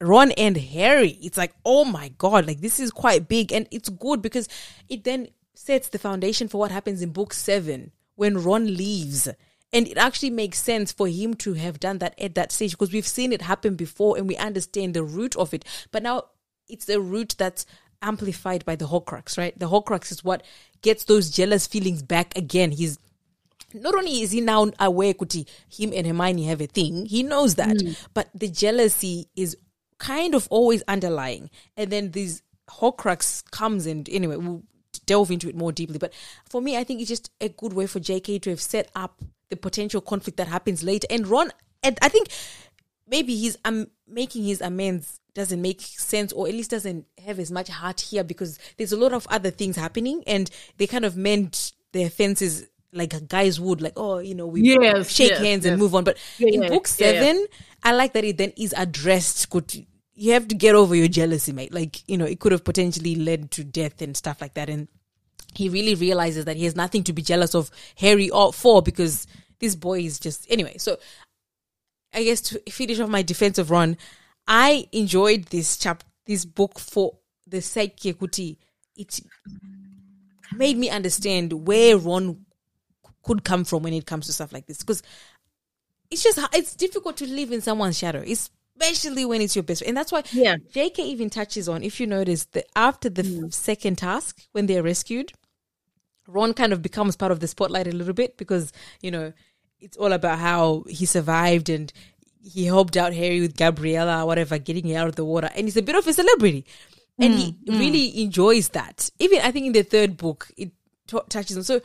[0.02, 3.90] Ron and Harry, it's like, oh my god, like this is quite big, and it's
[3.90, 4.48] good because
[4.90, 9.28] it then sets the foundation for what happens in book seven when Ron leaves.
[9.74, 12.94] And it actually makes sense for him to have done that at that stage because
[12.94, 15.66] we've seen it happen before and we understand the root of it.
[15.92, 16.26] But now
[16.70, 17.66] it's a root that's
[18.02, 19.58] amplified by the Horcrux, right?
[19.58, 20.44] The Horcrux is what
[20.82, 22.72] gets those jealous feelings back again.
[22.72, 23.00] He's
[23.82, 27.56] not only is he now aware kuti him and Hermione have a thing, he knows
[27.56, 27.76] that,
[28.14, 29.58] but the jealousy is
[29.98, 31.50] kind of always underlying.
[31.78, 34.64] And then these Horcrux comes and anyway, we'll
[35.06, 35.98] delve into it more deeply.
[35.98, 36.14] But
[36.50, 39.22] for me, I think it's just a good way for JK to have set up
[39.50, 41.08] the potential conflict that happens later.
[41.10, 41.52] And Ron,
[41.84, 42.30] and I think
[43.08, 47.52] maybe he's um, making his amends doesn't make sense or at least doesn't have as
[47.52, 51.18] much heart here because there's a lot of other things happening and they kind of
[51.18, 55.66] meant their offenses like guys would like oh you know we Yes, shake yes, hands
[55.66, 56.04] and move on.
[56.04, 57.46] But Yeah, in book seven
[57.84, 59.50] i like that it then is addressed.
[59.50, 61.74] Could you have to get over your jealousy mate.
[61.74, 64.70] Like you know it could have potentially led to death and stuff like that.
[64.70, 64.88] And
[65.54, 69.28] he really realizes that he has nothing to be jealous of harry or for because
[69.60, 70.78] this boy is just anyway.
[70.78, 70.98] So
[72.14, 73.98] I guess to finish off my defense of Ron,
[74.48, 78.58] I enjoyed this chap this book for the sake Kuti.
[78.96, 79.20] It
[80.56, 82.45] made me understand where Ron
[83.26, 85.02] could come from when it comes to stuff like this because
[86.10, 89.90] it's just it's difficult to live in someone's shadow, especially when it's your best friend.
[89.90, 90.58] And that's why Yeah.
[90.74, 93.54] JK even touches on if you notice that after the f- mm.
[93.54, 95.32] second task when they're rescued,
[96.28, 98.72] Ron kind of becomes part of the spotlight a little bit because,
[99.02, 99.34] you know,
[99.80, 101.92] it's all about how he survived and
[102.42, 105.50] he helped out Harry with Gabriella, whatever, getting her out of the water.
[105.56, 106.66] And he's a bit of a celebrity.
[107.18, 107.80] And he mm, mm.
[107.80, 109.10] really enjoys that.
[109.20, 110.72] Even I think in the third book, it
[111.08, 111.64] t- touches on.
[111.64, 111.82] So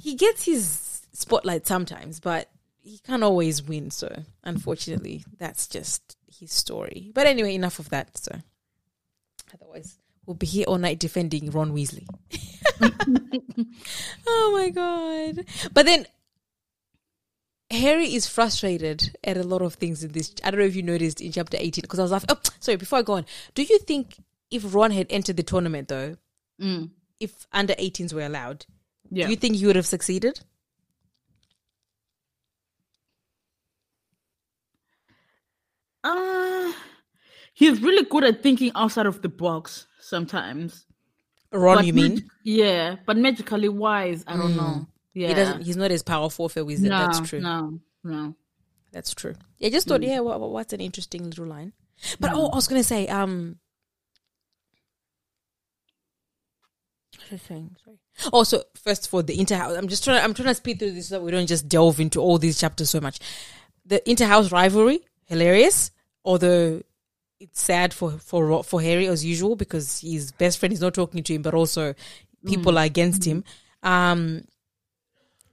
[0.00, 2.50] he gets his spotlight sometimes, but
[2.82, 3.90] he can't always win.
[3.90, 7.10] So unfortunately, that's just his story.
[7.14, 8.16] But anyway, enough of that.
[8.16, 8.36] So
[9.54, 12.06] otherwise, we'll be here all night defending Ron Weasley.
[14.26, 15.44] oh my god!
[15.72, 16.06] But then
[17.70, 20.34] Harry is frustrated at a lot of things in this.
[20.44, 22.76] I don't know if you noticed in chapter 18, because I was like, oh, sorry,
[22.76, 24.16] before I go on, do you think
[24.50, 26.16] if Ron had entered the tournament, though,
[26.60, 26.90] Mm.
[27.20, 28.66] if under 18s were allowed,
[29.10, 29.26] Yeah.
[29.26, 30.40] do you think he would have succeeded?
[36.02, 36.72] Uh,
[37.52, 40.86] he's really good at thinking outside of the box sometimes.
[41.52, 42.14] Ron, But you mean?
[42.14, 44.86] mag- yeah, but magically wise, I don't know.
[45.12, 45.62] Yeah, He doesn't.
[45.62, 46.90] He's not as powerful a wizard.
[46.90, 47.40] no, That's true.
[47.40, 48.34] No, no.
[48.92, 49.34] That's true.
[49.58, 51.72] Yeah, I just thought, yeah, what, what's an interesting little line?
[52.18, 53.56] But oh, I was gonna say, um,
[57.12, 57.76] I?
[57.84, 57.99] Sorry.
[58.32, 60.22] Also, first for the interhouse, I'm just trying.
[60.22, 62.58] I'm trying to speed through this so that we don't just delve into all these
[62.60, 63.18] chapters so much.
[63.86, 65.90] The interhouse rivalry, hilarious.
[66.24, 66.82] Although
[67.38, 70.92] it's sad for for Ro- for Harry as usual because his best friend is not
[70.94, 71.94] talking to him, but also
[72.44, 73.44] people are against him.
[73.82, 74.44] Um,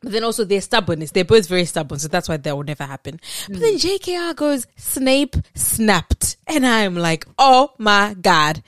[0.02, 1.12] but then also their stubbornness.
[1.12, 3.20] They're both very stubborn, so that's why that will never happen.
[3.50, 6.38] But then JKR goes, Snape snapped.
[6.46, 8.62] And I'm like, oh my God.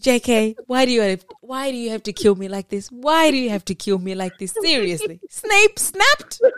[0.00, 2.88] JK, why do you have, why do you have to kill me like this?
[2.88, 4.54] Why do you have to kill me like this?
[4.60, 5.20] Seriously.
[5.28, 6.40] Snape snapped?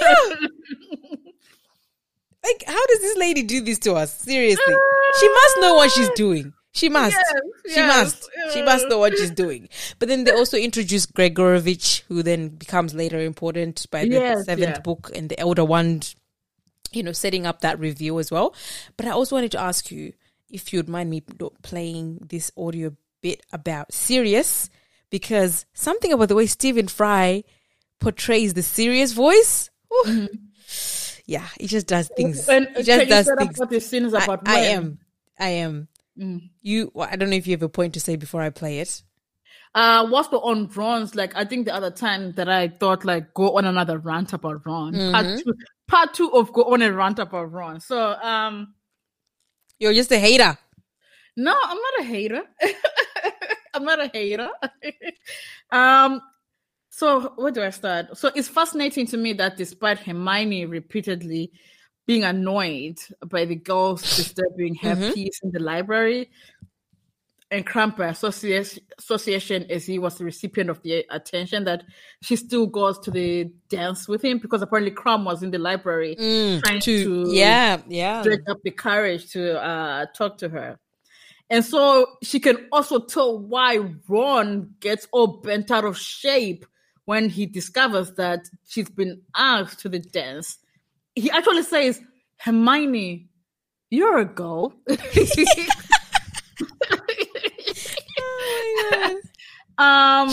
[0.00, 0.14] yeah.
[2.44, 4.12] Like, how does this lady do this to us?
[4.12, 4.74] Seriously.
[5.20, 6.52] She must know what she's doing.
[6.72, 7.16] She must.
[7.66, 8.30] she yes, must.
[8.54, 9.68] She must know what she's doing.
[9.98, 14.76] But then they also introduce Gregorovitch, who then becomes later important by the Yes, seventh
[14.76, 14.80] yeah.
[14.80, 16.14] book and the Elder Wand,
[16.92, 18.54] you know, setting up that review as well.
[18.96, 20.12] But I also wanted to ask you
[20.50, 21.22] if you'd mind me
[21.62, 24.70] playing this audio bit about Sirius,
[25.10, 27.44] because something about the way Stephen Fry
[27.98, 29.70] portrays the Sirius voice.
[29.92, 30.28] Ooh.
[31.26, 32.46] Yeah, he just does things.
[32.46, 32.50] Mm-hmm.
[32.50, 33.58] And he can just you does set up things.
[33.58, 34.48] what this scene is about?
[34.48, 34.70] I when?
[34.70, 34.98] am.
[35.38, 35.88] I am.
[36.18, 36.50] Mm.
[36.62, 36.90] You.
[36.98, 39.02] I don't know if you have a point to say before I play it.
[39.74, 41.14] Uh, what's the on Ron's?
[41.14, 44.66] Like, I think the other time that I thought, like, go on another rant about
[44.66, 44.94] Ron.
[44.94, 45.12] Mm-hmm.
[45.12, 45.54] Part two,
[45.86, 47.80] part two of go on a rant about Ron.
[47.80, 48.74] So, um,
[49.78, 50.56] You're just a hater.
[51.36, 52.42] no, I'm not a hater.
[53.74, 54.48] I'm not a hater.
[55.70, 56.20] um,
[56.90, 58.16] so where do I start?
[58.16, 61.52] So it's fascinating to me that despite Hermione repeatedly
[62.06, 65.12] being annoyed by the girls disturbing her Mm-hmm.
[65.12, 66.30] peace in the library,
[67.50, 71.82] and Krum by association, association as he was the recipient of the attention that
[72.22, 76.14] she still goes to the dance with him because apparently Krum was in the library
[76.16, 78.22] trying Mm, To, to yeah, yeah.
[78.22, 80.78] dredge up the courage to uh, talk to her.
[81.50, 86.66] And so she can also tell why Ron gets all bent out of shape
[87.06, 90.58] when he discovers that she's been asked to the dance.
[91.14, 92.02] He actually says,
[92.36, 93.30] Hermione,
[93.88, 94.74] you're a girl.
[99.78, 100.30] um,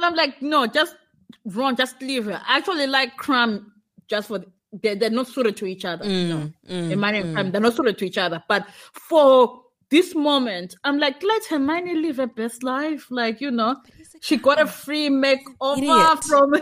[0.00, 0.96] and I'm like, no, just
[1.44, 2.40] run, just leave her.
[2.46, 3.66] I actually like Krum
[4.08, 6.04] just for they're, they're not suited to each other.
[6.08, 6.52] you know.
[6.68, 8.42] Hermione and Krum, they're not suited to each other.
[8.48, 13.08] But for this moment, I'm like, let Hermione live her best life.
[13.10, 13.76] Like, you know,
[14.20, 16.24] she got a free makeover Idiot.
[16.24, 16.54] from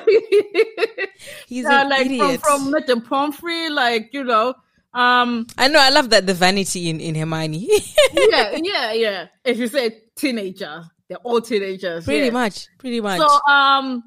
[1.46, 2.40] He's uh, an like idiot.
[2.40, 4.54] from from Madame Pomfrey, like, you know.
[4.94, 5.80] Um I know.
[5.80, 7.68] I love that the vanity in in Hermione.
[8.14, 9.26] yeah, yeah, yeah.
[9.44, 12.04] If you say teenager, they're all teenagers.
[12.04, 12.32] pretty yeah.
[12.32, 12.66] much.
[12.78, 13.18] Pretty much.
[13.18, 14.02] So um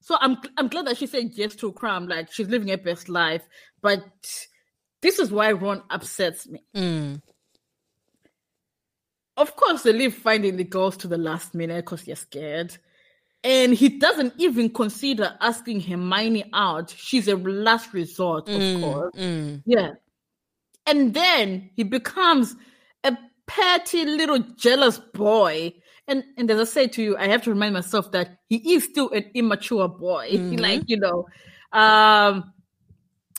[0.00, 3.08] so I'm I'm glad that she said yes to Krum, like she's living her best
[3.08, 3.42] life.
[3.80, 4.04] But
[5.00, 6.62] this is why Ron upsets me.
[6.74, 7.22] Mm.
[9.36, 12.76] Of course, they leave finding the girls to the last minute because they're scared.
[13.42, 16.94] And he doesn't even consider asking Hermione out.
[16.96, 19.14] She's a last resort, of course.
[19.16, 19.62] mm.
[19.66, 19.90] Yeah.
[20.86, 22.56] And then he becomes
[23.02, 25.72] a petty little jealous boy.
[26.06, 28.84] And and as I say to you, I have to remind myself that he is
[28.84, 30.28] still an immature boy.
[30.58, 31.26] like, you know,
[31.72, 32.52] um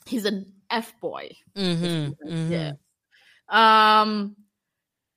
[0.06, 1.30] he's an F boy.
[1.56, 2.52] Mm-hmm.
[2.52, 2.72] Yeah.
[3.48, 4.36] Um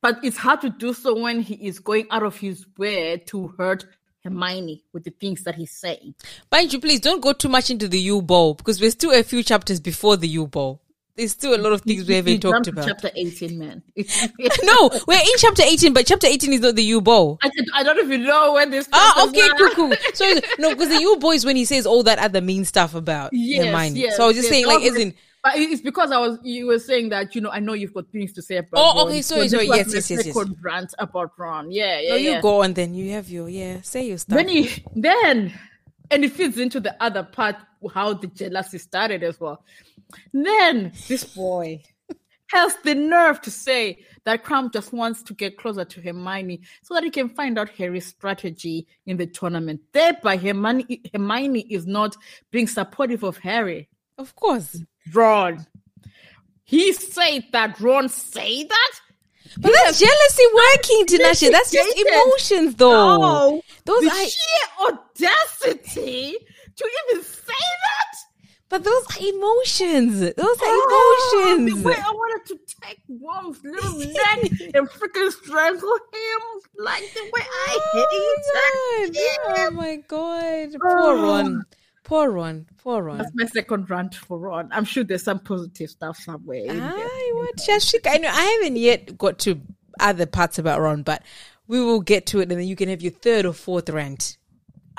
[0.01, 3.53] but it's hard to do so when he is going out of his way to
[3.57, 3.85] hurt
[4.23, 6.15] Hermione with the things that he's saying.
[6.51, 9.23] Mind you, please don't go too much into the Yule Ball because we're still a
[9.23, 10.81] few chapters before the Yule Ball.
[11.19, 12.87] There's still a lot of things we haven't jumped talked about.
[12.87, 13.83] Chapter 18, man.
[14.63, 17.37] no, we're in chapter 18, but chapter 18 is not the Yule Ball.
[17.43, 19.97] I, I don't even know when this ah, Oh, chapters okay, cool, cool.
[20.13, 20.25] So
[20.59, 23.31] no, because the Yule Ball is when he says all that other mean stuff about
[23.33, 23.99] Yes, Hermione.
[23.99, 24.53] yes, so I was just yes.
[24.53, 27.59] saying, like, isn't But it's because I was you were saying that you know I
[27.59, 28.71] know you've got things to say about.
[28.75, 29.67] Oh, okay, So sorry, this sorry.
[29.67, 30.37] Yes, yes, yes, yes.
[30.61, 31.69] rant about Ron.
[31.69, 32.93] Yeah, yeah, no, you go on then.
[32.93, 33.81] You have your yeah.
[33.81, 34.37] Say your stuff.
[34.37, 35.53] Then he then
[36.11, 37.57] and it fits into the other part
[37.93, 39.63] how the jealousy started as well.
[40.33, 41.81] Then this boy
[42.47, 46.93] has the nerve to say that Krum just wants to get closer to Hermione so
[46.93, 49.81] that he can find out Harry's strategy in the tournament.
[49.91, 52.15] Thereby, Hermione, Hermione is not
[52.51, 53.87] being supportive of Harry.
[54.17, 54.81] of course,
[55.13, 55.65] Ron.
[56.63, 58.91] He said that Ron say that?
[59.57, 61.51] but that's jealousy working, Tinashe.
[61.51, 63.17] That's just emotions, though.
[63.17, 63.61] No.
[63.85, 64.99] Those the are, sheer
[65.57, 66.35] audacity
[66.75, 68.17] to even say that?
[68.69, 70.19] But those are emotions.
[70.19, 71.83] Those are Oh, emotions.
[71.83, 77.41] Way I wanted to take Ron's little neck and freaking strangle him, like the way
[77.41, 79.15] I oh, God.
[79.15, 79.67] him.
[79.67, 81.65] oh my god, poor Ron,
[82.03, 83.17] poor Ron, poor Ron.
[83.17, 84.69] That's my second rant for Ron.
[84.71, 86.59] I'm sure there's some positive stuff somewhere.
[86.65, 86.87] In there.
[86.87, 87.49] I?
[88.05, 89.59] I know I haven't yet got to
[89.99, 91.23] other parts about Ron, but
[91.67, 94.37] we will get to it, and then you can have your third or fourth rant.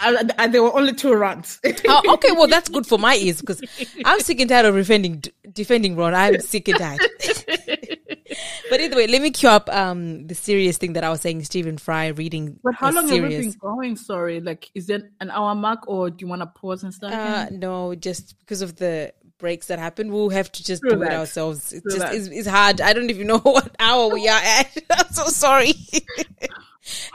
[0.02, 1.60] And, and there were only two rants.
[1.86, 3.62] Oh, okay, well that's good for my ears because
[4.04, 5.22] I'm sick and tired of defending
[5.52, 6.14] defending Ron.
[6.14, 7.00] I'm sick and tired.
[8.70, 11.44] but either way, let me cue up um the Sirius thing that I was saying.
[11.44, 12.58] Stephen Fry reading.
[12.62, 13.96] But how long have we been going?
[13.96, 17.12] Sorry, like is it an hour mark, or do you want to pause and start?
[17.12, 17.60] Uh, again?
[17.60, 21.12] no, just because of the breaks that happen, we'll have to just True do it
[21.12, 21.72] ourselves.
[21.72, 22.80] It's True just it's, it's hard.
[22.80, 24.70] I don't even know what hour we are at.
[24.90, 25.74] I'm so sorry.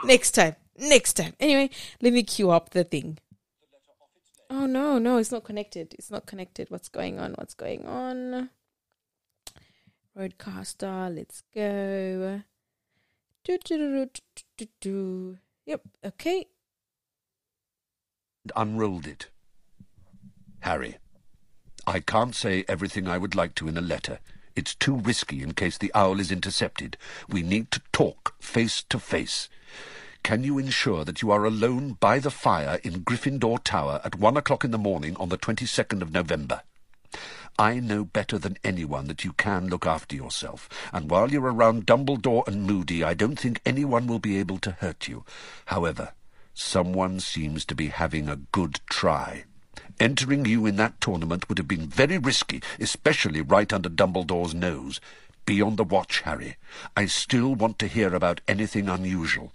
[0.04, 1.34] next time, next time.
[1.40, 3.18] Anyway, let me cue up the thing.
[4.48, 5.94] Oh no, no, it's not connected.
[5.98, 6.70] It's not connected.
[6.70, 7.32] What's going on?
[7.32, 8.50] What's going on?
[10.16, 12.42] RODECaster, let's go.
[13.44, 15.38] Do, do, do.
[15.66, 15.80] Yep.
[16.04, 16.46] Okay.
[18.44, 19.28] And unrolled it.
[20.60, 20.96] Harry,
[21.86, 24.20] I can't say everything I would like to in a letter.
[24.56, 26.96] It's too risky in case the owl is intercepted.
[27.28, 29.50] We need to talk face to face.
[30.26, 34.36] Can you ensure that you are alone by the fire in Gryffindor Tower at one
[34.36, 36.62] o'clock in the morning on the 22nd of November?
[37.56, 41.86] I know better than anyone that you can look after yourself, and while you're around
[41.86, 45.24] Dumbledore and Moody, I don't think anyone will be able to hurt you.
[45.66, 46.12] However,
[46.54, 49.44] someone seems to be having a good try.
[50.00, 55.00] Entering you in that tournament would have been very risky, especially right under Dumbledore's nose.
[55.44, 56.56] Be on the watch, Harry.
[56.96, 59.52] I still want to hear about anything unusual.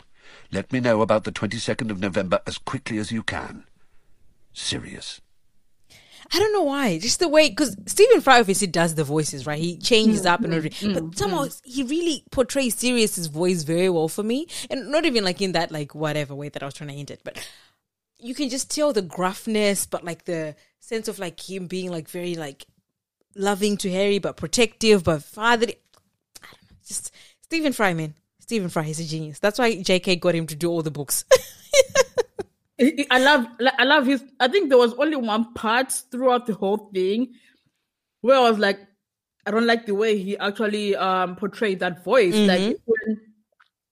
[0.52, 3.66] Let me know about the 22nd of November as quickly as you can.
[4.54, 5.22] Sirius.
[6.34, 6.98] I don't know why.
[7.00, 9.60] Just the way, because Stephen Fry obviously does the voices, right?
[9.60, 10.94] He changes mm, up and mm, everything.
[10.94, 14.48] but mm, somehow he really portrays Sirius's voice very well for me.
[14.70, 17.12] And not even like in that, like, whatever way that I was trying to hint
[17.12, 17.24] at.
[17.24, 17.46] But
[18.18, 22.08] you can just tell the gruffness, but like the sense of like him being like
[22.08, 22.66] very like
[23.36, 25.76] loving to Harry, but protective, but fatherly.
[26.42, 26.78] I don't know.
[26.86, 28.16] Just Stephen Fry, man.
[28.52, 29.40] Stephen Fry, he's a genius.
[29.40, 31.24] That's why JK got him to do all the books.
[33.10, 33.46] I love,
[33.80, 34.26] I love his.
[34.42, 37.32] I think there was only one part throughout the whole thing
[38.20, 38.78] where I was like,
[39.46, 42.36] I don't like the way he actually um portrayed that voice.
[42.36, 43.22] Like when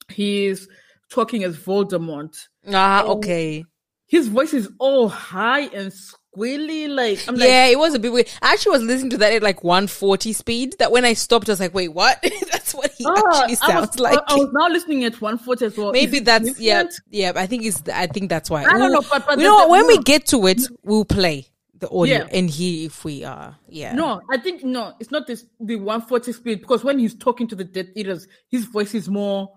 [0.10, 0.68] he's
[1.10, 2.36] talking as Voldemort,
[2.68, 3.64] ah, okay.
[4.08, 5.94] his voice is all high and
[6.40, 6.90] squealy.
[6.90, 8.30] Like I'm like, yeah, it was a bit weird.
[8.42, 10.76] I actually was listening to that at like 140 speed.
[10.80, 12.22] That when I stopped, I was like, wait, what?
[12.51, 14.19] that's what he "Ah," actually I sounds was, like.
[14.27, 15.92] I, was now listening at 140 as well.
[15.92, 17.32] Maybe that's yeah, yeah.
[17.35, 17.82] I think it's.
[17.90, 18.64] I think that's why.
[18.64, 19.69] I don't know, but- but you know what?
[19.69, 22.27] When we get to it, we'll play the audio Yeah.
[22.32, 23.56] and hear if we are.
[23.68, 23.93] Yeah.
[23.93, 27.56] No, I think no, it's not this the 140 speed because when he's talking to
[27.56, 29.50] the Death Eaters, his voice is more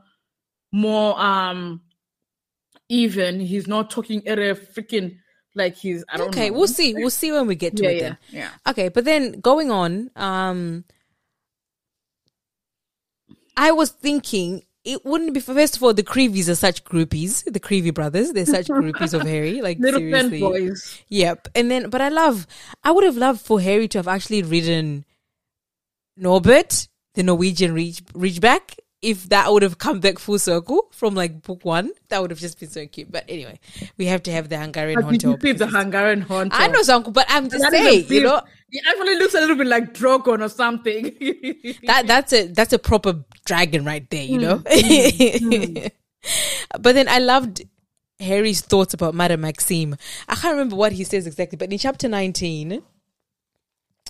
[0.73, 1.81] more um
[2.89, 3.41] even.
[3.41, 5.17] He's not talking at a freaking
[5.55, 6.59] like he's I don't Okay, know.
[6.59, 6.95] we'll see.
[6.95, 7.95] We'll see when we get to Yeah, it.
[7.97, 8.19] yeah, Then.
[8.31, 8.51] yeah.
[8.71, 10.85] Okay, but then going on, um,
[13.57, 17.61] I was thinking it wouldn't be first of all the Creeveys are such groupies, the
[17.61, 18.33] Creevey brothers.
[18.33, 19.61] They're such groupies of Harry.
[19.61, 20.41] Like Little seriously.
[20.41, 21.03] fanboys.
[21.09, 21.49] Yep.
[21.55, 22.47] And then, but I love,
[22.83, 25.05] I would have loved for Harry to have actually ridden
[26.17, 28.77] Norbert, the Norwegian reach, Ridgeback.
[29.03, 32.39] If that would have come back full circle from like book one, that would have
[32.39, 33.11] just been so cute.
[33.11, 33.59] But anyway,
[33.99, 36.57] we have to have the Hungarian But did you the Hungarian Hunter?
[36.57, 38.41] I know some, but I'm just That saying, you know,
[38.71, 41.03] he actually looks a little bit like Drogon or something.
[41.85, 44.59] that that's a that's a proper dragon right there, you know.
[44.59, 45.91] Mm, mm, mm.
[46.81, 47.63] but then I loved
[48.21, 49.97] Harry's thoughts about Madame Maxime.
[50.29, 52.83] I can't remember what he says exactly, but in chapter nineteen,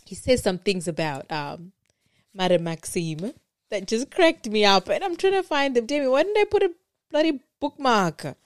[0.04, 1.72] he says some things about um
[2.34, 3.32] Madame Maxime
[3.72, 5.86] that just cracked me up, and I'm trying to find them.
[5.86, 6.70] Damn it, why didn't I put a
[7.10, 8.36] bloody bookmark?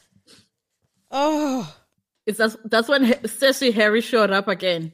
[1.10, 1.76] Oh.
[2.24, 4.92] it's that's, that's when He- Harry showed up again.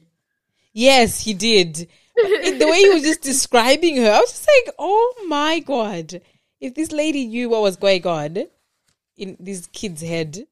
[0.73, 1.87] Yes, he did.
[2.15, 6.21] The way he was just describing her, I was just like, oh my God.
[6.59, 8.37] If this lady knew what was going on
[9.17, 10.47] in this kid's head.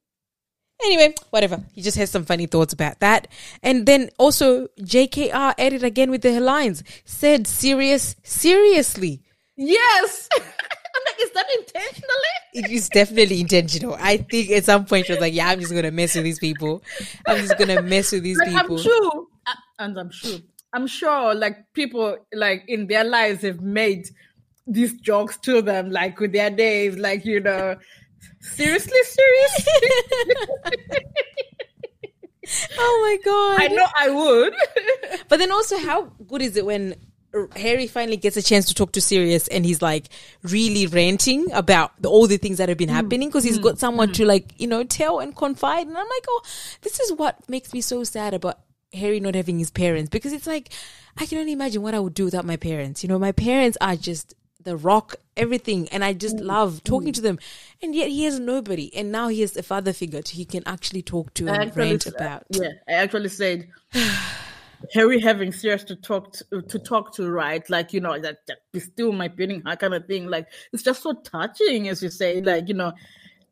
[0.84, 1.64] Anyway, whatever.
[1.74, 3.28] He just has some funny thoughts about that.
[3.64, 9.24] And then also, JKR added again with the lines said, Sirius, seriously.
[9.62, 10.28] Yes.
[10.38, 12.36] I'm like, is that intentionally?
[12.54, 13.96] It is definitely intentional.
[14.00, 16.24] I think at some point she was like, yeah, I'm just going to mess with
[16.24, 16.82] these people.
[17.28, 18.78] I'm just going to mess with these Like, people.
[18.78, 20.40] I'm sure, uh, and I'm sure,
[20.74, 24.10] I'm sure, like people, like in their lives, have made
[24.66, 27.78] these jokes to them, like with their names, like you know,
[28.42, 29.90] seriously, seriously.
[32.78, 33.62] oh my God.
[33.62, 34.54] I know I would.
[35.30, 36.96] But then also, how good is it when
[37.56, 40.08] Harry finally gets a chance to talk to Sirius and he's like
[40.44, 42.94] really ranting about the, all the things that have been mm.
[42.94, 43.64] happening because he's mm.
[43.64, 44.14] got someone mm.
[44.16, 45.88] to like, you know, tell and confide.
[45.88, 46.42] And I'm like, oh,
[46.82, 48.60] this is what makes me so sad about
[48.94, 50.74] Harry not having his parents because it's like,
[51.18, 53.02] I can only imagine what I would do without my parents.
[53.02, 55.88] You know, my parents are just the rock, everything.
[55.90, 57.40] And I just love talking to them.
[57.82, 58.94] And yet he has nobody.
[58.94, 61.78] And now he has a father figure to he can actually talk to I and
[61.78, 62.44] rant said- about.
[62.50, 63.70] Yeah, I actually said
[64.94, 67.68] Harry having Sirius to talk to, to talk to, right?
[67.70, 70.28] Like you know that, that be still my beating heart kind of thing.
[70.28, 72.42] Like it's just so touching, as you say.
[72.42, 72.94] Like you know,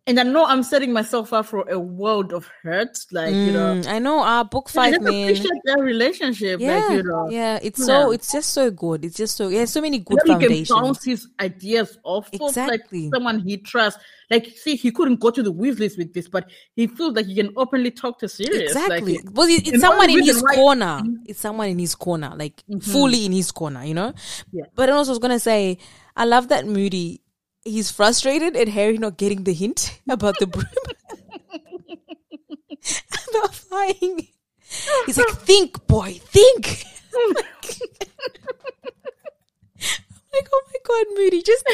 [0.09, 2.97] and I know I'm setting myself up for a world of hurt.
[3.11, 5.23] Like you know, Mm, I know our book I five just man.
[5.23, 6.59] appreciate their relationship.
[6.59, 9.05] Yeah, like you know, yeah, it's so it's just so good.
[9.05, 12.41] It's just so yeah, so many good Then he can bounce his ideas off of
[12.41, 13.03] Exactly.
[13.05, 14.01] like someone he trusts.
[14.31, 17.33] Like, see, he couldn't go to the Weasleys with this, but he feels like he
[17.33, 18.73] can openly talk to Sirius.
[18.73, 19.15] Exactly.
[19.17, 21.01] Like, well, it- it's someone in his corner.
[21.25, 24.13] It's someone in his corner, like fully in his corner, you know.
[24.51, 24.65] Yeah.
[24.75, 25.79] But then also, I was gonna say,
[26.15, 27.21] I love that Moody.
[27.69, 30.65] He's frustrated at Harry not getting the hint about the broom.
[33.29, 34.27] about flying.
[35.05, 36.83] He's like, think, boy, think.
[40.31, 41.65] like, oh my god, Moody, just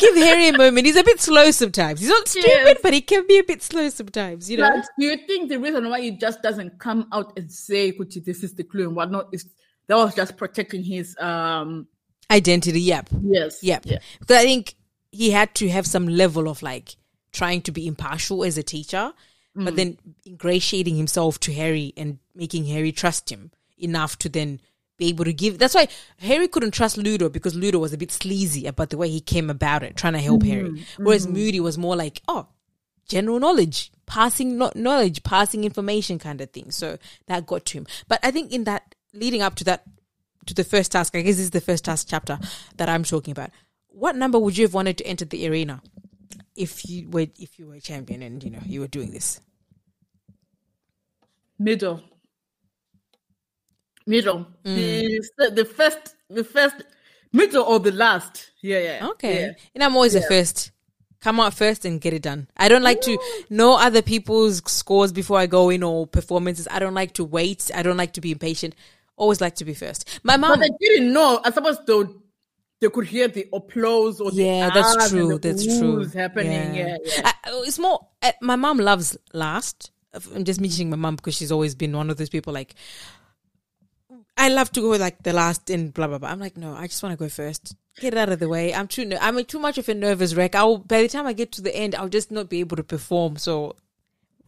[0.00, 0.86] give Harry a moment.
[0.86, 2.00] He's a bit slow sometimes.
[2.00, 2.78] He's not stupid, Yes.
[2.82, 4.70] but he can be a bit slow sometimes, you know.
[4.70, 8.24] But do you think the reason why he just doesn't come out and say, Kuchi,
[8.24, 9.46] this is the clue and whatnot is
[9.88, 11.86] that was just protecting his um
[12.30, 13.08] Identity, yep.
[13.22, 13.60] yes.
[13.62, 13.86] Yep.
[13.86, 13.98] Yeah.
[14.20, 14.74] Because I think
[15.18, 16.94] he had to have some level of like
[17.32, 19.12] trying to be impartial as a teacher,
[19.52, 19.76] but mm.
[19.76, 24.60] then ingratiating himself to Harry and making Harry trust him enough to then
[24.96, 25.58] be able to give.
[25.58, 25.88] That's why
[26.20, 29.50] Harry couldn't trust Ludo because Ludo was a bit sleazy about the way he came
[29.50, 30.70] about it, trying to help Harry.
[30.70, 31.02] Mm-hmm.
[31.04, 31.34] Whereas mm-hmm.
[31.34, 32.46] Moody was more like, oh,
[33.08, 36.70] general knowledge, passing no- knowledge, passing information kind of thing.
[36.70, 37.86] So that got to him.
[38.06, 39.82] But I think in that leading up to that,
[40.46, 42.38] to the first task, I guess this is the first task chapter
[42.76, 43.50] that I'm talking about.
[43.88, 45.82] What number would you have wanted to enter the arena
[46.56, 49.40] if you were if you were a champion and you know you were doing this?
[51.58, 52.02] Middle.
[54.06, 54.46] Middle.
[54.64, 55.18] Mm.
[55.36, 56.76] The, the first the first
[57.32, 58.52] middle or the last.
[58.60, 59.08] Yeah, yeah.
[59.10, 59.52] Okay, Yeah.
[59.74, 60.70] and I'm always the first.
[61.20, 62.46] Come out first and get it done.
[62.56, 63.18] I don't like to
[63.50, 66.68] know other people's scores before I go in or performances.
[66.70, 67.72] I don't like to wait.
[67.74, 68.76] I don't like to be impatient.
[69.16, 70.20] Always like to be first.
[70.22, 70.60] My mom.
[70.60, 71.40] But they didn't know.
[71.44, 72.04] I suppose they
[72.80, 75.38] they could hear the applause or the Yeah, that's ahs and true.
[75.38, 76.04] the That's true.
[76.08, 76.74] happening.
[76.74, 77.32] Yeah, yeah.
[77.44, 78.06] I- it's more.
[78.22, 79.90] uh, my mom loves last.
[80.34, 82.74] I'm just mentioning my mom because she's always been one of those people like
[84.36, 86.28] I love to go like the last and blah blah blah.
[86.30, 87.74] I'm like, no, I just want to go first.
[88.00, 88.72] Get it out of the way.
[88.72, 89.04] I'm too.
[89.04, 90.54] ner- I'm too much of a nervous wreck.
[90.54, 92.84] I'll by the time I get to the end, I'll just not be able to
[92.84, 93.36] perform.
[93.36, 93.74] So,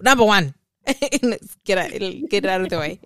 [0.01, 0.55] number one,
[0.87, 3.01] get it get it out of the way.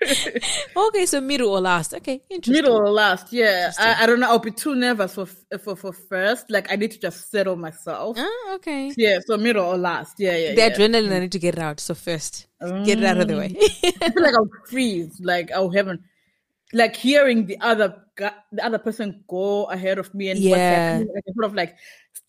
[0.76, 1.94] okay, so middle or last?
[1.94, 2.52] Okay, interesting.
[2.62, 3.72] Middle or last, yeah.
[3.78, 4.28] I, I don't know.
[4.28, 5.26] I'll be too nervous for
[5.58, 6.50] for for first.
[6.50, 8.16] Like I need to just settle myself.
[8.18, 8.92] Ah, okay.
[8.96, 10.18] Yeah, so middle or last.
[10.18, 10.54] Yeah, yeah.
[10.54, 10.70] The yeah.
[10.70, 11.80] adrenaline, I need to get it out.
[11.80, 12.46] So first,
[12.84, 13.56] get it out of the way.
[14.02, 15.20] I feel like I'll freeze.
[15.20, 16.00] Like I'll haven't
[16.72, 21.02] like hearing the other the other person go ahead of me and Yeah.
[21.02, 21.76] like, sort of like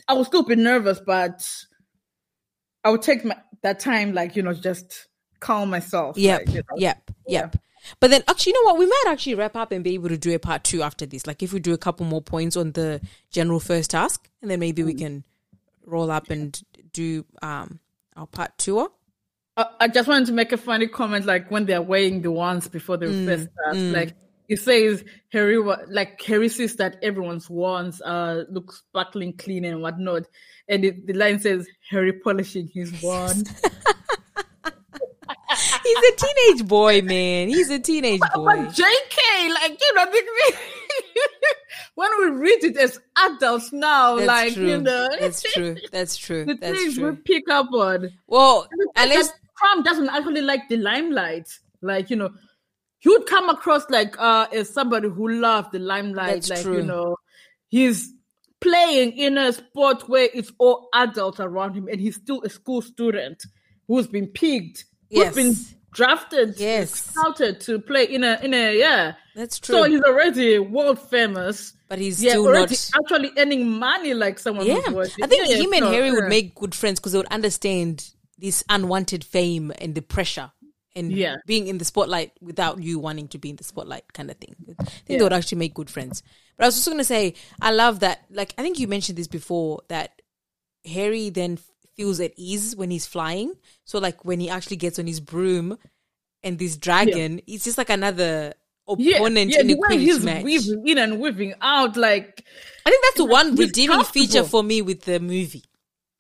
[0.08, 1.48] I will still be nervous, but
[2.84, 5.08] I will take my that time, like you know, just
[5.40, 6.18] calm myself.
[6.18, 6.78] Yep, like, you know.
[6.78, 7.56] yep, yep.
[8.00, 8.80] But then, actually, you know what?
[8.80, 11.28] We might actually wrap up and be able to do a part two after this.
[11.28, 13.00] Like, if we do a couple more points on the
[13.30, 15.00] general first task, and then maybe we Mm.
[15.00, 15.24] can
[15.86, 16.60] roll up and
[16.94, 17.80] do um
[18.16, 18.90] our part two.
[19.58, 22.68] I, I just wanted to make a funny comment, like when they're weighing the wands
[22.68, 24.16] before the Mm, first task, like.
[24.48, 25.58] It says Harry,
[25.88, 30.28] like Harry sees that everyone's wands uh look sparkling clean and whatnot,
[30.70, 33.50] and it, the line says Harry polishing his wand.
[35.84, 37.48] He's a teenage boy, man.
[37.50, 38.46] He's a teenage boy.
[38.46, 38.70] But.
[38.70, 40.06] JK, like you know,
[41.96, 44.68] when we read it as adults now, That's like true.
[44.68, 45.76] you know, That's true.
[45.92, 46.46] That's true.
[46.46, 48.10] the That's things we pick up on.
[48.28, 51.50] Well, unless that Krum doesn't actually like the limelight,
[51.82, 52.32] like you know,
[53.00, 56.78] he would come across like uh as somebody who loved the limelight, That's like true.
[56.78, 57.16] you know,
[57.70, 58.12] he's
[58.62, 62.82] playing in a sport where it's all adults around him, and he's still a school
[62.82, 63.44] student
[63.88, 64.86] who's been picked,
[65.16, 65.36] Yes.
[65.36, 66.92] who's been drafted, Yes.
[67.12, 69.14] scouted to play in a in a yeah.
[69.36, 69.76] that's true.
[69.76, 71.74] So he's already world famous.
[71.88, 72.92] but he's Yeah, still already not.
[73.04, 74.82] actually earning money like someone Yeah.
[74.88, 78.10] I think Yeah, him and so, Harry would make good friends because they would understand
[78.38, 80.52] this unwanted fame and the pressure
[80.96, 81.36] and Yeah.
[81.46, 84.56] being in the spotlight without you wanting to be in the spotlight kind of thing.
[84.68, 85.18] I think Yeah.
[85.18, 86.24] they would actually make good friends.
[86.58, 88.26] But I was also going to say, I love that.
[88.32, 90.22] Like, I think you mentioned this before that
[90.86, 91.58] Harry then
[91.96, 93.54] feels at ease when he's flying.
[93.84, 95.78] So, like, when he actually gets on his broom
[96.44, 98.54] and this dragon, it's just like another
[98.88, 100.44] opponent yeah, in the a he's match.
[100.44, 102.46] weaving in and weaving out, like
[102.86, 105.64] I think that's the one redeeming feature for me with the movie.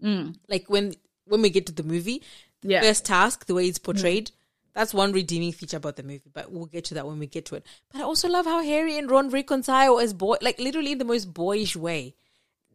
[0.03, 0.35] Mm.
[0.49, 0.95] Like when
[1.25, 2.23] when we get to the movie,
[2.61, 2.81] the Yeah.
[2.81, 3.83] first task, the way it's mm.
[3.83, 4.31] portrayed,
[4.73, 6.29] that's one redeeming feature about the movie.
[6.33, 7.65] But we'll get to that when we get to it.
[7.91, 11.05] But I also love how Harry and Ron reconcile as boy, like literally in the
[11.05, 12.15] most boyish way.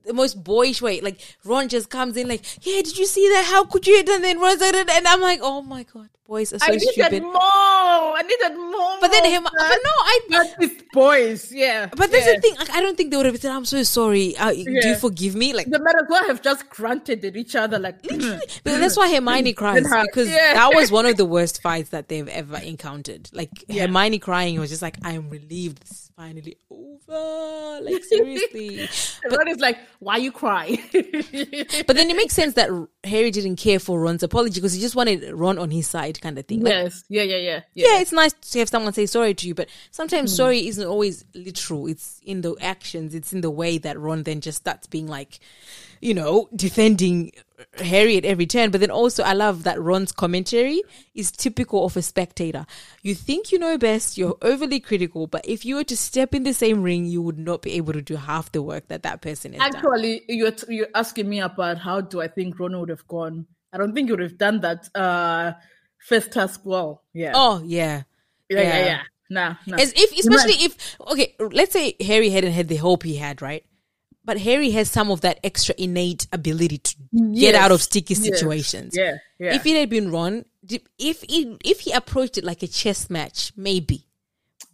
[0.05, 1.01] The most boyish way.
[1.01, 3.47] Like Ron just comes in like, yeah, did you see that?
[3.47, 3.99] How could you?
[3.99, 6.89] And then Ron's like, and I'm like, oh my god, boys are so I needed
[6.93, 7.23] stupid.
[7.25, 7.35] more.
[7.35, 8.97] I needed more.
[9.01, 9.95] But then him, but no.
[10.13, 10.21] I.
[10.31, 11.87] But it's boys, yeah.
[11.87, 12.37] But that's yeah.
[12.37, 12.55] the thing.
[12.55, 14.37] Like, I don't think they would have said, "I'm so sorry.
[14.37, 17.57] Uh, Do you forgive me?" Like They might as well have just grunted at each
[17.57, 20.55] other, like But that's why Hermione cries because yeah.
[20.55, 23.29] that was one of the worst fights that they've ever encountered.
[23.33, 25.83] Like Hermione crying was just like, "I am relieved.
[25.83, 28.89] This is finally over." Like seriously.
[29.31, 30.77] Ron is like, "Why you cry?"
[31.87, 32.71] But then it makes sense that
[33.05, 36.39] Harry didn't care for Ron's apology because he just wanted Ron on his side, kind
[36.39, 36.63] of thing.
[36.63, 39.55] Like, yes, yeah, yeah, yeah, yeah, it's nice to have someone say sorry to you,
[39.55, 40.37] but sometimes hmm.
[40.37, 41.87] sorry isn't always literal.
[41.87, 45.41] It's in the actions, it's in the way that Ron then just starts being like,
[46.01, 47.33] you know, defending
[47.79, 48.71] Harry at every turn.
[48.71, 50.83] But then also, I love that Ron's commentary
[51.15, 52.67] is typical of a spectator.
[53.03, 56.43] You think you know best, you're overly critical, but if you were to step in
[56.43, 59.21] the same ring, you would not be able to do half the work that that
[59.21, 59.61] person done.
[59.61, 63.47] Actually, you're t- you're asking me about how do I think Ron would have gone.
[63.73, 65.53] I don't think he would have done that uh
[66.07, 67.03] first task well.
[67.13, 67.33] Yeah.
[67.35, 68.03] Oh, yeah.
[68.49, 68.85] yeah, yeah, yeah.
[68.85, 69.03] yeah.
[69.33, 69.77] Nah, nah.
[69.77, 73.65] As if, especially if, okay, let's say Harry hadn't had the hope he had, right?
[74.25, 76.97] But Harry has some of that extra innate ability to
[77.35, 78.95] get out of Yes, sticky yes, situations.
[78.97, 79.55] yeah, yeah.
[79.55, 80.45] If it had been Ron,
[80.99, 84.07] if he, if he approached it like a chess match, maybe.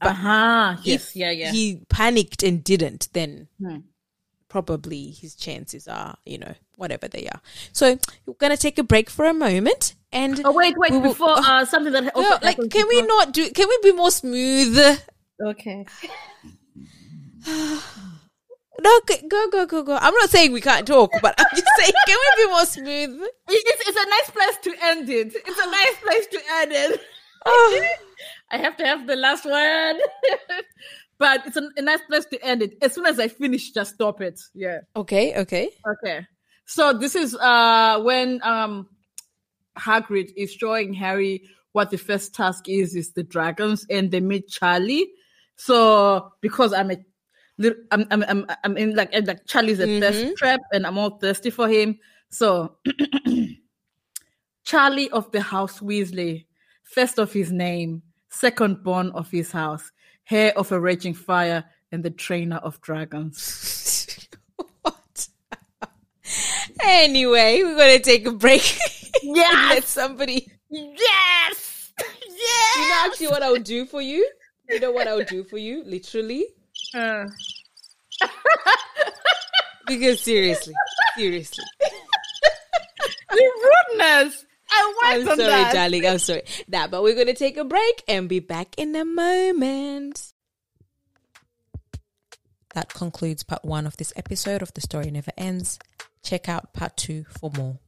[0.00, 0.76] uh-huh.
[0.83, 1.50] Yes, if yeah, yeah.
[1.50, 1.55] Hmm.
[1.55, 3.49] he panicked and didn't, then
[4.49, 7.41] probably his chances are, you know, whatever they are.
[7.73, 11.39] So we're gonna take a break for a moment, and oh wait, wait, will- before
[11.39, 13.49] uh something that also no, like, can we not do?
[13.50, 14.76] Can we be more smooth?
[15.41, 15.86] Okay.
[18.81, 19.99] No, go, go, go, go.
[20.01, 23.29] I'm not saying we can't talk, but I'm just saying, can we be more smooth?
[23.49, 25.35] It's, it's a nice place to end it.
[25.35, 27.01] It's a nice place to end it.
[27.49, 27.81] Oh.
[28.51, 29.97] I have to have the last word.
[31.19, 32.77] but it's a, a nice place to end it.
[32.83, 34.41] As soon as I finish, just stop it.
[34.53, 34.81] Yeah.
[34.97, 35.71] Okay, okay.
[35.87, 36.27] Okay.
[36.65, 38.89] So this is uh when um
[39.79, 44.49] Hagrid is showing Harry what the first task is is the dragons and they meet
[44.49, 45.09] Charlie.
[45.57, 46.97] So because I'm a
[47.91, 51.18] I'm I'm I'm, I'm in like eh, like Charlie's a thirst trap and I'm all
[51.18, 51.99] thirsty for him.
[52.28, 52.76] So
[54.65, 56.47] Charlie of the House Weasley,
[56.83, 59.93] first of his name, second born of his house,
[60.31, 64.28] heir of a raging fire, and the trainer of dragons.
[64.83, 65.28] what?
[66.83, 68.78] anyway, we're gonna take a break.
[69.23, 69.70] Yeah.
[69.70, 70.47] Let somebody.
[70.68, 71.93] Yes!
[72.28, 72.76] Yes!
[72.76, 74.31] You know actually what I'll do for you.
[74.68, 76.44] You know what I'll do for you, literally.
[76.94, 77.26] Uh,
[79.86, 80.74] Because seriously,
[81.16, 81.65] seriously,
[83.31, 83.36] the
[83.94, 84.44] rudeness.
[84.68, 85.73] I I'm sorry, that.
[85.74, 86.06] darling.
[86.06, 86.42] I'm sorry.
[86.66, 90.32] Nah, but we're gonna take a break and be back in a moment.
[92.74, 95.78] That concludes part one of this episode of The Story Never Ends.
[96.24, 97.78] Check out part two for more.